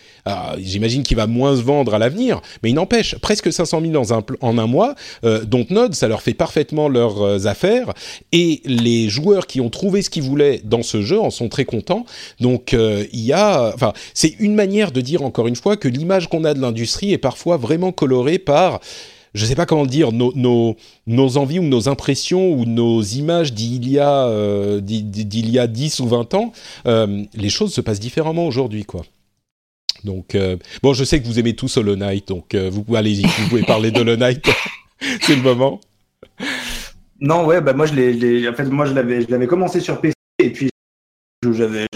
J'imagine 0.58 1.04
qu'il 1.04 1.18
va 1.18 1.28
moins 1.28 1.56
se 1.56 1.62
vendre 1.62 1.94
à 1.94 2.00
l'avenir, 2.00 2.42
mais 2.64 2.72
il 2.72 2.74
n'empêche, 2.74 3.16
presque 3.20 3.54
500 3.54 3.82
000 3.82 3.94
dans 3.94 4.14
un, 4.14 4.24
en 4.42 4.58
un 4.58 4.66
mois. 4.66 4.96
Euh, 5.24 5.44
Dontnod, 5.46 5.94
ça 5.94 6.08
leur 6.08 6.22
fait 6.22 6.34
parfaitement 6.34 6.88
leurs 6.88 7.22
euh, 7.22 7.46
affaires, 7.46 7.94
et 8.32 8.62
les 8.66 9.10
joueurs 9.10 9.46
qui 9.46 9.62
ont 9.62 9.70
trouvé 9.70 10.02
ce 10.02 10.10
qu'ils 10.10 10.24
voulaient 10.24 10.62
dans 10.64 10.82
ce 10.82 11.02
jeu 11.02 11.20
en 11.20 11.30
sont 11.30 11.50
très 11.50 11.66
contents. 11.66 12.06
Donc, 12.40 12.74
il 12.74 13.20
y 13.20 13.34
a, 13.34 13.72
enfin, 13.74 13.94
c'est 14.14 14.36
une 14.40 14.56
manière 14.56 14.92
de 14.92 15.02
dire 15.02 15.24
encore 15.24 15.48
une 15.48 15.56
fois 15.56 15.78
que 15.78 15.88
l'image 15.88 16.28
qu'on 16.28 16.44
a 16.44 16.54
de 16.54 16.62
l'industrie 16.62 17.14
est 17.14 17.18
parfois 17.18 17.58
vraiment 17.58 17.92
colorée 17.92 18.40
par 18.40 18.80
je 19.36 19.44
ne 19.44 19.48
sais 19.48 19.56
pas 19.56 19.66
comment 19.66 19.86
dire, 19.86 20.12
nos, 20.14 20.78
envies 21.38 21.60
ou 21.60 21.64
nos 21.64 21.90
impressions 21.90 22.54
ou 22.54 22.66
nos 22.66 23.02
images 23.02 23.54
d'il 23.54 23.88
y, 23.88 24.00
a, 24.00 24.28
euh, 24.28 24.82
y 24.88 25.60
a 25.60 25.68
10 25.68 26.00
ou 26.00 26.08
20 26.08 26.34
ans, 26.36 26.54
euh, 26.88 27.24
les 27.36 27.50
choses 27.50 27.74
se 27.74 27.82
passent 27.82 28.00
différemment 28.00 28.48
aujourd'hui, 28.48 28.86
quoi. 28.86 29.04
Donc, 30.06 30.36
euh, 30.36 30.56
bon, 30.82 30.94
je 30.94 31.04
sais 31.04 31.20
que 31.22 31.26
vous 31.26 31.38
aimez 31.38 31.54
tous 31.54 31.76
Hollow 31.78 31.96
Knight, 31.98 32.30
donc 32.30 32.56
vous 32.56 32.96
allez-y, 32.96 33.24
vous 33.24 33.50
pouvez 33.50 33.64
parler 33.64 33.92
d'Hollow 33.92 34.16
Knight, 34.16 34.46
c'est 35.22 35.36
le 35.36 35.42
moment. 35.42 35.82
Non, 37.20 37.46
ouais, 37.46 37.60
bah 37.60 37.74
moi 37.74 37.88
je 37.88 38.50
en 38.50 38.54
fait, 38.54 38.64
l'avais, 38.94 39.48
commencé 39.48 39.80
sur 39.80 40.00
PC 40.00 40.14
et 40.40 40.52
puis 40.52 40.70
j'avais 41.52 41.88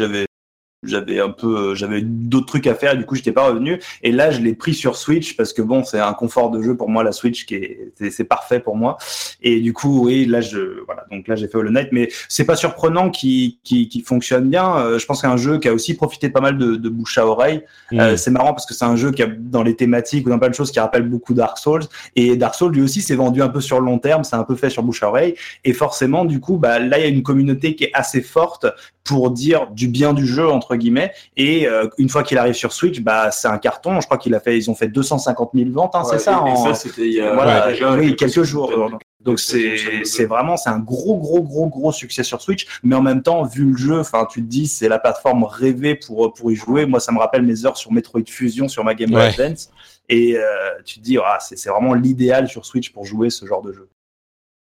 j'avais 0.83 1.19
un 1.19 1.29
peu 1.29 1.71
euh, 1.71 1.75
j'avais 1.75 2.01
d'autres 2.01 2.45
trucs 2.45 2.67
à 2.67 2.75
faire 2.75 2.95
du 2.95 3.05
coup 3.05 3.15
j'étais 3.15 3.31
pas 3.31 3.47
revenu. 3.47 3.81
Et 4.01 4.11
là 4.11 4.31
je 4.31 4.39
l'ai 4.39 4.53
pris 4.53 4.73
sur 4.73 4.95
Switch 4.95 5.35
parce 5.35 5.51
que 5.51 5.61
bon 5.61 5.83
c'est 5.83 5.99
un 5.99 6.13
confort 6.13 6.51
de 6.51 6.61
jeu 6.61 6.75
pour 6.75 6.89
moi 6.89 7.03
la 7.03 7.11
Switch 7.11 7.45
qui 7.45 7.55
est 7.55 7.91
c'est 8.11 8.23
parfait 8.23 8.59
pour 8.59 8.77
moi. 8.77 8.97
Et 9.41 9.59
du 9.59 9.73
coup 9.73 10.05
oui 10.05 10.25
là 10.25 10.41
je 10.41 10.83
voilà. 10.85 11.05
Donc 11.11 11.27
là 11.27 11.35
j'ai 11.35 11.47
fait 11.47 11.57
Hollow 11.57 11.71
Knight 11.71 11.89
mais 11.91 12.09
c'est 12.29 12.45
pas 12.45 12.55
surprenant 12.55 13.09
qui 13.09 13.59
qui 13.63 14.03
fonctionne 14.05 14.49
bien. 14.49 14.77
Euh, 14.77 14.99
je 14.99 15.05
pense 15.05 15.21
qu'un 15.21 15.37
jeu 15.37 15.59
qui 15.59 15.67
a 15.67 15.73
aussi 15.73 15.95
profité 15.95 16.29
pas 16.29 16.41
mal 16.41 16.57
de, 16.57 16.75
de 16.75 16.89
bouche 16.89 17.17
à 17.17 17.25
oreille 17.25 17.61
euh, 17.93 18.13
mmh. 18.13 18.17
c'est 18.17 18.31
marrant 18.31 18.53
parce 18.53 18.65
que 18.65 18.73
c'est 18.73 18.85
un 18.85 18.95
jeu 18.95 19.11
qui 19.11 19.23
a 19.23 19.27
dans 19.27 19.63
les 19.63 19.75
thématiques 19.75 20.25
ou 20.27 20.29
dans 20.29 20.39
plein 20.39 20.49
de 20.49 20.55
choses 20.55 20.71
qui 20.71 20.79
rappelle 20.79 21.03
beaucoup 21.03 21.33
Dark 21.33 21.57
Souls. 21.57 21.83
Et 22.15 22.37
Dark 22.37 22.55
Souls 22.55 22.71
lui 22.71 22.81
aussi 22.81 23.01
s'est 23.01 23.15
vendu 23.15 23.41
un 23.41 23.49
peu 23.49 23.59
sur 23.59 23.79
le 23.79 23.85
long 23.85 23.99
terme 23.99 24.23
c'est 24.23 24.35
un 24.35 24.43
peu 24.43 24.55
fait 24.55 24.69
sur 24.69 24.83
bouche 24.83 25.03
à 25.03 25.09
oreille. 25.09 25.35
Et 25.65 25.73
forcément 25.73 26.23
du 26.23 26.39
coup 26.39 26.57
bah 26.57 26.79
là 26.79 26.99
il 26.99 27.01
y 27.01 27.05
a 27.05 27.09
une 27.09 27.23
communauté 27.23 27.75
qui 27.75 27.83
est 27.85 27.91
assez 27.93 28.21
forte 28.21 28.65
pour 29.09 29.31
dire 29.31 29.71
du 29.71 29.87
bien 29.87 30.13
du 30.13 30.27
jeu 30.27 30.47
entre 30.47 30.75
guillemets. 30.75 31.11
Et 31.35 31.67
euh, 31.67 31.87
une 31.97 32.09
fois 32.09 32.21
qu'il 32.21 32.37
arrive 32.37 32.53
sur 32.53 32.71
Switch, 32.73 32.99
bah 32.99 33.31
c'est 33.31 33.47
un 33.47 33.57
carton. 33.57 33.99
Je 33.99 34.05
crois 34.05 34.19
qu'il 34.19 34.35
a 34.35 34.39
fait, 34.39 34.55
ils 34.55 34.69
ont 34.69 34.75
fait 34.75 34.87
250 34.87 35.49
000 35.55 35.71
ventes, 35.71 35.95
hein, 35.95 36.03
c'est 36.03 36.19
ça. 36.19 36.43
ça 36.63 36.75
c'était 36.75 37.07
il 37.07 37.13
y 37.13 37.21
a 37.21 37.95
oui, 37.97 38.15
quelques 38.15 38.43
jours. 38.43 38.71
Donc 39.19 39.39
c'est 39.39 39.77
c'est 40.03 40.25
vraiment 40.25 40.57
c'est 40.57 40.69
un 40.69 40.77
gros 40.77 41.17
gros 41.17 41.41
gros 41.41 41.67
gros 41.67 41.91
succès 41.91 42.21
sur 42.21 42.39
Switch, 42.39 42.67
mais 42.83 42.95
en 42.95 43.01
même 43.01 43.23
temps 43.23 43.43
vu 43.43 43.65
le 43.65 43.75
jeu, 43.75 43.99
enfin 43.99 44.27
tu 44.29 44.43
te 44.43 44.47
dis 44.47 44.67
c'est 44.67 44.87
la 44.87 44.99
plateforme 44.99 45.43
rêvée 45.43 45.95
pour 45.95 46.31
pour 46.35 46.51
y 46.51 46.55
jouer. 46.55 46.85
Moi 46.85 46.99
ça 46.99 47.11
me 47.11 47.17
rappelle 47.17 47.41
mes 47.41 47.65
heures 47.65 47.77
sur 47.77 47.91
Metroid 47.91 48.21
Fusion 48.27 48.67
sur 48.67 48.83
ma 48.83 48.93
Game 48.93 49.09
Boy 49.09 49.23
Advance 49.23 49.71
et 50.07 50.37
euh, 50.37 50.43
tu 50.85 50.99
te 50.99 51.03
dis 51.03 51.17
ah, 51.17 51.39
c'est 51.41 51.57
c'est 51.57 51.69
vraiment 51.69 51.95
l'idéal 51.95 52.47
sur 52.47 52.63
Switch 52.63 52.93
pour 52.93 53.05
jouer 53.05 53.31
ce 53.31 53.47
genre 53.47 53.63
de 53.63 53.73
jeu. 53.73 53.89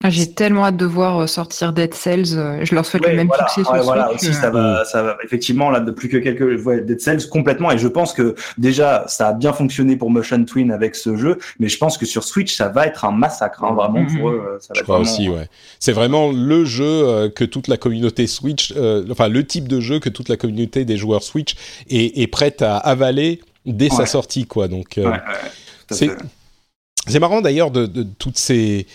Ah, 0.01 0.09
j'ai 0.09 0.31
tellement 0.31 0.63
hâte 0.63 0.77
de 0.77 0.85
voir 0.85 1.19
euh, 1.19 1.27
sortir 1.27 1.73
Dead 1.73 1.93
Cells. 1.93 2.37
Euh, 2.37 2.63
je 2.63 2.73
leur 2.73 2.85
souhaite 2.85 3.05
le 3.05 3.17
même 3.17 3.29
succès 3.37 3.65
sur 3.65 3.83
voilà, 3.83 4.09
aussi, 4.13 4.33
ça 4.33 4.49
va, 4.49 4.85
ça 4.85 5.03
va, 5.03 5.17
effectivement, 5.25 5.69
là, 5.69 5.81
de 5.81 5.91
plus 5.91 6.07
que 6.07 6.15
quelques, 6.15 6.65
ouais, 6.65 6.79
Dead 6.79 7.01
Cells 7.01 7.27
complètement. 7.27 7.69
Et 7.69 7.77
je 7.77 7.87
pense 7.89 8.13
que 8.13 8.33
déjà, 8.57 9.03
ça 9.07 9.27
a 9.27 9.33
bien 9.33 9.51
fonctionné 9.51 9.97
pour 9.97 10.09
Motion 10.09 10.45
Twin 10.45 10.71
avec 10.71 10.95
ce 10.95 11.17
jeu, 11.17 11.37
mais 11.59 11.67
je 11.67 11.77
pense 11.77 11.97
que 11.97 12.05
sur 12.05 12.23
Switch, 12.23 12.55
ça 12.55 12.69
va 12.69 12.87
être 12.87 13.03
un 13.03 13.11
massacre, 13.11 13.61
hein, 13.65 13.73
vraiment 13.73 14.05
pour 14.05 14.29
mhm. 14.29 14.35
eux. 14.35 14.57
Ça 14.61 14.73
va 14.73 14.79
je 14.79 14.83
crois 14.83 14.99
aussi, 14.99 15.27
ouais. 15.27 15.49
C'est 15.79 15.91
vraiment 15.91 16.31
le 16.31 16.63
jeu 16.63 16.85
euh, 16.85 17.29
que 17.29 17.43
toute 17.43 17.67
la 17.67 17.75
communauté 17.75 18.25
Switch, 18.25 18.73
enfin 19.11 19.27
le 19.27 19.45
type 19.45 19.67
de 19.67 19.81
jeu 19.81 19.99
que 19.99 20.07
toute 20.07 20.29
la 20.29 20.37
communauté 20.37 20.85
des 20.85 20.95
joueurs 20.95 21.23
Switch 21.23 21.55
est, 21.89 22.21
est 22.21 22.27
prête 22.27 22.61
à 22.61 22.77
avaler 22.77 23.41
dès 23.65 23.89
sa 23.89 24.05
sortie, 24.05 24.45
quoi. 24.45 24.69
Donc, 24.69 24.97
c'est 25.89 26.11
c'est 27.09 27.19
marrant 27.19 27.41
d'ailleurs 27.41 27.71
de, 27.71 27.87
toutes 28.17 28.37
ces, 28.37 28.85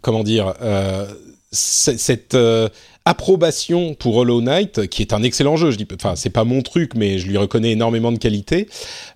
comment 0.00 0.22
dire, 0.22 0.54
euh, 0.62 1.06
cette 1.50 2.34
euh, 2.34 2.68
approbation 3.04 3.94
pour 3.94 4.16
Hollow 4.16 4.40
Knight, 4.40 4.86
qui 4.88 5.02
est 5.02 5.12
un 5.12 5.22
excellent 5.22 5.56
jeu. 5.56 5.70
Je 5.70 5.76
dis, 5.76 5.88
enfin, 5.94 6.14
c'est 6.16 6.30
pas 6.30 6.44
mon 6.44 6.62
truc, 6.62 6.94
mais 6.94 7.18
je 7.18 7.26
lui 7.26 7.36
reconnais 7.36 7.72
énormément 7.72 8.12
de 8.12 8.18
qualité. 8.18 8.68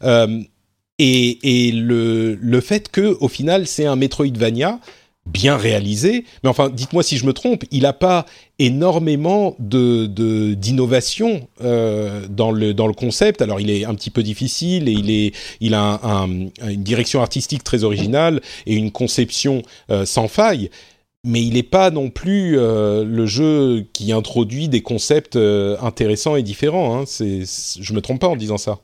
Euh, 0.02 0.40
et, 0.98 1.68
et 1.68 1.72
le, 1.72 2.34
le 2.34 2.60
fait 2.60 2.90
que, 2.90 3.16
au 3.20 3.28
final, 3.28 3.66
c'est 3.66 3.86
un 3.86 3.96
Metroidvania 3.96 4.78
bien 5.26 5.56
réalisé, 5.56 6.24
mais 6.42 6.50
enfin, 6.50 6.68
dites-moi 6.68 7.02
si 7.02 7.16
je 7.16 7.26
me 7.26 7.32
trompe, 7.32 7.64
il 7.70 7.82
n'a 7.82 7.92
pas 7.92 8.26
énormément 8.58 9.54
de 9.58 10.06
d'innovation 10.54 11.48
euh, 11.62 12.26
dans 12.28 12.50
le 12.50 12.74
dans 12.74 12.88
le 12.88 12.92
concept. 12.92 13.40
Alors, 13.40 13.60
il 13.60 13.70
est 13.70 13.84
un 13.84 13.94
petit 13.94 14.10
peu 14.10 14.22
difficile 14.22 14.88
et 14.88 14.92
il 14.92 15.10
est 15.10 15.32
il 15.60 15.74
a 15.74 16.00
une 16.02 16.82
direction 16.82 17.22
artistique 17.22 17.62
très 17.62 17.84
originale 17.84 18.40
et 18.66 18.74
une 18.74 18.90
conception 18.90 19.62
euh, 19.90 20.04
sans 20.04 20.28
faille. 20.28 20.70
Mais 21.24 21.40
il 21.40 21.54
n'est 21.54 21.62
pas 21.62 21.92
non 21.92 22.10
plus 22.10 22.58
euh, 22.58 23.04
le 23.04 23.26
jeu 23.26 23.86
qui 23.92 24.10
introduit 24.10 24.68
des 24.68 24.82
concepts 24.82 25.36
intéressants 25.36 26.34
et 26.34 26.42
différents. 26.42 26.98
Hein. 26.98 27.04
C'est, 27.06 27.42
je 27.80 27.92
me 27.94 28.00
trompe 28.00 28.20
pas 28.20 28.26
en 28.26 28.34
disant 28.34 28.58
ça. 28.58 28.80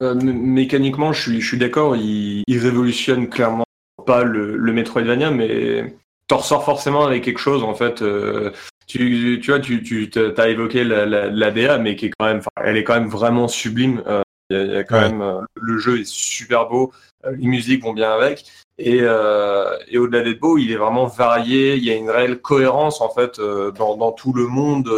mécaniquement, 0.00 1.12
je 1.12 1.22
suis, 1.22 1.40
je 1.40 1.46
suis 1.46 1.58
d'accord. 1.58 1.94
Il, 1.94 2.42
il 2.48 2.58
révolutionne 2.58 3.28
clairement 3.28 3.64
pas 4.06 4.24
le, 4.24 4.56
le 4.56 4.72
Metroidvania, 4.72 5.30
mais 5.30 5.94
t'en 6.28 6.38
ressors 6.38 6.64
forcément 6.64 7.04
avec 7.04 7.24
quelque 7.24 7.38
chose 7.40 7.62
en 7.62 7.74
fait. 7.74 8.02
Euh, 8.02 8.50
tu, 8.86 9.40
tu 9.42 9.50
vois, 9.50 9.60
tu, 9.60 9.82
tu 9.82 10.10
as 10.36 10.48
évoqué 10.48 10.84
la, 10.84 11.06
la, 11.06 11.28
la, 11.28 11.50
DA, 11.50 11.78
mais 11.78 11.96
qui 11.96 12.06
est 12.06 12.12
quand 12.18 12.26
même, 12.26 12.42
elle 12.56 12.76
est 12.76 12.84
quand 12.84 12.94
même 12.94 13.08
vraiment 13.08 13.48
sublime. 13.48 14.02
Euh, 14.06 14.22
il 14.50 14.72
y, 14.72 14.76
a, 14.76 14.84
quand 14.84 15.00
même, 15.00 15.22
euh, 15.22 15.40
le 15.54 15.78
jeu 15.78 16.00
est 16.00 16.06
super 16.06 16.68
beau, 16.68 16.92
les 17.24 17.46
musiques 17.46 17.82
vont 17.82 17.94
bien 17.94 18.12
avec, 18.12 18.44
et, 18.78 18.98
et 18.98 19.98
au-delà 19.98 20.22
d'être 20.22 20.40
beau, 20.40 20.58
il 20.58 20.72
est 20.72 20.76
vraiment 20.76 21.06
varié. 21.06 21.76
Il 21.76 21.84
y 21.84 21.90
a 21.90 21.94
une 21.94 22.10
réelle 22.10 22.40
cohérence 22.40 23.00
en 23.00 23.08
fait 23.08 23.40
dans, 23.40 23.96
dans 23.96 24.12
tout 24.12 24.32
le 24.32 24.46
monde 24.46 24.90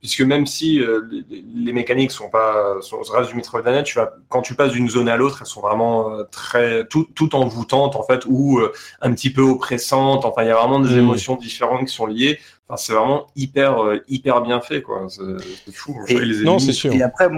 puisque 0.00 0.20
même 0.20 0.46
si 0.46 0.80
euh, 0.80 1.00
les, 1.28 1.72
mécaniques 1.72 2.12
sont 2.12 2.30
pas 2.30 2.76
sont 2.80 3.00
reste 3.10 3.30
du 3.30 3.36
Metroidvania, 3.36 3.82
tu 3.82 3.96
vas 3.96 4.14
quand 4.28 4.42
tu 4.42 4.54
passes 4.54 4.72
d'une 4.72 4.88
zone 4.88 5.08
à 5.08 5.16
l'autre, 5.16 5.38
elles 5.40 5.46
sont 5.46 5.60
vraiment 5.60 6.12
euh, 6.12 6.24
très 6.30 6.86
tout, 6.86 7.08
tout 7.14 7.34
envoûtantes 7.34 7.96
en 7.96 8.04
fait 8.04 8.24
ou 8.26 8.58
euh, 8.58 8.72
un 9.00 9.12
petit 9.12 9.30
peu 9.30 9.42
oppressantes. 9.42 10.24
Enfin, 10.24 10.42
il 10.42 10.48
y 10.48 10.50
a 10.50 10.56
vraiment 10.56 10.80
des 10.80 10.94
mm. 10.94 10.98
émotions 10.98 11.36
différentes 11.36 11.86
qui 11.86 11.94
sont 11.94 12.06
liées. 12.06 12.38
Enfin, 12.68 12.76
c'est 12.76 12.92
vraiment 12.92 13.26
hyper 13.34 13.78
hyper 14.08 14.42
bien 14.42 14.60
fait 14.60 14.82
quoi. 14.82 15.06
C'est 15.08 15.72
fou. 15.72 15.96
Et, 16.06 16.20
non, 16.44 16.58
c'est 16.58 16.72
sûr. 16.72 16.92
Et 16.92 17.02
après, 17.02 17.28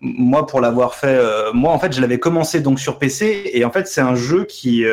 moi, 0.00 0.46
pour 0.46 0.60
l'avoir 0.60 0.94
fait, 0.94 1.20
moi 1.52 1.72
en 1.72 1.78
fait, 1.78 1.92
je 1.92 2.00
l'avais 2.00 2.18
commencé 2.18 2.60
donc 2.60 2.78
sur 2.78 2.98
PC 2.98 3.50
et 3.52 3.64
en 3.64 3.70
fait, 3.70 3.88
c'est 3.88 4.02
un 4.02 4.14
jeu 4.14 4.44
qui 4.44 4.84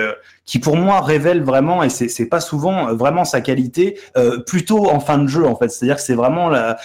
qui 0.45 0.59
pour 0.59 0.75
moi 0.75 1.01
révèle 1.01 1.43
vraiment, 1.43 1.83
et 1.83 1.89
c'est 1.89 2.25
pas 2.25 2.39
souvent 2.39 2.89
euh, 2.89 2.93
vraiment 2.93 3.25
sa 3.25 3.41
qualité, 3.41 3.99
euh, 4.17 4.39
plutôt 4.39 4.89
en 4.89 4.99
fin 4.99 5.17
de 5.17 5.27
jeu 5.27 5.45
en 5.45 5.55
fait. 5.55 5.69
C'est-à-dire 5.69 5.95
que 5.95 6.01
c'est 6.01 6.15
vraiment 6.15 6.49
la, 6.49 6.77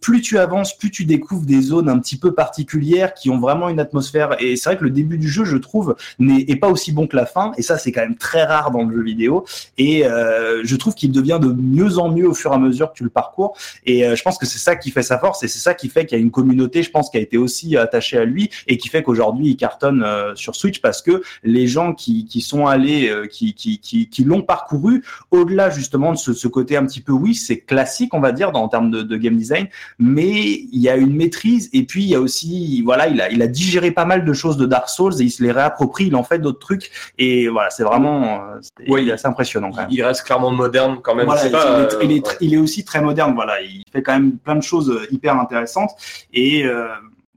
plus 0.00 0.20
tu 0.20 0.38
avances, 0.38 0.76
plus 0.76 0.90
tu 0.90 1.04
découvres 1.04 1.46
des 1.46 1.60
zones 1.60 1.88
un 1.88 1.98
petit 1.98 2.16
peu 2.16 2.32
particulières 2.32 3.14
qui 3.14 3.30
ont 3.30 3.38
vraiment 3.38 3.68
une 3.68 3.80
atmosphère. 3.80 4.36
Et 4.40 4.56
c'est 4.56 4.70
vrai 4.70 4.78
que 4.78 4.84
le 4.84 4.90
début 4.90 5.18
du 5.18 5.28
jeu, 5.28 5.44
je 5.44 5.56
trouve, 5.56 5.96
n'est 6.18 6.56
pas 6.56 6.68
aussi 6.68 6.92
bon 6.92 7.06
que 7.06 7.16
la 7.16 7.26
fin. 7.26 7.52
Et 7.56 7.62
ça, 7.62 7.78
c'est 7.78 7.92
quand 7.92 8.02
même 8.02 8.16
très 8.16 8.44
rare 8.44 8.70
dans 8.70 8.84
le 8.84 8.96
jeu 8.96 9.02
vidéo. 9.02 9.44
Et 9.78 10.06
euh, 10.06 10.62
je 10.64 10.76
trouve 10.76 10.94
qu'il 10.94 11.12
devient 11.12 11.38
de 11.40 11.48
mieux 11.48 11.98
en 11.98 12.10
mieux 12.10 12.28
au 12.28 12.34
fur 12.34 12.52
et 12.52 12.54
à 12.54 12.58
mesure 12.58 12.92
que 12.92 12.98
tu 12.98 13.04
le 13.04 13.10
parcours. 13.10 13.56
Et 13.84 14.06
euh, 14.06 14.16
je 14.16 14.22
pense 14.22 14.38
que 14.38 14.46
c'est 14.46 14.58
ça 14.58 14.76
qui 14.76 14.90
fait 14.90 15.02
sa 15.02 15.18
force, 15.18 15.42
et 15.42 15.48
c'est 15.48 15.58
ça 15.58 15.74
qui 15.74 15.88
fait 15.88 16.06
qu'il 16.06 16.18
y 16.18 16.20
a 16.20 16.22
une 16.22 16.30
communauté, 16.30 16.82
je 16.82 16.90
pense, 16.90 17.10
qui 17.10 17.16
a 17.16 17.20
été 17.20 17.38
aussi 17.38 17.76
attachée 17.76 18.18
à 18.18 18.24
lui, 18.24 18.50
et 18.66 18.76
qui 18.78 18.88
fait 18.88 19.02
qu'aujourd'hui 19.02 19.50
il 19.50 19.56
cartonne 19.56 20.02
euh, 20.04 20.34
sur 20.34 20.54
Switch 20.54 20.80
parce 20.80 21.02
que 21.02 21.22
les 21.42 21.66
gens 21.66 21.94
qui, 21.94 22.26
qui 22.26 22.40
sont 22.40 22.66
allés 22.66 22.91
euh, 23.08 23.26
qui, 23.26 23.54
qui, 23.54 23.78
qui, 23.78 24.08
qui 24.08 24.24
l'ont 24.24 24.42
parcouru, 24.42 25.04
au-delà 25.30 25.70
justement 25.70 26.12
de 26.12 26.16
ce, 26.16 26.32
ce, 26.32 26.48
côté 26.48 26.76
un 26.76 26.86
petit 26.86 27.00
peu, 27.00 27.12
oui, 27.12 27.34
c'est 27.34 27.58
classique, 27.58 28.14
on 28.14 28.20
va 28.20 28.32
dire, 28.32 28.52
dans, 28.52 28.62
en 28.62 28.68
termes 28.68 28.90
de, 28.90 29.02
de, 29.02 29.16
game 29.16 29.36
design, 29.36 29.68
mais 29.98 30.30
il 30.30 30.80
y 30.80 30.88
a 30.88 30.96
une 30.96 31.14
maîtrise, 31.14 31.70
et 31.72 31.84
puis 31.84 32.02
il 32.02 32.10
y 32.10 32.14
a 32.14 32.20
aussi, 32.20 32.82
voilà, 32.82 33.08
il 33.08 33.20
a, 33.20 33.30
il 33.30 33.42
a 33.42 33.46
digéré 33.46 33.90
pas 33.90 34.04
mal 34.04 34.24
de 34.24 34.32
choses 34.32 34.56
de 34.56 34.66
Dark 34.66 34.88
Souls, 34.88 35.14
et 35.20 35.24
il 35.24 35.30
se 35.30 35.42
les 35.42 35.52
réapproprie, 35.52 36.06
il 36.06 36.16
en 36.16 36.24
fait 36.24 36.38
d'autres 36.38 36.58
trucs, 36.58 36.90
et 37.18 37.48
voilà, 37.48 37.70
c'est 37.70 37.84
vraiment, 37.84 38.42
euh, 38.42 38.60
oui, 38.88 39.10
assez 39.10 39.26
impressionnant 39.26 39.70
quand 39.70 39.82
même. 39.82 39.90
Il 39.90 40.02
reste 40.02 40.22
clairement 40.22 40.50
moderne 40.50 40.98
quand 41.02 41.14
même. 41.14 41.26
Voilà, 41.26 41.48
pas, 41.50 41.88
il, 42.02 42.10
est, 42.10 42.12
il, 42.12 42.16
est, 42.18 42.36
il, 42.40 42.54
est, 42.54 42.58
aussi 42.58 42.84
très 42.84 43.00
moderne, 43.00 43.34
voilà, 43.34 43.60
il 43.60 43.82
fait 43.92 44.02
quand 44.02 44.12
même 44.12 44.38
plein 44.38 44.56
de 44.56 44.62
choses 44.62 45.06
hyper 45.10 45.38
intéressantes, 45.38 45.90
et 46.32 46.64
euh, 46.64 46.86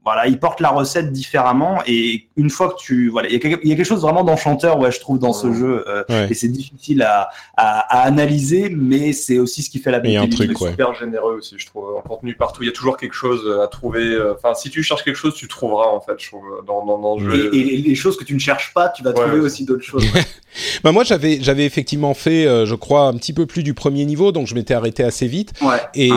voilà, 0.06 0.28
il 0.28 0.38
porte 0.38 0.60
la 0.60 0.68
recette 0.68 1.10
différemment 1.10 1.80
et 1.84 2.28
une 2.36 2.48
fois 2.48 2.68
que 2.68 2.78
tu 2.78 3.08
voilà, 3.08 3.28
il 3.28 3.32
y, 3.32 3.72
a 3.72 3.76
quelque 3.76 3.82
chose 3.82 4.02
vraiment 4.02 4.22
d'enchanteur 4.22 4.78
ouais, 4.78 4.92
je 4.92 5.00
trouve 5.00 5.18
dans 5.18 5.32
ce 5.32 5.52
jeu 5.52 5.84
euh, 5.88 6.28
et 6.30 6.34
c'est 6.34 6.46
difficile 6.46 7.02
à, 7.02 7.28
à, 7.56 7.80
à, 7.80 8.06
analyser 8.06 8.68
mais 8.70 9.12
c'est 9.12 9.40
aussi 9.40 9.64
ce 9.64 9.68
qui 9.68 9.80
fait 9.80 9.90
la 9.90 9.98
beauté. 9.98 10.10
Il 10.10 10.14
y 10.14 10.16
a 10.16 10.22
un 10.22 10.28
truc 10.28 10.56
super 10.56 10.94
généreux 10.94 11.38
aussi, 11.38 11.56
je 11.58 11.66
trouve 11.66 11.96
en 11.96 12.02
contenu 12.02 12.36
partout, 12.36 12.62
il 12.62 12.66
y 12.66 12.68
a 12.68 12.72
toujours 12.72 12.98
quelque 12.98 13.14
chose 13.14 13.52
à 13.60 13.66
trouver 13.66 14.04
euh, 14.04 14.34
enfin 14.34 14.54
si 14.54 14.70
tu 14.70 14.84
cherches 14.84 15.02
quelque 15.02 15.16
chose, 15.16 15.34
tu 15.34 15.48
trouveras 15.48 15.88
en 15.88 16.00
fait, 16.00 16.14
je 16.18 16.28
trouve 16.28 16.62
dans, 16.64 16.86
dans, 16.86 16.98
dans 17.00 17.18
le 17.18 17.28
jeu. 17.28 17.50
Et, 17.52 17.74
et, 17.74 17.76
les 17.78 17.94
choses 17.96 18.16
que 18.16 18.22
tu 18.22 18.34
ne 18.34 18.38
cherches 18.38 18.72
pas, 18.72 18.90
tu 18.90 19.02
vas 19.02 19.12
trouver 19.12 19.40
aussi 19.40 19.64
d'autres 19.64 19.82
choses. 19.84 20.06
bah 20.84 20.92
moi 20.92 21.02
j'avais 21.02 21.40
j'avais 21.42 21.66
effectivement 21.66 22.14
fait 22.14 22.46
euh, 22.46 22.64
je 22.64 22.76
crois 22.76 23.08
un 23.08 23.14
petit 23.14 23.32
peu 23.32 23.44
plus 23.46 23.64
du 23.64 23.74
premier 23.74 24.04
niveau 24.04 24.30
donc 24.30 24.46
je 24.46 24.54
m'étais 24.54 24.74
arrêté 24.74 25.02
assez 25.02 25.26
vite. 25.26 25.52
Et 25.96 26.10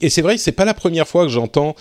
et 0.00 0.08
c'est 0.08 0.22
vrai 0.22 0.36
que 0.36 0.40
c'est 0.40 0.52
pas 0.52 0.64
la 0.64 0.72
première 0.72 1.06
fois 1.06 1.24
que 1.24 1.30
j'entends 1.30 1.74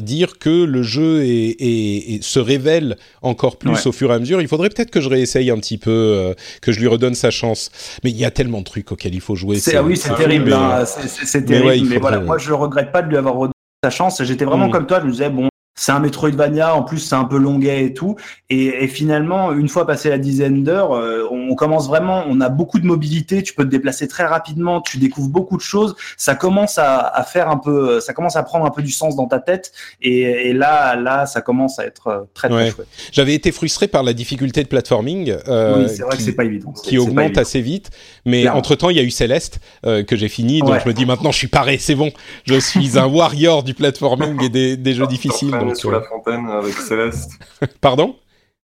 dire 0.00 0.38
que 0.38 0.64
le 0.64 0.82
jeu 0.82 1.01
et, 1.02 2.18
se 2.22 2.38
révèle 2.38 2.96
encore 3.22 3.56
plus 3.56 3.86
au 3.86 3.92
fur 3.92 4.10
et 4.10 4.14
à 4.14 4.18
mesure. 4.18 4.40
Il 4.40 4.48
faudrait 4.48 4.68
peut-être 4.68 4.90
que 4.90 5.00
je 5.00 5.08
réessaye 5.08 5.50
un 5.50 5.58
petit 5.58 5.78
peu, 5.78 5.90
euh, 5.90 6.34
que 6.60 6.72
je 6.72 6.80
lui 6.80 6.86
redonne 6.86 7.14
sa 7.14 7.30
chance. 7.30 7.70
Mais 8.04 8.10
il 8.10 8.16
y 8.16 8.24
a 8.24 8.30
tellement 8.30 8.60
de 8.60 8.64
trucs 8.64 8.92
auxquels 8.92 9.14
il 9.14 9.20
faut 9.20 9.34
jouer. 9.34 9.58
C'est, 9.58 9.76
ah 9.76 9.82
oui, 9.82 9.96
c'est 9.96 10.14
terrible. 10.14 10.52
Hein. 10.52 10.84
c'est, 10.86 11.44
terrible. 11.44 11.88
Mais, 11.88 11.98
voilà, 11.98 12.20
moi 12.20 12.38
je 12.38 12.52
regrette 12.52 12.92
pas 12.92 13.02
de 13.02 13.08
lui 13.08 13.16
avoir 13.16 13.34
redonné 13.34 13.52
sa 13.82 13.90
chance. 13.90 14.22
J'étais 14.22 14.44
vraiment 14.44 14.68
mm. 14.68 14.72
comme 14.72 14.86
toi. 14.86 15.00
Je 15.00 15.06
me 15.06 15.10
disais 15.10 15.30
bon, 15.30 15.48
c'est 15.74 15.92
un 15.92 16.00
Metroidvania, 16.00 16.74
en 16.74 16.82
plus 16.82 16.98
c'est 16.98 17.14
un 17.14 17.24
peu 17.24 17.38
longuet 17.38 17.84
et 17.84 17.94
tout. 17.94 18.16
Et, 18.50 18.84
et, 18.84 18.88
finalement, 18.88 19.52
une 19.52 19.68
fois 19.68 19.86
passé 19.86 20.10
la 20.10 20.18
dizaine 20.18 20.62
d'heures, 20.62 20.92
euh, 20.92 21.26
on 21.30 21.54
commence 21.54 21.88
vraiment, 21.88 22.24
on 22.28 22.40
a 22.42 22.50
beaucoup 22.50 22.78
de 22.78 22.86
mobilité, 22.86 23.42
tu 23.42 23.54
peux 23.54 23.64
te 23.64 23.70
déplacer 23.70 24.06
très 24.06 24.24
rapidement, 24.24 24.82
tu 24.82 24.98
découvres 24.98 25.30
beaucoup 25.30 25.56
de 25.56 25.62
choses. 25.62 25.96
Ça 26.18 26.34
commence 26.34 26.76
à, 26.76 26.98
à 26.98 27.22
faire 27.24 27.48
un 27.48 27.56
peu, 27.56 28.00
ça 28.00 28.12
commence 28.12 28.36
à 28.36 28.42
prendre 28.42 28.66
un 28.66 28.70
peu 28.70 28.82
du 28.82 28.92
sens 28.92 29.16
dans 29.16 29.26
ta 29.26 29.38
tête. 29.38 29.72
Et, 30.02 30.20
et 30.20 30.52
là, 30.52 30.94
là, 30.96 31.24
ça 31.24 31.40
commence 31.40 31.78
à 31.78 31.86
être 31.86 32.08
euh, 32.08 32.20
très 32.34 32.48
très 32.48 32.70
chouette. 32.70 32.86
J'avais 33.10 33.34
été 33.34 33.50
frustré 33.50 33.88
par 33.88 34.02
la 34.02 34.12
difficulté 34.12 34.62
de 34.62 34.68
platforming. 34.68 35.34
Euh, 35.48 35.84
oui, 35.84 35.88
c'est 35.88 36.02
vrai 36.02 36.12
qui, 36.12 36.18
que 36.18 36.22
c'est 36.24 36.36
pas 36.36 36.44
évident. 36.44 36.72
Qui 36.84 36.98
augmente 36.98 37.38
assez 37.38 37.62
vite. 37.62 37.90
Mais 38.26 38.46
entre 38.48 38.74
temps, 38.74 38.90
il 38.90 38.96
y 38.96 39.00
a 39.00 39.04
eu 39.04 39.10
Céleste 39.10 39.60
euh, 39.86 40.02
que 40.02 40.16
j'ai 40.16 40.28
fini, 40.28 40.60
donc 40.60 40.80
je 40.82 40.88
me 40.88 40.92
dis 40.92 41.06
maintenant, 41.06 41.32
je 41.32 41.38
suis 41.38 41.48
paré, 41.48 41.78
c'est 41.78 41.94
bon. 41.94 42.12
Je 42.44 42.58
suis 42.58 42.98
un 42.98 43.06
warrior 43.06 43.62
du 43.62 43.72
platforming 43.74 44.42
et 44.42 44.48
des, 44.48 44.76
des 44.76 44.92
jeux 44.92 45.06
difficiles 45.06 45.61
sous 45.74 45.90
la 45.90 46.00
fontaine 46.02 46.48
avec 46.48 46.74
Céleste. 46.74 47.32
Pardon? 47.80 48.16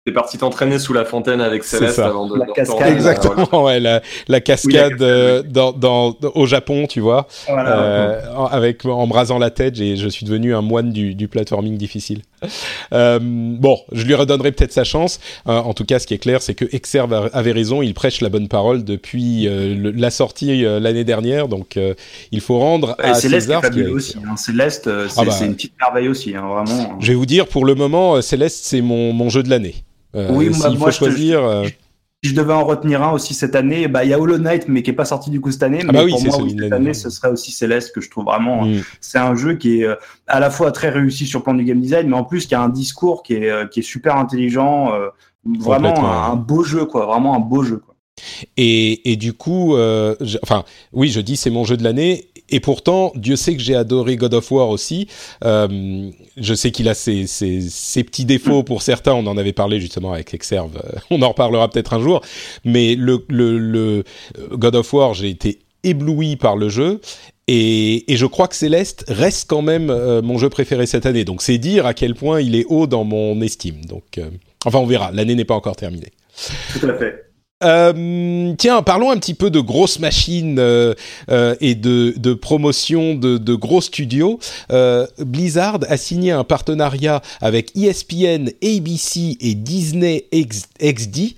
T'es 0.05 0.11
parti 0.11 0.37
t'entraîner 0.37 0.79
sous 0.79 0.91
la 0.91 1.05
fontaine 1.05 1.39
avec 1.39 1.63
Céleste 1.63 1.99
avant 1.99 2.27
de 2.27 2.37
la 2.37 2.45
cascade. 2.47 2.91
Exactement, 2.91 3.63
ouais, 3.63 3.79
la, 3.79 4.01
la 4.27 4.41
cascade 4.41 5.01
euh, 5.01 5.43
dans, 5.43 5.71
dans, 5.71 6.13
au 6.35 6.45
Japon, 6.45 6.87
tu 6.87 6.99
vois, 6.99 7.25
euh, 7.47 8.21
avec 8.51 8.85
en 8.85 9.07
me 9.07 9.13
rasant 9.13 9.39
la 9.39 9.49
tête, 9.49 9.79
et 9.79 9.95
je 9.95 10.09
suis 10.09 10.25
devenu 10.25 10.53
un 10.53 10.61
moine 10.61 10.91
du, 10.91 11.15
du 11.15 11.29
platforming 11.29 11.77
difficile. 11.77 12.23
Euh, 12.93 13.19
bon, 13.21 13.79
je 13.91 14.05
lui 14.05 14.15
redonnerai 14.15 14.51
peut-être 14.51 14.71
sa 14.73 14.83
chance. 14.83 15.19
Euh, 15.47 15.57
en 15.57 15.73
tout 15.73 15.85
cas, 15.85 15.99
ce 15.99 16.07
qui 16.07 16.13
est 16.13 16.19
clair, 16.19 16.41
c'est 16.41 16.53
que 16.55 16.65
Exerve 16.71 17.29
avait 17.33 17.51
raison. 17.51 17.81
Il 17.81 17.93
prêche 17.93 18.21
la 18.21 18.29
bonne 18.29 18.47
parole 18.47 18.83
depuis 18.83 19.47
euh, 19.47 19.91
la 19.95 20.11
sortie 20.11 20.63
l'année 20.63 21.03
dernière, 21.03 21.47
donc 21.47 21.79
il 22.31 22.41
faut 22.41 22.59
rendre 22.59 22.95
à 22.99 23.13
Céleste 23.13 23.47
César. 23.47 23.65
Est 23.65 23.87
aussi, 23.87 24.15
hein. 24.17 24.35
Céleste, 24.37 24.89
ah 24.89 25.23
bah, 25.25 25.31
c'est 25.31 25.45
une 25.45 25.55
petite 25.55 25.73
merveille 25.79 26.07
aussi, 26.07 26.35
hein, 26.35 26.41
vraiment. 26.47 26.97
Je 26.99 27.07
vais 27.07 27.15
vous 27.15 27.25
dire, 27.25 27.47
pour 27.47 27.65
le 27.65 27.75
moment, 27.75 28.21
Céleste, 28.21 28.65
c'est 28.65 28.81
mon, 28.81 29.13
mon 29.13 29.29
jeu 29.29 29.43
de 29.43 29.49
l'année. 29.49 29.75
Oui, 30.13 30.49
moi, 30.49 30.71
faut 30.77 30.91
choisir. 30.91 31.63
Si 31.63 31.69
je 31.69 31.73
devais 32.31 32.53
en 32.53 32.63
retenir 32.63 33.03
un 33.03 33.11
aussi 33.11 33.33
cette 33.33 33.55
année, 33.55 33.89
bah 33.89 34.05
il 34.05 34.09
y 34.09 34.13
a 34.13 34.19
Hollow 34.19 34.37
Knight 34.37 34.69
mais 34.69 34.81
qui 34.81 34.91
est 34.91 34.93
pas 34.93 35.03
sorti 35.03 35.29
du 35.29 35.41
coup 35.41 35.51
cette 35.51 35.63
année. 35.63 35.79
Ah 35.81 35.87
mais 35.87 35.93
bah 35.93 36.03
oui, 36.05 36.11
pour 36.11 36.23
moi 36.23 36.49
cette 36.49 36.71
année, 36.71 36.93
ce 36.93 37.09
serait 37.09 37.29
aussi 37.29 37.51
Céleste 37.51 37.93
que 37.93 37.99
je 37.99 38.09
trouve 38.09 38.25
vraiment. 38.25 38.65
Mm. 38.65 38.81
C'est 39.01 39.19
un 39.19 39.35
jeu 39.35 39.55
qui 39.55 39.81
est 39.81 39.85
euh, 39.85 39.95
à 40.27 40.39
la 40.39 40.49
fois 40.49 40.71
très 40.71 40.89
réussi 40.89 41.25
sur 41.25 41.39
le 41.39 41.43
plan 41.43 41.53
du 41.53 41.65
game 41.65 41.81
design, 41.81 42.07
mais 42.07 42.15
en 42.15 42.23
plus 42.23 42.45
qui 42.45 42.55
a 42.55 42.61
un 42.61 42.69
discours 42.69 43.23
qui 43.23 43.33
est 43.33 43.69
qui 43.71 43.81
est 43.81 43.83
super 43.83 44.15
intelligent. 44.15 44.91
vraiment 45.59 46.09
un, 46.31 46.35
beau 46.35 46.63
jeu 46.63 46.85
quoi, 46.85 47.05
vraiment 47.05 47.35
un 47.35 47.39
beau 47.39 47.63
jeu 47.63 47.77
quoi. 47.77 47.93
Et, 48.57 49.11
et 49.11 49.15
du 49.15 49.33
coup, 49.33 49.75
euh, 49.75 50.15
enfin, 50.43 50.63
oui, 50.91 51.09
je 51.09 51.19
dis 51.19 51.35
c'est 51.35 51.49
mon 51.49 51.63
jeu 51.63 51.77
de 51.77 51.83
l'année. 51.83 52.29
Et 52.49 52.59
pourtant, 52.59 53.11
Dieu 53.15 53.35
sait 53.35 53.55
que 53.55 53.61
j'ai 53.61 53.75
adoré 53.75 54.15
God 54.15 54.33
of 54.33 54.51
War 54.51 54.69
aussi. 54.69 55.07
Euh, 55.43 56.09
je 56.37 56.53
sais 56.53 56.71
qu'il 56.71 56.87
a 56.89 56.93
ses, 56.93 57.23
petits 58.03 58.25
défauts 58.25 58.63
pour 58.63 58.81
certains. 58.81 59.13
On 59.13 59.25
en 59.27 59.37
avait 59.37 59.53
parlé 59.53 59.79
justement 59.79 60.13
avec 60.13 60.33
Exerve. 60.33 60.81
On 61.09 61.21
en 61.21 61.29
reparlera 61.29 61.69
peut-être 61.69 61.93
un 61.93 62.01
jour. 62.01 62.21
Mais 62.65 62.95
le, 62.95 63.23
le 63.29 64.03
God 64.51 64.75
of 64.75 64.93
War, 64.93 65.13
j'ai 65.13 65.29
été 65.29 65.59
ébloui 65.83 66.35
par 66.35 66.55
le 66.55 66.69
jeu. 66.69 66.99
Et, 67.47 68.05
je 68.07 68.25
crois 68.25 68.47
que 68.47 68.55
Céleste 68.55 69.05
reste 69.07 69.49
quand 69.49 69.61
même 69.61 69.89
euh, 69.89 70.21
mon 70.21 70.37
jeu 70.37 70.49
préféré 70.49 70.85
cette 70.85 71.05
année. 71.05 71.25
Donc 71.25 71.41
c'est 71.41 71.57
dire 71.57 71.85
à 71.85 71.93
quel 71.93 72.15
point 72.15 72.41
il 72.41 72.55
est 72.55 72.65
haut 72.69 72.87
dans 72.87 73.03
mon 73.03 73.41
estime. 73.41 73.83
Donc, 73.85 74.17
euh, 74.17 74.29
enfin, 74.65 74.79
on 74.79 74.85
verra. 74.85 75.11
L'année 75.11 75.35
n'est 75.35 75.45
pas 75.45 75.55
encore 75.55 75.75
terminée. 75.75 76.11
Tout 76.79 76.87
à 76.87 76.93
fait. 76.95 77.32
Euh, 77.63 78.53
tiens, 78.57 78.81
parlons 78.81 79.11
un 79.11 79.17
petit 79.17 79.33
peu 79.33 79.49
de 79.49 79.59
grosses 79.59 79.99
machines 79.99 80.57
euh, 80.59 80.93
euh, 81.31 81.55
et 81.61 81.75
de, 81.75 82.33
promotion 82.33 83.15
de, 83.15 83.55
gros 83.55 83.81
studios. 83.81 84.39
Blizzard 85.19 85.79
a 85.87 85.97
signé 85.97 86.31
un 86.31 86.43
partenariat 86.43 87.21
avec 87.41 87.75
ESPN, 87.75 88.49
ABC 88.63 89.37
et 89.39 89.55
Disney 89.55 90.25
XD. 90.33 91.35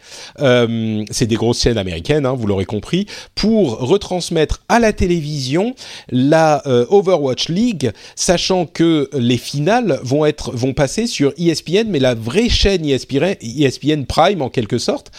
C'est 1.11 1.27
des 1.27 1.35
grosses 1.35 1.61
chaînes 1.61 1.77
américaines, 1.77 2.25
hein, 2.25 2.33
vous 2.33 2.47
l'aurez 2.47 2.65
compris, 2.65 3.05
pour 3.35 3.79
retransmettre 3.79 4.61
à 4.69 4.79
la 4.79 4.93
télévision 4.93 5.75
la 6.09 6.63
Overwatch 6.89 7.49
League, 7.49 7.91
sachant 8.15 8.65
que 8.65 9.09
les 9.13 9.37
finales 9.37 9.99
vont 10.03 10.25
être 10.25 10.51
vont 10.55 10.73
passer 10.73 11.07
sur 11.07 11.33
ESPN, 11.37 11.89
mais 11.89 11.99
la 11.99 12.15
vraie 12.15 12.49
chaîne 12.49 12.85
ESPN, 12.85 13.35
ESPN 13.41 14.05
Prime 14.05 14.41
en 14.41 14.49
quelque 14.49 14.77
sorte. 14.77 15.11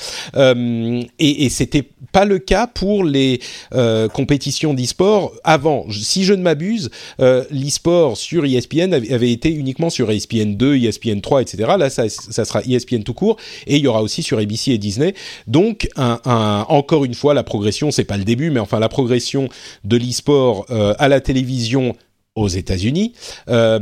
Et, 1.19 1.45
et 1.45 1.49
c'était 1.49 1.89
pas 2.13 2.25
le 2.25 2.39
cas 2.39 2.67
pour 2.67 3.05
les 3.05 3.41
euh, 3.75 4.09
compétitions 4.09 4.75
d'e-sport 4.75 5.33
avant. 5.45 5.87
Si 5.91 6.25
je 6.25 6.33
ne 6.33 6.43
m'abuse, 6.43 6.91
euh, 7.21 7.45
l'e-sport 7.51 8.17
sur 8.17 8.45
ESPN 8.45 8.95
avait, 8.95 9.33
été 9.33 9.51
uniquement 9.51 9.91
sur 9.91 10.11
ESPN 10.11 10.55
2, 10.55 10.77
ESPN 10.77 11.21
3, 11.21 11.43
etc. 11.43 11.75
Là, 11.79 11.91
ça, 11.91 12.09
sera 12.09 12.63
ESPN 12.63 13.03
tout 13.03 13.15
court, 13.15 13.37
et 13.67 13.77
il 13.77 13.83
y 13.83 13.87
aura 13.87 14.03
aussi 14.03 14.23
sur 14.23 14.39
ABC 14.39 14.73
et 14.73 14.79
Disney. 14.79 15.15
Donc, 15.47 15.89
encore 15.97 17.05
une 17.05 17.15
fois, 17.15 17.35
la 17.35 17.43
progression, 17.43 17.91
c'est 17.91 18.05
pas 18.05 18.17
le 18.17 18.25
début, 18.25 18.51
mais 18.51 18.61
enfin 18.61 18.79
la 18.79 18.89
progression 18.89 19.49
de 19.85 19.97
l'e-sport 19.97 20.67
euh, 20.71 20.95
à 20.99 21.09
la 21.09 21.21
télévision 21.21 21.95
aux 22.37 22.49
États-Unis. 22.49 23.15
Euh, 23.49 23.79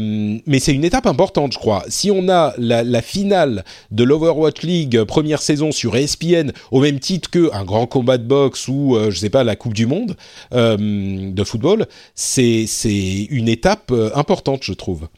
mais 0.47 0.61
c'est 0.61 0.73
une 0.73 0.85
étape 0.85 1.07
importante, 1.07 1.53
je 1.53 1.59
crois. 1.59 1.83
Si 1.89 2.11
on 2.11 2.29
a 2.29 2.55
la, 2.57 3.03
finale 3.03 3.65
de 3.91 4.05
l'Overwatch 4.05 4.63
League 4.63 4.97
euh, 4.97 5.05
première 5.05 5.43
saison 5.43 5.73
sur 5.73 5.97
ESPN 5.97 6.53
au 6.71 6.81
même 6.81 7.01
titre 7.01 7.29
que 7.29 7.53
un 7.53 7.65
grand 7.65 7.87
combat 7.87 8.17
de 8.17 8.25
boxe 8.25 8.69
ou 8.69 8.97
euh, 8.97 9.11
je 9.11 9.19
sais 9.19 9.31
pas 9.31 9.45
la 9.45 9.57
Coupe 9.57 9.75
du 9.75 9.87
Monde 9.87 10.17
de 10.53 11.45
football, 11.45 11.87
c'est 12.15 12.67
c'est 12.67 13.27
une 13.31 13.49
étape 13.49 13.93
importante, 14.15 14.63
je 14.63 14.73
trouve. 14.73 15.09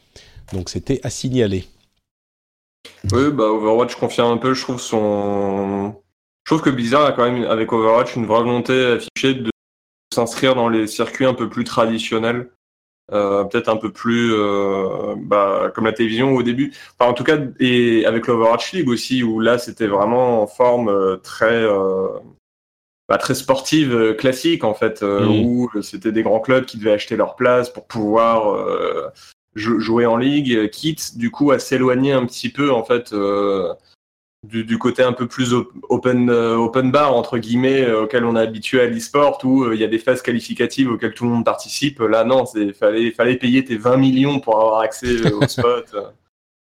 Donc 0.51 0.69
c'était 0.69 0.99
à 1.03 1.09
signaler. 1.09 1.65
Oui, 3.11 3.31
bah 3.31 3.45
Overwatch 3.45 3.95
confirme 3.95 4.31
un 4.31 4.37
peu, 4.37 4.53
je 4.53 4.61
trouve 4.61 4.81
son. 4.81 5.93
Je 6.43 6.53
trouve 6.53 6.61
que 6.61 6.69
Blizzard 6.69 7.05
a 7.05 7.11
quand 7.11 7.29
même 7.29 7.43
avec 7.43 7.71
Overwatch 7.71 8.15
une 8.15 8.25
vraie 8.25 8.39
volonté 8.39 8.73
affichée 8.85 9.35
de 9.35 9.51
s'inscrire 10.13 10.55
dans 10.55 10.69
les 10.69 10.87
circuits 10.87 11.25
un 11.25 11.33
peu 11.33 11.49
plus 11.49 11.63
traditionnels 11.63 12.49
euh, 13.13 13.45
peut-être 13.45 13.69
un 13.69 13.77
peu 13.77 13.91
plus 13.91 14.33
euh, 14.33 15.15
bah, 15.17 15.71
comme 15.73 15.85
la 15.85 15.93
télévision 15.93 16.35
au 16.35 16.43
début. 16.43 16.73
Enfin, 16.99 17.09
en 17.09 17.13
tout 17.13 17.23
cas, 17.23 17.37
et 17.59 18.05
avec 18.05 18.27
l'Overwatch 18.27 18.73
League 18.73 18.89
aussi, 18.89 19.23
où 19.23 19.39
là, 19.39 19.57
c'était 19.57 19.87
vraiment 19.87 20.41
en 20.41 20.47
forme 20.47 20.89
euh, 20.89 21.15
très 21.17 21.65
bah, 23.07 23.17
très 23.17 23.35
sportive 23.35 24.15
classique 24.17 24.65
en 24.65 24.73
fait, 24.73 25.01
mm. 25.01 25.45
où 25.45 25.69
c'était 25.81 26.11
des 26.11 26.23
grands 26.23 26.41
clubs 26.41 26.65
qui 26.65 26.77
devaient 26.77 26.91
acheter 26.91 27.15
leur 27.15 27.37
place 27.37 27.69
pour 27.69 27.87
pouvoir 27.87 29.11
jouer 29.55 30.05
en 30.05 30.17
ligue, 30.17 30.69
quitte 30.69 31.17
du 31.17 31.31
coup 31.31 31.51
à 31.51 31.59
s'éloigner 31.59 32.11
un 32.11 32.25
petit 32.25 32.49
peu 32.49 32.71
en 32.71 32.83
fait 32.83 33.13
du, 34.43 34.77
côté 34.77 35.03
un 35.03 35.13
peu 35.13 35.27
plus 35.27 35.53
open, 35.89 36.29
euh, 36.29 36.55
open 36.55 36.91
bar, 36.91 37.15
entre 37.15 37.37
guillemets, 37.37 37.81
euh, 37.81 38.03
auquel 38.03 38.23
on 38.23 38.35
est 38.35 38.41
habitué 38.41 38.81
à 38.81 38.85
l'e-sport, 38.85 39.39
où 39.43 39.63
euh, 39.63 39.75
il 39.75 39.81
y 39.81 39.83
a 39.83 39.87
des 39.87 39.99
phases 39.99 40.21
qualificatives 40.21 40.91
auxquelles 40.91 41.13
tout 41.13 41.25
le 41.25 41.31
monde 41.31 41.45
participe. 41.45 41.99
Là, 41.99 42.23
non, 42.23 42.45
il 42.55 42.73
fallait, 42.73 43.11
fallait 43.11 43.37
payer 43.37 43.65
tes 43.65 43.77
20 43.77 43.97
millions 43.97 44.39
pour 44.39 44.59
avoir 44.59 44.81
accès 44.81 45.31
au 45.31 45.47
spot. 45.47 45.95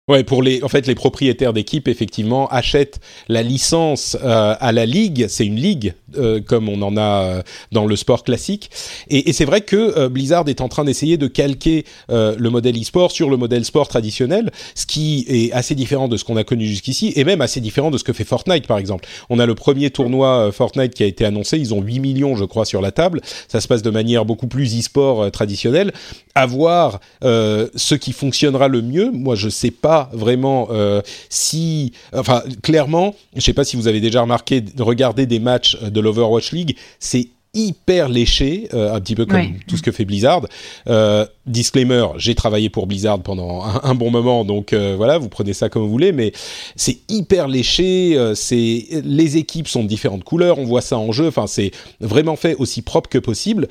Ouais, 0.09 0.23
pour 0.23 0.41
les, 0.41 0.63
en 0.63 0.69
fait, 0.69 0.87
les 0.87 0.95
propriétaires 0.95 1.53
d'équipes, 1.53 1.87
effectivement, 1.87 2.47
achètent 2.47 2.99
la 3.27 3.43
licence 3.43 4.17
euh, 4.23 4.55
à 4.59 4.71
la 4.71 4.87
ligue. 4.87 5.27
C'est 5.29 5.45
une 5.45 5.57
ligue, 5.57 5.93
euh, 6.17 6.41
comme 6.41 6.67
on 6.67 6.81
en 6.81 6.97
a 6.97 7.01
euh, 7.01 7.41
dans 7.71 7.85
le 7.85 7.95
sport 7.95 8.23
classique. 8.23 8.71
Et, 9.11 9.29
et 9.29 9.33
c'est 9.33 9.45
vrai 9.45 9.61
que 9.61 10.07
Blizzard 10.07 10.49
est 10.49 10.61
en 10.61 10.67
train 10.67 10.83
d'essayer 10.83 11.17
de 11.17 11.27
calquer 11.27 11.85
le 12.09 12.49
modèle 12.49 12.75
e-sport 12.81 13.11
sur 13.11 13.29
le 13.29 13.37
modèle 13.37 13.63
sport 13.65 13.87
traditionnel, 13.87 14.49
ce 14.73 14.87
qui 14.87 15.25
est 15.27 15.51
assez 15.51 15.75
différent 15.75 16.07
de 16.07 16.17
ce 16.17 16.23
qu'on 16.23 16.37
a 16.37 16.43
connu 16.43 16.65
jusqu'ici, 16.65 17.13
et 17.15 17.23
même 17.23 17.41
assez 17.41 17.61
différent 17.61 17.91
de 17.91 17.99
ce 17.99 18.03
que 18.03 18.13
fait 18.13 18.23
Fortnite, 18.23 18.65
par 18.65 18.79
exemple. 18.79 19.07
On 19.29 19.37
a 19.37 19.45
le 19.45 19.53
premier 19.53 19.91
tournoi 19.91 20.51
Fortnite 20.51 20.95
qui 20.95 21.03
a 21.03 21.05
été 21.05 21.23
annoncé. 21.23 21.59
Ils 21.59 21.75
ont 21.75 21.81
8 21.81 21.99
millions, 21.99 22.35
je 22.35 22.45
crois, 22.45 22.65
sur 22.65 22.81
la 22.81 22.91
table. 22.91 23.21
Ça 23.47 23.61
se 23.61 23.67
passe 23.67 23.83
de 23.83 23.91
manière 23.91 24.25
beaucoup 24.25 24.47
plus 24.47 24.79
e-sport 24.79 25.29
traditionnelle. 25.29 25.93
À 26.33 26.47
voir 26.47 26.99
ce 27.21 27.93
qui 27.93 28.11
fonctionnera 28.11 28.67
le 28.67 28.81
mieux. 28.81 29.11
Moi, 29.11 29.35
je 29.35 29.49
sais 29.49 29.71
pas 29.71 29.98
vraiment 30.13 30.67
euh, 30.71 31.01
si, 31.29 31.93
enfin, 32.13 32.43
clairement, 32.61 33.15
je 33.35 33.41
sais 33.41 33.53
pas 33.53 33.63
si 33.63 33.75
vous 33.75 33.87
avez 33.87 33.99
déjà 33.99 34.21
remarqué, 34.21 34.63
regarder 34.79 35.25
des 35.25 35.39
matchs 35.39 35.77
de 35.81 35.99
l'Overwatch 35.99 36.51
League, 36.51 36.77
c'est 36.99 37.29
hyper 37.55 38.09
léché, 38.09 38.69
euh, 38.75 38.93
un 38.93 39.01
petit 39.01 39.15
peu 39.15 39.25
comme 39.25 39.57
tout 39.67 39.75
ce 39.75 39.81
que 39.81 39.91
fait 39.91 40.05
Blizzard. 40.05 40.45
Euh, 40.87 41.25
disclaimer, 41.47 42.05
j'ai 42.17 42.35
travaillé 42.35 42.69
pour 42.69 42.85
Blizzard 42.85 43.19
pendant 43.21 43.63
un, 43.83 43.95
bon 43.95 44.11
moment, 44.11 44.45
donc 44.45 44.73
voilà, 44.73 45.17
vous 45.17 45.29
prenez 45.29 45.53
ça 45.53 45.67
comme 45.67 45.81
vous 45.81 45.89
voulez, 45.89 46.11
mais 46.11 46.31
c'est 46.75 46.99
hyper 47.09 47.47
léché. 47.47 48.15
c'est 48.35 48.85
les 49.03 49.37
équipes 49.37 49.67
sont 49.67 49.83
de 49.83 49.87
différentes 49.87 50.23
couleurs, 50.23 50.59
on 50.59 50.65
voit 50.65 50.81
ça 50.81 50.97
en 50.99 51.11
jeu. 51.11 51.27
Enfin, 51.27 51.47
c'est 51.47 51.71
vraiment 51.99 52.35
fait 52.35 52.55
aussi 52.55 52.83
propre 52.83 53.09
que 53.09 53.17
possible 53.17 53.67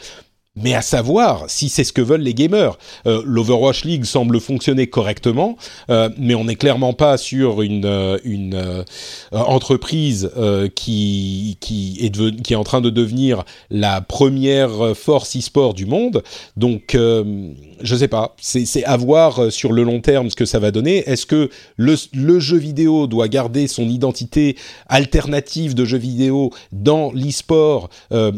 mais 0.62 0.74
à 0.74 0.82
savoir 0.82 1.44
si 1.48 1.68
c'est 1.68 1.84
ce 1.84 1.92
que 1.92 2.02
veulent 2.02 2.22
les 2.22 2.34
gamers. 2.34 2.78
Euh, 3.06 3.22
L'Overwatch 3.24 3.84
League 3.84 4.04
semble 4.04 4.40
fonctionner 4.40 4.86
correctement, 4.86 5.56
euh, 5.90 6.08
mais 6.18 6.34
on 6.34 6.44
n'est 6.44 6.56
clairement 6.56 6.92
pas 6.92 7.16
sur 7.16 7.62
une, 7.62 7.84
euh, 7.84 8.84
entreprise 9.32 10.30
qui, 10.74 11.56
est 12.00 12.42
qui 12.42 12.52
est 12.52 12.56
en 12.56 12.64
train 12.64 12.80
de 12.80 12.90
devenir 12.90 13.44
la 13.70 14.00
première 14.00 14.96
force 14.96 15.36
e-sport 15.36 15.74
du 15.74 15.86
monde. 15.86 16.22
Donc, 16.56 16.96
je 17.82 17.96
sais 17.96 18.08
pas, 18.08 18.34
c'est 18.40 18.84
à 18.84 18.96
voir 18.96 19.52
sur 19.52 19.72
le 19.72 19.82
long 19.82 20.00
terme 20.00 20.30
ce 20.30 20.36
que 20.36 20.44
ça 20.44 20.58
va 20.58 20.70
donner. 20.70 21.08
Est-ce 21.08 21.26
que 21.26 21.50
le, 21.76 21.94
le, 22.12 22.38
jeu 22.38 22.56
vidéo 22.56 23.06
doit 23.06 23.28
garder 23.28 23.66
son 23.66 23.88
identité 23.88 24.56
alternative 24.88 25.74
de 25.74 25.84
jeu 25.84 25.98
vidéo 25.98 26.50
dans 26.72 27.12
l'e-sport, 27.12 27.90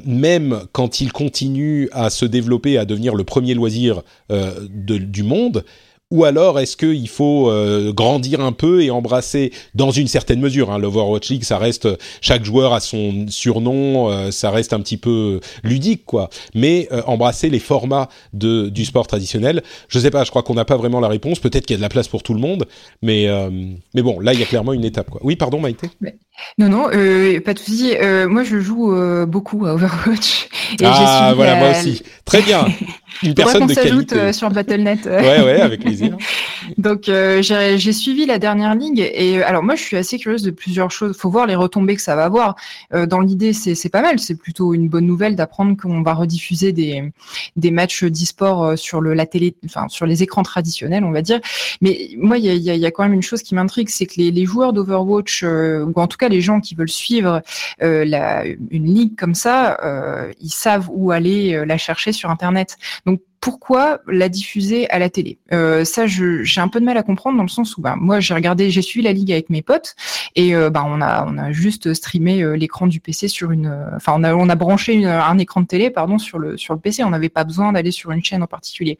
même 0.04 0.62
quand 0.72 1.00
il 1.00 1.12
continue 1.12 1.88
à 1.92 2.10
se 2.10 2.24
développer, 2.24 2.78
à 2.78 2.84
devenir 2.84 3.14
le 3.14 3.24
premier 3.24 3.54
loisir 3.54 4.02
euh, 4.30 4.52
du 4.68 5.22
monde? 5.22 5.64
Ou 6.10 6.24
alors 6.24 6.58
est-ce 6.58 6.76
qu'il 6.76 7.08
faut 7.08 7.50
euh, 7.50 7.92
grandir 7.92 8.40
un 8.40 8.52
peu 8.52 8.82
et 8.82 8.90
embrasser 8.90 9.52
dans 9.74 9.90
une 9.90 10.08
certaine 10.08 10.40
mesure 10.40 10.70
hein, 10.70 10.78
L'Overwatch 10.78 11.30
League, 11.30 11.44
ça 11.44 11.58
reste 11.58 11.88
chaque 12.20 12.44
joueur 12.44 12.72
a 12.72 12.80
son 12.80 13.26
surnom, 13.28 14.10
euh, 14.10 14.30
ça 14.30 14.50
reste 14.50 14.72
un 14.72 14.80
petit 14.80 14.96
peu 14.96 15.40
ludique 15.62 16.04
quoi. 16.04 16.30
Mais 16.54 16.88
embrasser 17.06 17.50
les 17.50 17.58
formats 17.58 18.08
de, 18.32 18.68
du 18.68 18.84
sport 18.84 19.06
traditionnel, 19.06 19.62
je 19.88 19.98
sais 19.98 20.10
pas, 20.10 20.24
je 20.24 20.30
crois 20.30 20.42
qu'on 20.42 20.54
n'a 20.54 20.64
pas 20.64 20.76
vraiment 20.76 21.00
la 21.00 21.08
réponse. 21.08 21.38
Peut-être 21.38 21.66
qu'il 21.66 21.74
y 21.74 21.76
a 21.76 21.78
de 21.78 21.82
la 21.82 21.88
place 21.88 22.08
pour 22.08 22.22
tout 22.22 22.34
le 22.34 22.40
monde, 22.40 22.66
mais 23.02 23.28
mais 23.94 24.02
bon, 24.02 24.20
là 24.20 24.32
il 24.32 24.40
y 24.40 24.42
a 24.42 24.46
clairement 24.46 24.72
une 24.72 24.84
étape 24.84 25.10
quoi. 25.10 25.20
Oui, 25.24 25.36
pardon 25.36 25.60
Maïté. 25.60 25.88
Non, 26.58 26.68
non, 26.68 26.88
euh, 26.92 27.40
pas 27.40 27.54
de 27.54 27.58
souci. 27.58 27.94
Euh, 28.00 28.28
moi, 28.28 28.44
je 28.44 28.60
joue 28.60 28.94
euh, 28.94 29.26
beaucoup 29.26 29.66
à 29.66 29.74
Overwatch. 29.74 30.48
Et 30.80 30.84
ah, 30.84 31.32
voilà, 31.34 31.56
moi 31.56 31.70
aussi. 31.70 32.02
Très 32.24 32.42
bien. 32.42 32.66
Une 33.22 33.34
personne 33.34 33.66
de 33.66 33.74
qualité. 33.74 34.16
Euh, 34.16 34.32
sur 34.32 34.50
Battle.net. 34.50 35.06
ouais, 35.06 35.42
ouais, 35.42 35.60
avec 35.60 35.84
Donc, 36.78 37.08
euh, 37.08 37.42
j'ai 37.42 37.92
suivi 37.92 38.26
la 38.26 38.38
dernière 38.38 38.74
ligue. 38.74 39.00
Et 39.00 39.42
alors, 39.42 39.62
moi, 39.62 39.74
je 39.74 39.82
suis 39.82 39.96
assez 39.96 40.18
curieuse 40.18 40.42
de 40.42 40.50
plusieurs 40.50 40.90
choses. 40.90 41.16
faut 41.16 41.30
voir 41.30 41.46
les 41.46 41.54
retombées 41.54 41.96
que 41.96 42.02
ça 42.02 42.16
va 42.16 42.24
avoir. 42.24 42.56
dans 42.92 43.20
l'idée, 43.20 43.52
c'est 43.52 43.88
pas 43.88 44.02
mal. 44.02 44.18
C'est 44.18 44.36
plutôt 44.36 44.74
une 44.74 44.88
bonne 44.88 45.06
nouvelle 45.06 45.36
d'apprendre 45.36 45.76
qu'on 45.76 46.02
va 46.02 46.14
rediffuser 46.14 46.72
des, 46.72 47.10
des 47.56 47.70
matchs 47.70 48.04
d'e-sport 48.04 48.78
sur 48.78 49.00
le, 49.00 49.14
la 49.14 49.26
télé, 49.26 49.54
enfin, 49.64 49.88
sur 49.88 50.06
les 50.06 50.22
écrans 50.22 50.42
traditionnels, 50.42 51.04
on 51.04 51.10
va 51.10 51.22
dire. 51.22 51.40
Mais 51.80 52.10
moi, 52.16 52.38
il 52.38 52.44
y 52.44 52.50
a, 52.50 52.54
y, 52.54 52.70
a, 52.70 52.74
y 52.74 52.86
a, 52.86 52.90
quand 52.90 53.02
même 53.02 53.14
une 53.14 53.22
chose 53.22 53.42
qui 53.42 53.54
m'intrigue, 53.54 53.88
c'est 53.88 54.06
que 54.06 54.14
les, 54.16 54.30
les 54.30 54.44
joueurs 54.44 54.72
d'Overwatch, 54.72 55.42
ou 55.42 55.92
en 55.96 56.06
tout 56.06 56.18
cas 56.18 56.28
les 56.28 56.40
gens 56.40 56.60
qui 56.60 56.74
veulent 56.74 56.88
suivre 56.88 57.42
euh, 57.82 58.04
la, 58.04 58.44
une 58.46 58.86
ligue 58.86 59.16
comme 59.16 59.34
ça, 59.34 59.78
euh, 59.82 60.32
ils 60.40 60.50
savent 60.50 60.88
où 60.90 61.10
aller 61.10 61.54
euh, 61.54 61.64
la 61.64 61.78
chercher 61.78 62.12
sur 62.12 62.30
Internet. 62.30 62.76
Donc 63.06 63.20
pourquoi 63.40 64.00
la 64.06 64.28
diffuser 64.28 64.88
à 64.90 64.98
la 64.98 65.08
télé 65.08 65.38
euh, 65.52 65.84
Ça, 65.84 66.06
j'ai 66.06 66.60
un 66.60 66.68
peu 66.68 66.78
de 66.78 66.84
mal 66.84 66.98
à 66.98 67.02
comprendre 67.02 67.38
dans 67.38 67.42
le 67.42 67.48
sens 67.48 67.76
où, 67.76 67.80
bah, 67.80 67.96
moi, 67.98 68.20
j'ai 68.20 68.34
regardé, 68.34 68.70
j'ai 68.70 68.82
suivi 68.82 69.02
la 69.02 69.12
ligue 69.12 69.32
avec 69.32 69.48
mes 69.48 69.62
potes 69.62 69.96
et 70.36 70.54
euh, 70.54 70.68
bah, 70.68 70.84
on 70.86 71.00
a, 71.00 71.24
on 71.26 71.38
a 71.38 71.50
juste 71.50 71.94
streamé 71.94 72.42
euh, 72.42 72.52
l'écran 72.52 72.86
du 72.86 73.00
PC 73.00 73.28
sur 73.28 73.50
une, 73.50 73.66
euh, 73.66 73.96
enfin, 73.96 74.12
on 74.16 74.24
a, 74.24 74.34
on 74.34 74.48
a 74.50 74.54
branché 74.56 75.06
un 75.06 75.38
écran 75.38 75.62
de 75.62 75.66
télé, 75.66 75.90
pardon, 75.90 76.18
sur 76.18 76.38
le 76.38 76.58
sur 76.58 76.74
le 76.74 76.80
PC. 76.80 77.02
On 77.02 77.10
n'avait 77.10 77.30
pas 77.30 77.44
besoin 77.44 77.72
d'aller 77.72 77.90
sur 77.92 78.10
une 78.10 78.22
chaîne 78.22 78.42
en 78.42 78.46
particulier. 78.46 78.98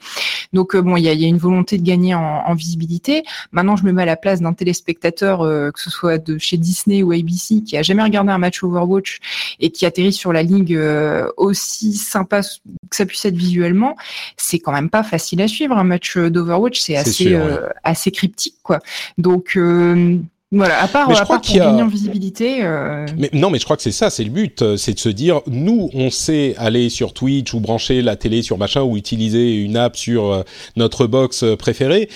Donc 0.55 0.75
bon, 0.75 0.97
il 0.97 1.05
y 1.05 1.09
a, 1.09 1.13
y 1.13 1.25
a, 1.25 1.29
une 1.29 1.39
volonté 1.39 1.77
de 1.77 1.83
gagner 1.83 2.15
en, 2.15 2.43
en, 2.47 2.55
visibilité. 2.55 3.23
Maintenant, 3.53 3.77
je 3.77 3.85
me 3.85 3.93
mets 3.93 4.03
à 4.03 4.07
la 4.07 4.17
place 4.17 4.41
d'un 4.41 4.53
téléspectateur, 4.55 5.41
que 5.41 5.81
ce 5.81 5.91
soit 5.91 6.19
de 6.19 6.39
chez 6.39 6.57
Disney 6.57 7.03
ou 7.03 7.13
ABC, 7.13 7.63
qui 7.63 7.77
a 7.77 7.83
jamais 7.83 8.03
regardé 8.03 8.33
un 8.33 8.39
match 8.39 8.63
Overwatch 8.63 9.19
et 9.61 9.71
qui 9.71 9.87
atterrit 9.87 10.13
sur 10.13 10.33
la 10.33 10.43
ligue 10.43 10.79
aussi 11.37 11.95
sympa 11.95 12.43
que 12.43 12.97
ça 12.97 13.07
puisse 13.07 13.25
être 13.25 13.37
visuellement 13.37 13.97
c'est 14.37 14.59
quand 14.59 14.73
même 14.73 14.91
pas 14.91 15.03
facile 15.03 15.41
à 15.43 15.49
suivre. 15.49 15.77
Un 15.77 15.85
match 15.85 16.17
d'Overwatch, 16.17 16.81
c'est 16.81 16.97
assez, 16.97 17.35
euh, 17.35 17.67
assez 17.85 18.11
cryptique, 18.11 18.57
quoi. 18.63 18.81
Donc, 19.19 19.57
euh, 19.57 20.19
Voilà, 20.53 20.83
à 20.83 20.89
part, 20.89 21.09
mais 21.09 21.15
je 21.15 21.23
crois 21.23 21.39
qu'il 21.39 21.57
y 21.57 21.61
a... 21.61 21.85
visibilité. 21.87 22.65
Euh... 22.65 23.07
Mais 23.17 23.31
non, 23.33 23.51
mais 23.51 23.59
je 23.59 23.65
crois 23.65 23.77
que 23.77 23.83
c'est 23.83 23.93
ça, 23.93 24.11
c'est 24.11 24.25
le 24.25 24.31
but, 24.31 24.63
euh, 24.63 24.77
c'est 24.77 24.95
de 24.95 24.99
se 24.99 25.09
dire, 25.09 25.41
nous, 25.47 25.91
on 25.95 26.11
sait 26.11 26.55
aller 26.59 26.91
sur 26.91 27.13
Twitch 27.13 27.55
ou 27.55 27.61
brancher 27.61 28.03
la 28.03 28.17
télé 28.17 28.43
sur 28.43 28.59
machin 28.59 28.83
ou 28.83 28.97
utiliser 28.97 29.55
une 29.55 29.77
app 29.77 29.97
sur 29.97 30.45
notre 30.77 31.07
box 31.07 31.45
préférée 31.59 32.09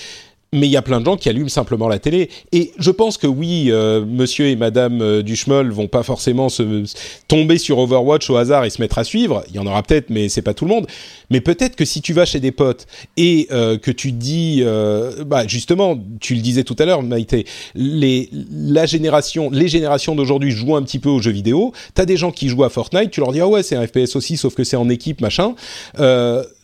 mais 0.55 0.67
il 0.67 0.71
y 0.71 0.77
a 0.77 0.83
plein 0.83 1.01
de 1.01 1.05
gens 1.05 1.17
qui 1.17 1.29
allument 1.29 1.49
simplement 1.49 1.89
la 1.89 1.99
télé. 1.99 2.31
Et 2.53 2.73
je 2.79 2.91
pense 2.91 3.19
que 3.19 3.27
oui, 3.27 3.67
euh, 3.69 4.05
monsieur 4.05 4.47
et 4.47 4.57
madame 4.57 5.03
euh, 5.03 5.23
Duchemol 5.23 5.71
vont 5.71 5.89
pas 5.89 6.03
forcément 6.03 6.49
se 6.49 6.85
tomber 7.29 7.59
sur 7.59 7.79
Overwatch 7.79 8.31
au 8.31 8.37
hasard 8.37 8.65
et 8.65 8.71
se 8.71 8.81
mettre 8.81 8.99
à 8.99 9.05
suivre. 9.05 9.45
Il 9.51 9.57
y 9.57 9.59
en 9.59 9.67
aura 9.67 9.83
peut-être, 9.83 10.11
mais 10.11 10.29
c'est 10.29 10.43
pas 10.43 10.55
tout 10.55 10.65
le 10.65 10.71
monde. 10.71 10.87
Mais 11.31 11.41
peut-être 11.41 11.77
que 11.77 11.85
si 11.85 12.01
tu 12.01 12.13
vas 12.13 12.25
chez 12.25 12.41
des 12.41 12.53
potes 12.53 12.87
et 13.17 13.49
euh, 13.51 13.77
que 13.77 13.91
tu 13.91 14.13
dis, 14.13 14.61
euh, 14.63 15.25
bah 15.25 15.47
justement, 15.47 15.99
tu 16.21 16.35
le 16.35 16.41
disais 16.41 16.63
tout 16.63 16.77
à 16.79 16.85
l'heure, 16.85 17.03
Maïté, 17.03 17.47
les, 17.75 18.31
la 18.53 18.87
génération, 18.87 19.51
les 19.51 19.69
générations 19.69 20.15
d'aujourd'hui 20.15 20.53
jouent 20.53 20.77
un 20.77 20.83
petit 20.83 21.01
peu 21.01 21.09
aux 21.09 21.21
jeux 21.21 21.33
vidéo. 21.33 21.73
T'as 21.95 22.05
des 22.05 22.17
gens 22.17 22.31
qui 22.31 22.49
jouent 22.49 22.65
à 22.65 22.69
Fortnite, 22.71 23.11
tu 23.11 23.21
leur 23.21 23.33
dis 23.33 23.41
ah 23.41 23.49
ouais 23.49 23.63
c'est 23.63 23.77
un 23.77 23.87
FPS 23.87 24.15
aussi, 24.15 24.37
sauf 24.37 24.55
que 24.55 24.63
c'est 24.63 24.77
en 24.77 24.89
équipe 24.89 25.21
machin. 25.21 25.55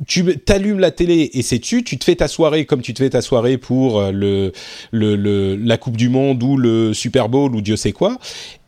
Tu 0.06 0.38
t'allumes 0.38 0.78
la 0.78 0.90
télé 0.90 1.30
et 1.34 1.42
c'est 1.42 1.58
dessus. 1.58 1.82
Tu 1.82 1.98
te 1.98 2.04
fais 2.04 2.14
ta 2.14 2.28
soirée 2.28 2.64
comme 2.64 2.82
tu 2.82 2.94
te 2.94 3.02
fais 3.02 3.10
ta 3.10 3.22
soirée 3.22 3.58
pour 3.58 3.79
euh, 3.88 4.50
la 4.92 5.76
Coupe 5.76 5.96
du 5.96 6.08
Monde 6.08 6.42
ou 6.42 6.56
le 6.56 6.94
Super 6.94 7.28
Bowl 7.28 7.54
ou 7.54 7.60
Dieu 7.60 7.76
sait 7.76 7.92
quoi 7.92 8.18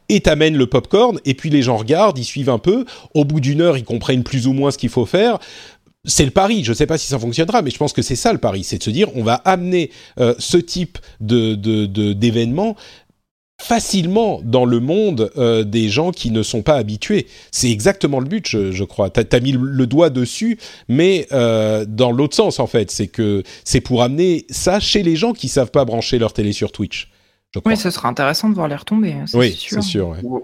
et 0.08 0.20
t'amènes 0.20 0.56
le 0.56 0.66
popcorn, 0.66 1.18
et 1.24 1.32
puis 1.32 1.48
les 1.48 1.62
gens 1.62 1.76
regardent, 1.78 2.18
ils 2.18 2.24
suivent 2.24 2.50
un 2.50 2.58
peu, 2.58 2.84
au 3.14 3.24
bout 3.24 3.40
d'une 3.40 3.62
heure, 3.62 3.78
ils 3.78 3.84
comprennent 3.84 4.24
plus 4.24 4.46
ou 4.46 4.52
moins 4.52 4.70
ce 4.70 4.76
qu'il 4.76 4.90
faut 4.90 5.06
faire. 5.06 5.38
C'est 6.04 6.24
le 6.24 6.32
pari. 6.32 6.64
Je 6.64 6.72
ne 6.72 6.74
sais 6.74 6.86
pas 6.86 6.98
si 6.98 7.06
ça 7.06 7.18
fonctionnera, 7.18 7.62
mais 7.62 7.70
je 7.70 7.78
pense 7.78 7.94
que 7.94 8.02
c'est 8.02 8.16
ça 8.16 8.32
le 8.32 8.38
pari, 8.38 8.62
c'est 8.62 8.76
de 8.76 8.82
se 8.82 8.90
dire 8.90 9.08
on 9.14 9.22
va 9.22 9.34
amener 9.34 9.90
euh, 10.20 10.34
ce 10.38 10.58
type 10.58 10.98
de 11.20 11.54
d'événements 12.12 12.76
facilement 13.62 14.40
dans 14.42 14.64
le 14.64 14.80
monde 14.80 15.30
euh, 15.36 15.62
des 15.62 15.88
gens 15.88 16.10
qui 16.10 16.30
ne 16.30 16.42
sont 16.42 16.62
pas 16.62 16.74
habitués. 16.74 17.26
C'est 17.50 17.70
exactement 17.70 18.18
le 18.18 18.26
but, 18.26 18.46
je, 18.48 18.84
crois. 18.84 19.08
Tu 19.10 19.20
as, 19.20 19.40
mis 19.40 19.52
le 19.52 19.86
doigt 19.86 20.10
dessus, 20.10 20.58
mais 20.88 21.26
euh, 21.32 21.84
dans 21.86 22.10
l'autre 22.10 22.34
sens 22.34 22.58
en 22.58 22.66
fait, 22.66 22.90
c'est 22.90 23.06
que 23.06 23.42
c'est 23.64 23.80
pour 23.80 24.02
amener 24.02 24.46
ça 24.50 24.80
chez 24.80 25.02
les 25.02 25.16
gens 25.16 25.32
qui 25.32 25.48
savent 25.48 25.70
pas 25.70 25.84
brancher 25.84 26.18
leur 26.18 26.32
télé 26.32 26.52
sur 26.52 26.72
Twitch. 26.72 27.10
Je 27.54 27.60
crois. 27.60 27.72
Oui, 27.72 27.78
ce 27.78 27.90
sera 27.90 28.08
intéressant 28.08 28.48
de 28.48 28.54
voir 28.54 28.66
les 28.66 28.74
retomber. 28.74 29.12
Hein, 29.12 29.24
oui, 29.34 29.56
c'est 29.68 29.82
sûr. 29.82 30.08
Ouais. 30.08 30.40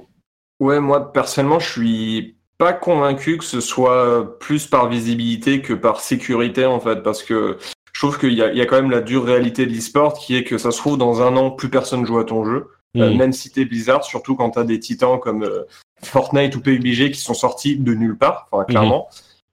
ouais, 0.61 0.81
moi 0.81 1.12
personnellement, 1.12 1.59
je 1.59 1.70
suis 1.70 2.36
pas 2.57 2.73
convaincu 2.73 3.39
que 3.39 3.45
ce 3.45 3.61
soit 3.61 4.39
plus 4.39 4.66
par 4.66 4.89
visibilité 4.89 5.61
que 5.61 5.74
par 5.74 6.01
sécurité 6.01 6.66
en 6.66 6.81
fait, 6.81 7.03
parce 7.03 7.23
que 7.23 7.59
je 7.93 8.01
trouve 8.01 8.19
qu'il 8.19 8.32
y 8.32 8.36
y 8.36 8.61
a 8.61 8.66
quand 8.66 8.77
même 8.77 8.90
la 8.90 9.01
dure 9.01 9.24
réalité 9.24 9.66
de 9.66 9.73
l'e-sport 9.73 10.15
qui 10.15 10.36
est 10.36 10.45
que 10.45 10.57
ça 10.57 10.70
se 10.70 10.78
trouve 10.78 10.99
dans 10.99 11.23
un 11.23 11.36
an 11.36 11.51
plus 11.51 11.69
personne 11.69 12.07
joue 12.07 12.19
à 12.19 12.24
ton 12.24 12.45
jeu. 12.45 12.69
Euh, 12.97 13.15
même 13.15 13.32
si 13.32 13.51
t'es 13.51 13.65
Blizzard, 13.65 14.05
surtout 14.05 14.35
quand 14.35 14.51
t'as 14.51 14.65
des 14.65 14.81
titans 14.81 15.20
comme 15.20 15.44
euh, 15.44 15.65
Fortnite 16.02 16.56
ou 16.56 16.60
PUBG 16.60 17.10
qui 17.10 17.20
sont 17.20 17.35
sortis 17.35 17.77
de 17.77 17.94
nulle 17.94 18.16
part, 18.16 18.48
enfin 18.51 18.65
clairement. 18.65 19.09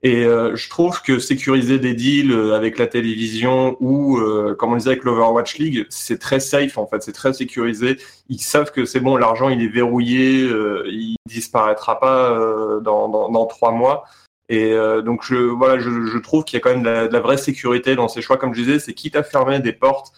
Et 0.06 0.24
euh, 0.24 0.56
je 0.56 0.70
trouve 0.70 1.02
que 1.02 1.18
sécuriser 1.18 1.80
des 1.80 1.96
deals 1.96 2.32
euh, 2.32 2.54
avec 2.54 2.78
la 2.78 2.86
télévision 2.86 3.76
ou, 3.80 4.20
euh, 4.20 4.54
comme 4.54 4.74
on 4.74 4.76
disait 4.76 4.92
avec 4.92 5.04
l'Overwatch 5.04 5.58
League, 5.58 5.88
c'est 5.90 6.20
très 6.20 6.40
safe 6.40 6.78
en 6.78 6.86
fait, 6.86 7.02
c'est 7.02 7.12
très 7.12 7.34
sécurisé. 7.34 7.98
Ils 8.30 8.40
savent 8.40 8.72
que 8.72 8.86
c'est 8.86 9.00
bon, 9.00 9.18
l'argent 9.18 9.50
il 9.50 9.64
est 9.64 9.68
verrouillé, 9.68 10.44
euh, 10.44 10.84
il 10.92 11.16
disparaîtra 11.28 12.00
pas 12.00 12.38
dans, 12.82 13.10
dans, 13.10 13.32
dans, 13.32 13.46
trois 13.48 13.72
mois. 13.72 14.06
Et 14.48 14.76
donc 15.04 15.24
je 15.24 15.38
voilà, 15.38 15.80
je, 15.80 16.06
je 16.06 16.18
trouve 16.20 16.44
qu'il 16.44 16.58
y 16.58 16.60
a 16.60 16.60
quand 16.60 16.70
même 16.70 16.84
de 16.84 16.90
la, 16.90 17.08
de 17.08 17.14
la, 17.14 17.20
vraie 17.20 17.38
sécurité 17.38 17.96
dans 17.96 18.08
ces 18.08 18.22
choix. 18.22 18.38
Comme 18.38 18.54
je 18.54 18.62
disais, 18.62 18.78
c'est 18.78 18.94
quitte 18.94 19.16
à 19.16 19.24
fermer 19.24 19.60
des 19.60 19.74
portes 19.74 20.14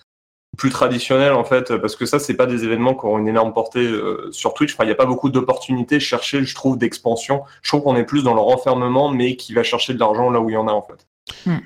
plus 0.57 0.69
traditionnel 0.69 1.33
en 1.33 1.43
fait 1.43 1.77
parce 1.77 1.95
que 1.95 2.05
ça 2.05 2.19
c'est 2.19 2.33
pas 2.33 2.47
des 2.47 2.63
événements 2.63 2.95
qui 2.95 3.05
ont 3.05 3.17
une 3.19 3.27
énorme 3.27 3.53
portée 3.53 3.85
euh, 3.85 4.29
sur 4.31 4.53
Twitch. 4.53 4.73
Enfin 4.73 4.83
il 4.83 4.87
n'y 4.87 4.93
a 4.93 4.95
pas 4.95 5.05
beaucoup 5.05 5.29
d'opportunités 5.29 5.99
chercher 5.99 6.43
je 6.43 6.55
trouve 6.55 6.77
d'expansion. 6.77 7.43
Je 7.61 7.69
trouve 7.69 7.83
qu'on 7.83 7.95
est 7.95 8.03
plus 8.03 8.23
dans 8.23 8.33
le 8.33 8.41
renfermement 8.41 9.09
mais 9.09 9.35
qui 9.35 9.53
va 9.53 9.63
chercher 9.63 9.93
de 9.93 9.99
l'argent 9.99 10.29
là 10.29 10.41
où 10.41 10.49
il 10.49 10.53
y 10.53 10.57
en 10.57 10.67
a 10.67 10.73
en 10.73 10.81
fait 10.81 11.07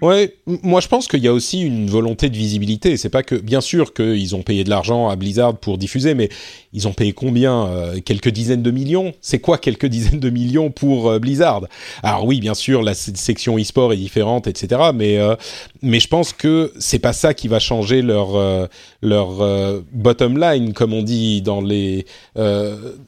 Ouais, 0.02 0.36
moi 0.46 0.82
je 0.82 0.88
pense 0.88 1.08
qu'il 1.08 1.24
y 1.24 1.28
a 1.28 1.34
aussi 1.34 1.62
une 1.62 1.90
volonté 1.90 2.30
de 2.30 2.36
visibilité. 2.36 2.98
C'est 2.98 3.10
pas 3.10 3.24
que, 3.24 3.36
bien 3.36 3.62
sûr, 3.62 3.94
qu'ils 3.94 4.36
ont 4.36 4.42
payé 4.42 4.64
de 4.64 4.70
l'argent 4.70 5.10
à 5.10 5.16
Blizzard 5.16 5.58
pour 5.58 5.78
diffuser, 5.78 6.14
mais 6.14 6.30
ils 6.74 6.88
ont 6.88 6.94
payé 6.94 7.14
combien 7.14 7.66
euh, 7.68 8.00
Quelques 8.04 8.30
dizaines 8.30 8.64
de 8.64 8.72
millions? 8.72 9.14
C'est 9.22 9.40
quoi 9.40 9.58
quelques 9.58 9.86
dizaines 9.88 10.20
de 10.20 10.30
millions 10.30 10.72
pour 10.72 11.10
euh, 11.10 11.20
Blizzard? 11.20 11.64
Alors 12.04 12.26
oui, 12.26 12.40
bien 12.40 12.54
sûr, 12.54 12.82
la 12.82 12.94
section 12.94 13.58
e-sport 13.58 13.94
est 13.94 13.98
différente, 13.98 14.48
etc. 14.48 14.82
Mais 14.94 15.18
euh, 15.18 15.36
mais 15.82 16.00
je 16.00 16.08
pense 16.08 16.34
que 16.34 16.72
c'est 16.80 17.00
pas 17.00 17.14
ça 17.14 17.34
qui 17.34 17.48
va 17.48 17.60
changer 17.60 18.02
leur 18.02 18.70
leur 19.02 19.82
bottom 19.92 20.38
line, 20.38 20.74
comme 20.74 20.94
on 20.94 21.04
dit 21.04 21.42
dans 21.42 21.62
les 21.62 22.06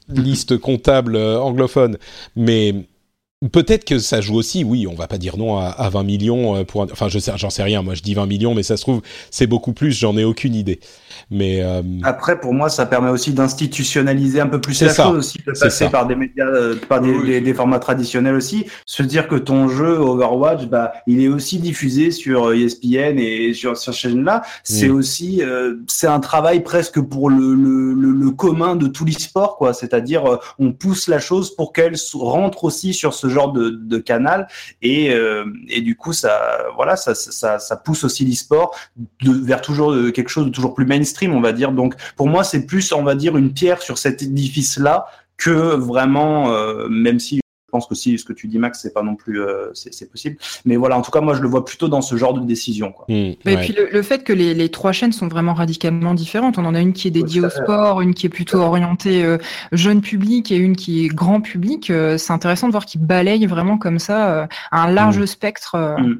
listes 0.08 0.58
comptables 0.58 1.16
anglophones. 1.16 1.98
Mais 2.36 2.74
Peut-être 3.52 3.84
que 3.84 3.98
ça 3.98 4.20
joue 4.20 4.36
aussi, 4.36 4.64
oui, 4.64 4.86
on 4.86 4.94
va 4.94 5.06
pas 5.06 5.18
dire 5.18 5.36
non 5.36 5.58
à, 5.58 5.88
20 5.90 6.02
millions 6.04 6.56
euh, 6.56 6.64
pour 6.64 6.82
enfin 6.82 7.08
je 7.08 7.18
sais 7.18 7.32
j'en 7.36 7.50
sais 7.50 7.62
rien, 7.62 7.82
moi 7.82 7.94
je 7.94 8.02
dis 8.02 8.14
20 8.14 8.26
millions 8.26 8.54
mais 8.54 8.62
ça 8.62 8.76
se 8.76 8.82
trouve 8.82 9.02
c'est 9.30 9.46
beaucoup 9.46 9.72
plus, 9.72 9.92
j'en 9.92 10.16
ai 10.16 10.24
aucune 10.24 10.54
idée. 10.54 10.80
Mais 11.30 11.62
euh... 11.62 11.82
après 12.02 12.40
pour 12.40 12.54
moi 12.54 12.68
ça 12.68 12.86
permet 12.86 13.10
aussi 13.10 13.32
d'institutionnaliser 13.32 14.40
un 14.40 14.46
peu 14.46 14.60
plus 14.60 14.80
la 14.82 14.94
chose 14.94 15.16
aussi 15.16 15.38
de 15.46 15.52
passer 15.52 15.88
par 15.88 16.06
des 16.06 16.14
médias 16.14 16.46
euh, 16.46 16.76
par 16.88 17.00
des, 17.00 17.22
des, 17.22 17.40
des, 17.40 17.54
formats 17.54 17.78
traditionnels 17.78 18.34
aussi, 18.34 18.66
se 18.86 19.02
dire 19.02 19.28
que 19.28 19.36
ton 19.36 19.68
jeu 19.68 19.98
Overwatch 19.98 20.66
bah 20.66 20.92
il 21.06 21.20
est 21.20 21.28
aussi 21.28 21.58
diffusé 21.58 22.10
sur 22.10 22.52
ESPN 22.52 23.18
et 23.18 23.52
sur 23.54 23.76
sur 23.76 23.94
ces 23.94 23.98
chaînes 23.98 24.24
là, 24.24 24.42
c'est 24.62 24.88
mm. 24.88 24.94
aussi 24.94 25.42
euh, 25.42 25.76
c'est 25.86 26.06
un 26.06 26.20
travail 26.20 26.62
presque 26.62 27.00
pour 27.00 27.30
le 27.30 27.54
le, 27.54 27.94
le, 27.94 28.10
le 28.10 28.30
commun 28.30 28.76
de 28.76 28.86
tout 28.86 29.04
l'e-sport 29.04 29.56
quoi, 29.56 29.74
c'est-à-dire 29.74 30.26
euh, 30.26 30.36
on 30.58 30.72
pousse 30.72 31.08
la 31.08 31.18
chose 31.18 31.54
pour 31.54 31.72
qu'elle 31.72 31.94
rentre 32.14 32.64
aussi 32.64 32.94
sur 32.94 33.14
ce 33.14 33.28
genre 33.28 33.52
de, 33.52 33.70
de 33.70 33.98
canal. 33.98 34.46
Et, 34.82 35.12
euh, 35.12 35.44
et 35.68 35.80
du 35.80 35.96
coup 35.96 36.12
ça 36.12 36.58
voilà 36.76 36.96
ça, 36.96 37.14
ça, 37.14 37.58
ça 37.58 37.76
pousse 37.76 38.04
aussi 38.04 38.24
l'e-sport 38.24 38.74
vers 39.22 39.60
toujours 39.60 39.92
euh, 39.92 40.10
quelque 40.10 40.28
chose 40.28 40.46
de 40.46 40.50
toujours 40.50 40.74
plus 40.74 40.86
mainstream 40.86 41.03
on 41.32 41.40
va 41.40 41.52
dire 41.52 41.72
donc 41.72 41.94
pour 42.16 42.28
moi 42.28 42.44
c'est 42.44 42.66
plus 42.66 42.92
on 42.92 43.02
va 43.02 43.14
dire 43.14 43.36
une 43.36 43.52
pierre 43.52 43.82
sur 43.82 43.98
cet 43.98 44.22
édifice 44.22 44.78
là 44.78 45.06
que 45.36 45.50
vraiment 45.50 46.50
euh, 46.50 46.88
même 46.88 47.18
si 47.18 47.40
pense 47.74 47.88
que 47.88 47.96
si 47.96 48.16
ce 48.18 48.24
que 48.24 48.32
tu 48.32 48.46
dis 48.46 48.58
Max, 48.58 48.80
c'est 48.80 48.94
pas 48.94 49.02
non 49.02 49.16
plus 49.16 49.40
euh, 49.40 49.70
c'est 49.74 50.08
possible. 50.08 50.36
Mais 50.64 50.76
voilà, 50.76 50.96
en 50.96 51.02
tout 51.02 51.10
cas, 51.10 51.20
moi 51.20 51.34
je 51.34 51.42
le 51.42 51.48
vois 51.48 51.64
plutôt 51.64 51.88
dans 51.88 52.02
ce 52.02 52.16
genre 52.16 52.32
de 52.32 52.46
décision. 52.46 52.92
Quoi. 52.92 53.04
Mmh, 53.08 53.32
et 53.46 53.56
puis 53.56 53.74
le, 53.92 54.02
fait 54.02 54.22
que 54.22 54.32
les, 54.32 54.54
les, 54.54 54.68
trois 54.68 54.92
chaînes 54.92 55.12
sont 55.12 55.26
vraiment 55.26 55.54
radicalement 55.54 56.14
différentes. 56.14 56.56
On 56.56 56.64
en 56.64 56.74
a 56.74 56.80
une 56.80 56.92
qui 56.92 57.08
est 57.08 57.10
dédiée 57.10 57.40
au 57.40 57.50
sport, 57.50 58.00
une 58.00 58.14
qui 58.14 58.26
est 58.26 58.30
plutôt 58.30 58.60
orientée 58.60 59.24
euh, 59.24 59.38
jeune 59.72 60.00
public 60.02 60.52
et 60.52 60.56
une 60.56 60.76
qui 60.76 61.04
est 61.04 61.08
grand 61.08 61.40
public. 61.40 61.90
Euh, 61.90 62.16
c'est 62.16 62.32
intéressant 62.32 62.68
de 62.68 62.72
voir 62.72 62.86
qu'ils 62.86 63.00
balayent 63.00 63.46
vraiment 63.46 63.76
comme 63.76 63.98
ça 63.98 64.30
euh, 64.30 64.46
un 64.70 64.88
large 64.92 65.18
mmh. 65.18 65.26
spectre. 65.26 65.96
Mmh. 65.98 66.14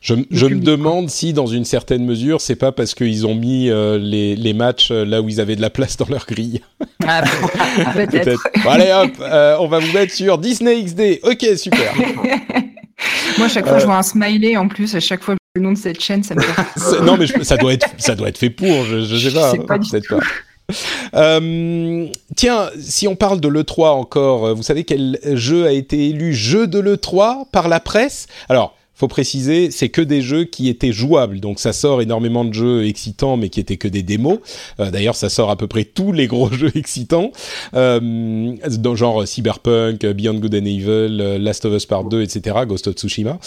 Je, 0.00 0.14
je 0.30 0.46
me 0.46 0.60
demande 0.60 1.10
si, 1.10 1.32
dans 1.32 1.46
une 1.46 1.64
certaine 1.64 2.04
mesure, 2.04 2.40
c'est 2.40 2.56
pas 2.56 2.72
parce 2.72 2.94
qu'ils 2.94 3.26
ont 3.26 3.34
mis 3.34 3.68
euh, 3.68 3.98
les, 3.98 4.34
les, 4.34 4.54
matchs 4.54 4.90
euh, 4.90 5.04
là 5.04 5.20
où 5.20 5.28
ils 5.28 5.40
avaient 5.40 5.56
de 5.56 5.60
la 5.60 5.70
place 5.70 5.96
dans 5.96 6.06
leur 6.08 6.26
grille. 6.26 6.62
Ah, 7.06 7.22
peut-être. 7.94 8.48
bon, 8.64 8.70
allez 8.70 8.90
hop, 8.92 9.10
euh, 9.20 9.56
on 9.60 9.68
va 9.68 9.78
vous 9.78 9.92
mettre 9.92 10.14
sur 10.14 10.38
Disney 10.38 10.82
XD. 10.82 11.20
Ok, 11.22 11.44
super. 11.56 11.94
Moi, 13.38 13.46
à 13.46 13.48
chaque 13.48 13.66
fois, 13.66 13.78
je 13.78 13.84
vois 13.84 13.98
un 13.98 14.02
smiley 14.02 14.56
en 14.56 14.68
plus. 14.68 14.94
À 14.94 15.00
chaque 15.00 15.22
fois, 15.22 15.36
le 15.54 15.62
nom 15.62 15.72
de 15.72 15.78
cette 15.78 16.00
chaîne, 16.00 16.22
ça 16.22 16.34
me 16.34 16.40
fait. 16.40 17.00
non, 17.02 17.16
mais 17.16 17.26
ça 17.44 17.56
doit 17.56 17.74
être, 17.74 17.88
ça 17.98 18.14
doit 18.14 18.28
être 18.28 18.38
fait 18.38 18.50
pour. 18.50 18.84
Je, 18.84 19.02
je 19.02 19.28
sais 19.28 19.34
pas. 19.34 19.52
Je 19.52 19.60
sais 19.60 19.66
pas, 19.66 19.78
peut-être 19.78 20.08
pas. 20.08 20.24
Euh, 21.14 22.06
tiens, 22.36 22.70
si 22.78 23.08
on 23.08 23.16
parle 23.16 23.40
de 23.40 23.48
l'E3 23.48 23.90
encore, 23.90 24.54
vous 24.54 24.62
savez 24.62 24.84
quel 24.84 25.18
jeu 25.34 25.66
a 25.66 25.72
été 25.72 26.08
élu 26.08 26.34
jeu 26.34 26.66
de 26.66 26.78
l'E3 26.78 27.48
par 27.50 27.68
la 27.68 27.80
presse? 27.80 28.26
Alors, 28.48 28.77
faut 28.98 29.06
préciser, 29.06 29.70
c'est 29.70 29.90
que 29.90 30.00
des 30.00 30.22
jeux 30.22 30.42
qui 30.42 30.68
étaient 30.68 30.90
jouables. 30.90 31.38
Donc 31.38 31.60
ça 31.60 31.72
sort 31.72 32.02
énormément 32.02 32.44
de 32.44 32.52
jeux 32.52 32.84
excitants, 32.84 33.36
mais 33.36 33.48
qui 33.48 33.60
étaient 33.60 33.76
que 33.76 33.86
des 33.86 34.02
démos. 34.02 34.38
Euh, 34.80 34.90
D'ailleurs, 34.90 35.14
ça 35.14 35.28
sort 35.28 35.50
à 35.50 35.56
peu 35.56 35.68
près 35.68 35.84
tous 35.84 36.10
les 36.10 36.26
gros 36.26 36.50
jeux 36.52 36.72
excitants, 36.74 37.30
euh, 37.74 38.56
dans 38.78 38.96
genre 38.96 39.26
Cyberpunk, 39.26 40.04
Beyond 40.04 40.40
Good 40.40 40.54
and 40.56 40.64
Evil, 40.64 41.20
euh, 41.20 41.38
Last 41.38 41.64
of 41.64 41.74
Us 41.74 41.86
Part 41.86 42.04
2, 42.04 42.22
etc., 42.22 42.56
Ghost 42.66 42.88
of 42.88 42.96
Tsushima. 42.96 43.38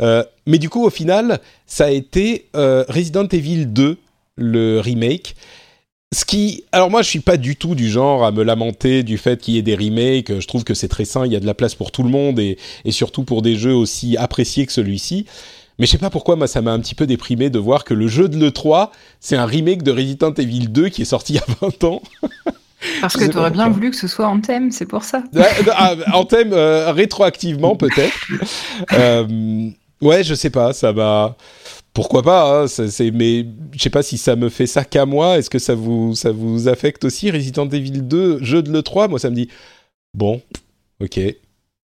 Euh, 0.00 0.22
mais 0.46 0.58
du 0.58 0.68
coup, 0.68 0.84
au 0.84 0.90
final, 0.90 1.40
ça 1.66 1.86
a 1.86 1.90
été 1.90 2.46
euh, 2.54 2.84
Resident 2.88 3.26
Evil 3.26 3.66
2, 3.66 3.96
le 4.36 4.78
remake, 4.78 5.34
ce 6.12 6.24
qui, 6.24 6.64
alors 6.72 6.90
moi 6.90 7.02
je 7.02 7.08
suis 7.08 7.20
pas 7.20 7.36
du 7.36 7.54
tout 7.54 7.76
du 7.76 7.88
genre 7.88 8.24
à 8.24 8.32
me 8.32 8.42
lamenter 8.42 9.04
du 9.04 9.16
fait 9.16 9.40
qu'il 9.40 9.54
y 9.54 9.58
ait 9.58 9.62
des 9.62 9.76
remakes. 9.76 10.40
Je 10.40 10.46
trouve 10.46 10.64
que 10.64 10.74
c'est 10.74 10.88
très 10.88 11.04
sain, 11.04 11.24
il 11.24 11.32
y 11.32 11.36
a 11.36 11.40
de 11.40 11.46
la 11.46 11.54
place 11.54 11.74
pour 11.74 11.92
tout 11.92 12.02
le 12.02 12.10
monde 12.10 12.40
et, 12.40 12.58
et 12.84 12.90
surtout 12.90 13.22
pour 13.22 13.42
des 13.42 13.56
jeux 13.56 13.74
aussi 13.74 14.16
appréciés 14.16 14.66
que 14.66 14.72
celui-ci. 14.72 15.26
Mais 15.80 15.86
je 15.86 15.92
sais 15.92 15.98
pas 15.98 16.10
pourquoi, 16.10 16.36
moi, 16.36 16.46
ça 16.46 16.60
m'a 16.60 16.72
un 16.72 16.78
petit 16.78 16.94
peu 16.94 17.06
déprimé 17.06 17.48
de 17.48 17.58
voir 17.58 17.84
que 17.84 17.94
le 17.94 18.06
jeu 18.06 18.28
de 18.28 18.36
l'E3, 18.38 18.90
c'est 19.18 19.36
un 19.36 19.46
remake 19.46 19.82
de 19.82 19.90
Resident 19.90 20.34
Evil 20.34 20.66
2 20.68 20.90
qui 20.90 21.02
est 21.02 21.06
sorti 21.06 21.32
il 21.34 21.36
y 21.36 21.38
a 21.38 21.44
20 21.62 21.84
ans. 21.84 22.02
Parce 23.00 23.16
que 23.16 23.24
tu 23.24 23.38
aurais 23.38 23.50
bien 23.50 23.70
voulu 23.70 23.90
que 23.90 23.96
ce 23.96 24.06
soit 24.06 24.26
en 24.26 24.40
thème, 24.40 24.72
c'est 24.72 24.84
pour 24.84 25.04
ça. 25.04 25.22
ah, 25.72 25.94
en 26.12 26.26
thème, 26.26 26.52
euh, 26.52 26.92
rétroactivement 26.92 27.76
peut-être. 27.76 28.28
euh, 28.92 29.70
ouais, 30.02 30.22
je 30.22 30.34
sais 30.34 30.50
pas, 30.50 30.74
ça 30.74 30.92
m'a 30.92 31.34
pourquoi 31.92 32.22
pas 32.22 32.64
hein, 32.64 32.66
mais 33.12 33.46
je 33.72 33.82
sais 33.82 33.90
pas 33.90 34.02
si 34.02 34.18
ça 34.18 34.36
me 34.36 34.48
fait 34.48 34.66
ça 34.66 34.84
qu'à 34.84 35.06
moi. 35.06 35.38
Est-ce 35.38 35.50
que 35.50 35.58
ça 35.58 35.74
vous 35.74 36.14
ça 36.14 36.30
vous 36.30 36.68
affecte 36.68 37.04
aussi 37.04 37.30
Resident 37.30 37.68
Evil 37.68 38.02
2 38.02 38.42
jeu 38.42 38.62
de 38.62 38.70
le 38.70 38.82
3 38.82 39.08
moi 39.08 39.18
ça 39.18 39.30
me 39.30 39.34
dit 39.34 39.48
bon 40.14 40.40
ok 41.00 41.20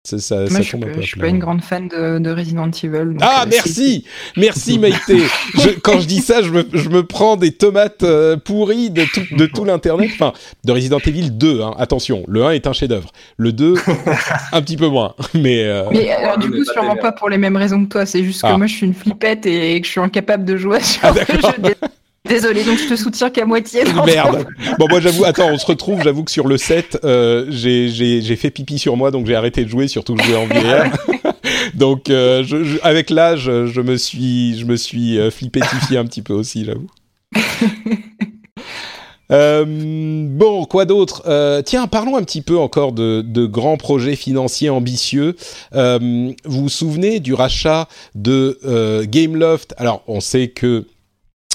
ça, 0.05 0.18
ça, 0.18 0.36
Moi, 0.36 0.60
je, 0.60 0.76
ne 0.76 1.01
suis 1.01 1.18
pas 1.18 1.28
une 1.28 1.39
grande 1.39 1.62
fan 1.62 1.89
de, 1.89 2.18
de 2.18 2.31
Resident 2.31 2.70
Evil. 2.70 3.16
ah, 3.22 3.44
euh, 3.44 3.48
merci 3.51 4.05
Merci 4.36 4.78
Maïté 4.78 5.22
Quand 5.82 5.98
je 5.98 6.06
dis 6.06 6.20
ça, 6.20 6.43
je 6.43 6.51
me, 6.51 6.66
je 6.74 6.90
me 6.90 7.06
prends 7.06 7.36
des 7.36 7.52
tomates 7.52 8.02
euh, 8.02 8.36
pourries 8.36 8.90
de 8.90 9.05
tout, 9.05 9.22
de 9.35 9.47
tout 9.47 9.64
l'Internet. 9.64 10.10
Enfin, 10.12 10.35
de 10.62 10.72
Resident 10.72 10.98
Evil 10.98 11.31
2, 11.31 11.62
hein. 11.62 11.74
attention. 11.78 12.22
Le 12.28 12.44
1 12.44 12.51
est 12.51 12.66
un 12.66 12.74
chef-d'œuvre. 12.74 13.12
Le 13.39 13.52
2, 13.52 13.76
un 14.52 14.60
petit 14.60 14.76
peu 14.76 14.89
moins. 14.89 15.14
Mais, 15.32 15.64
euh... 15.64 15.85
mais 15.90 16.10
alors, 16.10 16.36
du 16.36 16.51
coup, 16.51 16.64
sûrement 16.64 16.97
pas 16.97 17.12
pour 17.12 17.31
les 17.31 17.39
mêmes 17.39 17.56
raisons 17.56 17.82
que 17.85 17.89
toi. 17.89 18.05
C'est 18.05 18.24
juste 18.24 18.43
que 18.43 18.48
ah. 18.48 18.59
moi, 18.59 18.66
je 18.66 18.74
suis 18.74 18.86
une 18.86 18.94
flippette 18.94 19.47
et 19.47 19.81
que 19.81 19.86
je 19.86 19.90
suis 19.90 20.01
incapable 20.01 20.44
de 20.44 20.59
jouer 20.59 20.81
sur 20.82 21.01
ah, 21.02 21.12
le 21.12 21.40
jeu 21.40 21.74
Désolé, 22.26 22.64
donc 22.64 22.78
je 22.78 22.88
te 22.88 22.96
soutiens 22.96 23.28
qu'à 23.28 23.44
moitié. 23.44 23.84
Merde. 24.06 24.46
Bon, 24.78 24.86
moi 24.88 24.98
j'avoue, 24.98 25.26
attends, 25.26 25.51
on 25.52 25.59
se 25.59 25.66
retrouve. 25.66 26.02
J'avoue 26.02 26.24
que 26.24 26.30
sur 26.30 26.48
le 26.48 26.56
7, 26.56 27.01
euh, 27.05 27.44
j'ai 27.51 28.36
fait 28.36 28.51
pipi 28.51 28.78
sur 28.78 28.96
moi, 28.96 29.10
donc 29.10 29.26
j'ai 29.26 29.34
arrêté 29.34 29.62
de 29.62 29.68
jouer, 29.68 29.88
surtout 29.88 30.14
que 30.14 30.22
je 30.22 30.28
jouais 30.28 30.38
en 30.38 30.46
VR. 30.46 31.34
donc 31.74 32.09
euh, 32.09 32.42
je, 32.42 32.78
avec 32.82 33.10
l'âge, 33.10 33.44
je 33.44 33.80
me 33.82 33.96
suis, 33.98 34.59
je 34.59 34.64
me 34.64 34.76
suis 34.76 35.18
euh, 35.18 35.30
flippétifié 35.30 35.98
un 35.98 36.06
petit 36.06 36.22
peu 36.22 36.32
aussi, 36.32 36.64
j'avoue. 36.64 36.88
Euh, 39.32 39.64
bon, 40.28 40.66
quoi 40.66 40.84
d'autre? 40.84 41.22
Euh, 41.26 41.62
Tiens, 41.62 41.86
parlons 41.86 42.16
un 42.18 42.22
petit 42.22 42.42
peu 42.42 42.59
encore 42.59 42.92
de, 42.92 43.22
de 43.22 43.46
grands 43.46 43.78
projets 43.78 44.16
financiers 44.16 44.68
ambitieux. 44.68 45.34
Euh, 45.74 46.30
vous 46.44 46.62
vous 46.64 46.68
souvenez 46.68 47.20
du 47.20 47.32
rachat 47.32 47.88
de 48.14 48.59
Gameloft? 49.06 49.74
Alors, 49.78 50.05
on 50.09 50.20
sait 50.20 50.48
que 50.48 50.86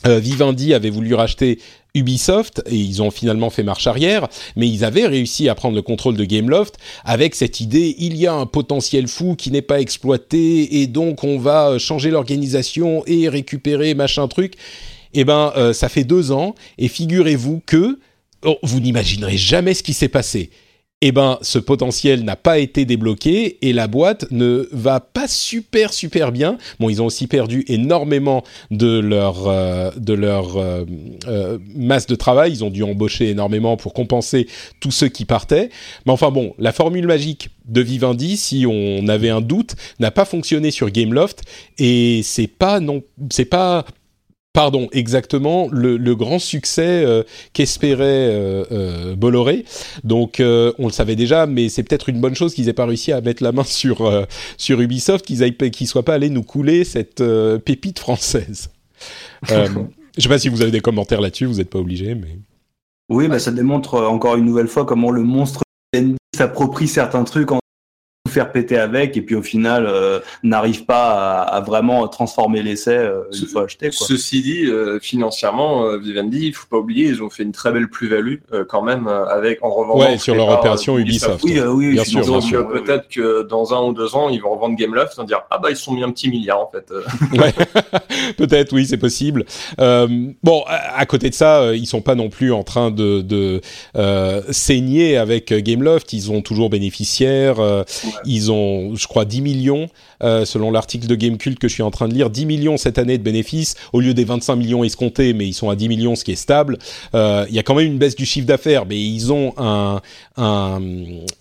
Vivendi 0.06 0.74
avait 0.74 0.90
voulu 0.90 1.14
racheter 1.14 1.60
Ubisoft 1.96 2.62
et 2.68 2.76
ils 2.76 3.02
ont 3.02 3.12
finalement 3.12 3.50
fait 3.50 3.64
marche 3.64 3.88
arrière, 3.88 4.28
mais 4.56 4.68
ils 4.68 4.86
avaient 4.86 5.08
réussi 5.08 5.50
à 5.50 5.56
prendre 5.56 5.76
le 5.76 5.82
contrôle 5.82 6.16
de 6.16 6.26
Gameloft 6.26 6.78
avec 7.04 7.36
cette 7.36 7.60
idée 7.60 7.96
il 7.98 8.16
y 8.16 8.28
a 8.28 8.34
un 8.34 8.46
potentiel 8.46 9.08
fou 9.08 9.36
qui 9.36 9.52
n'est 9.52 9.64
pas 9.64 9.82
exploité 9.82 10.82
et 10.82 10.88
donc 10.88 11.24
on 11.24 11.40
va 11.40 11.70
euh, 11.70 11.80
changer 11.80 12.12
l'organisation 12.12 13.04
et 13.08 13.28
récupérer 13.28 13.94
machin 13.96 14.28
truc. 14.28 14.54
Eh 15.16 15.24
ben, 15.24 15.52
euh, 15.58 15.74
ça 15.74 15.90
fait 15.90 16.04
deux 16.04 16.32
ans 16.32 16.54
et 16.78 16.88
figurez-vous 16.88 17.62
que 17.66 18.00
oh, 18.46 18.58
vous 18.62 18.80
n'imaginerez 18.80 19.38
jamais 19.38 19.74
ce 19.74 19.82
qui 19.82 19.94
s'est 19.94 20.10
passé 20.10 20.52
eh 21.02 21.14
ben, 21.14 21.38
ce 21.42 21.60
potentiel 21.60 22.26
n'a 22.26 22.36
pas 22.36 22.60
été 22.60 22.84
débloqué 22.84 23.58
et 23.62 23.72
la 23.72 23.88
boîte 23.88 24.26
ne 24.32 24.68
va 24.74 25.00
pas 25.00 25.30
super 25.30 25.94
super 25.94 26.34
bien. 26.34 26.58
Bon, 26.80 26.90
ils 26.90 27.02
ont 27.02 27.06
aussi 27.06 27.28
perdu 27.28 27.64
énormément 27.68 28.44
de 28.70 29.00
leur 29.00 29.48
euh, 29.48 29.92
de 29.96 30.14
leur 30.14 30.58
euh, 30.58 30.84
euh, 31.28 31.58
masse 31.74 32.06
de 32.06 32.16
travail. 32.16 32.52
Ils 32.52 32.64
ont 32.66 32.70
dû 32.70 32.84
embaucher 32.84 33.30
énormément 33.30 33.78
pour 33.78 33.94
compenser 33.94 34.48
tous 34.82 34.92
ceux 34.92 35.08
qui 35.08 35.24
partaient. 35.24 35.70
Mais 36.06 36.12
enfin 36.12 36.32
bon, 36.32 36.54
la 36.60 36.74
formule 36.74 37.08
magique 37.08 37.50
de 37.66 37.80
Vivendi, 37.80 38.36
si 38.36 38.66
on 38.68 39.08
avait 39.08 39.30
un 39.30 39.42
doute, 39.42 39.76
n'a 40.00 40.12
pas 40.12 40.26
fonctionné 40.26 40.70
sur 40.70 40.90
Gameloft 40.90 41.44
et 41.78 42.22
c'est 42.24 42.48
pas 42.48 42.82
non, 42.82 43.04
c'est 43.32 43.46
pas 43.46 43.86
pardon, 44.54 44.90
exactement 44.92 45.68
le, 45.72 45.98
grand 46.16 46.40
succès 46.40 47.04
euh, 47.06 47.24
qu'espérait 47.54 48.04
euh, 48.04 48.64
euh, 48.72 49.16
Bolloré. 49.16 49.66
Donc 50.04 50.38
on 50.42 50.86
le 50.88 50.92
savait 50.92 51.16
déjà, 51.16 51.46
mais 51.46 51.70
c'est 51.70 51.84
peut-être 51.84 52.10
une 52.10 52.20
bonne 52.20 52.36
chose 52.36 52.54
qu'ils 52.54 52.70
aient 52.70 52.74
pas 52.74 52.86
réussi 52.86 53.12
à 53.12 53.22
mettre 53.22 53.44
la 53.44 53.52
main 53.52 53.64
sur 53.64 54.28
sur 54.58 54.82
Ubisoft, 54.82 55.26
qu'ils 55.26 55.56
qu'ils 55.56 55.88
soient 55.88 56.04
pas 56.04 56.16
allés 56.16 56.30
nous 56.30 56.44
couler 56.44 56.84
cette 56.84 57.24
pépite 57.64 58.00
française. 58.00 58.70
Je 59.48 60.24
sais 60.24 60.30
pas 60.30 60.40
si 60.40 60.50
vous 60.50 60.62
avez 60.62 60.72
des 60.72 60.82
commentaires 60.82 61.22
là-dessus, 61.22 61.46
vous 61.46 61.56
n'êtes 61.56 61.70
pas 61.70 61.80
obligé, 61.80 62.16
mais. 62.16 62.40
Oui, 63.10 63.28
bah, 63.28 63.40
ça 63.40 63.52
démontre 63.52 64.02
encore 64.02 64.36
une 64.36 64.46
nouvelle 64.46 64.68
fois 64.68 64.86
comment 64.86 65.10
le 65.10 65.24
monstre 65.24 65.62
s'approprie 66.36 66.88
certains 66.88 67.24
trucs 67.24 67.52
en 67.52 67.60
faire 68.30 68.52
péter 68.52 68.78
avec 68.78 69.18
et 69.18 69.22
puis 69.22 69.36
au 69.36 69.42
final 69.42 69.86
euh, 69.88 70.20
n'arrive 70.44 70.86
pas 70.86 71.42
à, 71.42 71.60
vraiment 71.62 72.08
transformer 72.08 72.62
l'essai 72.62 72.96
euh, 72.96 73.24
une 73.34 73.48
fois 73.48 73.64
acheté. 73.64 73.90
Quoi. 73.90 74.08
Ceci 74.08 74.42
dit, 74.42 74.66
euh, 74.66 75.00
financièrement, 75.02 75.98
Vivendi, 75.98 76.48
il 76.48 76.54
faut 76.54 76.68
pas 76.70 76.78
oublier, 76.78 77.08
ils 77.08 77.24
ont 77.24 77.30
fait 77.30 77.44
une 77.44 77.52
très 77.52 77.72
belle 77.72 77.90
plus-value 77.90 78.36
quand 78.68 78.82
même 78.82 79.08
avec 79.08 79.64
en 79.64 79.72
revendant. 79.72 80.00
Ouais, 80.00 80.18
sur 80.18 80.36
leur 80.36 80.50
opération 80.50 80.98
Ubisoft. 80.98 81.44
Oui, 81.44 81.60
oui, 81.60 81.94
bien 81.94 82.04
sûr. 82.04 82.26
Donc 82.26 82.72
peut-être 82.72 83.10
que 83.10 83.44
dans 83.44 83.74
un 83.74 83.82
ou 83.88 83.94
deux 83.94 84.16
ans, 84.16 84.30
ils 84.30 84.42
vont 84.42 84.52
revendre 84.52 84.76
Gameloft 84.76 85.20
et 85.20 85.26
dire 85.26 85.42
ah 85.50 85.58
bah 85.58 85.70
ils 85.72 85.76
sont 85.76 85.94
mis 85.94 86.04
un 86.04 86.12
petit 86.12 86.30
milliard 86.30 86.60
en 86.60 86.72
fait. 86.72 86.92
ouais. 87.38 87.54
peut-être 88.38 88.74
oui, 88.74 88.86
c'est 88.86 88.98
possible. 88.98 89.46
bon, 89.78 90.64
à, 90.68 91.06
côté 91.06 91.30
de 91.30 91.36
ça, 91.36 91.74
ils 91.74 91.88
sont 91.88 92.02
pas 92.02 92.16
non 92.16 92.30
plus 92.30 92.52
en 92.52 92.64
train 92.64 92.92
de, 92.92 93.22
de 93.22 93.62
saigner 94.52 95.18
avec 95.18 95.54
Gameloft. 95.54 96.14
Ils 96.14 96.32
ont 96.32 96.42
toujours 96.42 96.70
bénéficiaires. 96.70 97.58
Ils 98.26 98.52
ont, 98.52 98.96
je 98.96 99.08
crois, 99.08 99.26
10 99.26 99.42
millions, 99.42 99.88
euh, 100.24 100.46
selon 100.46 100.72
l'article 100.72 101.08
de 101.08 101.16
Gamecult 101.16 101.58
que 101.60 101.68
je 101.68 101.74
suis 101.74 101.84
en 101.84 101.92
train 101.92 102.08
de 102.08 102.14
lire, 102.14 102.30
10 102.30 102.46
millions 102.46 102.78
cette 102.78 102.98
année 102.98 103.18
de 103.18 103.24
bénéfices, 103.24 103.76
au 103.94 104.00
lieu 104.00 104.14
des 104.14 104.24
25 104.24 104.56
millions 104.56 104.84
escomptés, 104.84 105.34
mais 105.34 105.48
ils 105.48 105.54
sont 105.54 105.70
à 105.70 105.76
10 105.76 105.90
millions, 105.90 106.16
ce 106.16 106.24
qui 106.24 106.32
est 106.32 106.36
stable. 106.36 106.78
Euh, 107.16 107.46
il 107.50 107.56
y 107.56 107.60
a 107.60 107.64
quand 107.64 107.76
même 107.76 107.88
une 107.88 107.98
baisse 107.98 108.16
du 108.16 108.26
chiffre 108.26 108.48
d'affaires, 108.48 108.86
mais 108.86 109.00
ils 109.00 109.32
ont 109.32 109.54
un, 109.58 110.02
un, 110.38 110.82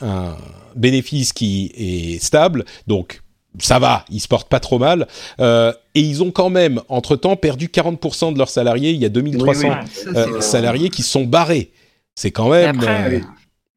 un 0.00 0.36
bénéfice 0.76 1.32
qui 1.32 1.72
est 1.76 2.22
stable, 2.22 2.64
donc 2.86 3.20
ça 3.60 3.78
va, 3.78 4.04
ils 4.10 4.20
se 4.20 4.28
portent 4.28 4.48
pas 4.48 4.60
trop 4.60 4.78
mal. 4.78 5.06
Euh, 5.40 5.72
et 5.94 6.00
ils 6.00 6.22
ont 6.22 6.30
quand 6.30 6.50
même, 6.50 6.80
entre-temps, 6.88 7.36
perdu 7.36 7.68
40% 7.68 8.32
de 8.32 8.38
leurs 8.38 8.50
salariés. 8.50 8.90
Il 8.90 9.00
y 9.00 9.04
a 9.04 9.08
2300 9.08 9.68
euh, 10.14 10.40
salariés 10.40 10.90
qui 10.90 11.02
se 11.02 11.10
sont 11.10 11.24
barrés. 11.24 11.70
C'est 12.14 12.30
quand 12.30 12.50
même... 12.50 12.80
Euh, 12.82 13.20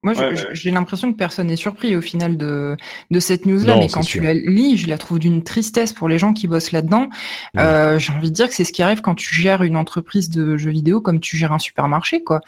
moi, 0.04 0.14
j'ai 0.52 0.72
l'impression 0.72 1.12
que 1.12 1.18
personne 1.18 1.48
n'est 1.48 1.56
surpris 1.56 1.96
au 1.96 2.02
final 2.02 2.36
de, 2.36 2.76
de 3.12 3.20
cette 3.20 3.46
news-là, 3.46 3.78
mais 3.78 3.88
quand 3.88 4.02
tu 4.02 4.20
la 4.20 4.34
lis, 4.34 4.78
je 4.78 4.88
la 4.88 4.98
trouve 4.98 5.20
d'une 5.20 5.44
tristesse 5.44 5.94
pour 5.94 6.10
les 6.10 6.18
gens 6.18 6.34
qui 6.34 6.48
bossent 6.48 6.72
là-dedans. 6.72 7.08
Euh, 7.58 8.00
j'ai 8.00 8.12
envie 8.12 8.32
de 8.32 8.36
dire 8.36 8.48
que 8.48 8.56
c'est 8.56 8.64
ce 8.64 8.74
qui 8.74 8.82
arrive 8.82 9.02
quand 9.02 9.14
tu 9.14 9.36
gères 9.36 9.62
une 9.62 9.78
entreprise 9.78 10.32
de 10.32 10.58
jeux 10.58 10.72
vidéo 10.72 11.02
comme 11.02 11.20
tu 11.20 11.38
gères 11.38 11.54
un 11.54 11.60
supermarché, 11.60 12.24
quoi. 12.24 12.42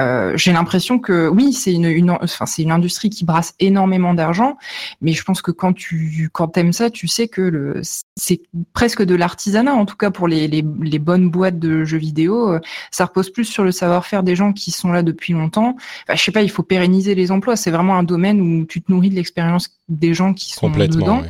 Euh, 0.00 0.32
j'ai 0.36 0.52
l'impression 0.52 0.98
que 0.98 1.28
oui, 1.28 1.52
c'est 1.52 1.72
une, 1.72 1.84
une, 1.84 2.10
enfin, 2.10 2.46
c'est 2.46 2.62
une 2.62 2.70
industrie 2.70 3.10
qui 3.10 3.26
brasse 3.26 3.54
énormément 3.60 4.14
d'argent, 4.14 4.56
mais 5.02 5.12
je 5.12 5.22
pense 5.22 5.42
que 5.42 5.50
quand 5.50 5.74
tu 5.74 6.30
quand 6.32 6.56
aimes 6.56 6.72
ça, 6.72 6.88
tu 6.88 7.08
sais 7.08 7.28
que 7.28 7.42
le 7.42 7.82
c'est 8.16 8.40
presque 8.72 9.02
de 9.02 9.14
l'artisanat, 9.14 9.74
en 9.74 9.84
tout 9.84 9.96
cas 9.96 10.10
pour 10.10 10.28
les, 10.28 10.48
les, 10.48 10.64
les, 10.80 10.98
bonnes 10.98 11.28
boîtes 11.28 11.58
de 11.58 11.84
jeux 11.84 11.98
vidéo. 11.98 12.54
Euh, 12.54 12.60
ça 12.90 13.04
repose 13.04 13.30
plus 13.30 13.44
sur 13.44 13.64
le 13.64 13.72
savoir-faire 13.72 14.22
des 14.22 14.34
gens 14.34 14.54
qui 14.54 14.70
sont 14.70 14.92
là 14.92 15.02
depuis 15.02 15.34
longtemps. 15.34 15.76
Enfin, 16.04 16.16
je 16.16 16.22
sais 16.22 16.32
pas, 16.32 16.42
il 16.42 16.50
faut 16.50 16.62
pérenniser 16.62 17.14
les 17.14 17.30
emplois. 17.30 17.56
C'est 17.56 17.70
vraiment 17.70 17.96
un 17.96 18.02
domaine 18.02 18.40
où 18.40 18.64
tu 18.64 18.80
te 18.80 18.90
nourris 18.90 19.10
de 19.10 19.16
l'expérience 19.16 19.78
des 19.90 20.14
gens 20.14 20.32
qui 20.32 20.52
sont 20.52 20.70
dedans. 20.70 21.22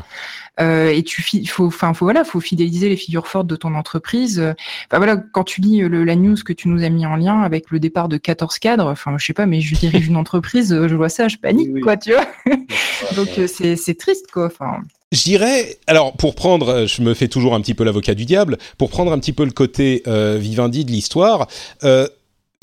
Et 0.59 1.03
tu 1.03 1.23
faut 1.47 1.67
enfin 1.67 1.95
faut 1.95 2.05
voilà 2.05 2.25
faut 2.25 2.41
fidéliser 2.41 2.89
les 2.89 2.97
figures 2.97 3.27
fortes 3.27 3.47
de 3.47 3.57
ton 3.57 3.75
entreprise 3.75 4.39
enfin 4.39 4.99
voilà 4.99 5.17
quand 5.17 5.45
tu 5.45 5.61
lis 5.61 5.81
le, 5.81 6.05
la 6.05 6.15
news 6.15 6.37
que 6.45 6.53
tu 6.53 6.69
nous 6.69 6.85
as 6.85 6.91
mis 6.91 7.07
en 7.07 7.17
lien 7.17 7.41
avec 7.41 7.71
le 7.71 7.81
départ 7.81 8.09
de 8.09 8.19
14 8.19 8.59
cadres 8.59 8.87
enfin 8.87 9.17
je 9.19 9.25
sais 9.25 9.33
pas 9.33 9.47
mais 9.47 9.61
je 9.61 9.75
dirige 9.75 10.07
une 10.07 10.17
entreprise 10.17 10.69
je 10.69 10.95
vois 10.95 11.09
ça 11.09 11.29
je 11.29 11.39
panique 11.39 11.81
quoi 11.81 11.97
tu 11.97 12.13
vois 12.13 12.27
donc 13.17 13.29
euh, 13.39 13.47
c'est 13.47 13.77
c'est 13.77 13.95
triste 13.95 14.31
quoi 14.31 14.47
enfin 14.47 14.83
je 15.13 15.25
dirais, 15.25 15.77
alors 15.87 16.15
pour 16.15 16.35
prendre, 16.35 16.87
je 16.87 17.03
me 17.03 17.13
fais 17.13 17.29
toujours 17.29 17.55
un 17.55 17.61
petit 17.61 17.75
peu 17.75 17.85
l'avocat 17.85 18.15
du 18.15 18.25
diable, 18.25 18.57
pour 18.79 18.89
prendre 18.89 19.13
un 19.13 19.19
petit 19.19 19.35
peu 19.35 19.45
le 19.45 19.51
côté 19.51 20.03
euh, 20.07 20.39
Vivendi 20.41 20.87
de 20.87 20.91
l'histoire, 20.91 21.49
euh, 21.85 22.09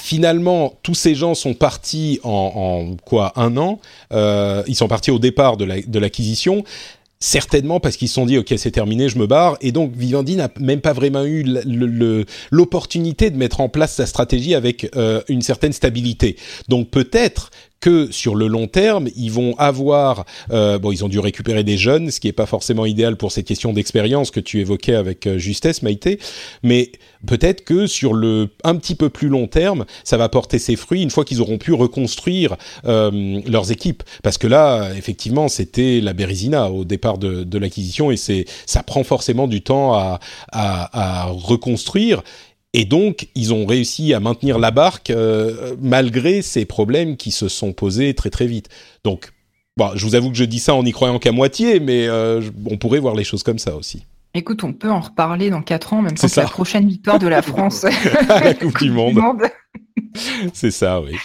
finalement, 0.01 0.73
tous 0.81 0.95
ces 0.95 1.13
gens 1.13 1.35
sont 1.35 1.53
partis 1.53 2.19
en, 2.23 2.89
en 2.89 2.95
quoi 3.05 3.33
un 3.35 3.55
an. 3.57 3.79
Euh, 4.11 4.63
ils 4.65 4.75
sont 4.75 4.87
partis 4.87 5.11
au 5.11 5.19
départ 5.19 5.57
de 5.57 5.99
l'acquisition. 5.99 6.63
Certainement 7.19 7.79
parce 7.79 7.97
qu'ils 7.97 8.07
se 8.07 8.13
sont 8.13 8.25
dit 8.25 8.37
ok 8.37 8.53
c'est 8.57 8.71
terminé 8.71 9.09
je 9.09 9.17
me 9.17 9.27
barre. 9.27 9.57
Et 9.61 9.71
donc 9.71 9.93
Vivendi 9.95 10.35
n'a 10.35 10.49
même 10.59 10.81
pas 10.81 10.93
vraiment 10.93 11.25
eu 11.25 11.45
l'opportunité 12.51 13.29
de 13.29 13.37
mettre 13.37 13.61
en 13.61 13.69
place 13.69 13.93
sa 13.93 14.05
stratégie 14.05 14.55
avec 14.55 14.89
euh, 14.95 15.21
une 15.27 15.41
certaine 15.41 15.73
stabilité. 15.73 16.37
Donc 16.67 16.89
peut-être 16.89 17.51
que 17.79 18.11
sur 18.11 18.35
le 18.35 18.47
long 18.47 18.67
terme, 18.67 19.07
ils 19.15 19.31
vont 19.31 19.55
avoir, 19.57 20.25
euh, 20.51 20.79
bon, 20.79 20.91
ils 20.91 21.05
ont 21.05 21.09
dû 21.09 21.19
récupérer 21.19 21.63
des 21.63 21.77
jeunes, 21.77 22.11
ce 22.11 22.19
qui 22.19 22.27
n'est 22.27 22.33
pas 22.33 22.45
forcément 22.45 22.85
idéal 22.85 23.15
pour 23.15 23.31
cette 23.31 23.45
question 23.45 23.73
d'expérience 23.73 24.31
que 24.31 24.39
tu 24.39 24.59
évoquais 24.59 24.95
avec 24.95 25.27
euh, 25.27 25.37
justesse, 25.37 25.81
Maïté, 25.81 26.19
mais 26.63 26.91
peut-être 27.25 27.63
que 27.63 27.87
sur 27.87 28.13
le 28.13 28.49
un 28.63 28.75
petit 28.75 28.95
peu 28.95 29.09
plus 29.09 29.29
long 29.29 29.47
terme, 29.47 29.85
ça 30.03 30.17
va 30.17 30.29
porter 30.29 30.59
ses 30.59 30.75
fruits 30.75 31.01
une 31.01 31.09
fois 31.09 31.23
qu'ils 31.25 31.41
auront 31.41 31.57
pu 31.57 31.73
reconstruire 31.73 32.55
euh, 32.85 33.41
leurs 33.47 33.71
équipes, 33.71 34.03
parce 34.23 34.37
que 34.37 34.47
là, 34.47 34.91
effectivement, 34.97 35.47
c'était 35.47 36.01
la 36.01 36.13
Bérésina 36.13 36.69
au 36.69 36.83
départ 36.83 37.17
de, 37.17 37.43
de 37.43 37.57
l'acquisition 37.57 38.11
et 38.11 38.17
c'est 38.17 38.45
ça 38.65 38.83
prend 38.83 39.03
forcément 39.03 39.47
du 39.47 39.61
temps 39.61 39.93
à, 39.93 40.19
à, 40.51 41.23
à 41.23 41.25
reconstruire 41.25 42.23
et 42.73 42.85
donc, 42.85 43.27
ils 43.35 43.53
ont 43.53 43.65
réussi 43.65 44.13
à 44.13 44.19
maintenir 44.19 44.59
la 44.59 44.71
barque 44.71 45.09
euh, 45.09 45.75
malgré 45.81 46.41
ces 46.41 46.65
problèmes 46.65 47.17
qui 47.17 47.31
se 47.31 47.47
sont 47.47 47.73
posés 47.73 48.13
très 48.13 48.29
très 48.29 48.45
vite. 48.45 48.69
Donc, 49.03 49.31
bon, 49.75 49.91
je 49.95 50.05
vous 50.05 50.15
avoue 50.15 50.29
que 50.29 50.37
je 50.37 50.43
dis 50.43 50.59
ça 50.59 50.75
en 50.75 50.83
n'y 50.83 50.91
croyant 50.91 51.17
qu'à 51.17 51.31
moitié, 51.31 51.79
mais 51.79 52.07
euh, 52.07 52.41
on 52.69 52.77
pourrait 52.77 52.99
voir 52.99 53.15
les 53.15 53.23
choses 53.23 53.41
comme 53.41 53.59
ça 53.59 53.75
aussi. 53.75 54.05
Écoute, 54.35 54.63
on 54.63 54.73
peut 54.73 54.91
en 54.91 54.99
reparler 54.99 55.49
dans 55.49 55.63
4 55.63 55.93
ans, 55.93 56.01
même 56.03 56.15
quand 56.15 56.27
c'est 56.27 56.41
la 56.41 56.47
prochaine 56.47 56.87
victoire 56.87 57.17
de 57.17 57.27
la 57.27 57.41
France 57.41 57.85
à 57.85 58.43
la 58.43 58.53
Coupe 58.53 58.77
du 58.77 58.91
Monde. 58.91 59.19
c'est 60.53 60.71
ça, 60.71 61.01
oui. 61.01 61.15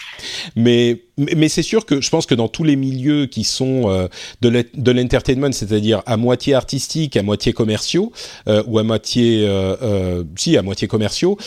Mais, 0.56 1.02
mais 1.16 1.48
c'est 1.48 1.62
sûr 1.62 1.86
que 1.86 2.00
je 2.00 2.10
pense 2.10 2.26
que 2.26 2.34
dans 2.34 2.48
tous 2.48 2.64
les 2.64 2.76
milieux 2.76 3.26
qui 3.26 3.44
sont 3.44 3.90
euh, 3.90 4.08
de 4.40 4.90
l'entertainment, 4.90 5.52
c'est-à-dire 5.52 6.02
à 6.06 6.16
moitié 6.16 6.54
artistique, 6.54 7.16
à 7.16 7.22
moitié 7.22 7.52
commerciaux, 7.52 8.12
euh, 8.48 8.62
ou 8.66 8.78
à 8.78 8.82
moitié, 8.82 9.44
euh, 9.46 10.24
si, 10.36 10.56
à 10.56 10.62
moitié 10.62 10.88
commerciaux, 10.88 11.38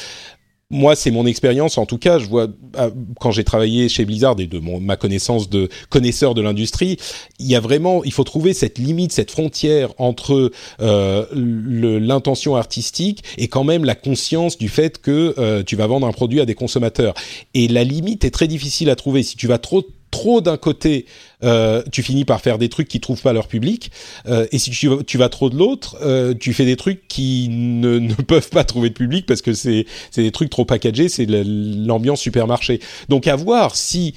moi, 0.70 0.98
c'est 0.98 1.12
mon 1.12 1.26
expérience. 1.26 1.78
En 1.78 1.86
tout 1.86 1.98
cas, 1.98 2.20
je 2.20 2.26
vois 2.26 2.48
ah, 2.76 2.90
quand 3.22 3.32
j'ai 3.32 3.46
travaillé 3.46 3.88
chez 3.88 4.04
Blizzard 4.04 4.36
et 4.40 4.48
de 4.48 4.60
mon, 4.60 4.82
ma 4.82 4.98
connaissance 4.98 5.50
de 5.50 5.70
connaisseur 5.90 6.34
de 6.34 6.42
l'industrie, 6.42 6.98
il 7.40 7.48
y 7.48 7.56
a 7.56 7.62
vraiment, 7.62 8.04
il 8.04 8.12
faut 8.12 8.26
trouver 8.26 8.54
cette 8.54 8.78
limite, 8.78 9.14
cette 9.14 9.32
frontière 9.32 9.94
entre 9.98 10.52
euh, 10.82 11.26
l'intention 11.34 12.58
artistique 12.58 13.24
et 13.38 13.48
quand 13.48 13.64
même 13.64 13.86
la 13.86 13.96
conscience 13.96 14.58
du 14.58 14.68
fait 14.68 15.02
que 15.02 15.36
euh, 15.38 15.64
tu 15.64 15.78
vas 15.78 15.88
vendre 15.88 16.06
un 16.06 16.12
produit 16.12 16.42
à 16.42 16.46
des 16.46 16.56
consommateurs. 16.56 17.14
Et 17.54 17.70
la 17.70 17.86
limite 17.86 18.26
est 18.26 18.32
très 18.32 18.48
difficile 18.48 18.90
à 18.90 18.98
trouver. 18.98 19.24
Si 19.24 19.38
tu 19.38 19.48
vas 19.48 19.60
trop 19.60 19.86
trop 20.12 20.42
d'un 20.42 20.58
côté 20.58 21.06
euh, 21.44 21.84
tu 21.92 22.02
finis 22.02 22.26
par 22.26 22.42
faire 22.42 22.58
des 22.58 22.68
trucs 22.70 22.88
qui 22.88 23.00
trouvent 23.00 23.22
pas 23.22 23.34
leur 23.34 23.48
public. 23.48 23.92
Euh, 24.28 24.48
et 24.52 24.58
si 24.58 24.72
tu, 24.72 25.18
vas 25.18 25.30
trop 25.30 25.50
de 25.50 25.56
l'autre, 25.56 25.98
euh, 26.02 26.34
tu 26.34 26.52
fais 26.54 26.66
des 26.66 26.76
trucs 26.76 27.08
qui 27.08 27.48
ne, 27.50 28.00
ne, 28.00 28.14
peuvent 28.14 28.50
pas 28.50 28.64
trouver 28.64 28.90
de 28.90 28.96
public 28.96 29.26
parce 29.26 29.42
que 29.42 29.54
c'est 29.54 29.86
des 30.16 30.32
trucs 30.32 30.50
trop 30.50 30.66
packagés, 30.66 31.10
c'est 31.10 31.28
l'ambiance 31.28 32.22
supermarché. 32.22 32.80
Donc 33.10 33.28
à 33.28 33.36
voir 33.36 33.76
si 33.76 34.14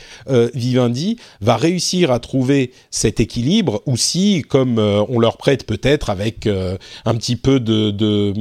Vivendi 0.54 1.16
va 1.40 1.56
réussir 1.56 2.10
à 2.10 2.18
trouver 2.18 2.72
cet 2.90 3.20
équilibre 3.20 3.82
ou 3.86 3.96
si, 3.96 4.42
comme 4.48 4.78
on 4.78 5.18
leur 5.18 5.36
prête 5.36 5.66
peut-être 5.66 6.10
avec 6.10 6.46
un 6.46 7.14
petit 7.14 7.36
peu 7.36 7.60
de, 7.60 7.90
de, 7.90 8.32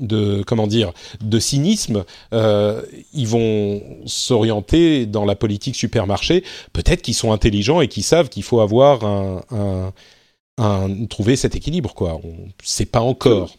de, 0.00 0.42
comment 0.44 0.66
dire 0.66 0.92
de 1.20 1.38
cynisme, 1.38 2.04
ils 2.32 3.26
vont 3.26 3.82
s'orienter 4.06 5.06
dans 5.06 5.24
la 5.24 5.34
politique 5.34 5.76
supermarché. 5.76 6.44
Peut-être 6.72 7.02
qu'ils 7.02 7.14
sont 7.14 7.32
intelligents 7.32 7.80
et 7.80 7.88
qu'ils 7.88 8.04
savent 8.04 8.27
qu'il 8.28 8.42
faut 8.42 8.60
avoir 8.60 9.04
un, 9.04 9.92
un, 10.58 11.06
trouver 11.06 11.36
cet 11.36 11.56
équilibre 11.56 11.94
quoi. 11.94 12.20
On 12.22 12.48
sait 12.62 12.86
pas 12.86 13.00
encore. 13.00 13.54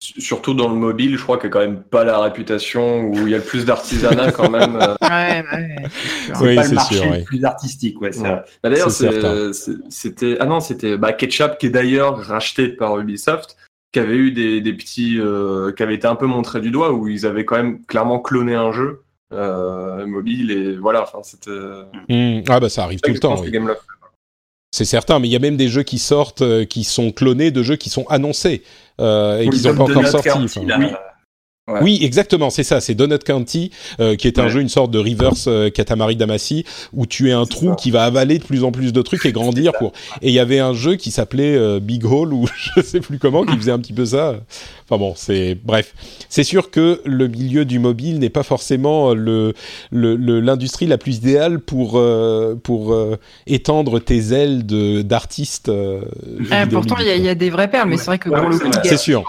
Surtout 0.00 0.52
dans 0.52 0.68
le 0.68 0.74
mobile, 0.74 1.16
je 1.16 1.22
crois 1.22 1.38
qu'il 1.38 1.48
n'y 1.48 1.56
a 1.56 1.60
quand 1.60 1.66
même 1.66 1.82
pas 1.82 2.04
la 2.04 2.18
réputation 2.18 3.04
où 3.04 3.26
il 3.26 3.30
y 3.30 3.34
a 3.34 3.38
le 3.38 3.44
plus 3.44 3.64
d'artisanat 3.64 4.32
quand 4.32 4.50
même. 4.50 4.76
Euh. 4.76 4.94
ouais, 5.02 5.44
ouais. 5.50 5.76
C'est 6.26 6.54
pas 6.54 6.68
le 6.68 6.74
marché 6.74 7.10
le 7.10 7.24
plus 7.24 7.42
artistique, 7.44 8.00
ouais. 8.02 8.10
Bah, 8.20 8.44
d'ailleurs, 8.64 8.90
c'était 8.90 10.36
ah 10.40 10.46
non, 10.46 10.60
c'était 10.60 10.98
bah, 10.98 11.14
Ketchup 11.14 11.56
qui 11.58 11.66
est 11.66 11.70
d'ailleurs 11.70 12.18
racheté 12.18 12.68
par 12.68 12.98
Ubisoft, 12.98 13.56
qui 13.92 13.98
avait 14.00 14.16
eu 14.16 14.30
des, 14.30 14.60
des 14.60 14.72
petits, 14.74 15.18
euh, 15.18 15.72
qui 15.72 15.82
avait 15.82 15.94
été 15.94 16.06
un 16.06 16.16
peu 16.16 16.26
montré 16.26 16.60
du 16.60 16.70
doigt 16.70 16.92
où 16.92 17.08
ils 17.08 17.24
avaient 17.24 17.46
quand 17.46 17.56
même 17.56 17.82
clairement 17.86 18.18
cloné 18.18 18.54
un 18.54 18.72
jeu 18.72 18.82
euh, 18.82 19.03
mobile 19.30 20.50
et 20.50 20.76
voilà. 20.76 21.02
Enfin, 21.02 21.20
c'était. 21.22 21.50
Mmh. 22.08 22.44
Ah 22.48 22.60
bah 22.60 22.68
ça 22.68 22.84
arrive 22.84 23.00
tout 23.00 23.12
le 23.12 23.18
temps. 23.18 23.42
C'est 24.74 24.84
certain, 24.84 25.20
mais 25.20 25.28
il 25.28 25.30
y 25.30 25.36
a 25.36 25.38
même 25.38 25.56
des 25.56 25.68
jeux 25.68 25.84
qui 25.84 26.00
sortent, 26.00 26.42
euh, 26.42 26.64
qui 26.64 26.82
sont 26.82 27.12
clonés 27.12 27.52
de 27.52 27.62
jeux 27.62 27.76
qui 27.76 27.90
sont 27.90 28.06
annoncés 28.08 28.64
euh, 29.00 29.38
et 29.38 29.48
qui 29.48 29.60
sont 29.60 29.76
pas 29.76 29.84
encore 29.84 30.04
sortis. 30.08 30.48
Oui, 31.66 32.00
exactement, 32.02 32.50
c'est 32.50 32.62
ça, 32.62 32.82
c'est 32.82 32.94
Donut 32.94 33.24
County, 33.24 33.70
euh, 33.98 34.16
qui 34.16 34.26
est 34.26 34.38
un 34.38 34.48
jeu, 34.48 34.60
une 34.60 34.68
sorte 34.68 34.90
de 34.90 34.98
reverse 34.98 35.46
euh, 35.48 35.70
Katamari 35.70 36.14
Damacy, 36.14 36.66
où 36.92 37.06
tu 37.06 37.30
es 37.30 37.32
un 37.32 37.46
trou 37.46 37.74
qui 37.74 37.90
va 37.90 38.04
avaler 38.04 38.38
de 38.38 38.44
plus 38.44 38.64
en 38.64 38.70
plus 38.70 38.92
de 38.92 39.00
trucs 39.00 39.24
et 39.24 39.32
grandir 39.32 39.72
pour. 39.78 39.92
Et 40.20 40.28
il 40.28 40.34
y 40.34 40.38
avait 40.38 40.58
un 40.58 40.74
jeu 40.74 40.96
qui 40.96 41.10
s'appelait 41.10 41.56
euh, 41.56 41.80
Big 41.80 42.04
Hole, 42.04 42.34
ou 42.34 42.46
je 42.76 42.82
sais 42.82 43.00
plus 43.00 43.18
comment, 43.18 43.46
qui 43.46 43.56
faisait 43.56 43.72
un 43.72 43.78
petit 43.78 43.94
peu 43.94 44.04
ça. 44.04 44.36
Enfin 44.86 44.98
bon, 44.98 45.14
c'est 45.16 45.54
bref. 45.54 45.94
C'est 46.28 46.44
sûr 46.44 46.70
que 46.70 47.00
le 47.04 47.28
milieu 47.28 47.64
du 47.64 47.78
mobile 47.78 48.18
n'est 48.18 48.30
pas 48.30 48.42
forcément 48.42 49.14
le 49.14 49.54
l'industrie 49.92 50.86
la 50.86 50.98
plus 50.98 51.16
idéale 51.16 51.60
pour 51.60 51.96
euh, 51.96 52.54
pour 52.62 52.96
étendre 53.46 53.98
tes 53.98 54.32
ailes 54.32 54.66
de 54.66 55.02
d'artiste. 55.02 55.70
Ah, 56.50 56.66
pourtant, 56.66 56.96
il 57.00 57.24
y, 57.24 57.28
a 57.28 57.34
des 57.34 57.50
vraies 57.50 57.70
perles, 57.70 57.88
mais 57.88 57.96
c'est 57.96 58.06
vrai 58.06 58.18
que 58.18 58.28
pour 58.28 58.48
le 58.48 58.58
coup, 58.58 58.70
c'est 58.82 58.96
sûr. 58.96 59.24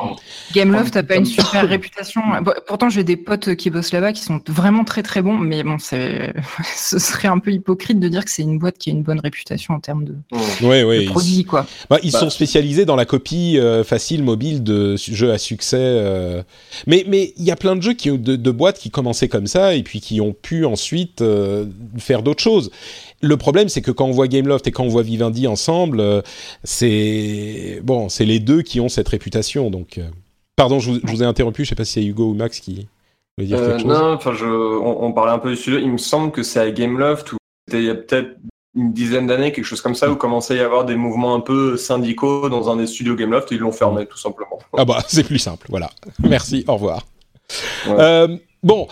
Gameloft 0.54 0.96
n'a 0.96 1.04
pas 1.04 1.16
une 1.16 1.26
super 1.26 1.68
réputation 1.68 2.22
pourtant, 2.68 2.90
j'ai 2.90 3.04
des 3.04 3.18
potes 3.18 3.56
qui 3.56 3.70
bossent 3.70 3.92
là-bas 3.92 4.14
qui 4.14 4.22
sont 4.22 4.42
vraiment 4.48 4.84
très 4.84 5.04
très 5.04 5.22
bons, 5.22 5.38
mais 5.38 5.64
bon, 5.64 5.78
ce 5.80 7.00
serait 7.00 7.28
un 7.28 7.40
peu 7.40 7.52
hypocrite 7.52 8.00
de 8.00 8.08
dire 8.08 8.26
que 8.26 8.32
c'est 8.32 8.42
une 8.42 8.60
boîte 8.60 8.78
qui 8.78 8.90
a 8.90 8.94
une 8.94 9.04
bonne 9.04 9.20
réputation 9.20 9.74
en 9.74 9.80
termes 9.80 10.06
de, 10.06 10.16
ouais, 10.66 11.06
produits, 11.06 11.40
ils, 11.40 11.46
quoi. 11.46 11.66
Bah, 11.90 12.00
ils 12.04 12.12
sont 12.12 12.30
spécialisés 12.30 12.86
dans 12.86 12.96
la 12.96 13.06
copie 13.06 13.58
euh, 13.58 13.84
facile 13.84 14.24
mobile 14.24 14.64
de 14.64 14.96
jeux 14.98 15.32
à 15.32 15.38
succès. 15.46 15.78
Euh. 15.80 16.44
Mais 16.88 17.06
mais 17.08 17.34
il 17.38 17.44
y 17.44 17.52
a 17.52 17.56
plein 17.56 17.76
de 17.76 17.82
jeux 17.82 17.94
qui 17.94 18.10
de, 18.10 18.36
de 18.36 18.52
boîtes 18.52 18.80
qui 18.80 18.90
commençaient 18.90 19.30
comme 19.30 19.48
ça 19.48 19.76
et 19.76 19.84
puis 19.84 20.02
qui 20.02 20.20
ont 20.20 20.34
pu 20.34 20.66
ensuite 20.66 21.22
euh, 21.22 21.66
faire 21.98 22.22
d'autres 22.22 22.44
choses. 22.44 22.72
Le 23.22 23.38
problème, 23.38 23.70
c'est 23.70 23.82
que 23.82 23.92
quand 23.92 24.06
on 24.06 24.12
voit 24.12 24.28
Gameloft 24.28 24.68
et 24.68 24.72
quand 24.72 24.84
on 24.84 24.90
voit 24.90 25.04
Vivendi 25.04 25.48
ensemble, 25.48 26.24
c'est 26.64 27.80
bon, 27.84 28.10
c'est 28.10 28.26
les 28.26 28.40
deux 28.40 28.62
qui 28.62 28.80
ont 28.80 28.90
cette 28.90 29.08
réputation, 29.08 29.72
donc. 29.72 30.00
Pardon, 30.56 30.80
je 30.80 30.92
vous, 31.04 31.24
ai 31.24 31.26
interrompu. 31.26 31.66
Je 31.66 31.70
sais 31.70 31.76
pas 31.76 31.86
si 31.86 31.94
c'est 31.94 32.06
Hugo 32.06 32.30
ou 32.30 32.34
Max 32.34 32.60
qui 32.60 32.88
voulait 33.38 33.48
dire 33.48 33.58
quelque 33.58 33.72
euh, 33.72 33.80
chose. 33.80 33.88
Non, 33.88 34.14
enfin, 34.14 34.32
on, 34.42 35.12
parlait 35.12 35.34
un 35.34 35.40
peu 35.40 35.50
du 35.50 35.58
sujet. 35.58 35.82
Il 35.82 35.92
me 35.92 35.98
semble 35.98 36.32
que 36.32 36.44
c'est 36.44 36.60
à 36.60 36.72
Gameloft 36.72 37.34
où 37.34 37.38
il 37.74 37.84
y 37.84 37.90
a 37.90 37.96
peut-être 37.96 38.38
une 38.76 38.92
dizaine 38.92 39.28
d'années, 39.28 39.52
quelque 39.52 39.66
chose 39.66 39.82
comme 39.82 39.96
ça, 39.96 40.10
où 40.10 40.16
commençait 40.16 40.56
à 40.56 40.58
y 40.58 40.60
avoir 40.62 40.86
des 40.86 40.96
mouvements 40.96 41.34
un 41.34 41.40
peu 41.40 41.78
syndicaux 41.78 42.50
dans 42.50 42.70
un 42.70 42.76
des 42.76 42.88
studios 42.88 43.16
Gameloft. 43.16 43.52
Et 43.52 43.56
ils 43.56 43.62
l'ont 43.62 43.72
fermé, 43.72 44.06
tout 44.06 44.18
simplement. 44.18 44.60
Ah 44.78 44.86
bah, 44.86 45.04
c'est 45.08 45.24
plus 45.24 45.40
simple. 45.40 45.68
Voilà. 45.70 45.90
Merci. 46.20 46.66
Au 46.68 46.74
revoir. 46.74 47.02
Euh, 47.88 48.38
bon, 48.64 48.88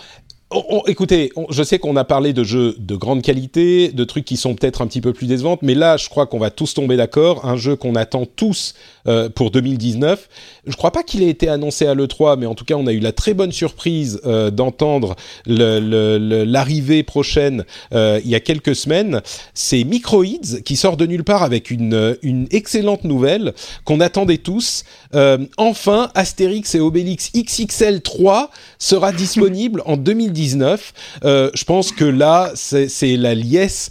écoutez, 0.86 1.32
je 1.50 1.62
sais 1.62 1.78
qu'on 1.78 1.96
a 1.96 2.04
parlé 2.04 2.32
de 2.32 2.44
jeux 2.44 2.74
de 2.78 2.94
grande 2.94 3.22
qualité, 3.22 3.88
de 3.88 4.04
trucs 4.04 4.24
qui 4.24 4.36
sont 4.36 4.54
peut-être 4.54 4.82
un 4.82 4.86
petit 4.86 5.00
peu 5.00 5.12
plus 5.12 5.26
décevantes, 5.26 5.60
mais 5.62 5.74
là, 5.74 5.96
je 5.96 6.08
crois 6.08 6.26
qu'on 6.26 6.38
va 6.38 6.50
tous 6.50 6.74
tomber 6.74 6.96
d'accord. 6.96 7.44
Un 7.44 7.56
jeu 7.56 7.76
qu'on 7.76 7.94
attend 7.94 8.26
tous 8.26 8.74
euh, 9.08 9.28
pour 9.28 9.50
2019. 9.50 10.28
Je 10.66 10.76
crois 10.76 10.90
pas 10.90 11.02
qu'il 11.02 11.22
ait 11.22 11.28
été 11.28 11.48
annoncé 11.48 11.86
à 11.86 11.94
l'E3, 11.94 12.38
mais 12.38 12.46
en 12.46 12.54
tout 12.54 12.64
cas, 12.64 12.74
on 12.74 12.86
a 12.86 12.92
eu 12.92 13.00
la 13.00 13.12
très 13.12 13.34
bonne 13.34 13.52
surprise 13.52 14.20
euh, 14.24 14.50
d'entendre 14.50 15.16
l'arrivée 15.46 17.02
prochaine 17.02 17.64
euh, 17.92 18.20
il 18.24 18.30
y 18.30 18.34
a 18.34 18.40
quelques 18.40 18.76
semaines. 18.76 19.20
C'est 19.54 19.84
Microids 19.84 20.60
qui 20.64 20.76
sort 20.76 20.96
de 20.96 21.06
nulle 21.06 21.24
part 21.24 21.42
avec 21.42 21.70
une, 21.70 22.16
une 22.22 22.46
excellente 22.50 23.04
nouvelle 23.04 23.54
qu'on 23.84 24.00
attendait 24.00 24.38
tous. 24.38 24.84
enfin, 25.56 26.10
Astérix 26.14 26.74
et 26.74 26.80
Obélix 26.80 27.30
XXL 27.34 28.00
3 28.02 28.50
sera 28.78 29.12
disponible 29.12 29.82
en 29.86 29.96
2019. 30.14 30.34
Je 30.46 31.64
pense 31.64 31.92
que 31.92 32.04
là, 32.04 32.50
c'est 32.54 33.16
la 33.16 33.34
liesse. 33.34 33.90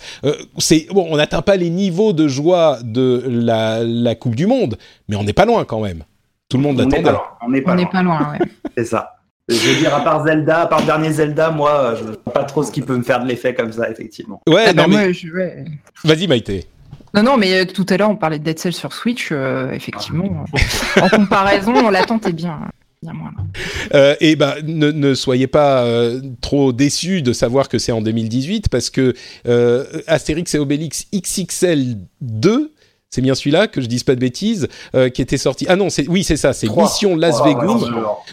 c'est 0.57 0.87
bon, 0.91 1.07
on 1.09 1.17
n'atteint 1.17 1.41
pas 1.41 1.55
les 1.55 1.69
niveaux 1.69 2.13
de 2.13 2.27
joie 2.27 2.79
de 2.83 3.23
la, 3.27 3.83
la 3.83 4.15
Coupe 4.15 4.35
du 4.35 4.47
Monde, 4.47 4.77
mais 5.07 5.15
on 5.15 5.23
n'est 5.23 5.33
pas 5.33 5.45
loin 5.45 5.65
quand 5.65 5.81
même. 5.81 6.03
Tout 6.49 6.57
le 6.57 6.63
monde 6.63 6.77
l'attendait. 6.77 6.97
On 7.41 7.49
n'est 7.49 7.61
pas, 7.61 7.75
pas, 7.75 8.03
loin, 8.03 8.37
C'est 8.77 8.85
ça. 8.85 9.15
Je 9.49 9.55
veux 9.55 9.79
dire, 9.79 9.93
à 9.93 10.01
part 10.01 10.23
Zelda, 10.23 10.61
à 10.61 10.67
part 10.67 10.81
le 10.81 10.85
dernier 10.85 11.11
Zelda, 11.11 11.51
moi, 11.51 11.95
je 11.95 12.03
ne 12.03 12.07
vois 12.09 12.33
pas 12.33 12.43
trop 12.43 12.63
ce 12.63 12.71
qui 12.71 12.81
peut 12.81 12.95
me 12.95 13.03
faire 13.03 13.21
de 13.21 13.27
l'effet 13.27 13.53
comme 13.53 13.71
ça, 13.71 13.89
effectivement. 13.89 14.39
Ouais, 14.47 14.65
ah 14.67 14.73
non, 14.73 14.87
bah, 14.87 15.07
mais... 15.07 15.65
Vas-y, 16.03 16.27
Maïté. 16.27 16.65
Non, 17.13 17.23
non, 17.23 17.37
mais 17.37 17.53
euh, 17.53 17.65
tout 17.65 17.85
à 17.89 17.97
l'heure, 17.97 18.09
on 18.09 18.15
parlait 18.15 18.39
de 18.39 18.43
Dead 18.43 18.57
Cells 18.57 18.73
sur 18.73 18.93
Switch. 18.93 19.29
Euh, 19.31 19.71
effectivement, 19.71 20.45
en 21.01 21.09
comparaison, 21.09 21.89
l'attente 21.89 22.25
est 22.27 22.33
bien. 22.33 22.59
Bien 23.03 23.13
euh, 23.93 24.15
et 24.19 24.35
bah, 24.35 24.55
ne, 24.63 25.13
soyez 25.13 25.47
pas 25.47 25.85
trop 26.41 26.73
déçus 26.73 27.21
de 27.21 27.33
savoir 27.33 27.69
que 27.69 27.77
c'est 27.77 27.91
en 27.91 28.01
2018 28.01 28.69
parce 28.69 28.89
que 28.89 29.13
Astérix 30.07 30.55
et 30.55 30.59
Obélix 30.59 31.07
XXL 31.13 31.97
2 32.21 32.73
c'est 33.13 33.21
bien 33.21 33.35
celui-là, 33.35 33.67
que 33.67 33.79
je 33.79 33.85
dise 33.85 34.03
pas 34.03 34.15
de 34.15 34.19
bêtises, 34.19 34.67
euh, 34.95 35.07
qui 35.09 35.21
était 35.21 35.37
sorti. 35.37 35.67
Ah 35.69 35.75
non, 35.75 35.91
c'est 35.91 36.07
oui, 36.07 36.23
c'est 36.23 36.35
ça, 36.35 36.51
c'est 36.51 36.67
Mission 36.67 37.15
Las 37.15 37.43
Vegas. 37.43 37.85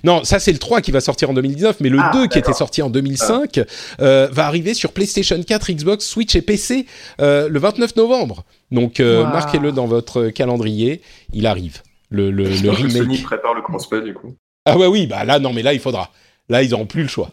non, 0.05 0.25
ça 0.25 0.39
c'est 0.39 0.53
le 0.53 0.59
3 0.59 0.81
qui 0.81 0.91
va 0.91 1.03
sortir 1.03 1.29
en 1.29 1.35
2019, 1.35 1.81
mais 1.81 1.91
le 1.91 1.99
2 1.99 2.03
ah, 2.05 2.29
qui 2.29 2.39
était 2.39 2.55
sorti 2.55 2.81
en 2.81 2.89
2005 2.89 3.61
euh, 4.01 4.29
va 4.33 4.47
arriver 4.47 4.73
sur 4.73 4.93
PlayStation 4.93 5.39
4, 5.43 5.73
Xbox, 5.73 6.07
Switch 6.07 6.35
et 6.35 6.41
PC 6.41 6.87
euh, 7.21 7.51
le 7.51 7.59
29 7.59 7.95
novembre. 7.97 8.45
Donc 8.71 9.01
marquez-le 9.01 9.71
dans 9.71 9.87
votre 9.87 10.29
calendrier, 10.29 11.03
il 11.35 11.47
arrive. 11.47 11.83
Le, 12.09 12.31
le, 12.31 12.45
le 12.45 12.71
remake. 12.71 12.93
Sony 12.93 13.19
prépare 13.19 13.55
le 13.55 13.61
crossplay 13.61 14.01
du 14.01 14.15
coup. 14.15 14.35
Ah 14.71 14.79
ouais, 14.79 14.87
oui, 14.87 15.07
bah 15.07 15.25
là 15.25 15.39
non, 15.39 15.53
mais 15.53 15.63
là 15.63 15.73
il 15.73 15.81
faudra. 15.81 16.11
Là 16.49 16.63
ils 16.63 16.71
n'auront 16.71 16.87
plus 16.87 17.03
le 17.03 17.09
choix. 17.09 17.31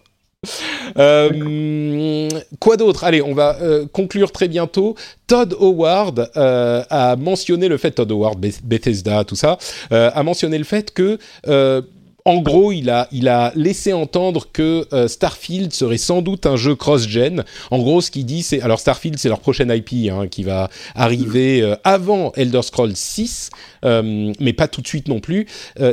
Euh, 0.97 2.29
quoi 2.59 2.77
d'autre? 2.77 3.03
Allez, 3.03 3.21
on 3.21 3.33
va 3.33 3.57
euh, 3.61 3.85
conclure 3.91 4.31
très 4.31 4.47
bientôt. 4.47 4.95
Todd 5.27 5.55
Howard 5.59 6.31
euh, 6.37 6.83
a 6.89 7.15
mentionné 7.15 7.67
le 7.67 7.77
fait, 7.77 7.91
Todd 7.91 8.11
Howard, 8.11 8.39
Bethesda, 8.63 9.23
tout 9.23 9.35
ça, 9.35 9.57
a 9.91 10.23
mentionné 10.23 10.57
le 10.57 10.63
fait 10.63 10.93
que 10.93 11.17
en 12.27 12.41
gros, 12.41 12.71
il 12.71 12.89
a, 12.89 13.07
laissé 13.55 13.93
entendre 13.93 14.47
que 14.51 14.87
Starfield 15.07 15.73
serait 15.73 15.97
sans 15.97 16.21
doute 16.21 16.45
un 16.45 16.55
jeu 16.55 16.75
cross-gen. 16.75 17.43
En 17.71 17.79
gros, 17.79 18.01
ce 18.01 18.11
qu'il 18.11 18.25
dit, 18.25 18.43
c'est 18.43 18.61
alors 18.61 18.79
Starfield, 18.79 19.17
c'est 19.17 19.29
leur 19.29 19.39
prochaine 19.39 19.71
IP 19.71 20.11
hein, 20.11 20.27
qui 20.27 20.43
va 20.43 20.69
arriver 20.95 21.75
avant 21.83 22.31
Elder 22.35 22.61
Scrolls 22.61 22.95
6, 22.95 23.49
mais 23.83 24.53
pas 24.53 24.67
tout 24.67 24.81
de 24.81 24.87
suite 24.87 25.07
non 25.07 25.19
plus. 25.19 25.47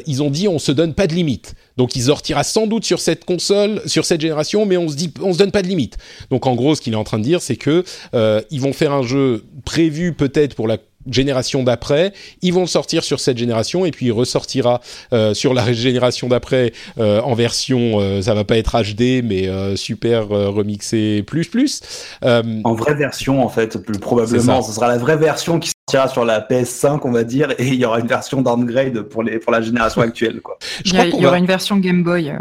ils 0.06 0.22
ont 0.22 0.30
dit 0.30 0.48
on 0.48 0.58
se 0.58 0.72
donne 0.72 0.94
pas 0.94 1.06
de 1.06 1.14
limite. 1.14 1.54
Donc 1.76 1.96
il 1.96 2.02
sortira 2.02 2.44
sans 2.44 2.66
doute 2.66 2.84
sur 2.84 3.00
cette 3.00 3.24
console, 3.24 3.82
sur 3.86 4.04
cette 4.04 4.20
génération, 4.20 4.66
mais 4.66 4.76
on 4.76 4.88
se 4.88 4.96
dit, 4.96 5.12
on 5.20 5.32
se 5.32 5.38
donne 5.38 5.50
pas 5.50 5.62
de 5.62 5.68
limite. 5.68 5.98
Donc 6.30 6.46
en 6.46 6.54
gros, 6.54 6.74
ce 6.74 6.80
qu'il 6.80 6.92
est 6.92 6.96
en 6.96 7.04
train 7.04 7.18
de 7.18 7.24
dire, 7.24 7.42
c'est 7.42 7.56
que 7.56 7.84
euh, 8.14 8.40
ils 8.50 8.60
vont 8.60 8.72
faire 8.72 8.92
un 8.92 9.02
jeu 9.02 9.44
prévu 9.64 10.12
peut-être 10.12 10.54
pour 10.54 10.68
la 10.68 10.78
génération 11.10 11.62
d'après, 11.62 12.12
ils 12.42 12.52
vont 12.52 12.62
le 12.62 12.66
sortir 12.66 13.04
sur 13.04 13.20
cette 13.20 13.38
génération 13.38 13.84
et 13.84 13.90
puis 13.90 14.06
il 14.06 14.12
ressortira 14.12 14.80
euh, 15.12 15.34
sur 15.34 15.54
la 15.54 15.72
génération 15.72 16.28
d'après 16.28 16.72
euh, 16.98 17.20
en 17.20 17.34
version, 17.34 18.00
euh, 18.00 18.22
ça 18.22 18.34
va 18.34 18.44
pas 18.44 18.56
être 18.56 18.76
HD 18.82 19.22
mais 19.24 19.48
euh, 19.48 19.76
super 19.76 20.32
euh, 20.32 20.48
remixé 20.50 21.22
plus 21.26 21.48
plus. 21.48 21.80
en 22.22 22.74
vraie 22.74 22.94
version 22.94 23.44
en 23.44 23.48
fait, 23.48 23.78
plus 23.78 23.98
probablement, 23.98 24.62
ce 24.62 24.72
sera 24.72 24.88
la 24.88 24.98
vraie 24.98 25.16
version 25.16 25.58
qui 25.58 25.70
sortira 25.88 26.08
sur 26.08 26.24
la 26.24 26.40
PS5 26.40 27.00
on 27.04 27.12
va 27.12 27.24
dire 27.24 27.52
et 27.58 27.68
il 27.68 27.74
y 27.74 27.84
aura 27.84 28.00
une 28.00 28.06
version 28.06 28.42
downgrade 28.42 29.02
pour 29.02 29.22
les 29.22 29.38
pour 29.38 29.52
la 29.52 29.60
génération 29.60 30.00
actuelle 30.00 30.40
quoi. 30.40 30.58
Je 30.84 30.94
il 30.94 31.20
y, 31.20 31.26
aura 31.26 31.38
une 31.38 31.46
version 31.46 31.76
Game 31.76 32.02
Boy. 32.02 32.32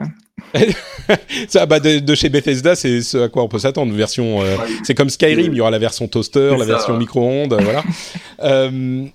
ça, 1.47 1.65
bah 1.65 1.79
de, 1.79 2.15
chez 2.15 2.29
Bethesda, 2.29 2.75
c'est 2.75 3.01
ce 3.01 3.17
à 3.17 3.29
quoi 3.29 3.43
on 3.43 3.47
peut 3.47 3.59
s'attendre. 3.59 3.93
Version, 3.93 4.41
euh, 4.41 4.55
c'est 4.83 4.95
comme 4.95 5.09
Skyrim, 5.09 5.53
il 5.53 5.57
y 5.57 5.61
aura 5.61 5.71
la 5.71 5.79
version 5.79 6.07
toaster, 6.07 6.55
la 6.57 6.65
version 6.65 6.97
micro-ondes, 6.97 7.57
voilà. 7.61 7.83
euh, 8.43 9.05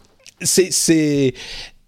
c'est 0.40 1.34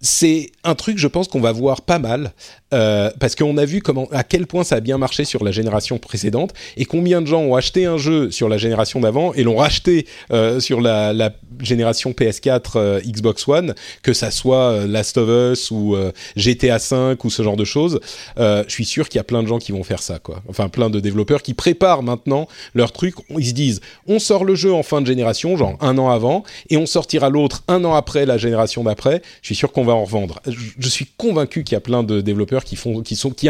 c'est 0.02 0.50
un 0.64 0.74
truc, 0.74 0.96
je 0.98 1.06
pense 1.06 1.28
qu'on 1.28 1.40
va 1.40 1.52
voir 1.52 1.82
pas 1.82 1.98
mal 1.98 2.32
euh, 2.72 3.10
parce 3.18 3.34
qu'on 3.34 3.56
a 3.56 3.64
vu 3.64 3.80
comment, 3.80 4.08
à 4.12 4.24
quel 4.24 4.46
point 4.46 4.64
ça 4.64 4.76
a 4.76 4.80
bien 4.80 4.98
marché 4.98 5.24
sur 5.24 5.44
la 5.44 5.50
génération 5.50 5.98
précédente 5.98 6.52
et 6.76 6.84
combien 6.84 7.20
de 7.20 7.26
gens 7.26 7.40
ont 7.40 7.54
acheté 7.54 7.86
un 7.86 7.98
jeu 7.98 8.30
sur 8.30 8.48
la 8.48 8.58
génération 8.58 9.00
d'avant 9.00 9.32
et 9.34 9.42
l'ont 9.42 9.56
racheté 9.56 10.06
euh, 10.32 10.60
sur 10.60 10.80
la, 10.80 11.12
la, 11.12 11.32
génération 11.62 12.12
PS4, 12.12 12.72
euh, 12.76 13.00
Xbox 13.00 13.46
One, 13.48 13.74
que 14.02 14.12
ça 14.12 14.30
soit 14.30 14.70
euh, 14.70 14.86
Last 14.86 15.18
of 15.18 15.28
Us 15.28 15.70
ou 15.70 15.94
euh, 15.94 16.12
GTA 16.36 16.78
5 16.78 17.22
ou 17.24 17.30
ce 17.30 17.42
genre 17.42 17.56
de 17.56 17.64
choses. 17.64 18.00
je 18.36 18.64
suis 18.68 18.84
sûr 18.84 19.08
qu'il 19.08 19.18
y 19.18 19.20
a 19.20 19.24
plein 19.24 19.42
de 19.42 19.48
gens 19.48 19.58
qui 19.58 19.72
vont 19.72 19.82
faire 19.82 20.02
ça, 20.02 20.18
quoi. 20.18 20.42
Enfin, 20.48 20.68
plein 20.68 20.90
de 20.90 21.00
développeurs 21.00 21.42
qui 21.42 21.54
préparent 21.54 22.02
maintenant 22.02 22.48
leur 22.74 22.92
truc. 22.92 23.14
Ils 23.30 23.46
se 23.46 23.52
disent, 23.52 23.80
on 24.06 24.18
sort 24.18 24.44
le 24.44 24.54
jeu 24.54 24.72
en 24.72 24.82
fin 24.82 25.00
de 25.00 25.06
génération, 25.06 25.56
genre 25.56 25.76
un 25.80 25.98
an 25.98 26.10
avant, 26.10 26.44
et 26.68 26.76
on 26.76 26.86
sortira 26.86 27.28
l'autre 27.28 27.62
un 27.68 27.84
an 27.84 27.94
après 27.94 28.26
la 28.26 28.38
génération 28.38 28.84
d'après. 28.84 29.22
Je 29.42 29.46
suis 29.46 29.54
sûr 29.54 29.72
qu'on 29.72 29.84
va 29.84 29.92
en 29.94 30.04
revendre. 30.04 30.40
Je, 30.46 30.52
je 30.78 30.88
suis 30.88 31.06
convaincu 31.16 31.64
qu'il 31.64 31.74
y 31.74 31.76
a 31.76 31.80
plein 31.80 32.02
de 32.02 32.20
développeurs 32.20 32.59
qui 32.64 32.76
font, 32.76 33.02
qui 33.02 33.16
sont, 33.16 33.30
qui 33.30 33.48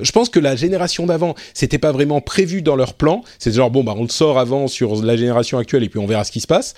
je 0.00 0.12
pense 0.12 0.28
que 0.28 0.38
la 0.38 0.56
génération 0.56 1.06
d'avant, 1.06 1.34
c'était 1.54 1.78
pas 1.78 1.92
vraiment 1.92 2.20
prévu 2.20 2.62
dans 2.62 2.76
leur 2.76 2.94
plan. 2.94 3.22
C'est 3.38 3.52
genre 3.52 3.70
bon 3.70 3.84
bah 3.84 3.94
on 3.96 4.02
le 4.02 4.08
sort 4.08 4.38
avant 4.38 4.68
sur 4.68 5.02
la 5.02 5.16
génération 5.16 5.58
actuelle 5.58 5.82
et 5.82 5.88
puis 5.88 5.98
on 5.98 6.06
verra 6.06 6.24
ce 6.24 6.32
qui 6.32 6.40
se 6.40 6.46
passe. 6.46 6.74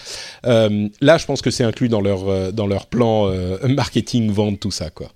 Euh, 0.46 0.88
là, 1.00 1.18
je 1.18 1.26
pense 1.26 1.42
que 1.42 1.50
c'est 1.50 1.64
inclus 1.64 1.88
dans 1.88 2.00
leur 2.00 2.28
euh, 2.28 2.52
dans 2.52 2.66
leur 2.66 2.86
plan 2.86 3.28
euh, 3.28 3.58
marketing, 3.68 4.30
vente, 4.30 4.60
tout 4.60 4.70
ça 4.70 4.90
quoi. 4.90 5.10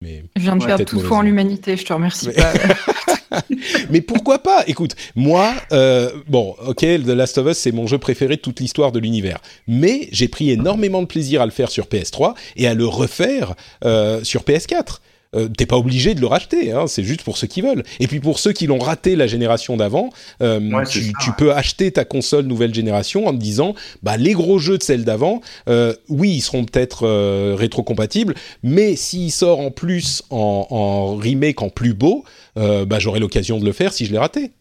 Mais 0.00 0.24
je 0.36 0.42
viens 0.42 0.56
de 0.56 0.64
perdre 0.64 0.84
tout 0.84 1.00
foi 1.00 1.18
en 1.18 1.22
l'humanité, 1.22 1.76
je 1.76 1.84
te 1.84 1.92
remercie 1.92 2.30
pas. 2.30 2.52
mais 3.90 4.00
pourquoi 4.00 4.38
pas? 4.38 4.64
Écoute, 4.66 4.94
moi, 5.14 5.52
euh, 5.72 6.10
bon, 6.26 6.54
ok, 6.66 6.80
The 6.80 7.08
Last 7.08 7.38
of 7.38 7.48
Us, 7.48 7.58
c'est 7.58 7.72
mon 7.72 7.86
jeu 7.86 7.98
préféré 7.98 8.36
de 8.36 8.40
toute 8.40 8.60
l'histoire 8.60 8.92
de 8.92 8.98
l'univers. 8.98 9.40
Mais 9.66 10.08
j'ai 10.12 10.28
pris 10.28 10.50
énormément 10.50 11.02
de 11.02 11.06
plaisir 11.06 11.42
à 11.42 11.46
le 11.46 11.52
faire 11.52 11.70
sur 11.70 11.86
PS3 11.86 12.34
et 12.56 12.66
à 12.66 12.74
le 12.74 12.86
refaire 12.86 13.54
euh, 13.84 14.22
sur 14.24 14.42
PS4 14.42 14.98
euh, 15.34 15.48
t'es 15.48 15.66
pas 15.66 15.76
obligé 15.76 16.14
de 16.14 16.20
le 16.20 16.26
racheter, 16.26 16.72
hein, 16.72 16.86
c'est 16.86 17.04
juste 17.04 17.22
pour 17.22 17.36
ceux 17.36 17.46
qui 17.46 17.60
veulent. 17.60 17.84
Et 18.00 18.06
puis 18.06 18.20
pour 18.20 18.38
ceux 18.38 18.52
qui 18.52 18.66
l'ont 18.66 18.78
raté 18.78 19.16
la 19.16 19.26
génération 19.26 19.76
d'avant, 19.76 20.10
euh, 20.42 20.84
tu, 20.84 21.12
peux 21.36 21.52
acheter 21.52 21.92
ta 21.92 22.04
console 22.04 22.46
nouvelle 22.46 22.74
génération 22.74 23.26
en 23.26 23.32
te 23.32 23.38
disant, 23.38 23.74
bah 24.02 24.16
les 24.16 24.32
gros 24.32 24.58
jeux 24.58 24.78
de 24.78 24.82
celle 24.82 25.04
d'avant, 25.04 25.40
euh, 25.68 25.94
oui, 26.08 26.30
ils 26.30 26.40
seront 26.40 26.64
peut-être 26.64 27.06
euh, 27.06 27.54
rétrocompatibles, 27.56 28.34
mais 28.62 28.96
s'ils 28.96 29.32
sortent 29.32 29.60
en 29.60 29.70
plus 29.70 30.22
en, 30.30 30.66
en, 30.70 31.16
remake 31.16 31.62
en 31.62 31.68
plus 31.68 31.94
beau, 31.94 32.24
euh, 32.56 32.84
bah 32.84 32.98
j'aurai 32.98 33.20
l'occasion 33.20 33.58
de 33.58 33.64
le 33.64 33.72
faire 33.72 33.92
si 33.92 34.06
je 34.06 34.12
l'ai 34.12 34.18
raté. 34.18 34.52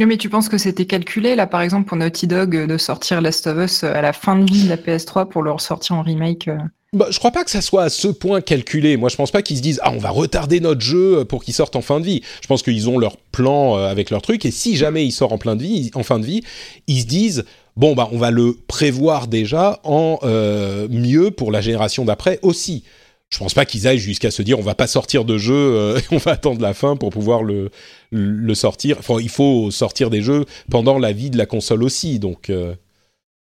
Mais 0.00 0.16
tu 0.16 0.30
penses 0.30 0.48
que 0.48 0.56
c'était 0.56 0.86
calculé, 0.86 1.34
là, 1.34 1.46
par 1.46 1.60
exemple, 1.60 1.86
pour 1.86 1.98
Naughty 1.98 2.26
Dog, 2.26 2.66
de 2.66 2.78
sortir 2.78 3.20
Last 3.20 3.46
of 3.46 3.58
Us 3.58 3.84
à 3.84 4.00
la 4.00 4.14
fin 4.14 4.36
de 4.38 4.50
vie 4.50 4.64
de 4.64 4.70
la 4.70 4.78
PS3 4.78 5.28
pour 5.28 5.42
le 5.42 5.50
ressortir 5.50 5.96
en 5.96 6.02
remake 6.02 6.48
bah, 6.92 7.06
je 7.10 7.18
crois 7.20 7.30
pas 7.30 7.44
que 7.44 7.50
ça 7.52 7.60
soit 7.60 7.84
à 7.84 7.88
ce 7.88 8.08
point 8.08 8.40
calculé. 8.40 8.96
Moi, 8.96 9.08
je 9.08 9.16
pense 9.16 9.30
pas 9.30 9.42
qu'ils 9.42 9.58
se 9.58 9.62
disent 9.62 9.80
ah 9.84 9.92
on 9.94 9.98
va 9.98 10.10
retarder 10.10 10.58
notre 10.58 10.80
jeu 10.80 11.24
pour 11.24 11.44
qu'il 11.44 11.54
sorte 11.54 11.76
en 11.76 11.82
fin 11.82 12.00
de 12.00 12.04
vie. 12.04 12.22
Je 12.42 12.48
pense 12.48 12.62
qu'ils 12.64 12.88
ont 12.88 12.98
leur 12.98 13.16
plan 13.16 13.76
euh, 13.76 13.86
avec 13.86 14.10
leur 14.10 14.22
truc 14.22 14.44
et 14.44 14.50
si 14.50 14.76
jamais 14.76 15.06
il 15.06 15.12
sort 15.12 15.32
en 15.32 15.38
fin 15.38 15.54
de 15.54 15.62
vie, 15.62 16.42
ils 16.88 17.00
se 17.00 17.06
disent 17.06 17.44
bon 17.76 17.94
bah 17.94 18.08
on 18.10 18.18
va 18.18 18.32
le 18.32 18.56
prévoir 18.66 19.28
déjà 19.28 19.78
en 19.84 20.18
euh, 20.24 20.88
mieux 20.90 21.30
pour 21.30 21.52
la 21.52 21.60
génération 21.60 22.04
d'après 22.04 22.40
aussi. 22.42 22.82
Je 23.28 23.38
pense 23.38 23.54
pas 23.54 23.64
qu'ils 23.64 23.86
aillent 23.86 23.98
jusqu'à 23.98 24.32
se 24.32 24.42
dire 24.42 24.58
on 24.58 24.62
va 24.62 24.74
pas 24.74 24.88
sortir 24.88 25.24
de 25.24 25.38
jeu, 25.38 25.54
euh, 25.54 26.00
on 26.10 26.16
va 26.16 26.32
attendre 26.32 26.60
la 26.60 26.74
fin 26.74 26.96
pour 26.96 27.10
pouvoir 27.10 27.44
le, 27.44 27.70
le 28.10 28.54
sortir. 28.56 28.96
Enfin, 28.98 29.18
il 29.20 29.28
faut 29.28 29.70
sortir 29.70 30.10
des 30.10 30.22
jeux 30.22 30.44
pendant 30.68 30.98
la 30.98 31.12
vie 31.12 31.30
de 31.30 31.38
la 31.38 31.46
console 31.46 31.84
aussi, 31.84 32.18
donc. 32.18 32.50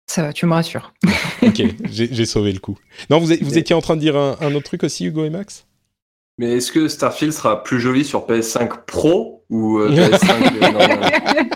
Ça 0.07 0.21
va, 0.21 0.33
tu 0.33 0.45
me 0.45 0.53
rassures. 0.53 0.93
ok, 1.41 1.63
j'ai 1.89 2.25
sauvé 2.25 2.51
le 2.51 2.59
coup. 2.59 2.77
Non, 3.09 3.19
vous, 3.19 3.33
vous 3.41 3.57
étiez 3.57 3.75
en 3.75 3.81
train 3.81 3.95
de 3.95 4.01
dire 4.01 4.15
un, 4.15 4.37
un, 4.39 4.53
autre 4.53 4.65
truc 4.65 4.83
aussi, 4.83 5.05
Hugo 5.05 5.25
et 5.25 5.29
Max? 5.29 5.65
Mais 6.37 6.57
est-ce 6.57 6.71
que 6.71 6.87
Starfield 6.87 7.33
sera 7.33 7.63
plus 7.63 7.79
joli 7.79 8.03
sur 8.03 8.27
PS5 8.27 8.69
Pro 8.85 9.45
ou 9.49 9.79
euh, 9.79 9.89
PS5 9.95 11.49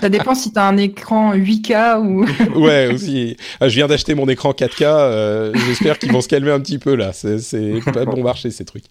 Ça 0.00 0.08
dépend 0.08 0.34
si 0.34 0.52
tu 0.52 0.58
as 0.58 0.66
un 0.66 0.78
écran 0.78 1.34
8K 1.34 2.00
ou. 2.00 2.26
ouais, 2.60 2.92
aussi. 2.92 3.36
Ah, 3.60 3.68
je 3.68 3.76
viens 3.76 3.86
d'acheter 3.88 4.14
mon 4.14 4.26
écran 4.28 4.52
4K. 4.52 4.84
Euh, 4.84 5.52
J'espère 5.66 5.98
qu'ils 5.98 6.12
vont 6.12 6.22
se 6.22 6.28
calmer 6.28 6.50
un 6.50 6.60
petit 6.60 6.78
peu 6.78 6.94
là. 6.94 7.12
C'est 7.12 7.38
pas 7.92 8.04
bon 8.04 8.22
marché 8.22 8.50
ces 8.50 8.64
trucs. 8.64 8.84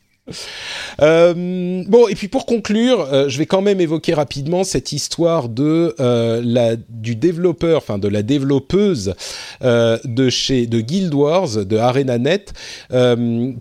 Euh, 1.02 1.84
bon, 1.88 2.08
et 2.08 2.16
puis 2.16 2.28
pour 2.28 2.46
conclure, 2.46 3.08
euh, 3.12 3.30
je 3.30 3.38
vais 3.38 3.46
quand 3.46 3.62
même 3.62 3.82
évoquer 3.82 4.14
rapidement 4.14 4.64
cette 4.64 4.92
histoire 4.92 5.50
de 5.50 5.96
euh, 6.00 6.42
la 6.44 6.76
du 6.90 7.16
développeur, 7.16 7.78
enfin 7.78 7.98
de 7.98 8.08
la 8.08 8.24
développeuse 8.24 9.14
de 9.62 10.30
chez 10.30 10.68
de 10.68 10.82
Guild 10.82 11.14
Wars, 11.14 11.66
de 11.66 11.78
ArenaNet, 11.78 12.54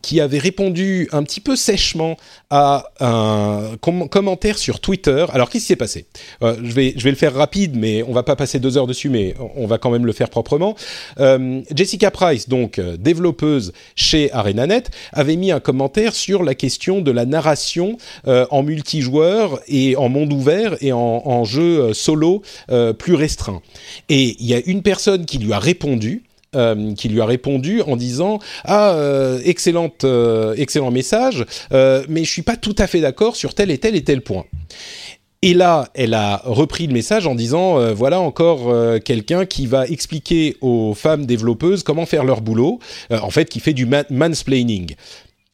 qui 0.02 0.20
avait 0.20 0.38
répondu 0.38 1.08
un 1.12 1.22
petit 1.22 1.40
peu 1.40 1.56
sèchement 1.56 2.16
à 2.50 2.90
un 3.00 3.76
com 3.80 4.08
commentaire 4.08 4.58
sur 4.58 4.80
Twitter. 4.80 5.24
Alors 5.32 5.48
qu'est-ce 5.50 5.64
qui 5.64 5.68
s'est 5.68 5.76
passé? 5.76 6.06
Je 6.42 6.72
vais 6.72 6.94
je 6.96 7.04
vais 7.04 7.10
le 7.10 7.16
faire 7.16 7.34
rapide, 7.34 7.76
mais 7.76 8.02
on 8.02 8.12
va 8.12 8.22
pas 8.22 8.36
passer 8.36 8.58
deux 8.58 8.76
heures 8.76 8.86
dessus, 8.86 9.08
mais 9.08 9.34
on 9.56 9.66
va 9.66 9.78
quand 9.78 9.90
même 9.90 10.06
le 10.06 10.12
faire 10.12 10.30
proprement. 10.30 10.74
Jessica 11.74 12.10
Price, 12.10 12.48
donc 12.48 12.80
développeuse 12.80 13.72
chez 13.94 14.32
ArenaNet, 14.32 14.90
avait 15.12 15.36
mis 15.36 15.52
un 15.52 15.60
commentaire 15.60 16.14
sur 16.14 16.42
la 16.42 16.54
question 16.54 17.00
de 17.00 17.10
la 17.10 17.26
narration 17.26 17.96
euh, 18.26 18.46
en 18.50 18.62
multijoueur 18.62 19.60
et 19.68 19.96
en 19.96 20.08
monde 20.08 20.32
ouvert 20.32 20.76
et 20.80 20.92
en, 20.92 21.44
jeu 21.44 21.80
euh, 21.80 21.94
solo 21.94 22.42
euh, 22.70 22.92
plus 22.92 23.14
restreint. 23.14 23.62
Et 24.08 24.36
il 24.38 24.46
y 24.46 24.54
a 24.54 24.60
une 24.66 24.82
personne 24.82 25.24
qui 25.24 25.38
lui 25.38 25.52
a 25.52 25.58
répondu. 25.58 26.22
Euh, 26.56 26.94
qui 26.94 27.08
lui 27.08 27.20
a 27.20 27.26
répondu 27.26 27.80
en 27.82 27.94
disant 27.94 28.40
ah 28.64 28.90
euh, 28.94 29.40
excellente 29.44 30.02
euh, 30.02 30.52
excellent 30.56 30.90
message 30.90 31.46
mais 31.70 32.24
je 32.24 32.28
suis 32.28 32.42
pas 32.42 32.56
tout 32.56 32.74
à 32.76 32.88
fait 32.88 33.00
d'accord 33.00 33.36
sur 33.36 33.54
tel 33.54 33.70
et 33.70 33.78
tel 33.78 33.94
et 33.94 34.02
tel 34.02 34.20
point 34.20 34.46
et 35.42 35.54
là, 35.54 35.88
elle 35.94 36.12
a 36.12 36.42
repris 36.44 36.88
le 36.88 36.92
message 36.92 37.28
en 37.28 37.36
disant 37.36 37.94
voilà 37.94 38.20
encore 38.20 38.74
quelqu'un 39.04 39.46
qui 39.46 39.66
va 39.66 39.86
expliquer 39.86 40.56
aux 40.60 40.92
femmes 40.92 41.24
développeuses 41.24 41.82
comment 41.82 42.04
faire 42.04 42.24
leur 42.24 42.42
boulot, 42.42 42.78
en 43.10 43.30
fait, 43.30 43.48
qui 43.48 43.58
fait 43.58 43.72
du 43.72 43.86
mansplaining. 44.10 44.96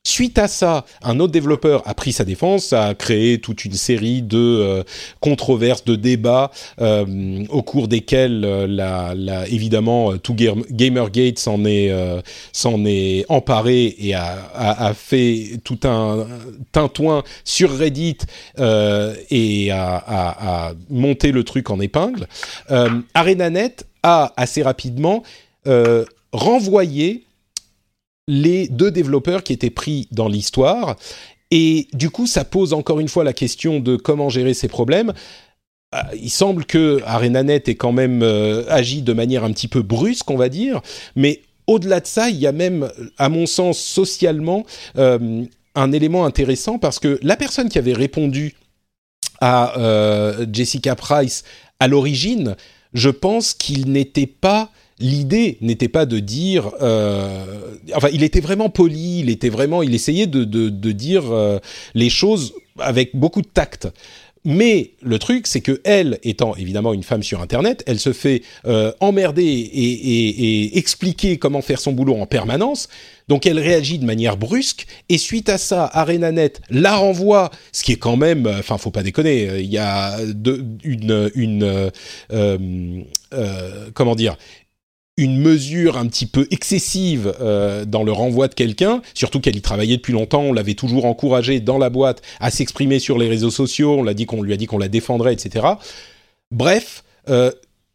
Suite 0.07 0.39
à 0.39 0.47
ça, 0.47 0.85
un 1.03 1.19
autre 1.19 1.33
développeur 1.33 1.83
a 1.85 1.93
pris 1.93 2.13
sa 2.13 2.25
défense, 2.25 2.73
a 2.73 2.95
créé 2.95 3.41
toute 3.41 3.65
une 3.65 3.73
série 3.73 4.23
de 4.23 4.39
euh, 4.39 4.85
controverses, 5.19 5.85
de 5.85 5.97
débats 5.97 6.53
euh, 6.81 7.45
au 7.49 7.63
cours 7.63 7.89
desquels, 7.89 8.45
euh, 8.45 8.69
la, 8.69 9.49
évidemment, 9.49 10.17
tout 10.17 10.37
Gamergate 10.71 11.41
s'en 11.41 11.65
est, 11.65 11.93
est 12.87 13.25
emparé 13.29 13.97
et 13.99 14.15
a, 14.15 14.95
fait 14.95 15.59
tout 15.65 15.81
un 15.83 16.29
tintouin 16.71 17.25
sur 17.43 17.77
Reddit 17.77 18.19
et 18.59 19.71
a, 19.73 20.73
monté 20.89 21.33
le 21.33 21.43
truc 21.43 21.69
en 21.69 21.81
épingle. 21.81 22.29
ArenaNet 23.13 23.85
a 24.05 24.33
assez 24.37 24.63
rapidement 24.63 25.25
renvoyé 26.33 27.26
les 28.29 28.69
deux 28.69 28.91
développeurs 28.91 29.43
qui 29.43 29.53
étaient 29.53 29.71
pris 29.71 30.09
dans 30.11 30.29
l'histoire. 30.29 30.97
Et 31.51 31.89
du 31.93 32.11
coup, 32.11 32.27
ça 32.27 32.45
pose 32.45 32.73
encore 32.73 33.01
une 33.01 33.09
fois 33.09 33.25
la 33.25 33.33
question 33.33 33.79
de 33.81 33.97
comment 33.97 34.29
gérer 34.29 34.55
ces 34.55 34.69
problèmes. 34.69 35.13
Euh, 35.95 35.99
il 36.21 36.31
semble 36.31 36.65
que 36.65 37.01
ArenaNet 37.05 37.63
ait 37.69 37.77
quand 37.77 37.93
même 37.93 38.23
euh, 38.23 38.65
agi 38.69 39.03
de 39.03 39.13
manière 39.13 39.45
un 39.45 39.53
petit 39.53 39.69
peu 39.69 39.83
brusque, 39.83 40.31
on 40.31 40.37
va 40.37 40.49
dire, 40.49 40.81
mais 41.15 41.43
au-delà 41.69 42.01
de 42.01 42.07
ça, 42.07 42.29
il 42.29 42.37
y 42.37 42.47
a 42.47 42.53
même, 42.53 42.91
à 43.19 43.29
mon 43.29 43.47
sens, 43.47 43.79
socialement, 43.79 44.67
euh, 44.99 45.45
un 45.75 45.93
élément 45.93 46.25
intéressant 46.25 46.79
parce 46.79 46.99
que 46.99 47.19
la 47.23 47.37
personne 47.37 47.69
qui 47.69 47.79
avait 47.79 47.93
répondu 47.93 48.55
à 49.41 49.75
Jessica 50.51 50.97
Price 50.97 51.45
à 51.79 51.89
l'origine, 51.89 52.57
je 52.95 53.11
pense 53.11 53.53
qu'il 53.53 53.93
n'était 53.93 54.27
pas 54.27 54.71
l'idée 54.99 55.59
n'était 55.61 55.89
pas 55.89 56.07
de 56.07 56.19
dire, 56.19 56.71
euh, 56.81 57.45
enfin, 57.95 58.09
il 58.13 58.23
était 58.23 58.41
vraiment 58.41 58.71
poli, 58.71 59.21
il 59.21 59.31
était 59.31 59.49
vraiment, 59.49 59.83
il 59.83 59.95
essayait 59.95 60.27
de, 60.27 60.45
de, 60.45 60.69
de 60.69 60.93
dire 60.93 61.31
euh, 61.31 61.59
les 61.95 62.11
choses 62.11 62.55
avec 62.79 63.15
beaucoup 63.15 63.43
de 63.43 63.49
tact. 63.49 63.89
Mais 64.49 64.93
le 65.03 65.19
truc, 65.19 65.49
c'est 65.49 65.61
que 65.61 65.81
elle, 65.83 66.21
étant 66.23 66.55
évidemment 66.55 66.95
une 66.95 67.03
femme 67.03 67.25
sur 67.25 67.43
Internet, 67.43 67.83
elle 67.89 67.99
se 67.99 68.13
fait 68.13 68.43
euh, 68.65 68.93
emmerder 69.01 69.43
et, 69.43 69.49
et, 69.49 70.29
et, 70.29 70.79
expliquer 70.79 71.37
comment 71.37 71.63
faire 71.63 71.81
son 71.81 71.91
boulot 71.91 72.15
en 72.15 72.27
permanence. 72.27 72.89
Donc 73.27 73.45
elle 73.45 73.59
réagit 73.59 73.99
de 73.99 74.05
manière 74.05 74.37
brusque 74.37 74.87
et 75.09 75.19
suite 75.19 75.49
à 75.49 75.59
ça, 75.59 75.87
ArenaNet 75.87 76.61
la 76.71 76.95
renvoie, 76.95 77.51
ce 77.73 77.83
qui 77.83 77.91
est 77.91 77.97
quand 77.97 78.17
même, 78.17 78.47
enfin 78.47 78.79
faut 78.79 78.93
pas 78.93 79.03
déconner, 79.03 79.59
il 79.59 79.67
y 79.73 79.79
a 79.79 80.17
de, 80.25 80.65
une, 80.85 81.33
une 81.35 81.65
euh, 81.65 83.03
euh, 83.35 83.91
comment 83.95 84.15
dire, 84.15 84.37
une 85.17 85.39
mesure 85.39 85.97
un 85.97 86.07
petit 86.07 86.27
peu 86.27 86.47
excessive 86.51 87.35
euh, 87.41 87.85
dans 87.85 88.03
le 88.03 88.13
renvoi 88.13 88.49
de 88.49 88.55
quelqu'un, 88.55 89.01
surtout 89.15 89.41
qu'elle 89.41 89.57
y 89.57 89.63
travaillait 89.63 89.97
depuis 89.97 90.13
longtemps, 90.13 90.43
on 90.43 90.53
l'avait 90.53 90.75
toujours 90.75 91.07
encouragé 91.07 91.61
dans 91.61 91.79
la 91.79 91.89
boîte 91.89 92.23
à 92.39 92.51
s'exprimer 92.51 92.99
sur 92.99 93.17
les 93.17 93.29
réseaux 93.29 93.51
sociaux, 93.51 93.97
on 93.99 94.03
l'a 94.03 94.15
dit 94.15 94.27
qu'on 94.27 94.43
lui 94.43 94.53
a 94.53 94.57
dit 94.57 94.67
qu'on 94.67 94.79
la 94.79 94.89
défendrait, 94.89 95.33
etc. 95.33 95.67
Bref, 96.51 97.03
euh, 97.31 97.51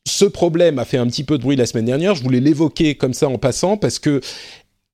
ce 0.07 0.25
problème 0.25 0.79
a 0.79 0.85
fait 0.85 0.97
un 0.97 1.07
petit 1.07 1.23
peu 1.23 1.37
de 1.37 1.43
bruit 1.43 1.55
la 1.55 1.67
semaine 1.67 1.85
dernière. 1.85 2.15
Je 2.15 2.23
voulais 2.23 2.39
l'évoquer 2.39 2.95
comme 2.95 3.13
ça 3.13 3.29
en 3.29 3.37
passant 3.37 3.77
parce 3.77 3.99
que 3.99 4.21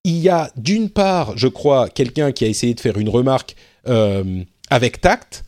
il 0.04 0.18
y 0.18 0.30
a 0.30 0.52
d'une 0.58 0.90
part, 0.90 1.38
je 1.38 1.48
crois, 1.48 1.90
quelqu'un 1.90 2.32
qui 2.32 2.46
a 2.46 2.48
essayé 2.48 2.74
de 2.74 2.80
faire 2.80 2.98
une 2.98 3.10
remarque 3.10 3.56
euh, 3.88 4.44
avec 4.70 5.02
tact 5.02 5.44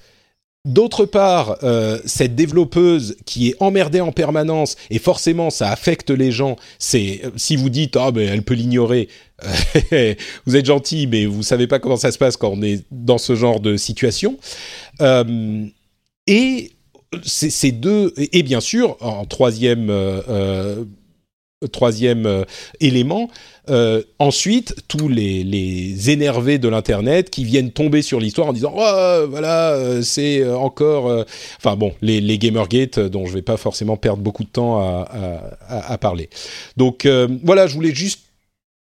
D'autre 0.66 1.06
part, 1.06 1.58
euh, 1.64 2.00
cette 2.06 2.36
développeuse 2.36 3.16
qui 3.26 3.48
est 3.48 3.56
emmerdée 3.62 4.02
en 4.02 4.12
permanence 4.12 4.76
et 4.90 5.00
forcément 5.00 5.50
ça 5.50 5.72
affecte 5.72 6.10
les 6.10 6.34
gens. 6.34 6.58
C'est 6.80 7.22
si 7.38 7.56
vous 7.56 7.70
dites 7.70 7.96
ah 7.96 8.12
ben 8.12 8.28
elle 8.28 8.44
peut 8.44 8.56
l'ignorer, 8.56 9.08
vous 10.46 10.56
êtes 10.58 10.66
gentil 10.66 11.08
mais 11.08 11.26
vous 11.26 11.44
savez 11.44 11.66
pas 11.66 11.80
comment 11.80 11.96
ça 11.96 12.12
se 12.12 12.18
passe 12.18 12.36
quand 12.36 12.50
on 12.50 12.62
est 12.62 12.84
dans 12.92 13.18
ce 13.18 13.36
genre 13.36 13.62
de 13.62 13.78
situation. 13.78 14.38
Euh, 15.00 15.66
et 16.28 16.72
ces 17.24 17.72
deux 17.72 18.14
et 18.18 18.44
bien 18.44 18.60
sûr 18.60 18.98
en 19.00 19.26
troisième 19.26 19.90
euh, 19.90 20.22
euh 20.28 20.86
troisième 21.68 22.26
euh, 22.26 22.44
élément. 22.80 23.30
Euh, 23.70 24.02
ensuite, 24.18 24.76
tous 24.88 25.10
les, 25.10 26.10
énervés 26.10 26.58
de 26.58 26.70
l'internet 26.70 27.30
qui 27.30 27.44
viennent 27.44 27.72
tomber 27.72 28.02
sur 28.02 28.20
l'histoire 28.20 28.48
en 28.48 28.54
disant 28.54 28.74
oh, 28.76 29.26
voilà 29.30 29.74
euh, 29.74 30.02
c'est 30.02 30.48
encore 30.50 31.26
enfin 31.58 31.76
bon 31.76 31.94
les, 32.02 32.22
les 32.22 32.38
Gamergate 32.38 33.00
dont 33.00 33.26
je 33.26 33.34
vais 33.34 33.42
pas 33.42 33.58
forcément 33.58 33.98
perdre 33.98 34.24
beaucoup 34.24 34.44
de 34.44 34.50
temps 34.50 34.80
à, 34.80 35.08
à, 35.68 35.92
à 35.92 35.98
parler. 35.98 36.30
Donc 36.78 37.08
voilà, 37.44 37.68
je 37.68 37.74
voulais 37.76 37.94
juste 37.94 38.22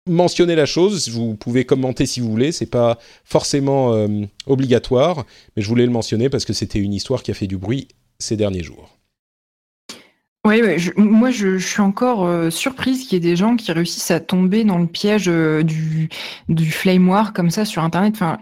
mentionner 0.10 0.56
la 0.56 0.66
chose. 0.66 1.10
Vous 1.10 1.36
pouvez 1.36 1.66
commenter 1.66 2.06
si 2.06 2.20
vous 2.20 2.30
voulez, 2.30 2.52
c'est 2.52 2.66
pas 2.66 2.98
forcément 3.24 4.08
obligatoire, 4.48 5.26
mais 5.56 5.62
je 5.62 5.68
voulais 5.68 5.86
le 5.86 5.92
mentionner 5.92 6.30
parce 6.30 6.46
que 6.46 6.54
c'était 6.54 6.80
une 6.80 6.94
histoire 6.94 7.24
qui 7.24 7.32
a 7.32 7.36
fait 7.36 7.48
du 7.48 7.58
bruit 7.58 7.88
ces 8.20 8.36
derniers 8.36 8.64
jours. 8.64 8.90
Oui, 10.46 10.62
ouais, 10.62 10.78
moi 10.98 11.32
je, 11.32 11.58
je, 11.58 11.66
suis 11.66 11.82
encore 11.82 12.26
euh, 12.26 12.50
surprise 12.50 13.04
qu'il 13.04 13.14
y 13.14 13.16
ait 13.16 13.30
des 13.32 13.38
gens 13.38 13.56
qui 13.56 13.72
réussissent 13.72 14.12
à 14.12 14.20
tomber 14.20 14.66
dans 14.66 14.78
le 14.78 14.88
piège 14.88 15.30
euh, 15.30 15.64
du, 15.64 16.10
du 16.50 16.70
flame 16.70 17.08
war 17.08 17.32
comme 17.32 17.50
ça 17.50 17.64
sur 17.64 17.82
Internet. 17.82 18.16
Enfin, 18.16 18.40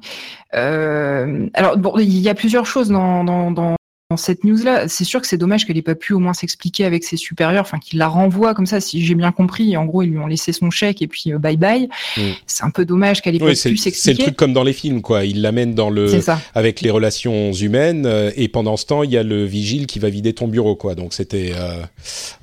euh, 0.55 1.47
alors 1.53 1.77
bon, 1.77 1.93
il 1.99 2.17
y 2.17 2.27
a 2.27 2.33
plusieurs 2.33 2.65
choses 2.65 2.89
dans, 2.89 3.23
dans, 3.23 3.51
dans 3.51 3.75
dans 4.11 4.17
cette 4.17 4.43
news-là, 4.43 4.89
c'est 4.89 5.05
sûr 5.05 5.21
que 5.21 5.27
c'est 5.27 5.37
dommage 5.37 5.65
qu'elle 5.65 5.77
ait 5.77 5.81
pas 5.81 5.95
pu 5.95 6.11
au 6.11 6.19
moins 6.19 6.33
s'expliquer 6.33 6.83
avec 6.83 7.05
ses 7.05 7.15
supérieurs, 7.15 7.61
enfin 7.61 7.79
qu'il 7.79 7.97
la 7.97 8.09
renvoie 8.09 8.53
comme 8.53 8.65
ça, 8.65 8.81
si 8.81 9.05
j'ai 9.05 9.15
bien 9.15 9.31
compris. 9.31 9.77
En 9.77 9.85
gros, 9.85 10.01
ils 10.01 10.09
lui 10.09 10.17
ont 10.17 10.27
laissé 10.27 10.51
son 10.51 10.69
chèque 10.69 11.01
et 11.01 11.07
puis 11.07 11.31
euh, 11.31 11.37
bye 11.37 11.55
bye. 11.55 11.87
Mm. 12.17 12.21
C'est 12.45 12.65
un 12.65 12.71
peu 12.71 12.83
dommage 12.83 13.21
qu'elle 13.21 13.35
ait 13.35 13.41
oui, 13.41 13.53
pas 13.53 13.69
pu 13.69 13.77
s'expliquer. 13.77 13.95
C'est 13.95 14.11
le 14.11 14.17
truc 14.17 14.35
comme 14.35 14.51
dans 14.51 14.65
les 14.65 14.73
films, 14.73 15.01
quoi. 15.01 15.23
Il 15.23 15.41
l'amène 15.41 15.75
dans 15.75 15.89
le 15.89 16.11
avec 16.55 16.81
les 16.81 16.89
relations 16.89 17.53
humaines 17.53 18.05
euh, 18.05 18.31
et 18.35 18.49
pendant 18.49 18.75
ce 18.75 18.85
temps, 18.85 19.03
il 19.03 19.11
y 19.11 19.17
a 19.17 19.23
le 19.23 19.45
vigile 19.45 19.87
qui 19.87 19.99
va 19.99 20.09
vider 20.09 20.33
ton 20.33 20.49
bureau, 20.49 20.75
quoi. 20.75 20.93
Donc 20.93 21.13
c'était. 21.13 21.53
Euh... 21.55 21.81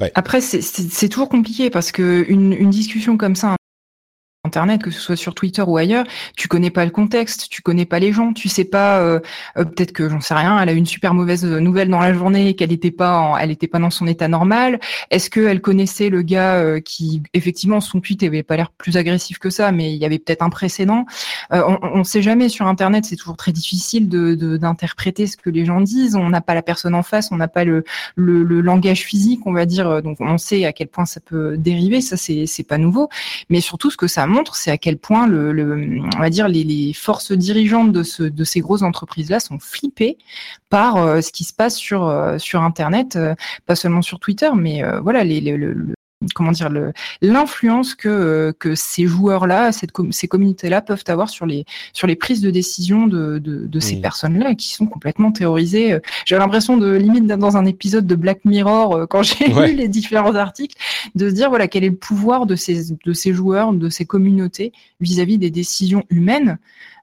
Ouais. 0.01 0.11
Après, 0.15 0.41
c'est 0.41 1.09
toujours 1.11 1.29
compliqué 1.29 1.69
parce 1.69 1.93
que 1.93 2.25
une, 2.31 2.55
une 2.55 2.71
discussion 2.71 3.19
comme 3.19 3.37
ça 3.37 3.58
Internet, 4.49 4.83
que 4.83 4.91
ce 4.91 4.99
soit 4.99 5.17
sur 5.17 5.35
Twitter 5.35 5.63
ou 5.67 5.77
ailleurs, 5.77 6.07
tu 6.37 6.49
connais 6.49 6.71
pas 6.71 6.87
le 6.87 6.91
contexte, 6.91 7.49
tu 7.51 7.61
connais 7.61 7.85
pas 7.85 7.99
les 7.99 8.13
gens, 8.13 8.33
tu 8.33 8.49
sais 8.49 8.65
pas, 8.65 9.01
euh, 9.01 9.21
euh, 9.59 9.65
peut-être 9.65 9.93
que 9.93 10.09
j'en 10.09 10.23
sais 10.23 10.33
rien, 10.33 10.59
elle 10.59 10.71
a 10.71 10.73
eu 10.73 10.77
une 10.77 10.87
super 10.87 11.13
mauvaise 11.13 11.45
nouvelle 11.45 11.91
dans 11.91 12.01
la 12.01 12.15
journée, 12.15 12.55
qu'elle 12.55 12.73
était 12.73 12.91
pas, 12.91 13.37
elle 13.41 13.51
était 13.51 13.67
pas 13.69 13.79
dans 13.79 13.91
son 13.91 14.07
état 14.07 14.27
normal. 14.27 14.81
Est-ce 15.11 15.29
qu'elle 15.29 15.61
connaissait 15.61 16.09
le 16.09 16.23
gars 16.23 16.55
euh, 16.55 16.81
qui, 16.81 17.23
effectivement, 17.35 17.83
son 17.83 18.01
tweet 18.01 18.23
avait 18.23 18.43
pas 18.43 18.57
l'air 18.57 18.71
plus 18.71 18.97
agressif 18.97 19.39
que 19.39 19.51
ça, 19.51 19.71
mais 19.71 19.93
il 19.93 19.99
y 19.99 20.07
avait 20.07 20.19
peut-être 20.19 20.43
un 20.43 20.51
précédent? 20.51 21.05
on, 21.51 21.79
on 21.83 22.05
sait 22.05 22.23
jamais 22.23 22.49
sur 22.49 22.67
Internet, 22.67 23.05
c'est 23.05 23.17
toujours 23.17 23.37
très 23.37 23.53
difficile 23.53 24.09
de 24.09 24.35
d'interpréter 24.57 25.27
ce 25.27 25.37
que 25.37 25.51
les 25.51 25.65
gens 25.65 25.81
disent. 25.81 26.17
On 26.17 26.31
n'a 26.31 26.41
pas 26.41 26.55
la 26.55 26.63
personne 26.63 26.95
en 26.95 27.03
face, 27.03 27.31
on 27.33 27.37
n'a 27.37 27.49
pas 27.49 27.65
le, 27.65 27.85
le, 28.17 28.43
le, 28.43 28.61
langage 28.61 29.03
physique, 29.05 29.41
on 29.47 29.53
va 29.53 29.67
dire. 29.67 30.03
Donc 30.03 30.19
on 30.21 30.39
sait 30.39 30.65
à 30.65 30.73
quel 30.73 30.89
point 30.89 31.07
ça 31.07 31.21
peut 31.21 31.57
dériver, 31.57 32.01
ça 32.01 32.17
c'est 32.17 32.67
pas 32.67 32.79
nouveau, 32.79 33.09
mais 33.51 33.61
surtout 33.61 33.91
ce 33.91 33.97
que 33.97 34.07
ça 34.07 34.27
montre 34.27 34.38
c'est 34.53 34.71
à 34.71 34.79
quel 34.79 34.99
point 34.99 35.29
on 35.29 36.19
va 36.19 36.31
dire 36.31 36.49
les, 36.49 36.93
forces 36.93 37.33
dirigeantes 37.33 37.93
de, 37.93 38.03
ce, 38.03 38.23
de 38.23 38.45
ces 38.45 38.61
grosses 38.61 38.83
entreprises-là 38.83 39.41
sont 39.41 39.59
flippées 39.59 40.19
par 40.71 40.97
euh, 40.97 41.21
ce 41.21 41.33
qui 41.33 41.45
se 41.45 41.53
passe 41.53 41.77
sur 41.77 42.07
euh, 42.07 42.39
Internet, 42.55 43.17
euh, 43.17 43.35
pas 43.67 43.77
seulement 43.77 44.03
sur 44.03 44.19
Twitter, 44.19 44.51
mais 44.55 44.83
voilà 45.03 45.25
les, 45.25 45.41
le, 45.41 45.95
comment 46.35 46.51
dire 46.51 46.71
l'influence 47.23 47.95
que 47.95 48.55
que 48.59 48.75
ces 48.75 49.07
joueurs-là, 49.07 49.71
ces 49.73 50.29
communautés-là 50.29 50.83
peuvent 50.83 51.05
avoir 51.07 51.29
sur 51.29 51.47
les 51.47 51.65
sur 51.93 52.07
les 52.07 52.17
prises 52.17 52.41
de 52.41 52.51
décision 52.51 53.07
de 53.07 53.39
de, 53.39 53.67
de 53.67 53.81
ces 53.81 54.01
personnes-là 54.01 54.55
qui 54.55 54.73
sont 54.73 54.87
complètement 54.87 55.31
terrorisées. 55.31 55.99
J'ai 56.25 56.37
l'impression 56.37 56.77
de 56.77 56.93
limite 56.93 57.27
dans 57.27 57.57
un 57.57 57.67
épisode 57.67 58.07
de 58.07 58.15
Black 58.15 58.45
Mirror 58.45 58.97
euh, 58.97 59.07
quand 59.07 59.23
j'ai 59.23 59.53
ouais. 59.53 59.69
lu 59.69 59.77
les 59.77 59.89
différents 59.89 60.35
articles 60.35 60.77
de 61.15 61.29
se 61.29 61.35
dire 61.35 61.51
voilà 61.51 61.69
quel 61.69 61.85
est 61.85 61.91
le 61.91 61.97
pouvoir 61.97 62.47
de 62.47 62.57
ces 62.57 62.93
de 62.93 63.13
ces 63.13 63.33
joueurs, 63.33 63.73
de 63.73 63.89
ces 63.89 64.05
communautés 64.05 64.73
vis-à-vis 65.01 65.37
-vis 65.37 65.39
des 65.39 65.51
décisions 65.51 66.05
humaines 66.11 66.59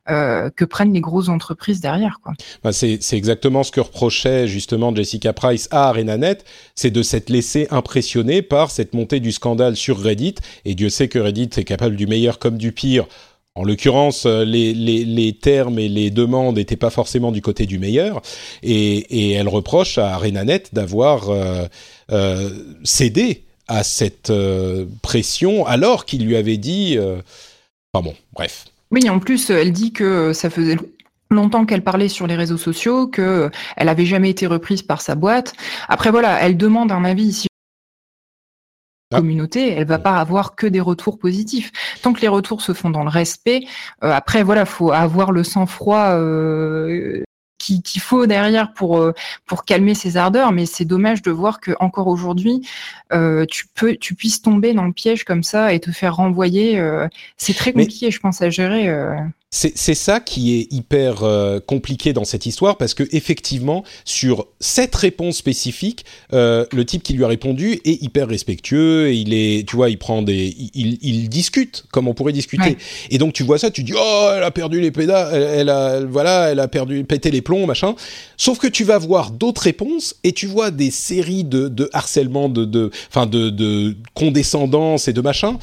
euh, 0.07 0.51
que 0.55 0.65
prennent 0.65 0.93
les 0.93 1.01
grosses 1.01 1.29
entreprises 1.29 1.79
derrière. 1.79 2.19
Quoi. 2.23 2.33
Bah 2.63 2.71
c'est, 2.71 2.99
exactement 3.13 3.63
ce 3.63 3.71
que 3.71 3.81
reprochait 3.81 4.47
justement 4.47 4.95
Jessica 4.95 5.33
Price 5.33 5.67
à 5.71 5.89
ArenaNet, 5.89 6.45
c'est 6.75 6.91
de 6.91 7.01
s'être 7.01 7.31
laissé 7.31 7.67
impressionner 7.71 8.43
par 8.43 8.69
cette 8.69 8.93
montée 8.93 9.19
du 9.19 9.31
scandale 9.31 9.75
sur 9.75 9.99
Reddit. 9.99 10.35
Et 10.63 10.75
Dieu 10.75 10.89
sait 10.89 11.07
que 11.07 11.17
Reddit 11.17 11.49
est 11.57 11.63
capable 11.63 11.95
du 11.95 12.05
meilleur 12.05 12.37
comme 12.37 12.59
du 12.59 12.71
pire. 12.71 13.07
En 13.55 13.63
l'occurrence, 13.63 14.27
euh, 14.27 14.45
les, 14.45 15.33
termes 15.41 15.79
et 15.79 15.89
les 15.89 16.11
demandes 16.11 16.57
n'étaient 16.57 16.75
pas 16.75 16.91
forcément 16.91 17.31
du 17.31 17.41
côté 17.41 17.65
du 17.65 17.79
meilleur, 17.79 18.21
et, 18.61 19.31
elle 19.31 19.47
reproche 19.47 19.97
à 19.97 20.13
ArenaNet 20.13 20.69
d'avoir 20.71 21.31
euh, 21.31 22.49
cédé 22.83 23.45
à 23.67 23.83
cette 23.83 24.31
pression 25.01 25.65
alors 25.65 26.05
qu'il 26.05 26.27
lui 26.27 26.35
avait 26.35 26.57
dit. 26.57 26.95
Enfin 27.91 28.03
bon, 28.03 28.13
bref. 28.33 28.65
Oui, 28.91 29.09
en 29.09 29.19
plus, 29.19 29.49
elle 29.49 29.71
dit 29.71 29.93
que 29.93 30.33
ça 30.33 30.49
faisait 30.49 30.77
longtemps 31.31 31.65
qu'elle 31.65 31.83
parlait 31.83 32.09
sur 32.09 32.27
les 32.27 32.35
réseaux 32.35 32.57
sociaux, 32.57 33.07
que 33.07 33.49
elle 33.77 33.89
avait 33.89 34.05
jamais 34.05 34.29
été 34.29 34.47
reprise 34.47 34.81
par 34.81 35.01
sa 35.01 35.15
boîte. 35.15 35.53
Après 35.89 36.11
voilà, 36.11 36.39
elle 36.41 36.57
demande 36.57 36.91
un 36.91 37.03
avis 37.03 37.25
ici 37.25 37.47
ah. 39.11 39.17
communauté, 39.17 39.69
elle 39.71 39.87
va 39.87 39.99
pas 39.99 40.17
avoir 40.17 40.55
que 40.55 40.67
des 40.67 40.81
retours 40.81 41.19
positifs. 41.19 41.71
Tant 42.01 42.13
que 42.13 42.21
les 42.21 42.27
retours 42.27 42.61
se 42.61 42.73
font 42.73 42.89
dans 42.89 43.03
le 43.03 43.09
respect, 43.09 43.65
euh, 44.03 44.11
après 44.11 44.43
voilà, 44.43 44.65
faut 44.65 44.91
avoir 44.91 45.31
le 45.31 45.43
sang-froid 45.43 46.11
euh, 46.13 47.23
qu'il 47.65 48.01
faut 48.01 48.25
derrière 48.25 48.73
pour 48.73 48.97
euh, 48.97 49.13
pour 49.45 49.65
calmer 49.65 49.95
ses 49.95 50.17
ardeurs. 50.17 50.51
Mais 50.51 50.65
c'est 50.65 50.85
dommage 50.85 51.21
de 51.21 51.31
voir 51.31 51.59
que 51.59 51.71
encore 51.79 52.07
aujourd'hui, 52.07 52.67
euh, 53.13 53.45
tu 53.49 53.67
peux 53.73 53.95
tu 53.95 54.15
puisses 54.15 54.41
tomber 54.41 54.73
dans 54.73 54.85
le 54.85 54.93
piège 54.93 55.23
comme 55.23 55.43
ça 55.43 55.73
et 55.73 55.79
te 55.79 55.91
faire 55.91 56.15
renvoyer. 56.15 56.79
Euh, 56.79 57.07
c'est 57.37 57.53
très 57.53 57.71
compliqué, 57.71 58.07
Mais... 58.07 58.11
je 58.11 58.19
pense, 58.19 58.41
à 58.41 58.49
gérer. 58.49 58.89
C'est 59.57 59.95
ça 59.95 60.19
qui 60.19 60.59
est 60.59 60.73
hyper 60.73 61.23
euh, 61.23 61.61
compliqué 61.61 62.11
dans 62.11 62.25
cette 62.25 62.45
histoire 62.45 62.75
parce 62.75 62.93
que 62.93 63.03
effectivement 63.13 63.85
sur 64.03 64.47
cette 64.59 64.93
réponse 64.93 65.37
spécifique, 65.37 66.03
euh, 66.33 66.65
le 66.73 66.83
type 66.83 67.03
qui 67.03 67.13
lui 67.13 67.23
a 67.23 67.27
répondu 67.29 67.79
est 67.85 68.03
hyper 68.03 68.27
respectueux 68.27 69.07
et 69.07 69.15
il 69.15 69.33
est, 69.33 69.65
tu 69.65 69.77
vois, 69.77 69.89
il 69.89 69.97
prend 69.97 70.23
des, 70.23 70.53
il, 70.73 70.97
il 71.01 71.29
discute 71.29 71.85
comme 71.91 72.09
on 72.09 72.13
pourrait 72.13 72.33
discuter. 72.33 72.71
Ouais. 72.71 72.77
Et 73.11 73.17
donc 73.17 73.31
tu 73.31 73.43
vois 73.43 73.57
ça, 73.57 73.71
tu 73.71 73.83
dis 73.83 73.93
oh 73.95 74.29
elle 74.35 74.43
a 74.43 74.51
perdu 74.51 74.81
les 74.81 74.91
pédales, 74.91 75.29
elle, 75.33 75.59
elle, 75.61 75.69
a, 75.69 76.01
voilà, 76.03 76.51
elle 76.51 76.59
a 76.59 76.67
perdu, 76.67 77.05
pété 77.05 77.31
les 77.31 77.41
plombs, 77.41 77.65
machin. 77.65 77.95
Sauf 78.35 78.59
que 78.59 78.67
tu 78.67 78.83
vas 78.83 78.97
voir 78.97 79.31
d'autres 79.31 79.61
réponses 79.61 80.15
et 80.25 80.33
tu 80.33 80.47
vois 80.47 80.69
des 80.69 80.91
séries 80.91 81.45
de, 81.45 81.69
de 81.69 81.89
harcèlement, 81.93 82.49
de, 82.49 82.65
de, 82.65 82.91
enfin 83.07 83.25
de, 83.25 83.49
de 83.49 83.95
condescendance 84.15 85.07
et 85.07 85.13
de 85.13 85.21
machin 85.21 85.57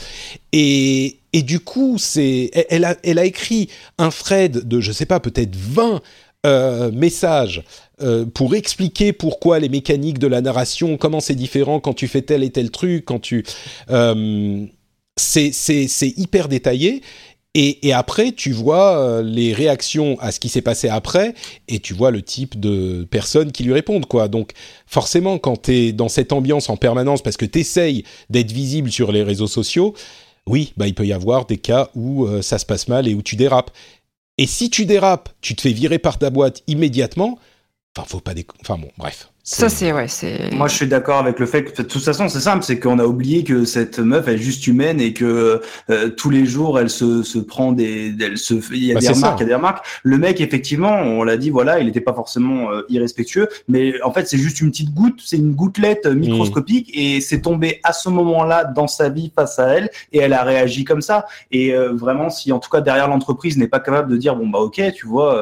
Et, 0.52 1.20
et 1.32 1.42
du 1.42 1.60
coup, 1.60 1.96
c'est, 1.98 2.50
elle 2.68 2.84
a, 2.84 2.96
elle 3.02 3.18
a 3.18 3.24
écrit 3.24 3.68
un 3.98 4.10
thread 4.10 4.68
de, 4.68 4.80
je 4.80 4.92
sais 4.92 5.06
pas, 5.06 5.20
peut-être 5.20 5.56
20 5.56 6.02
euh, 6.44 6.90
messages 6.90 7.62
euh, 8.02 8.26
pour 8.26 8.54
expliquer 8.54 9.12
pourquoi 9.12 9.60
les 9.60 9.68
mécaniques 9.68 10.18
de 10.18 10.26
la 10.26 10.40
narration, 10.40 10.96
comment 10.96 11.20
c'est 11.20 11.34
différent 11.34 11.78
quand 11.78 11.94
tu 11.94 12.08
fais 12.08 12.22
tel 12.22 12.42
et 12.42 12.50
tel 12.50 12.70
truc, 12.70 13.04
quand 13.04 13.20
tu... 13.20 13.44
Euh, 13.90 14.66
c'est 15.16 16.14
hyper 16.16 16.48
détaillé. 16.48 17.02
Et, 17.54 17.86
et, 17.86 17.92
après, 17.92 18.32
tu 18.32 18.50
vois 18.50 18.96
euh, 18.96 19.22
les 19.22 19.52
réactions 19.52 20.16
à 20.20 20.32
ce 20.32 20.40
qui 20.40 20.48
s'est 20.48 20.62
passé 20.62 20.88
après, 20.88 21.34
et 21.68 21.80
tu 21.80 21.92
vois 21.92 22.10
le 22.10 22.22
type 22.22 22.58
de 22.58 23.06
personnes 23.10 23.52
qui 23.52 23.62
lui 23.62 23.74
répondent, 23.74 24.06
quoi. 24.06 24.28
Donc, 24.28 24.52
forcément, 24.86 25.36
quand 25.36 25.62
tu 25.64 25.74
es 25.74 25.92
dans 25.92 26.08
cette 26.08 26.32
ambiance 26.32 26.70
en 26.70 26.78
permanence, 26.78 27.22
parce 27.22 27.36
que 27.36 27.44
tu 27.44 27.58
essayes 27.58 28.04
d'être 28.30 28.52
visible 28.52 28.90
sur 28.90 29.12
les 29.12 29.22
réseaux 29.22 29.46
sociaux, 29.46 29.94
oui, 30.46 30.72
bah, 30.76 30.86
il 30.86 30.94
peut 30.94 31.06
y 31.06 31.12
avoir 31.12 31.46
des 31.46 31.58
cas 31.58 31.90
où 31.94 32.26
euh, 32.26 32.42
ça 32.42 32.58
se 32.58 32.66
passe 32.66 32.88
mal 32.88 33.08
et 33.08 33.14
où 33.14 33.22
tu 33.22 33.36
dérapes. 33.36 33.70
Et 34.38 34.46
si 34.46 34.70
tu 34.70 34.86
dérapes, 34.86 35.30
tu 35.40 35.54
te 35.54 35.62
fais 35.62 35.72
virer 35.72 35.98
par 35.98 36.18
ta 36.18 36.30
boîte 36.30 36.62
immédiatement, 36.66 37.38
enfin, 37.96 38.06
faut 38.08 38.20
pas... 38.20 38.32
Enfin 38.60 38.78
bon, 38.78 38.90
bref. 38.96 39.31
Ça, 39.44 39.68
c'est 39.68 39.92
ouais, 39.92 40.06
c'est. 40.06 40.52
Moi, 40.52 40.68
je 40.68 40.76
suis 40.76 40.86
d'accord 40.86 41.18
avec 41.18 41.40
le 41.40 41.46
fait 41.46 41.64
que 41.64 41.82
de 41.82 41.88
toute 41.88 42.02
façon, 42.02 42.28
c'est 42.28 42.38
simple, 42.38 42.62
c'est 42.62 42.78
qu'on 42.78 43.00
a 43.00 43.04
oublié 43.04 43.42
que 43.42 43.64
cette 43.64 43.98
meuf, 43.98 44.28
elle 44.28 44.36
est 44.36 44.38
juste 44.38 44.68
humaine 44.68 45.00
et 45.00 45.12
que 45.12 45.60
euh, 45.90 46.10
tous 46.10 46.30
les 46.30 46.46
jours, 46.46 46.78
elle 46.78 46.90
se, 46.90 47.24
se 47.24 47.40
prend 47.40 47.72
des, 47.72 48.14
elle 48.20 48.38
se, 48.38 48.54
il 48.72 48.84
y 48.84 48.92
a 48.92 48.94
bah, 48.94 49.00
des 49.00 49.08
remarques, 49.08 49.40
il 49.40 49.42
y 49.42 49.46
a 49.46 49.48
des 49.48 49.54
remarques. 49.56 49.84
Le 50.04 50.16
mec, 50.16 50.40
effectivement, 50.40 50.92
on 50.92 51.24
l'a 51.24 51.36
dit, 51.36 51.50
voilà, 51.50 51.80
il 51.80 51.86
n'était 51.86 52.00
pas 52.00 52.14
forcément 52.14 52.70
euh, 52.70 52.82
irrespectueux, 52.88 53.48
mais 53.66 54.00
en 54.02 54.12
fait, 54.12 54.28
c'est 54.28 54.38
juste 54.38 54.60
une 54.60 54.70
petite 54.70 54.94
goutte, 54.94 55.20
c'est 55.24 55.38
une 55.38 55.54
gouttelette 55.54 56.06
mmh. 56.06 56.14
microscopique 56.14 56.90
et 56.94 57.20
c'est 57.20 57.40
tombé 57.40 57.80
à 57.82 57.92
ce 57.92 58.08
moment-là 58.10 58.64
dans 58.64 58.86
sa 58.86 59.08
vie 59.08 59.32
face 59.34 59.58
à 59.58 59.70
elle 59.70 59.90
et 60.12 60.18
elle 60.18 60.34
a 60.34 60.44
réagi 60.44 60.84
comme 60.84 61.02
ça. 61.02 61.26
Et 61.50 61.74
euh, 61.74 61.92
vraiment, 61.92 62.30
si 62.30 62.52
en 62.52 62.60
tout 62.60 62.70
cas 62.70 62.80
derrière 62.80 63.08
l'entreprise 63.08 63.58
n'est 63.58 63.66
pas 63.66 63.80
capable 63.80 64.12
de 64.12 64.16
dire 64.16 64.36
bon 64.36 64.46
bah 64.46 64.60
ok, 64.60 64.80
tu 64.94 65.06
vois, 65.06 65.36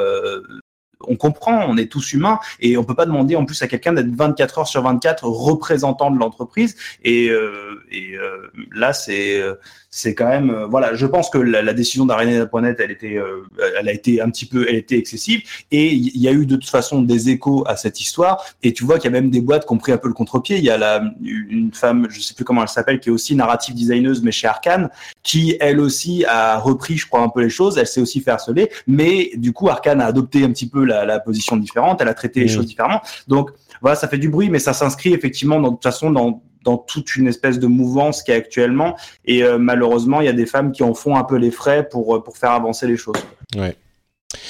on 1.07 1.17
comprend, 1.17 1.65
on 1.69 1.77
est 1.77 1.91
tous 1.91 2.13
humains 2.13 2.39
et 2.61 2.77
on 2.77 2.85
peut 2.85 2.95
pas 2.95 3.07
demander 3.07 3.37
en 3.37 3.45
plus 3.45 3.61
à 3.63 3.69
quelqu'un 3.69 3.93
d'être 3.93 4.15
24 4.15 4.59
heures 4.59 4.69
sur 4.69 4.83
24 4.83 5.25
représentant 5.25 6.11
de 6.11 6.19
l'entreprise. 6.19 6.77
Et, 7.05 7.29
euh, 7.31 7.83
et 7.91 8.17
euh, 8.17 8.51
là, 8.73 8.93
c'est 8.93 9.41
euh, 9.41 9.55
c'est 9.91 10.15
quand 10.15 10.29
même 10.29 10.51
euh, 10.51 10.67
voilà 10.67 10.95
je 10.95 11.05
pense 11.05 11.31
que 11.31 11.39
la, 11.39 11.63
la 11.63 11.75
décision 11.75 12.07
d'Arena.net 12.07 12.79
elle 12.79 12.93
était 12.93 13.17
euh, 13.17 13.45
elle 13.79 13.89
a 13.89 13.93
été 13.93 14.21
un 14.21 14.31
petit 14.31 14.47
peu 14.47 14.65
elle 14.69 14.77
était 14.77 14.97
excessive. 14.97 15.43
Et 15.73 15.93
il 15.93 16.17
y 16.17 16.29
a 16.29 16.33
eu 16.33 16.47
de 16.47 16.55
toute 16.55 16.71
façon 16.71 17.03
des 17.03 17.29
échos 17.29 17.65
à 17.67 17.77
cette 17.77 18.01
histoire. 18.01 18.45
Et 18.63 18.73
tu 18.73 18.85
vois 18.85 18.99
qu'il 18.99 19.11
y 19.11 19.15
a 19.17 19.21
même 19.21 19.31
des 19.31 19.41
boîtes 19.41 19.67
qui 19.67 19.73
ont 19.73 19.79
pris 19.79 19.91
un 19.91 19.99
peu 19.99 20.07
le 20.07 20.15
contre-pied. 20.15 20.59
Il 20.59 20.65
y 20.65 20.71
a 20.71 20.79
la 20.79 21.03
une 21.23 21.73
femme 21.75 22.07
je 22.09 22.21
sais 22.21 22.35
plus 22.35 22.45
comment 22.45 22.63
elle 22.63 22.69
s'appelle 22.69 23.01
qui 23.01 23.09
est 23.09 23.13
aussi 23.13 23.35
narrative 23.35 23.75
designeuse 23.75 24.23
mais 24.23 24.31
chez 24.31 24.47
Arkane 24.47 24.91
qui 25.25 25.57
elle 25.61 25.81
aussi 25.81 26.25
a 26.25 26.59
repris 26.59 26.97
je 26.97 27.09
crois 27.09 27.23
un 27.23 27.29
peu 27.29 27.41
les 27.41 27.51
choses. 27.51 27.77
Elle 27.77 27.89
s'est 27.89 28.01
aussi 28.01 28.21
fait 28.21 28.31
harceler. 28.31 28.71
Mais 28.87 29.33
du 29.35 29.53
coup 29.53 29.69
Arkane 29.69 30.01
a 30.01 30.07
adopté 30.07 30.45
un 30.45 30.53
petit 30.53 30.69
peu 30.69 30.85
la, 30.85 31.05
la 31.05 31.19
position 31.19 31.57
différente. 31.57 32.01
Elle 32.01 32.09
a 32.09 32.15
traité 32.15 32.41
les 32.41 32.47
mmh. 32.47 32.49
choses 32.49 32.67
différemment. 32.67 33.01
Donc 33.27 33.51
voilà 33.81 33.97
ça 33.97 34.07
fait 34.07 34.19
du 34.19 34.29
bruit 34.29 34.51
mais 34.51 34.61
ça 34.61 34.73
s'inscrit 34.73 35.15
effectivement 35.15 35.61
dans, 35.61 35.71
de 35.71 35.75
toute 35.75 35.83
façon 35.83 36.13
dans 36.13 36.43
dans 36.65 36.77
toute 36.77 37.17
une 37.17 37.27
espèce 37.27 37.59
de 37.59 37.67
mouvance 37.67 38.23
qui 38.23 38.31
est 38.31 38.35
actuellement. 38.35 38.97
Et 39.25 39.43
euh, 39.43 39.59
malheureusement, 39.59 40.21
il 40.21 40.27
y 40.27 40.29
a 40.29 40.33
des 40.33 40.47
femmes 40.47 40.73
qui 40.73 40.83
en 40.83 40.95
font 40.95 41.17
un 41.17 41.25
peu 41.25 41.37
les 41.37 41.51
frais 41.51 41.89
pour, 41.89 42.17
euh, 42.17 42.23
pour 42.23 42.37
faire 42.37 42.53
avancer 42.53 42.87
les 42.87 42.97
choses. 42.97 43.17
Ouais. 43.57 43.77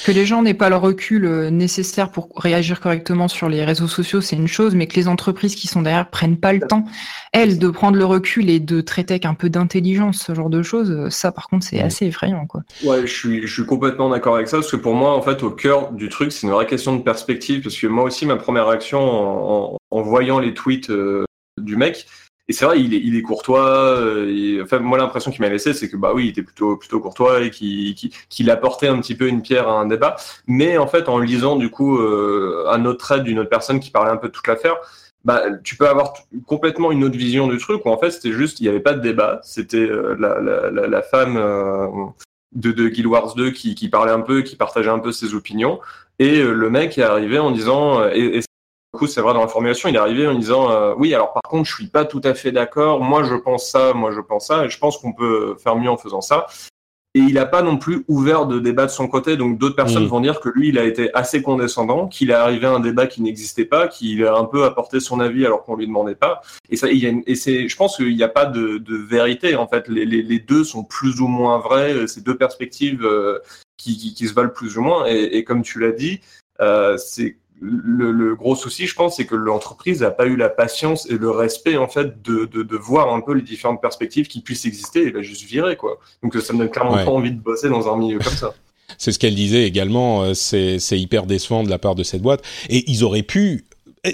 Que 0.05 0.11
les 0.11 0.27
gens 0.27 0.43
n'aient 0.43 0.53
pas 0.53 0.69
le 0.69 0.75
recul 0.75 1.25
euh, 1.25 1.49
nécessaire 1.49 2.11
pour 2.11 2.29
réagir 2.35 2.79
correctement 2.81 3.27
sur 3.27 3.49
les 3.49 3.65
réseaux 3.65 3.87
sociaux, 3.87 4.21
c'est 4.21 4.35
une 4.35 4.47
chose, 4.47 4.75
mais 4.75 4.85
que 4.85 4.95
les 4.95 5.07
entreprises 5.07 5.55
qui 5.55 5.67
sont 5.67 5.81
derrière 5.81 6.07
prennent 6.11 6.37
pas 6.37 6.53
le 6.53 6.59
temps, 6.59 6.85
elles, 7.33 7.57
de 7.57 7.67
prendre 7.67 7.97
le 7.97 8.05
recul 8.05 8.51
et 8.51 8.59
de 8.59 8.81
traiter 8.81 9.15
avec 9.15 9.25
un 9.25 9.33
peu 9.33 9.49
d'intelligence 9.49 10.19
ce 10.19 10.35
genre 10.35 10.51
de 10.51 10.61
choses, 10.61 11.09
ça 11.09 11.31
par 11.31 11.47
contre 11.47 11.65
c'est 11.65 11.81
assez 11.81 12.05
effrayant. 12.05 12.45
Quoi. 12.45 12.61
Ouais, 12.83 13.01
je 13.07 13.11
suis, 13.11 13.47
je 13.47 13.51
suis 13.51 13.65
complètement 13.65 14.09
d'accord 14.09 14.35
avec 14.35 14.49
ça, 14.49 14.57
parce 14.57 14.69
que 14.69 14.75
pour 14.75 14.93
moi, 14.93 15.15
en 15.15 15.21
fait, 15.23 15.41
au 15.41 15.49
cœur 15.49 15.91
du 15.91 16.09
truc, 16.09 16.31
c'est 16.31 16.45
une 16.45 16.53
vraie 16.53 16.67
question 16.67 16.95
de 16.95 17.01
perspective, 17.01 17.63
parce 17.63 17.75
que 17.75 17.87
moi 17.87 18.03
aussi, 18.03 18.27
ma 18.27 18.35
première 18.35 18.67
réaction 18.67 18.99
en, 18.99 19.77
en, 19.89 20.01
voyant 20.03 20.37
les 20.37 20.53
tweets 20.53 20.91
du 21.57 21.75
mec. 21.75 22.07
Et 22.47 22.53
c'est 22.53 22.65
vrai, 22.65 22.81
il 22.81 22.93
est, 22.93 22.97
il 22.97 23.15
est 23.15 23.21
courtois. 23.21 23.95
Euh, 23.97 24.61
enfin, 24.63 24.79
moi, 24.79 24.97
l'impression 24.97 25.31
qu'il 25.31 25.41
m'a 25.41 25.47
laissé, 25.47 25.73
c'est 25.73 25.89
que 25.89 25.95
bah 25.95 26.11
oui, 26.13 26.25
il 26.25 26.29
était 26.31 26.43
plutôt 26.43 26.75
plutôt 26.75 26.99
courtois 26.99 27.41
et 27.41 27.49
qu'il 27.49 28.49
apportait 28.49 28.87
un 28.87 28.99
petit 28.99 29.15
peu 29.15 29.27
une 29.27 29.41
pierre 29.41 29.69
à 29.69 29.79
un 29.79 29.85
débat. 29.85 30.17
Mais 30.47 30.77
en 30.77 30.87
fait, 30.87 31.07
en 31.07 31.19
lisant 31.19 31.55
du 31.55 31.69
coup 31.69 31.97
euh, 31.97 32.65
un 32.69 32.83
autre 32.85 32.99
trait 32.99 33.21
d'une 33.21 33.39
autre 33.39 33.49
personne 33.49 33.79
qui 33.79 33.91
parlait 33.91 34.11
un 34.11 34.17
peu 34.17 34.27
de 34.27 34.33
toute 34.33 34.47
l'affaire, 34.47 34.75
bah, 35.23 35.43
tu 35.63 35.77
peux 35.77 35.87
avoir 35.87 36.13
complètement 36.45 36.91
une 36.91 37.05
autre 37.05 37.17
vision 37.17 37.47
du 37.47 37.57
truc 37.57 37.85
où 37.85 37.89
en 37.89 37.97
fait 37.97 38.11
c'était 38.11 38.33
juste 38.33 38.59
il 38.59 38.63
n'y 38.63 38.69
avait 38.69 38.79
pas 38.79 38.93
de 38.93 39.01
débat 39.01 39.39
c'était 39.43 39.77
euh, 39.77 40.15
la, 40.17 40.41
la, 40.41 40.87
la, 40.87 41.01
femme 41.03 41.35
de, 42.55 42.71
de 42.71 42.87
Guild 42.87 43.05
Wars 43.05 43.35
2 43.35 43.51
qui, 43.51 43.75
qui 43.75 43.87
parlait 43.87 44.11
un 44.11 44.21
peu 44.21 44.41
qui 44.41 44.55
partageait 44.55 44.89
un 44.89 44.97
peu 44.97 45.11
ses 45.11 45.35
opinions 45.35 45.79
et 46.17 46.41
le 46.41 46.69
mec 46.71 46.97
est 46.97 47.03
arrivé 47.03 47.37
en 47.37 47.51
disant 47.51 48.03
et 48.07 48.41
coup, 48.91 49.07
c'est 49.07 49.21
vrai 49.21 49.33
dans 49.33 49.41
la 49.41 49.47
formulation, 49.47 49.89
il 49.89 49.95
est 49.95 49.99
arrivé 49.99 50.27
en 50.27 50.35
disant 50.35 50.69
euh, 50.71 50.93
oui, 50.97 51.13
alors 51.13 51.33
par 51.33 51.43
contre, 51.43 51.69
je 51.69 51.75
suis 51.75 51.87
pas 51.87 52.05
tout 52.05 52.21
à 52.23 52.33
fait 52.33 52.51
d'accord. 52.51 53.01
Moi, 53.01 53.23
je 53.23 53.35
pense 53.35 53.69
ça, 53.69 53.93
moi, 53.93 54.11
je 54.11 54.19
pense 54.19 54.47
ça, 54.47 54.65
et 54.65 54.69
je 54.69 54.77
pense 54.77 54.97
qu'on 54.97 55.13
peut 55.13 55.55
faire 55.63 55.75
mieux 55.75 55.89
en 55.89 55.97
faisant 55.97 56.21
ça. 56.21 56.47
Et 57.13 57.19
il 57.19 57.33
n'a 57.33 57.45
pas 57.45 57.61
non 57.61 57.77
plus 57.77 58.05
ouvert 58.07 58.45
de 58.45 58.57
débat 58.59 58.85
de 58.85 58.91
son 58.91 59.09
côté, 59.09 59.35
donc 59.35 59.57
d'autres 59.57 59.75
personnes 59.75 60.05
mmh. 60.05 60.09
vont 60.09 60.21
dire 60.21 60.39
que 60.39 60.47
lui, 60.47 60.69
il 60.69 60.79
a 60.79 60.85
été 60.85 61.13
assez 61.13 61.41
condescendant, 61.41 62.07
qu'il 62.07 62.29
est 62.29 62.33
arrivé 62.33 62.67
à 62.67 62.71
un 62.71 62.79
débat 62.79 63.05
qui 63.05 63.21
n'existait 63.21 63.65
pas, 63.65 63.89
qu'il 63.89 64.25
a 64.25 64.37
un 64.37 64.45
peu 64.45 64.63
apporté 64.63 65.01
son 65.01 65.19
avis 65.19 65.45
alors 65.45 65.63
qu'on 65.63 65.75
lui 65.75 65.87
demandait 65.87 66.15
pas. 66.15 66.41
Et 66.69 66.77
ça, 66.77 66.89
il 66.89 66.99
y 66.99 67.07
a 67.07 67.11
et 67.27 67.35
c'est, 67.35 67.67
je 67.67 67.75
pense 67.75 67.97
qu'il 67.97 68.15
n'y 68.15 68.23
a 68.23 68.29
pas 68.29 68.45
de, 68.45 68.77
de, 68.77 68.95
vérité 68.95 69.57
en 69.57 69.67
fait. 69.67 69.89
Les, 69.89 70.05
les, 70.05 70.21
les, 70.21 70.39
deux 70.39 70.63
sont 70.63 70.85
plus 70.85 71.19
ou 71.19 71.27
moins 71.27 71.59
vrais. 71.59 72.07
Ces 72.07 72.21
deux 72.21 72.37
perspectives 72.37 73.03
euh, 73.03 73.39
qui, 73.75 73.97
qui, 73.97 74.13
qui, 74.13 74.27
se 74.29 74.33
valent 74.33 74.49
plus 74.49 74.77
ou 74.77 74.81
moins. 74.81 75.05
Et, 75.05 75.37
et 75.37 75.43
comme 75.43 75.63
tu 75.63 75.81
l'as 75.81 75.91
dit, 75.91 76.21
euh, 76.61 76.95
c'est 76.97 77.37
le, 77.61 78.35
gros 78.35 78.55
souci, 78.55 78.87
je 78.87 78.95
pense, 78.95 79.17
c'est 79.17 79.25
que 79.25 79.35
l'entreprise 79.35 80.01
n'a 80.01 80.11
pas 80.11 80.25
eu 80.25 80.35
la 80.35 80.49
patience 80.49 81.07
et 81.09 81.17
le 81.17 81.29
respect, 81.29 81.77
en 81.77 81.87
fait, 81.87 82.21
de, 82.23 82.45
de, 82.45 82.77
voir 82.77 83.13
un 83.13 83.21
peu 83.21 83.33
les 83.33 83.43
différentes 83.43 83.81
perspectives 83.81 84.27
qui 84.27 84.41
puissent 84.41 84.65
exister 84.65 85.07
et 85.07 85.11
la 85.11 85.21
juste 85.21 85.43
virer, 85.43 85.75
quoi. 85.75 85.99
Donc, 86.23 86.35
ça 86.35 86.53
me 86.53 86.59
donne 86.59 86.69
clairement 86.69 87.03
pas 87.03 87.11
envie 87.11 87.31
de 87.31 87.39
bosser 87.39 87.69
dans 87.69 87.91
un 87.93 87.97
milieu 87.97 88.19
comme 88.19 88.33
ça. 88.33 88.53
C'est 88.97 89.13
ce 89.13 89.19
qu'elle 89.19 89.35
disait 89.35 89.63
également, 89.63 90.23
euh, 90.23 90.33
c'est 90.33 90.99
hyper 90.99 91.25
décevant 91.25 91.63
de 91.63 91.69
la 91.69 91.79
part 91.79 91.95
de 91.95 92.03
cette 92.03 92.21
boîte. 92.21 92.43
Et 92.69 92.83
ils 92.91 93.05
auraient 93.05 93.23
pu 93.23 93.63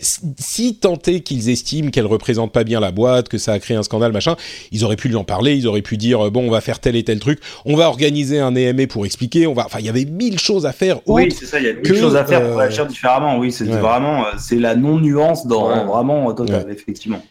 si 0.02 0.76
tenté 0.76 1.22
qu'ils 1.22 1.50
estiment 1.50 1.92
qu'elle 1.92 2.06
représente 2.06 2.52
pas 2.52 2.66
bien 2.66 2.80
la 2.80 2.92
boîte, 2.92 3.30
que 3.30 3.38
ça 3.38 3.54
a 3.54 3.60
créé 3.60 3.78
un 3.78 3.84
scandale, 3.84 4.12
machin, 4.12 4.36
ils 4.72 4.84
auraient 4.84 4.98
pu 4.98 5.08
lui 5.08 5.16
en 5.16 5.24
parler, 5.24 5.56
ils 5.56 5.66
auraient 5.66 5.82
pu 5.82 5.96
dire 5.96 6.28
euh, 6.28 6.30
bon, 6.30 6.46
on 6.46 6.52
va 6.52 6.60
faire 6.60 6.80
tel 6.80 6.98
et 6.98 7.04
tel 7.04 7.20
truc, 7.20 7.40
on 7.66 7.76
va 7.76 7.88
organiser 7.88 8.40
un 8.40 8.54
EMA 8.54 8.88
pour 8.88 9.06
expliquer, 9.06 9.48
on 9.48 9.54
va, 9.54 9.66
enfin, 9.66 9.80
il 9.80 9.86
y 9.86 9.90
avait 9.90 10.04
mille 10.04 10.40
choses 10.40 10.66
à 10.66 10.74
faire. 10.74 11.00
Oui, 11.06 11.32
c'est 11.32 11.46
ça, 11.46 11.60
il 11.60 11.66
y 11.66 11.70
a 11.70 11.74
mille 11.74 11.96
choses 11.96 12.18
à 12.18 12.26
faire 12.26 12.50
pour 12.50 12.60
agir 12.60 12.84
euh, 12.84 12.88
différemment. 12.88 13.38
Oui, 13.38 13.52
c'est 13.52 13.64
vraiment, 13.64 14.26
euh, 14.26 14.32
c'est 14.38 14.58
la 14.58 14.76
non 14.76 15.00
nuance 15.00 15.48
dans 15.48 15.86
vraiment 15.86 16.34
total, 16.34 16.68
effectivement. 16.70 17.24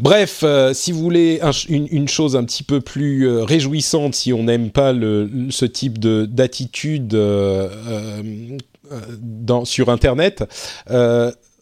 Bref, 0.00 0.44
si 0.72 0.92
vous 0.92 1.00
voulez 1.00 1.40
une, 1.68 2.08
chose 2.08 2.36
un 2.36 2.44
petit 2.44 2.64
peu 2.64 2.80
plus 2.80 3.28
réjouissante, 3.28 4.14
si 4.14 4.32
on 4.32 4.44
n'aime 4.44 4.70
pas 4.70 4.92
le, 4.92 5.30
ce 5.50 5.64
type 5.64 5.98
de 5.98 6.26
d'attitude 6.26 7.12
sur 9.64 9.88
Internet, 9.88 10.44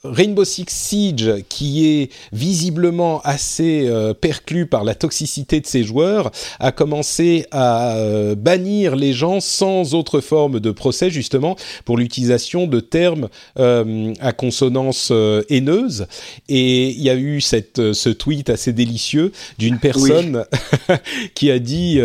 Rainbow 0.05 0.45
Six 0.45 0.65
Siege, 0.69 1.31
qui 1.49 1.87
est 1.87 2.11
visiblement 2.33 3.21
assez 3.23 3.87
euh, 3.87 4.15
perclus 4.15 4.67
par 4.67 4.83
la 4.83 4.97
toxicité 4.97 5.61
de 5.61 5.67
ses 5.67 5.85
joueurs, 5.85 6.33
a 6.59 6.73
commencé 6.73 7.47
à 7.53 7.95
euh, 7.95 8.35
bannir 8.35 8.97
les 8.97 9.13
gens 9.13 9.39
sans 9.39 9.95
autre 9.95 10.21
forme 10.21 10.59
de 10.59 10.73
procès, 10.73 11.09
justement, 11.09 11.55
pour 11.85 11.97
l'utilisation 11.99 12.67
de 12.67 12.81
termes 12.81 13.29
euh, 13.61 14.13
à 14.19 14.33
consonance 14.33 15.13
haineuse. 15.49 16.09
Et 16.49 16.89
il 16.89 17.03
y 17.03 17.11
a 17.11 17.15
eu 17.15 17.41
cette, 17.41 17.93
ce 17.93 18.09
tweet 18.09 18.51
assez 18.51 18.73
délicieux 18.73 19.31
d'une 19.59 19.79
personne 19.79 20.45
qui 21.37 21.49
a 21.53 21.61
dit 21.61 22.01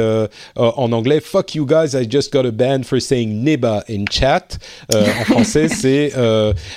en 0.56 0.92
anglais 0.92 1.20
Fuck 1.20 1.56
you 1.56 1.66
guys, 1.66 1.96
I 1.96 2.08
just 2.08 2.32
got 2.32 2.46
a 2.46 2.52
ban 2.52 2.84
for 2.84 3.02
saying 3.02 3.44
neba 3.44 3.84
in 3.90 4.06
chat. 4.12 4.60
en 4.94 5.26
français, 5.26 5.68
c'est 5.68 6.14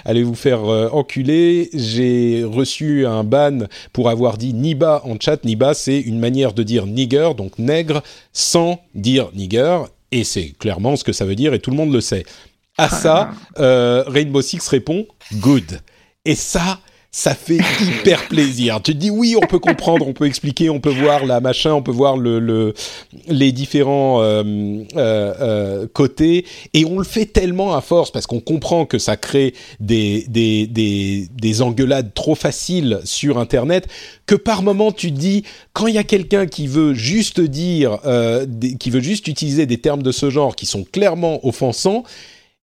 allez 0.04 0.22
vous 0.22 0.34
faire 0.34 0.60
j'ai 1.16 2.44
reçu 2.44 3.06
un 3.06 3.24
ban 3.24 3.66
pour 3.92 4.08
avoir 4.10 4.38
dit 4.38 4.54
Niba 4.54 5.02
en 5.04 5.16
chat. 5.18 5.44
Niba, 5.44 5.74
c'est 5.74 6.00
une 6.00 6.18
manière 6.18 6.52
de 6.52 6.62
dire 6.62 6.86
nigger, 6.86 7.30
donc 7.36 7.58
nègre, 7.58 8.02
sans 8.32 8.80
dire 8.94 9.30
nigger. 9.34 9.82
Et 10.12 10.24
c'est 10.24 10.54
clairement 10.58 10.96
ce 10.96 11.04
que 11.04 11.12
ça 11.12 11.24
veut 11.24 11.36
dire 11.36 11.54
et 11.54 11.60
tout 11.60 11.70
le 11.70 11.76
monde 11.76 11.92
le 11.92 12.00
sait. 12.00 12.24
À 12.78 12.88
ça, 12.88 13.30
euh, 13.58 14.04
Rainbow 14.06 14.42
Six 14.42 14.66
répond 14.68 15.06
good. 15.34 15.80
Et 16.24 16.34
ça, 16.34 16.80
ça 17.12 17.34
fait 17.34 17.58
hyper 17.82 18.28
plaisir. 18.28 18.80
Tu 18.82 18.92
te 18.92 18.96
dis 18.98 19.10
oui, 19.10 19.34
on 19.36 19.46
peut 19.46 19.58
comprendre, 19.58 20.06
on 20.06 20.12
peut 20.12 20.26
expliquer, 20.26 20.70
on 20.70 20.78
peut 20.78 20.90
voir 20.92 21.26
la 21.26 21.40
machin, 21.40 21.72
on 21.72 21.82
peut 21.82 21.90
voir 21.90 22.16
le, 22.16 22.38
le 22.38 22.72
les 23.26 23.50
différents 23.50 24.22
euh, 24.22 24.44
euh, 24.96 25.34
euh, 25.40 25.86
côtés, 25.92 26.46
et 26.72 26.84
on 26.84 26.98
le 26.98 27.04
fait 27.04 27.26
tellement 27.26 27.74
à 27.74 27.80
force 27.80 28.12
parce 28.12 28.26
qu'on 28.26 28.40
comprend 28.40 28.86
que 28.86 28.98
ça 28.98 29.16
crée 29.16 29.54
des, 29.80 30.24
des, 30.28 30.68
des, 30.68 31.28
des 31.32 31.62
engueulades 31.62 32.14
trop 32.14 32.36
faciles 32.36 33.00
sur 33.04 33.38
Internet 33.38 33.88
que 34.26 34.36
par 34.36 34.62
moment 34.62 34.92
tu 34.92 35.12
te 35.12 35.18
dis 35.18 35.42
quand 35.72 35.88
il 35.88 35.94
y 35.94 35.98
a 35.98 36.04
quelqu'un 36.04 36.46
qui 36.46 36.68
veut 36.68 36.94
juste 36.94 37.40
dire, 37.40 37.98
euh, 38.04 38.46
qui 38.78 38.90
veut 38.90 39.00
juste 39.00 39.26
utiliser 39.26 39.66
des 39.66 39.78
termes 39.78 40.04
de 40.04 40.12
ce 40.12 40.30
genre 40.30 40.54
qui 40.54 40.66
sont 40.66 40.84
clairement 40.84 41.44
offensants 41.44 42.04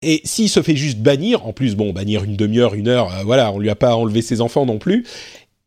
et 0.02 0.22
s'il 0.24 0.50
se 0.50 0.62
fait 0.62 0.76
juste 0.76 1.00
bannir, 1.00 1.46
en 1.46 1.54
plus, 1.54 1.76
bon, 1.76 1.92
bannir 1.92 2.24
une 2.24 2.36
demi-heure, 2.36 2.74
une 2.74 2.88
heure, 2.88 3.14
euh, 3.14 3.24
voilà, 3.24 3.52
on 3.52 3.60
lui 3.60 3.70
a 3.70 3.76
pas 3.76 3.96
enlevé 3.96 4.22
ses 4.22 4.40
enfants 4.42 4.66
non 4.66 4.80
plus. 4.80 5.06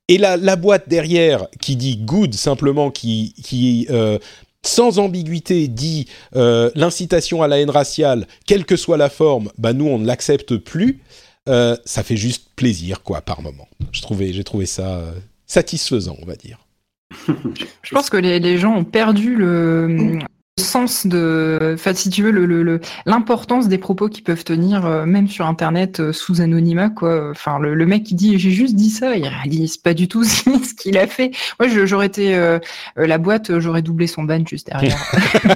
Et 0.09 0.19
la, 0.19 0.37
la 0.37 0.57
boîte 0.57 0.89
derrière 0.89 1.47
qui 1.61 1.77
dit 1.77 1.99
good 1.99 2.35
simplement, 2.35 2.91
qui, 2.91 3.35
qui 3.43 3.87
euh, 3.91 4.19
sans 4.65 4.99
ambiguïté 4.99 5.69
dit 5.69 6.07
euh, 6.35 6.71
l'incitation 6.75 7.43
à 7.43 7.49
la 7.49 7.61
haine 7.61 7.71
raciale, 7.71 8.27
quelle 8.47 8.65
que 8.65 8.77
soit 8.77 8.97
la 8.97 9.11
forme, 9.11 9.51
bah 9.59 9.73
nous 9.73 9.87
on 9.87 9.99
ne 9.99 10.07
l'accepte 10.07 10.57
plus. 10.57 11.01
Ça 11.47 12.03
fait 12.05 12.17
juste 12.17 12.51
plaisir 12.55 13.03
quoi 13.03 13.21
par 13.21 13.43
moment. 13.43 13.67
Je 13.91 14.01
trouvais, 14.01 14.33
j'ai 14.33 14.45
trouvé 14.45 14.65
ça 14.65 15.03
satisfaisant, 15.47 16.17
on 16.23 16.25
va 16.25 16.37
dire. 16.37 16.61
Je 17.83 17.91
pense 17.95 18.11
que 18.11 18.17
les 18.17 18.59
gens 18.59 18.77
ont 18.77 18.85
perdu 18.85 19.35
le, 19.35 20.21
sens 20.61 21.07
de, 21.07 21.73
enfin, 21.75 21.95
si 21.95 22.11
tu 22.11 22.23
veux, 22.23 22.31
le, 22.31 22.81
l'importance 23.07 23.69
des 23.69 23.79
propos 23.79 24.09
qui 24.09 24.21
peuvent 24.21 24.45
tenir, 24.45 24.85
euh, 24.85 25.07
même 25.07 25.29
sur 25.29 25.47
Internet, 25.47 26.01
euh, 26.01 26.13
sous 26.13 26.43
anonymat, 26.43 26.91
quoi. 26.91 27.31
Enfin, 27.31 27.59
le, 27.59 27.87
mec 27.87 28.05
qui 28.05 28.15
dit 28.15 28.39
j'ai 28.39 28.51
juste 28.51 28.75
dit 28.75 28.91
ça, 28.91 29.17
il 29.17 29.27
réalise 29.27 29.79
pas 29.79 29.95
du 29.95 30.09
tout 30.09 30.25
ce 30.25 30.75
qu'il 30.75 30.99
a 30.99 31.07
fait. 31.07 31.31
Moi, 31.59 31.69
j'aurais 31.87 32.07
été 32.07 32.35
euh, 32.35 32.59
la 32.97 33.17
boîte, 33.17 33.59
j'aurais 33.61 33.83
doublé 33.83 34.07
son 34.07 34.25
ban 34.25 34.45
juste 34.47 34.67
derrière. 34.67 34.99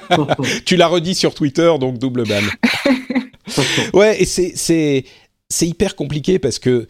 tu 0.65 0.77
l'as 0.77 0.87
redit 0.87 1.15
sur 1.15 1.35
Twitter, 1.35 1.73
donc 1.79 1.99
double 1.99 2.25
ban. 2.27 2.43
ouais, 3.95 4.21
et 4.21 4.25
c'est 4.25 4.53
c'est 4.55 5.05
c'est 5.49 5.69
hyper 5.69 5.95
compliqué 5.95 6.39
parce 6.39 6.59
que 6.59 6.87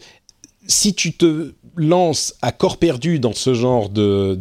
si 0.65 0.95
tu 0.95 1.13
te 1.13 1.53
lances 1.77 2.33
à 2.41 2.51
corps 2.51 2.77
perdu 2.77 3.19
dans 3.19 3.33
ce 3.33 3.53
genre 3.53 3.89
de 3.89 4.37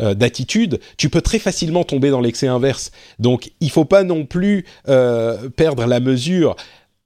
euh, 0.00 0.14
d'attitude, 0.14 0.80
tu 0.96 1.08
peux 1.08 1.20
très 1.20 1.38
facilement 1.38 1.84
tomber 1.84 2.10
dans 2.10 2.20
l'excès 2.20 2.46
inverse. 2.46 2.92
Donc, 3.18 3.52
il 3.60 3.70
faut 3.70 3.84
pas 3.84 4.04
non 4.04 4.24
plus 4.24 4.64
euh, 4.88 5.48
perdre 5.50 5.86
la 5.86 6.00
mesure. 6.00 6.56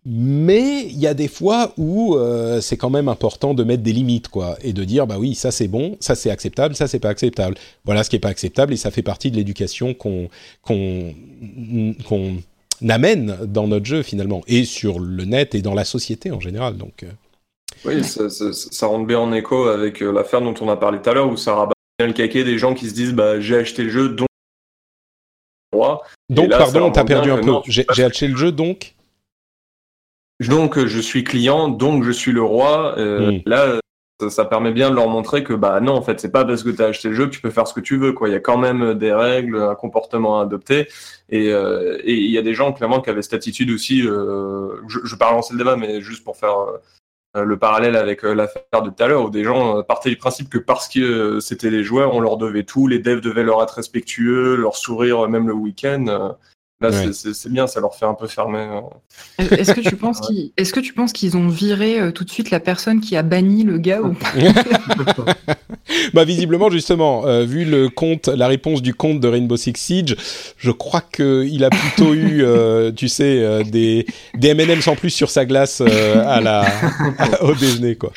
Mais 0.09 0.85
il 0.85 0.99
y 0.99 1.09
a 1.09 1.15
des 1.15 1.27
fois 1.27 1.73
où 1.77 2.15
euh, 2.15 2.61
c'est 2.61 2.77
quand 2.77 2.91
même 2.91 3.09
important 3.09 3.55
de 3.55 3.65
mettre 3.65 3.83
des 3.83 3.93
limites, 3.93 4.29
quoi, 4.29 4.57
et 4.63 4.73
de 4.73 4.85
dire 4.85 5.05
bah 5.09 5.17
oui, 5.19 5.35
ça 5.35 5.51
c'est 5.51 5.67
bon, 5.67 5.97
ça 5.99 6.15
c'est 6.15 6.31
acceptable, 6.31 6.77
ça 6.77 6.87
c'est 6.87 7.01
pas 7.01 7.09
acceptable. 7.09 7.57
Voilà 7.85 8.05
ce 8.05 8.11
qui 8.11 8.15
est 8.15 8.21
pas 8.21 8.29
acceptable, 8.29 8.73
et 8.73 8.77
ça 8.77 8.93
fait 8.93 9.03
partie 9.03 9.33
de 9.33 9.37
l'éducation 9.37 9.95
qu'on 9.95 10.29
qu'on 10.63 11.13
qu'on 12.09 12.37
amène 12.89 13.37
dans 13.47 13.67
notre 13.67 13.87
jeu 13.87 14.05
finalement, 14.05 14.43
et 14.47 14.65
sur 14.65 15.01
le 15.01 15.25
net 15.25 15.57
et 15.57 15.63
dans 15.63 15.75
la 15.75 15.85
société 15.85 16.31
en 16.31 16.39
général. 16.39 16.77
Donc 16.77 17.05
oui, 17.87 18.05
ça, 18.05 18.29
ça, 18.29 18.53
ça, 18.53 18.87
rentre 18.87 19.07
bien 19.07 19.19
en 19.19 19.33
écho 19.33 19.67
avec 19.67 20.03
euh, 20.03 20.13
l'affaire 20.13 20.41
dont 20.41 20.55
on 20.61 20.69
a 20.69 20.77
parlé 20.77 21.01
tout 21.01 21.11
à 21.11 21.15
l'heure, 21.15 21.29
où 21.29 21.37
ça 21.37 21.55
rabat 21.55 21.75
bien 21.99 22.09
le 22.09 22.13
caquet 22.13 22.45
des 22.45 22.59
gens 22.59 22.75
qui 22.75 22.89
se 22.89 22.95
disent 22.95 23.13
bah, 23.13 23.41
j'ai 23.41 23.57
acheté 23.57 23.85
le 23.85 23.91
jeu, 23.91 24.09
donc. 24.09 24.27
Donc, 26.29 26.51
là, 26.51 26.59
pardon, 26.59 26.91
t'as 26.91 27.05
perdu 27.05 27.31
un 27.31 27.39
peu. 27.39 27.53
J'ai 27.67 27.85
acheté 28.05 28.29
le 28.29 28.37
jeu, 28.37 28.51
donc 28.51 28.95
Donc, 30.41 30.85
je 30.85 31.01
suis 31.01 31.23
client, 31.23 31.69
donc 31.69 32.03
je 32.03 32.11
suis 32.11 32.33
le 32.33 32.43
roi. 32.43 32.99
Euh, 32.99 33.33
hmm. 33.33 33.43
Là, 33.47 33.81
ça, 34.21 34.31
ça, 34.31 34.45
permet 34.47 34.73
bien 34.73 34.91
de 34.91 34.95
leur 34.95 35.09
montrer 35.09 35.45
que 35.45 35.53
bah 35.53 35.81
non, 35.81 35.95
en 35.95 36.03
fait, 36.03 36.19
c'est 36.19 36.33
pas 36.33 36.45
parce 36.45 36.63
que 36.63 36.71
tu 36.71 36.83
as 36.83 36.87
acheté 36.87 37.09
le 37.09 37.15
jeu 37.15 37.27
que 37.27 37.31
tu 37.31 37.41
peux 37.41 37.51
faire 37.51 37.69
ce 37.69 37.75
que 37.75 37.81
tu 37.81 37.99
veux. 37.99 38.13
Quoi. 38.13 38.29
Il 38.29 38.33
y 38.33 38.37
a 38.37 38.41
quand 38.41 38.57
même 38.57 38.95
des 38.95 39.13
règles, 39.13 39.61
un 39.61 39.75
comportement 39.75 40.41
à 40.41 40.45
adopter. 40.45 40.89
Et 41.29 41.53
euh, 41.53 42.01
il 42.05 42.31
y 42.31 42.39
a 42.39 42.43
des 42.43 42.55
gens, 42.55 42.73
clairement, 42.73 43.01
qui 43.01 43.11
avaient 43.11 43.23
cette 43.23 43.35
attitude 43.35 43.71
aussi. 43.71 44.07
Euh, 44.07 44.81
je, 44.89 45.01
je 45.05 45.13
vais 45.13 45.19
pas 45.19 45.29
relancer 45.29 45.53
le 45.53 45.59
débat, 45.59 45.77
mais 45.77 46.01
juste 46.01 46.25
pour 46.25 46.37
faire 46.37 46.59
euh, 46.59 46.79
le 47.45 47.59
parallèle 47.59 47.97
avec 47.97 48.25
euh, 48.25 48.35
l'affaire 48.35 48.83
de 48.83 48.91
tout 48.91 49.03
à 49.03 49.07
l'heure 49.07 49.25
où 49.25 49.31
des 49.31 49.45
gens 49.45 49.79
euh, 49.79 49.83
partaient 49.83 50.11
du 50.11 50.17
principe 50.17 50.49
que 50.49 50.59
parce 50.59 50.89
que 50.89 51.41
c'était 51.41 51.71
les 51.71 51.85
joueurs, 51.85 52.15
on 52.15 52.21
leur 52.21 52.37
devait 52.37 52.65
tout, 52.65 52.87
les 52.87 52.99
devs 52.99 53.21
devaient 53.21 53.43
leur 53.43 53.63
être 53.63 53.75
respectueux, 53.75 54.57
leur 54.57 54.77
sourire 54.77 55.29
même 55.29 55.49
le 55.49 55.55
week-end. 55.55 56.37
Là, 56.83 56.91
c'est 56.93 57.49
bien, 57.49 57.67
ça 57.67 57.81
leur 57.81 57.95
fait 57.95 58.05
un 58.05 58.13
peu 58.13 58.27
fermer. 58.27 58.59
Hein. 58.59 58.83
Est-ce 59.39 59.73
que 59.73 59.81
tu 59.81 59.97
penses 59.97 60.21
qu'ils, 60.21 60.53
est-ce 60.59 60.75
que 60.75 60.81
tu 60.81 60.93
penses 60.93 61.13
qu'ils 61.13 61.35
ont 61.39 61.49
viré 61.49 61.99
euh, 61.99 62.11
tout 62.11 62.25
de 62.25 62.31
suite 62.31 62.51
la 62.51 62.61
personne 62.61 63.01
qui 63.01 63.17
a 63.17 63.23
banni 63.23 63.65
le 63.65 63.79
gars 63.79 64.03
ou 64.03 64.15
Bah 66.13 66.25
visiblement 66.25 66.69
justement, 66.69 67.27
euh, 67.27 67.45
vu 67.45 67.65
le 67.65 67.89
compte, 67.89 68.29
la 68.29 68.47
réponse 68.47 68.83
du 68.83 68.93
compte 68.93 69.21
de 69.21 69.29
Rainbow 69.29 69.57
Six 69.57 69.73
Siege, 69.77 70.17
je 70.59 70.71
crois 70.71 71.01
que 71.01 71.47
il 71.49 71.65
a 71.65 71.71
plutôt 71.71 72.13
eu, 72.13 72.43
euh, 72.45 72.93
tu 72.97 73.09
sais, 73.09 73.65
des 73.65 74.07
des 74.35 74.49
M&M 74.49 74.83
sans 74.83 74.97
plus 74.97 75.11
sur 75.11 75.31
sa 75.31 75.47
glace 75.47 75.81
à 75.81 76.41
la 76.43 76.67
au 77.41 77.55
déjeuner 77.55 77.97
quoi. 77.97 78.13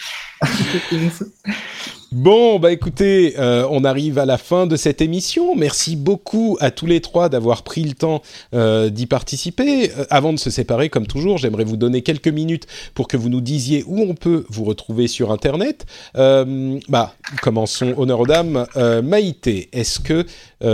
Bon, 2.11 2.57
bah 2.57 2.72
écoutez, 2.72 3.36
euh, 3.38 3.68
on 3.69 3.84
arrive 3.84 4.18
à 4.18 4.26
la 4.26 4.40
fin 4.40 4.65
de 4.65 4.76
cette 4.76 4.99
émission. 4.99 5.56
Merci 5.56 5.95
beaucoup 5.95 6.57
à 6.60 6.72
tous 6.72 6.88
les 6.88 7.02
trois 7.02 7.30
d'avoir 7.30 7.61
pris 7.61 7.84
le 7.84 7.94
temps 7.94 8.23
euh, 8.56 8.90
d'y 8.90 9.06
participer. 9.06 9.91
Euh, 9.91 10.06
avant 10.10 10.34
de 10.34 10.40
se 10.40 10.49
séparer, 10.49 10.90
comme 10.90 11.06
toujours, 11.06 11.38
j'aimerais 11.38 11.65
vous 11.65 11.77
donner 11.77 12.02
quelques 12.02 12.27
minutes 12.27 12.65
pour 12.95 13.07
que 13.07 13.15
vous 13.15 13.30
nous 13.30 13.41
disiez 13.41 13.84
où 13.86 14.02
on 14.02 14.15
peut 14.15 14.45
vous 14.49 14.64
retrouver 14.64 15.07
sur 15.07 15.31
Internet. 15.31 15.86
bah, 16.15 17.14
commençons 17.44 17.94
honneur 17.95 18.22
aux 18.22 18.27
dames. 18.27 18.65
Maïté, 19.03 19.69
est-ce 19.72 19.99
que 19.99 20.26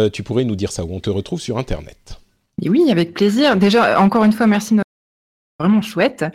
tu 0.09 0.23
pourrais 0.23 0.45
nous 0.45 0.55
dire 0.55 0.71
ça 0.71 0.85
où 0.85 0.93
on 0.93 1.01
te 1.01 1.09
retrouve 1.09 1.41
sur 1.41 1.57
Internet? 1.57 2.17
Oui, 2.65 2.89
avec 2.89 3.13
plaisir. 3.13 3.57
Déjà, 3.57 3.99
encore 3.99 4.23
une 4.23 4.31
fois, 4.31 4.47
merci 4.47 4.75
vraiment 5.59 5.81
chouette. 5.81 6.25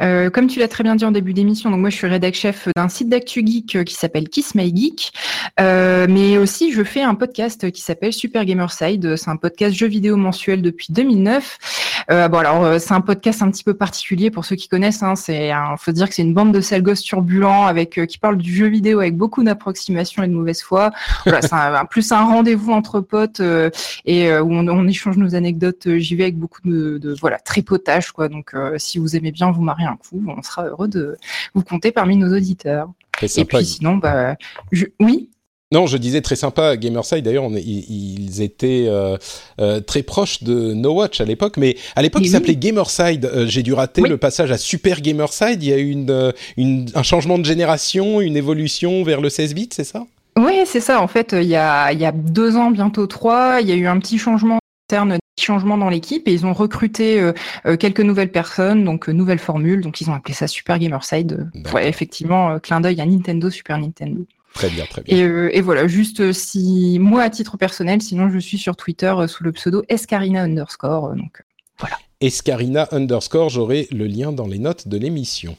Euh, 0.00 0.30
comme 0.30 0.46
tu 0.46 0.60
l'as 0.60 0.68
très 0.68 0.84
bien 0.84 0.94
dit 0.94 1.04
en 1.04 1.10
début 1.10 1.34
d'émission, 1.34 1.70
donc 1.70 1.80
moi 1.80 1.90
je 1.90 1.96
suis 1.96 2.06
rédac 2.06 2.34
chef 2.34 2.68
d'un 2.76 2.88
site 2.88 3.08
d'actu 3.08 3.44
geek 3.44 3.74
euh, 3.74 3.82
qui 3.82 3.94
s'appelle 3.94 4.28
Kiss 4.28 4.54
My 4.54 4.74
Geek, 4.74 5.12
euh, 5.58 6.06
mais 6.08 6.38
aussi 6.38 6.72
je 6.72 6.84
fais 6.84 7.02
un 7.02 7.16
podcast 7.16 7.72
qui 7.72 7.82
s'appelle 7.82 8.12
Super 8.12 8.44
Gamerside. 8.44 9.16
C'est 9.16 9.30
un 9.30 9.36
podcast 9.36 9.74
jeux 9.74 9.88
vidéo 9.88 10.16
mensuel 10.16 10.62
depuis 10.62 10.92
2009. 10.92 11.58
Euh, 12.10 12.28
bon 12.28 12.38
alors 12.38 12.64
euh, 12.64 12.78
c'est 12.78 12.94
un 12.94 13.00
podcast 13.00 13.42
un 13.42 13.50
petit 13.50 13.64
peu 13.64 13.74
particulier 13.74 14.30
pour 14.30 14.44
ceux 14.44 14.56
qui 14.56 14.68
connaissent. 14.68 15.02
Hein, 15.02 15.16
c'est, 15.16 15.50
faut 15.78 15.92
dire 15.92 16.08
que 16.08 16.14
c'est 16.14 16.22
une 16.22 16.34
bande 16.34 16.52
de 16.52 16.60
sales 16.60 16.82
gosses 16.82 17.02
turbulents 17.02 17.66
avec 17.66 18.00
qui 18.06 18.18
parlent 18.18 18.38
du 18.38 18.54
jeu 18.54 18.66
vidéo 18.66 19.00
avec 19.00 19.16
beaucoup 19.16 19.42
d'approximations 19.42 20.22
et 20.22 20.28
de 20.28 20.32
mauvaise 20.32 20.62
foi. 20.62 20.90
Voilà, 21.24 21.42
c'est 21.42 21.52
un, 21.52 21.84
plus 21.84 22.12
un 22.12 22.24
rendez-vous 22.24 22.72
entre 22.72 23.00
potes 23.00 23.40
et 24.04 24.32
où 24.38 24.52
on, 24.52 24.68
on, 24.68 24.88
échange 24.88 25.16
nos 25.16 25.34
anecdotes. 25.34 25.98
J'y 25.98 26.16
vais 26.16 26.24
avec 26.24 26.38
beaucoup 26.38 26.60
de, 26.64 26.98
de 26.98 27.14
voilà 27.20 27.38
tripotage 27.38 28.12
quoi. 28.12 28.28
Donc 28.28 28.54
euh, 28.54 28.78
si 28.78 28.98
vous 28.98 29.16
aimez 29.16 29.32
bien 29.32 29.50
vous 29.50 29.62
marier 29.62 29.86
un 29.86 29.96
coup, 29.96 30.22
on 30.26 30.42
sera 30.42 30.66
heureux 30.66 30.88
de 30.88 31.16
vous 31.54 31.62
compter 31.62 31.92
parmi 31.92 32.16
nos 32.16 32.34
auditeurs. 32.34 32.90
Et 33.22 33.44
puis 33.44 33.64
sinon, 33.64 33.96
bah, 33.96 34.36
oui? 35.00 35.30
Non, 35.70 35.86
je 35.86 35.98
disais 35.98 36.22
très 36.22 36.36
sympa 36.36 36.76
Gamerside. 36.76 37.22
D'ailleurs, 37.22 37.44
ils 37.50 38.40
étaient 38.40 38.86
euh, 38.88 39.18
euh, 39.60 39.80
très 39.80 40.02
proches 40.02 40.42
de 40.42 40.72
No 40.72 40.94
Watch 40.94 41.20
à 41.20 41.24
l'époque, 41.24 41.58
mais 41.58 41.76
à 41.94 42.02
l'époque, 42.02 42.22
il 42.24 42.30
s'appelait 42.30 42.56
Gamerside. 42.56 43.30
J'ai 43.46 43.62
dû 43.62 43.74
rater 43.74 44.02
le 44.02 44.16
passage 44.16 44.50
à 44.50 44.56
Super 44.56 45.02
Gamerside. 45.02 45.62
Il 45.62 45.68
y 45.68 45.72
a 45.72 45.78
eu 45.78 45.90
une, 45.90 46.86
un 46.94 47.02
changement 47.02 47.38
de 47.38 47.44
génération, 47.44 48.20
une 48.20 48.36
évolution 48.36 49.02
vers 49.02 49.20
le 49.20 49.28
16 49.28 49.54
bits, 49.54 49.68
c'est 49.72 49.84
ça? 49.84 50.06
Oui, 50.38 50.62
c'est 50.64 50.80
ça. 50.80 51.02
En 51.02 51.08
fait, 51.08 51.34
il 51.38 51.48
y, 51.48 51.56
a, 51.56 51.92
il 51.92 51.98
y 51.98 52.06
a 52.06 52.12
deux 52.12 52.56
ans, 52.56 52.70
bientôt 52.70 53.06
trois, 53.06 53.60
il 53.60 53.68
y 53.68 53.72
a 53.72 53.74
eu 53.74 53.86
un 53.86 53.98
petit 53.98 54.18
changement 54.18 54.58
interne 54.88 55.18
changement 55.40 55.78
dans 55.78 55.88
l'équipe 55.88 56.26
et 56.28 56.32
ils 56.32 56.46
ont 56.46 56.52
recruté 56.52 57.20
euh, 57.20 57.32
euh, 57.66 57.76
quelques 57.76 58.00
nouvelles 58.00 58.30
personnes, 58.30 58.84
donc 58.84 59.08
euh, 59.08 59.12
nouvelle 59.12 59.38
formule, 59.38 59.80
donc 59.80 60.00
ils 60.00 60.10
ont 60.10 60.14
appelé 60.14 60.34
ça 60.34 60.46
Super 60.46 60.78
Gamerside. 60.78 61.50
Ouais, 61.72 61.88
effectivement, 61.88 62.58
clin 62.58 62.80
d'œil 62.80 63.00
à 63.00 63.06
Nintendo, 63.06 63.50
Super 63.50 63.78
Nintendo. 63.78 64.26
Très 64.54 64.70
bien, 64.70 64.86
très 64.86 65.02
bien. 65.02 65.16
Et, 65.16 65.58
et, 65.58 65.60
voilà, 65.60 65.86
juste 65.86 66.32
si 66.32 66.98
moi 67.00 67.22
à 67.22 67.30
titre 67.30 67.56
personnel, 67.56 68.02
sinon 68.02 68.28
je 68.30 68.38
suis 68.38 68.58
sur 68.58 68.76
Twitter 68.76 69.14
sous 69.26 69.44
le 69.44 69.52
pseudo 69.52 69.84
Escarina 69.88 70.42
underscore, 70.42 71.14
donc 71.14 71.42
voilà. 71.78 71.96
Escarina 72.20 72.88
underscore, 72.90 73.50
j'aurai 73.50 73.86
le 73.92 74.06
lien 74.06 74.32
dans 74.32 74.46
les 74.46 74.58
notes 74.58 74.88
de 74.88 74.96
l'émission. 74.96 75.56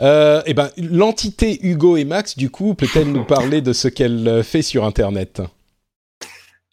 Euh, 0.00 0.42
eh 0.46 0.54
ben, 0.54 0.70
l'entité 0.76 1.58
Hugo 1.62 1.96
et 1.96 2.04
Max, 2.04 2.36
du 2.36 2.50
coup, 2.50 2.74
peut-elle 2.74 3.12
nous 3.12 3.24
parler 3.24 3.60
de 3.60 3.72
ce 3.72 3.88
qu'elle 3.88 4.42
fait 4.42 4.62
sur 4.62 4.84
Internet? 4.84 5.42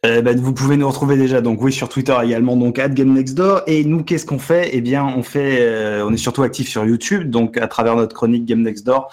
Euh, 0.06 0.22
bah, 0.22 0.32
vous 0.36 0.53
pouvez 0.53 0.78
nous 0.78 0.88
retrouver 0.88 1.18
déjà 1.18 1.41
donc 1.41 1.61
oui 1.61 1.74
sur 1.74 1.90
Twitter 1.90 2.15
également 2.24 2.56
donc 2.56 2.78
at 2.78 2.90
GameNextDoor 2.90 3.64
et 3.65 3.84
nous 3.84 4.03
qu'est-ce 4.03 4.28
qu'on 4.28 4.38
fait? 4.38 4.69
Eh 4.74 4.82
bien 4.82 5.03
on 5.03 5.24
fait 5.24 5.57
euh, 5.61 6.06
on 6.06 6.14
est 6.14 6.18
surtout 6.18 6.44
actif 6.44 6.69
sur 6.69 6.86
YouTube 6.86 7.32
donc 7.32 7.57
à 7.57 7.68
travers 7.68 7.95
notre 7.95 8.15
chronique 8.15 8.45
Game 8.45 8.61
Next 8.61 8.86
Door 8.86 9.10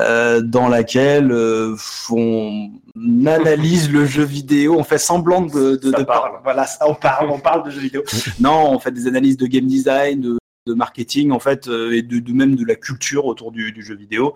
euh, 0.00 0.40
dans 0.40 0.68
laquelle 0.68 1.30
euh, 1.30 1.76
on 2.10 2.70
analyse 3.26 3.90
le 3.90 4.06
jeu 4.06 4.24
vidéo, 4.24 4.76
on 4.78 4.84
fait 4.84 4.98
semblant 4.98 5.42
de, 5.42 5.76
de, 5.76 5.90
de 5.90 6.02
parler. 6.02 6.34
Voilà, 6.42 6.66
ça, 6.66 6.84
on 6.88 6.94
parle, 6.94 7.30
on 7.30 7.38
parle 7.38 7.64
de 7.64 7.70
jeux 7.70 7.80
vidéo. 7.80 8.02
non, 8.40 8.70
on 8.72 8.78
fait 8.78 8.92
des 8.92 9.06
analyses 9.06 9.36
de 9.36 9.46
game 9.46 9.66
design, 9.66 10.20
de 10.20 10.38
de 10.66 10.74
marketing 10.74 11.30
en 11.30 11.38
fait 11.38 11.66
et 11.66 12.02
de, 12.02 12.32
même 12.32 12.56
de 12.56 12.64
la 12.64 12.74
culture 12.74 13.26
autour 13.26 13.52
du, 13.52 13.74
jeu 13.82 13.94
vidéo. 13.94 14.34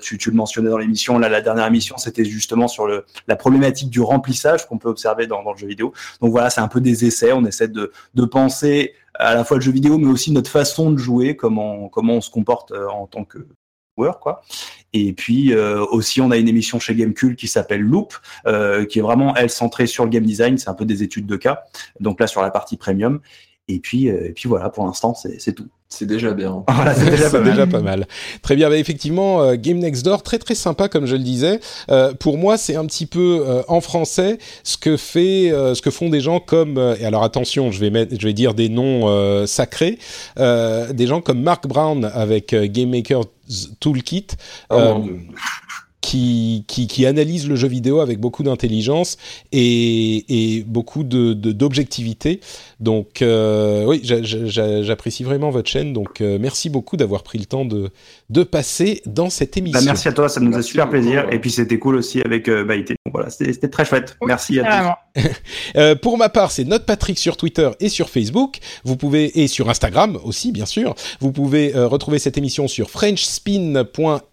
tu, 0.00 0.18
le 0.30 0.36
mentionnais 0.36 0.70
dans 0.70 0.78
l'émission, 0.78 1.18
là 1.18 1.28
la 1.28 1.40
dernière 1.40 1.66
émission 1.66 1.96
c'était 1.98 2.24
justement 2.24 2.68
sur 2.68 2.86
le, 2.86 3.04
la 3.28 3.36
problématique 3.36 3.90
du 3.90 4.00
remplissage 4.00 4.66
qu'on 4.66 4.78
peut 4.78 4.88
observer 4.88 5.26
dans, 5.26 5.42
dans, 5.42 5.52
le 5.52 5.58
jeu 5.58 5.66
vidéo. 5.66 5.92
Donc 6.20 6.30
voilà, 6.30 6.50
c'est 6.50 6.60
un 6.60 6.68
peu 6.68 6.80
des 6.80 7.04
essais, 7.04 7.32
on 7.32 7.44
essaie 7.44 7.68
de, 7.68 7.92
de 8.14 8.24
penser 8.24 8.94
à 9.14 9.34
la 9.34 9.44
fois 9.44 9.58
le 9.58 9.62
jeu 9.62 9.72
vidéo 9.72 9.98
mais 9.98 10.08
aussi 10.08 10.32
notre 10.32 10.50
façon 10.50 10.90
de 10.90 10.98
jouer, 10.98 11.36
comment, 11.36 11.88
comment 11.88 12.14
on 12.14 12.20
se 12.20 12.30
comporte 12.30 12.72
en 12.72 13.06
tant 13.06 13.24
que 13.24 13.46
joueur 13.98 14.18
quoi. 14.20 14.42
Et 14.92 15.12
puis 15.12 15.52
euh, 15.52 15.84
aussi, 15.86 16.20
on 16.20 16.30
a 16.30 16.36
une 16.36 16.48
émission 16.48 16.78
chez 16.80 16.94
Gamecube 16.94 17.36
qui 17.36 17.48
s'appelle 17.48 17.82
Loop, 17.82 18.14
euh, 18.46 18.84
qui 18.84 18.98
est 18.98 19.02
vraiment 19.02 19.34
elle 19.36 19.50
centrée 19.50 19.86
sur 19.86 20.04
le 20.04 20.10
game 20.10 20.24
design. 20.24 20.58
C'est 20.58 20.68
un 20.68 20.74
peu 20.74 20.84
des 20.84 21.02
études 21.02 21.26
de 21.26 21.36
cas. 21.36 21.64
Donc 22.00 22.20
là, 22.20 22.26
sur 22.26 22.42
la 22.42 22.50
partie 22.50 22.76
premium. 22.76 23.20
Et 23.74 23.78
puis, 23.78 24.08
euh, 24.08 24.28
et 24.28 24.32
puis 24.32 24.48
voilà, 24.48 24.70
pour 24.70 24.84
l'instant, 24.86 25.14
c'est 25.14 25.52
tout. 25.52 25.66
C'est 25.88 26.06
déjà 26.06 26.34
bien. 26.34 26.64
c'est 26.94 27.10
déjà, 27.44 27.66
pas, 27.66 27.80
mal. 27.80 28.06
Très 28.42 28.54
bien. 28.54 28.68
Bah, 28.68 28.76
effectivement, 28.76 29.54
Game 29.56 29.78
Next 29.78 30.04
Door, 30.04 30.22
très 30.22 30.38
très 30.38 30.54
sympa 30.54 30.88
comme 30.88 31.06
je 31.06 31.16
le 31.16 31.22
disais. 31.22 31.58
pour 32.20 32.38
moi, 32.38 32.56
c'est 32.56 32.76
un 32.76 32.86
petit 32.86 33.06
peu 33.06 33.44
en 33.66 33.80
français 33.80 34.38
ce 34.62 34.76
que 34.76 34.96
fait, 34.96 35.50
ce 35.50 35.82
que 35.82 35.90
font 35.90 36.08
des 36.08 36.20
gens 36.20 36.38
comme. 36.38 36.78
et 37.00 37.04
alors 37.04 37.24
attention, 37.24 37.72
je 37.72 37.80
vais 37.80 37.90
mettre, 37.90 38.14
je 38.16 38.24
vais 38.24 38.32
dire 38.32 38.54
des 38.54 38.68
noms 38.68 39.46
sacrés. 39.46 39.98
des 40.36 41.06
gens 41.06 41.20
comme 41.20 41.42
Mark 41.42 41.66
Brown 41.66 42.04
avec 42.04 42.54
Game 42.54 42.90
Maker 42.90 43.22
Toolkit. 43.80 44.28
Oh, 44.70 44.74
euh, 44.74 44.98
qui, 46.00 46.64
qui, 46.66 46.86
qui, 46.86 47.06
analyse 47.06 47.48
le 47.48 47.56
jeu 47.56 47.68
vidéo 47.68 48.00
avec 48.00 48.20
beaucoup 48.20 48.42
d'intelligence 48.42 49.16
et, 49.52 50.24
et, 50.28 50.62
beaucoup 50.62 51.04
de, 51.04 51.34
d'objectivité. 51.34 52.40
Donc 52.78 53.22
euh, 53.22 53.84
oui, 53.84 54.00
j'apprécie 54.02 55.24
vraiment 55.24 55.50
votre 55.50 55.68
chaîne. 55.68 55.92
Donc 55.92 56.20
euh, 56.20 56.38
merci 56.40 56.70
beaucoup 56.70 56.96
d'avoir 56.96 57.22
pris 57.22 57.38
le 57.38 57.44
temps 57.44 57.64
de, 57.64 57.90
de 58.30 58.42
passer 58.42 59.02
dans 59.06 59.30
cette 59.30 59.54
bah, 59.54 59.58
émission. 59.58 59.84
merci 59.84 60.08
à 60.08 60.12
toi, 60.12 60.28
ça 60.28 60.40
nous 60.40 60.56
a 60.56 60.62
super 60.62 60.88
plaisir. 60.88 61.26
Et 61.30 61.38
puis 61.38 61.50
c'était 61.50 61.78
cool 61.78 61.96
aussi 61.96 62.20
avec 62.22 62.48
euh, 62.48 62.64
Baïté. 62.64 62.94
Donc 63.04 63.14
voilà, 63.14 63.30
c'était 63.30 63.68
très 63.68 63.84
chouette. 63.84 64.16
merci 64.24 64.60
à 64.60 64.96
tous. 65.14 65.22
euh, 65.76 65.94
pour 65.94 66.16
ma 66.16 66.28
part, 66.28 66.52
c'est 66.52 66.64
Note 66.64 66.86
Patrick 66.86 67.18
sur 67.18 67.36
Twitter 67.36 67.68
et 67.80 67.88
sur 67.88 68.08
Facebook. 68.08 68.58
Vous 68.84 68.96
pouvez 68.96 69.40
et 69.40 69.48
sur 69.48 69.68
Instagram 69.68 70.18
aussi, 70.24 70.52
bien 70.52 70.66
sûr. 70.66 70.94
Vous 71.20 71.32
pouvez 71.32 71.74
euh, 71.74 71.86
retrouver 71.86 72.18
cette 72.18 72.38
émission 72.38 72.68
sur 72.68 72.90
frenchspin.fr 72.90 74.29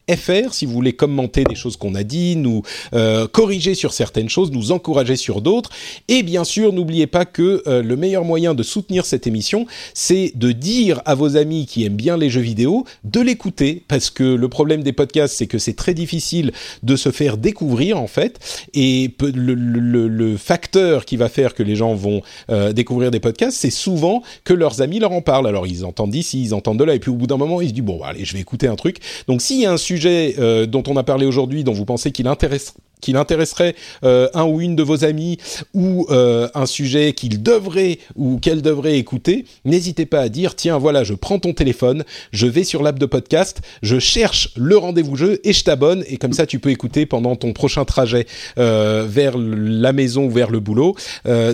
si 0.51 0.65
vous 0.65 0.71
voulez 0.71 0.93
commenter 0.93 1.43
des 1.43 1.55
choses 1.55 1.75
qu'on 1.75 1.93
a 1.93 2.03
dit, 2.03 2.35
nous 2.38 2.61
euh, 2.93 3.27
corriger 3.27 3.75
sur 3.75 3.91
certaines 3.91 4.29
choses, 4.29 4.51
nous 4.51 4.71
encourager 4.71 5.17
sur 5.17 5.41
d'autres. 5.41 5.69
Et 6.07 6.23
bien 6.23 6.43
sûr, 6.43 6.71
n'oubliez 6.71 7.07
pas 7.07 7.25
que 7.25 7.61
euh, 7.67 7.84
le 7.84 7.95
meilleur 7.97 8.23
moyen 8.23 8.53
de 8.53 8.63
soutenir 8.63 9.05
cette 9.05 9.27
émission, 9.27 9.65
c'est 9.93 10.31
de 10.35 10.51
dire 10.53 11.01
à 11.05 11.13
vos 11.13 11.35
amis 11.35 11.65
qui 11.65 11.84
aiment 11.84 11.97
bien 11.97 12.17
les 12.17 12.29
jeux 12.29 12.41
vidéo 12.41 12.85
de 13.03 13.19
l'écouter, 13.19 13.84
parce 13.88 14.09
que 14.09 14.23
le 14.23 14.47
problème 14.47 14.81
des 14.81 14.93
podcasts, 14.93 15.35
c'est 15.35 15.47
que 15.47 15.57
c'est 15.57 15.75
très 15.75 15.93
difficile 15.93 16.51
de 16.84 16.95
se 16.95 17.11
faire 17.11 17.38
découvrir 17.38 17.99
en 17.99 18.07
fait, 18.07 18.65
et 18.73 19.11
le, 19.19 19.53
le, 19.53 20.07
le 20.07 20.38
facteur 20.38 21.03
qui 21.03 21.17
va 21.17 21.27
faire 21.27 21.53
que 21.53 21.63
les 21.63 21.75
gens 21.75 21.95
vont 21.95 22.21
euh, 22.49 22.71
découvrir 22.71 23.11
des 23.11 23.19
podcasts, 23.19 23.57
c'est 23.57 23.69
souvent 23.69 24.23
que 24.45 24.53
leurs 24.53 24.81
amis 24.81 24.99
leur 24.99 25.11
en 25.11 25.21
parlent. 25.21 25.47
Alors 25.47 25.67
ils 25.67 25.84
entendent 25.84 26.11
d'ici, 26.11 26.41
ils 26.41 26.53
entendent 26.53 26.79
de 26.79 26.85
là, 26.85 26.95
et 26.95 26.99
puis 26.99 27.11
au 27.11 27.15
bout 27.15 27.27
d'un 27.27 27.38
moment, 27.38 27.59
ils 27.61 27.69
se 27.69 27.73
disent 27.73 27.84
bon, 27.84 28.01
allez, 28.03 28.23
je 28.23 28.34
vais 28.34 28.39
écouter 28.39 28.67
un 28.67 28.75
truc. 28.75 28.99
Donc 29.27 29.41
s'il 29.41 29.59
y 29.59 29.65
a 29.65 29.71
un 29.71 29.77
sujet 29.77 29.97
euh, 30.06 30.65
dont 30.65 30.84
on 30.88 30.95
a 30.98 31.03
parlé 31.03 31.26
aujourd'hui, 31.26 31.64
dont 31.64 31.74
vous 31.74 31.86
pensez 31.86 32.11
qu'il 32.11 32.28
intéresse 32.28 32.74
qu'il 33.02 33.18
intéresserait 33.18 33.76
euh, 34.03 34.30
un 34.34 34.45
ou 34.45 34.61
une 34.61 34.76
de 34.76 34.84
vos 34.84 35.06
amis 35.06 35.38
ou 35.74 36.07
euh, 36.10 36.49
un 36.56 36.65
sujet 36.65 37.14
qu'il 37.14 37.41
devrait 37.44 37.99
ou 38.15 38.40
qu'elle 38.40 38.61
devrait 38.61 38.98
écouter, 38.98 39.45
n'hésitez 39.65 40.06
pas 40.06 40.22
à 40.22 40.30
dire 40.30 40.56
tiens 40.56 40.78
voilà 40.78 41.03
je 41.03 41.14
prends 41.14 41.40
ton 41.40 41.53
téléphone, 41.53 42.03
je 42.32 42.48
vais 42.48 42.64
sur 42.64 42.84
l'app 42.84 42.99
de 42.99 43.06
podcast, 43.06 43.61
je 43.82 43.99
cherche 43.99 44.49
le 44.56 44.78
rendez-vous 44.78 45.15
jeu 45.15 45.40
et 45.44 45.53
je 45.53 45.64
t'abonne 45.64 46.03
et 46.07 46.18
comme 46.18 46.34
ça 46.34 46.45
tu 46.45 46.60
peux 46.60 46.69
écouter 46.69 47.06
pendant 47.06 47.36
ton 47.36 47.53
prochain 47.53 47.86
trajet 47.86 48.26
euh, 48.57 49.06
vers 49.07 49.38
la 49.38 49.94
maison 49.94 50.26
ou 50.26 50.30
vers 50.30 50.49
le 50.49 50.60
boulot. 50.60 50.95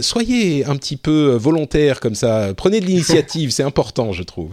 soyez 0.02 0.65
un 0.65 0.76
petit 0.76 0.98
peu 0.98 1.36
volontaire 1.36 1.99
comme 1.99 2.15
ça, 2.15 2.53
prenez 2.56 2.80
de 2.80 2.86
l'initiative, 2.86 3.52
c'est 3.52 3.64
important 3.64 4.14
je 4.14 4.24
trouve. 4.24 4.52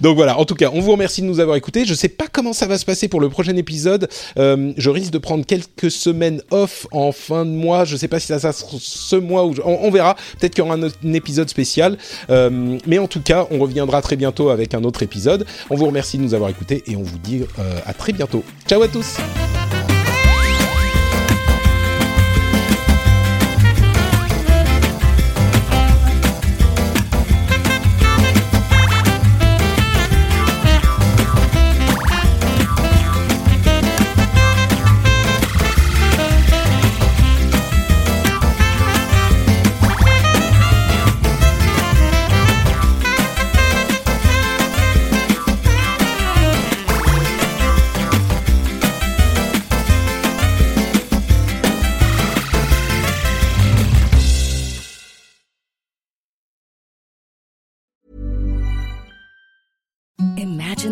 Donc 0.00 0.16
voilà, 0.16 0.38
en 0.38 0.44
tout 0.44 0.54
cas 0.54 0.70
on 0.72 0.80
vous 0.80 0.92
remercie 0.92 1.22
de 1.22 1.26
nous 1.26 1.40
avoir 1.40 1.56
écoutés. 1.56 1.84
Je 1.84 1.94
sais 1.94 2.08
pas 2.08 2.26
comment 2.30 2.52
ça 2.52 2.66
va 2.66 2.78
se 2.78 2.84
passer 2.84 3.08
pour 3.08 3.20
le 3.20 3.28
prochain 3.28 3.56
épisode. 3.56 4.08
je 4.36 4.90
risque 4.90 5.12
de 5.12 5.18
prendre 5.18 5.44
quelques 5.44 5.90
semaine 6.08 6.40
off 6.50 6.86
en 6.92 7.12
fin 7.12 7.44
de 7.44 7.50
mois. 7.50 7.84
Je 7.84 7.96
sais 7.96 8.08
pas 8.08 8.20
si 8.20 8.26
ça 8.26 8.38
sera 8.38 8.52
ce 8.52 9.16
mois 9.16 9.44
ou 9.44 9.54
on, 9.64 9.90
verra. 9.90 10.14
Peut-être 10.38 10.54
qu'il 10.54 10.64
y 10.64 10.66
aura 10.66 10.76
un, 10.76 11.12
épisode 11.12 11.48
spécial. 11.48 11.98
Euh, 12.30 12.78
mais 12.86 12.98
en 12.98 13.06
tout 13.06 13.20
cas, 13.20 13.46
on 13.50 13.58
reviendra 13.58 14.02
très 14.02 14.16
bientôt 14.16 14.50
avec 14.50 14.74
un 14.74 14.84
autre 14.84 15.02
épisode. 15.02 15.46
On 15.70 15.76
vous 15.76 15.86
remercie 15.86 16.18
de 16.18 16.22
nous 16.22 16.34
avoir 16.34 16.50
écoutés 16.50 16.82
et 16.86 16.96
on 16.96 17.02
vous 17.02 17.18
dit 17.18 17.42
euh, 17.58 17.80
à 17.86 17.92
très 17.92 18.12
bientôt. 18.12 18.42
Ciao 18.66 18.82
à 18.82 18.88
tous. 18.88 19.16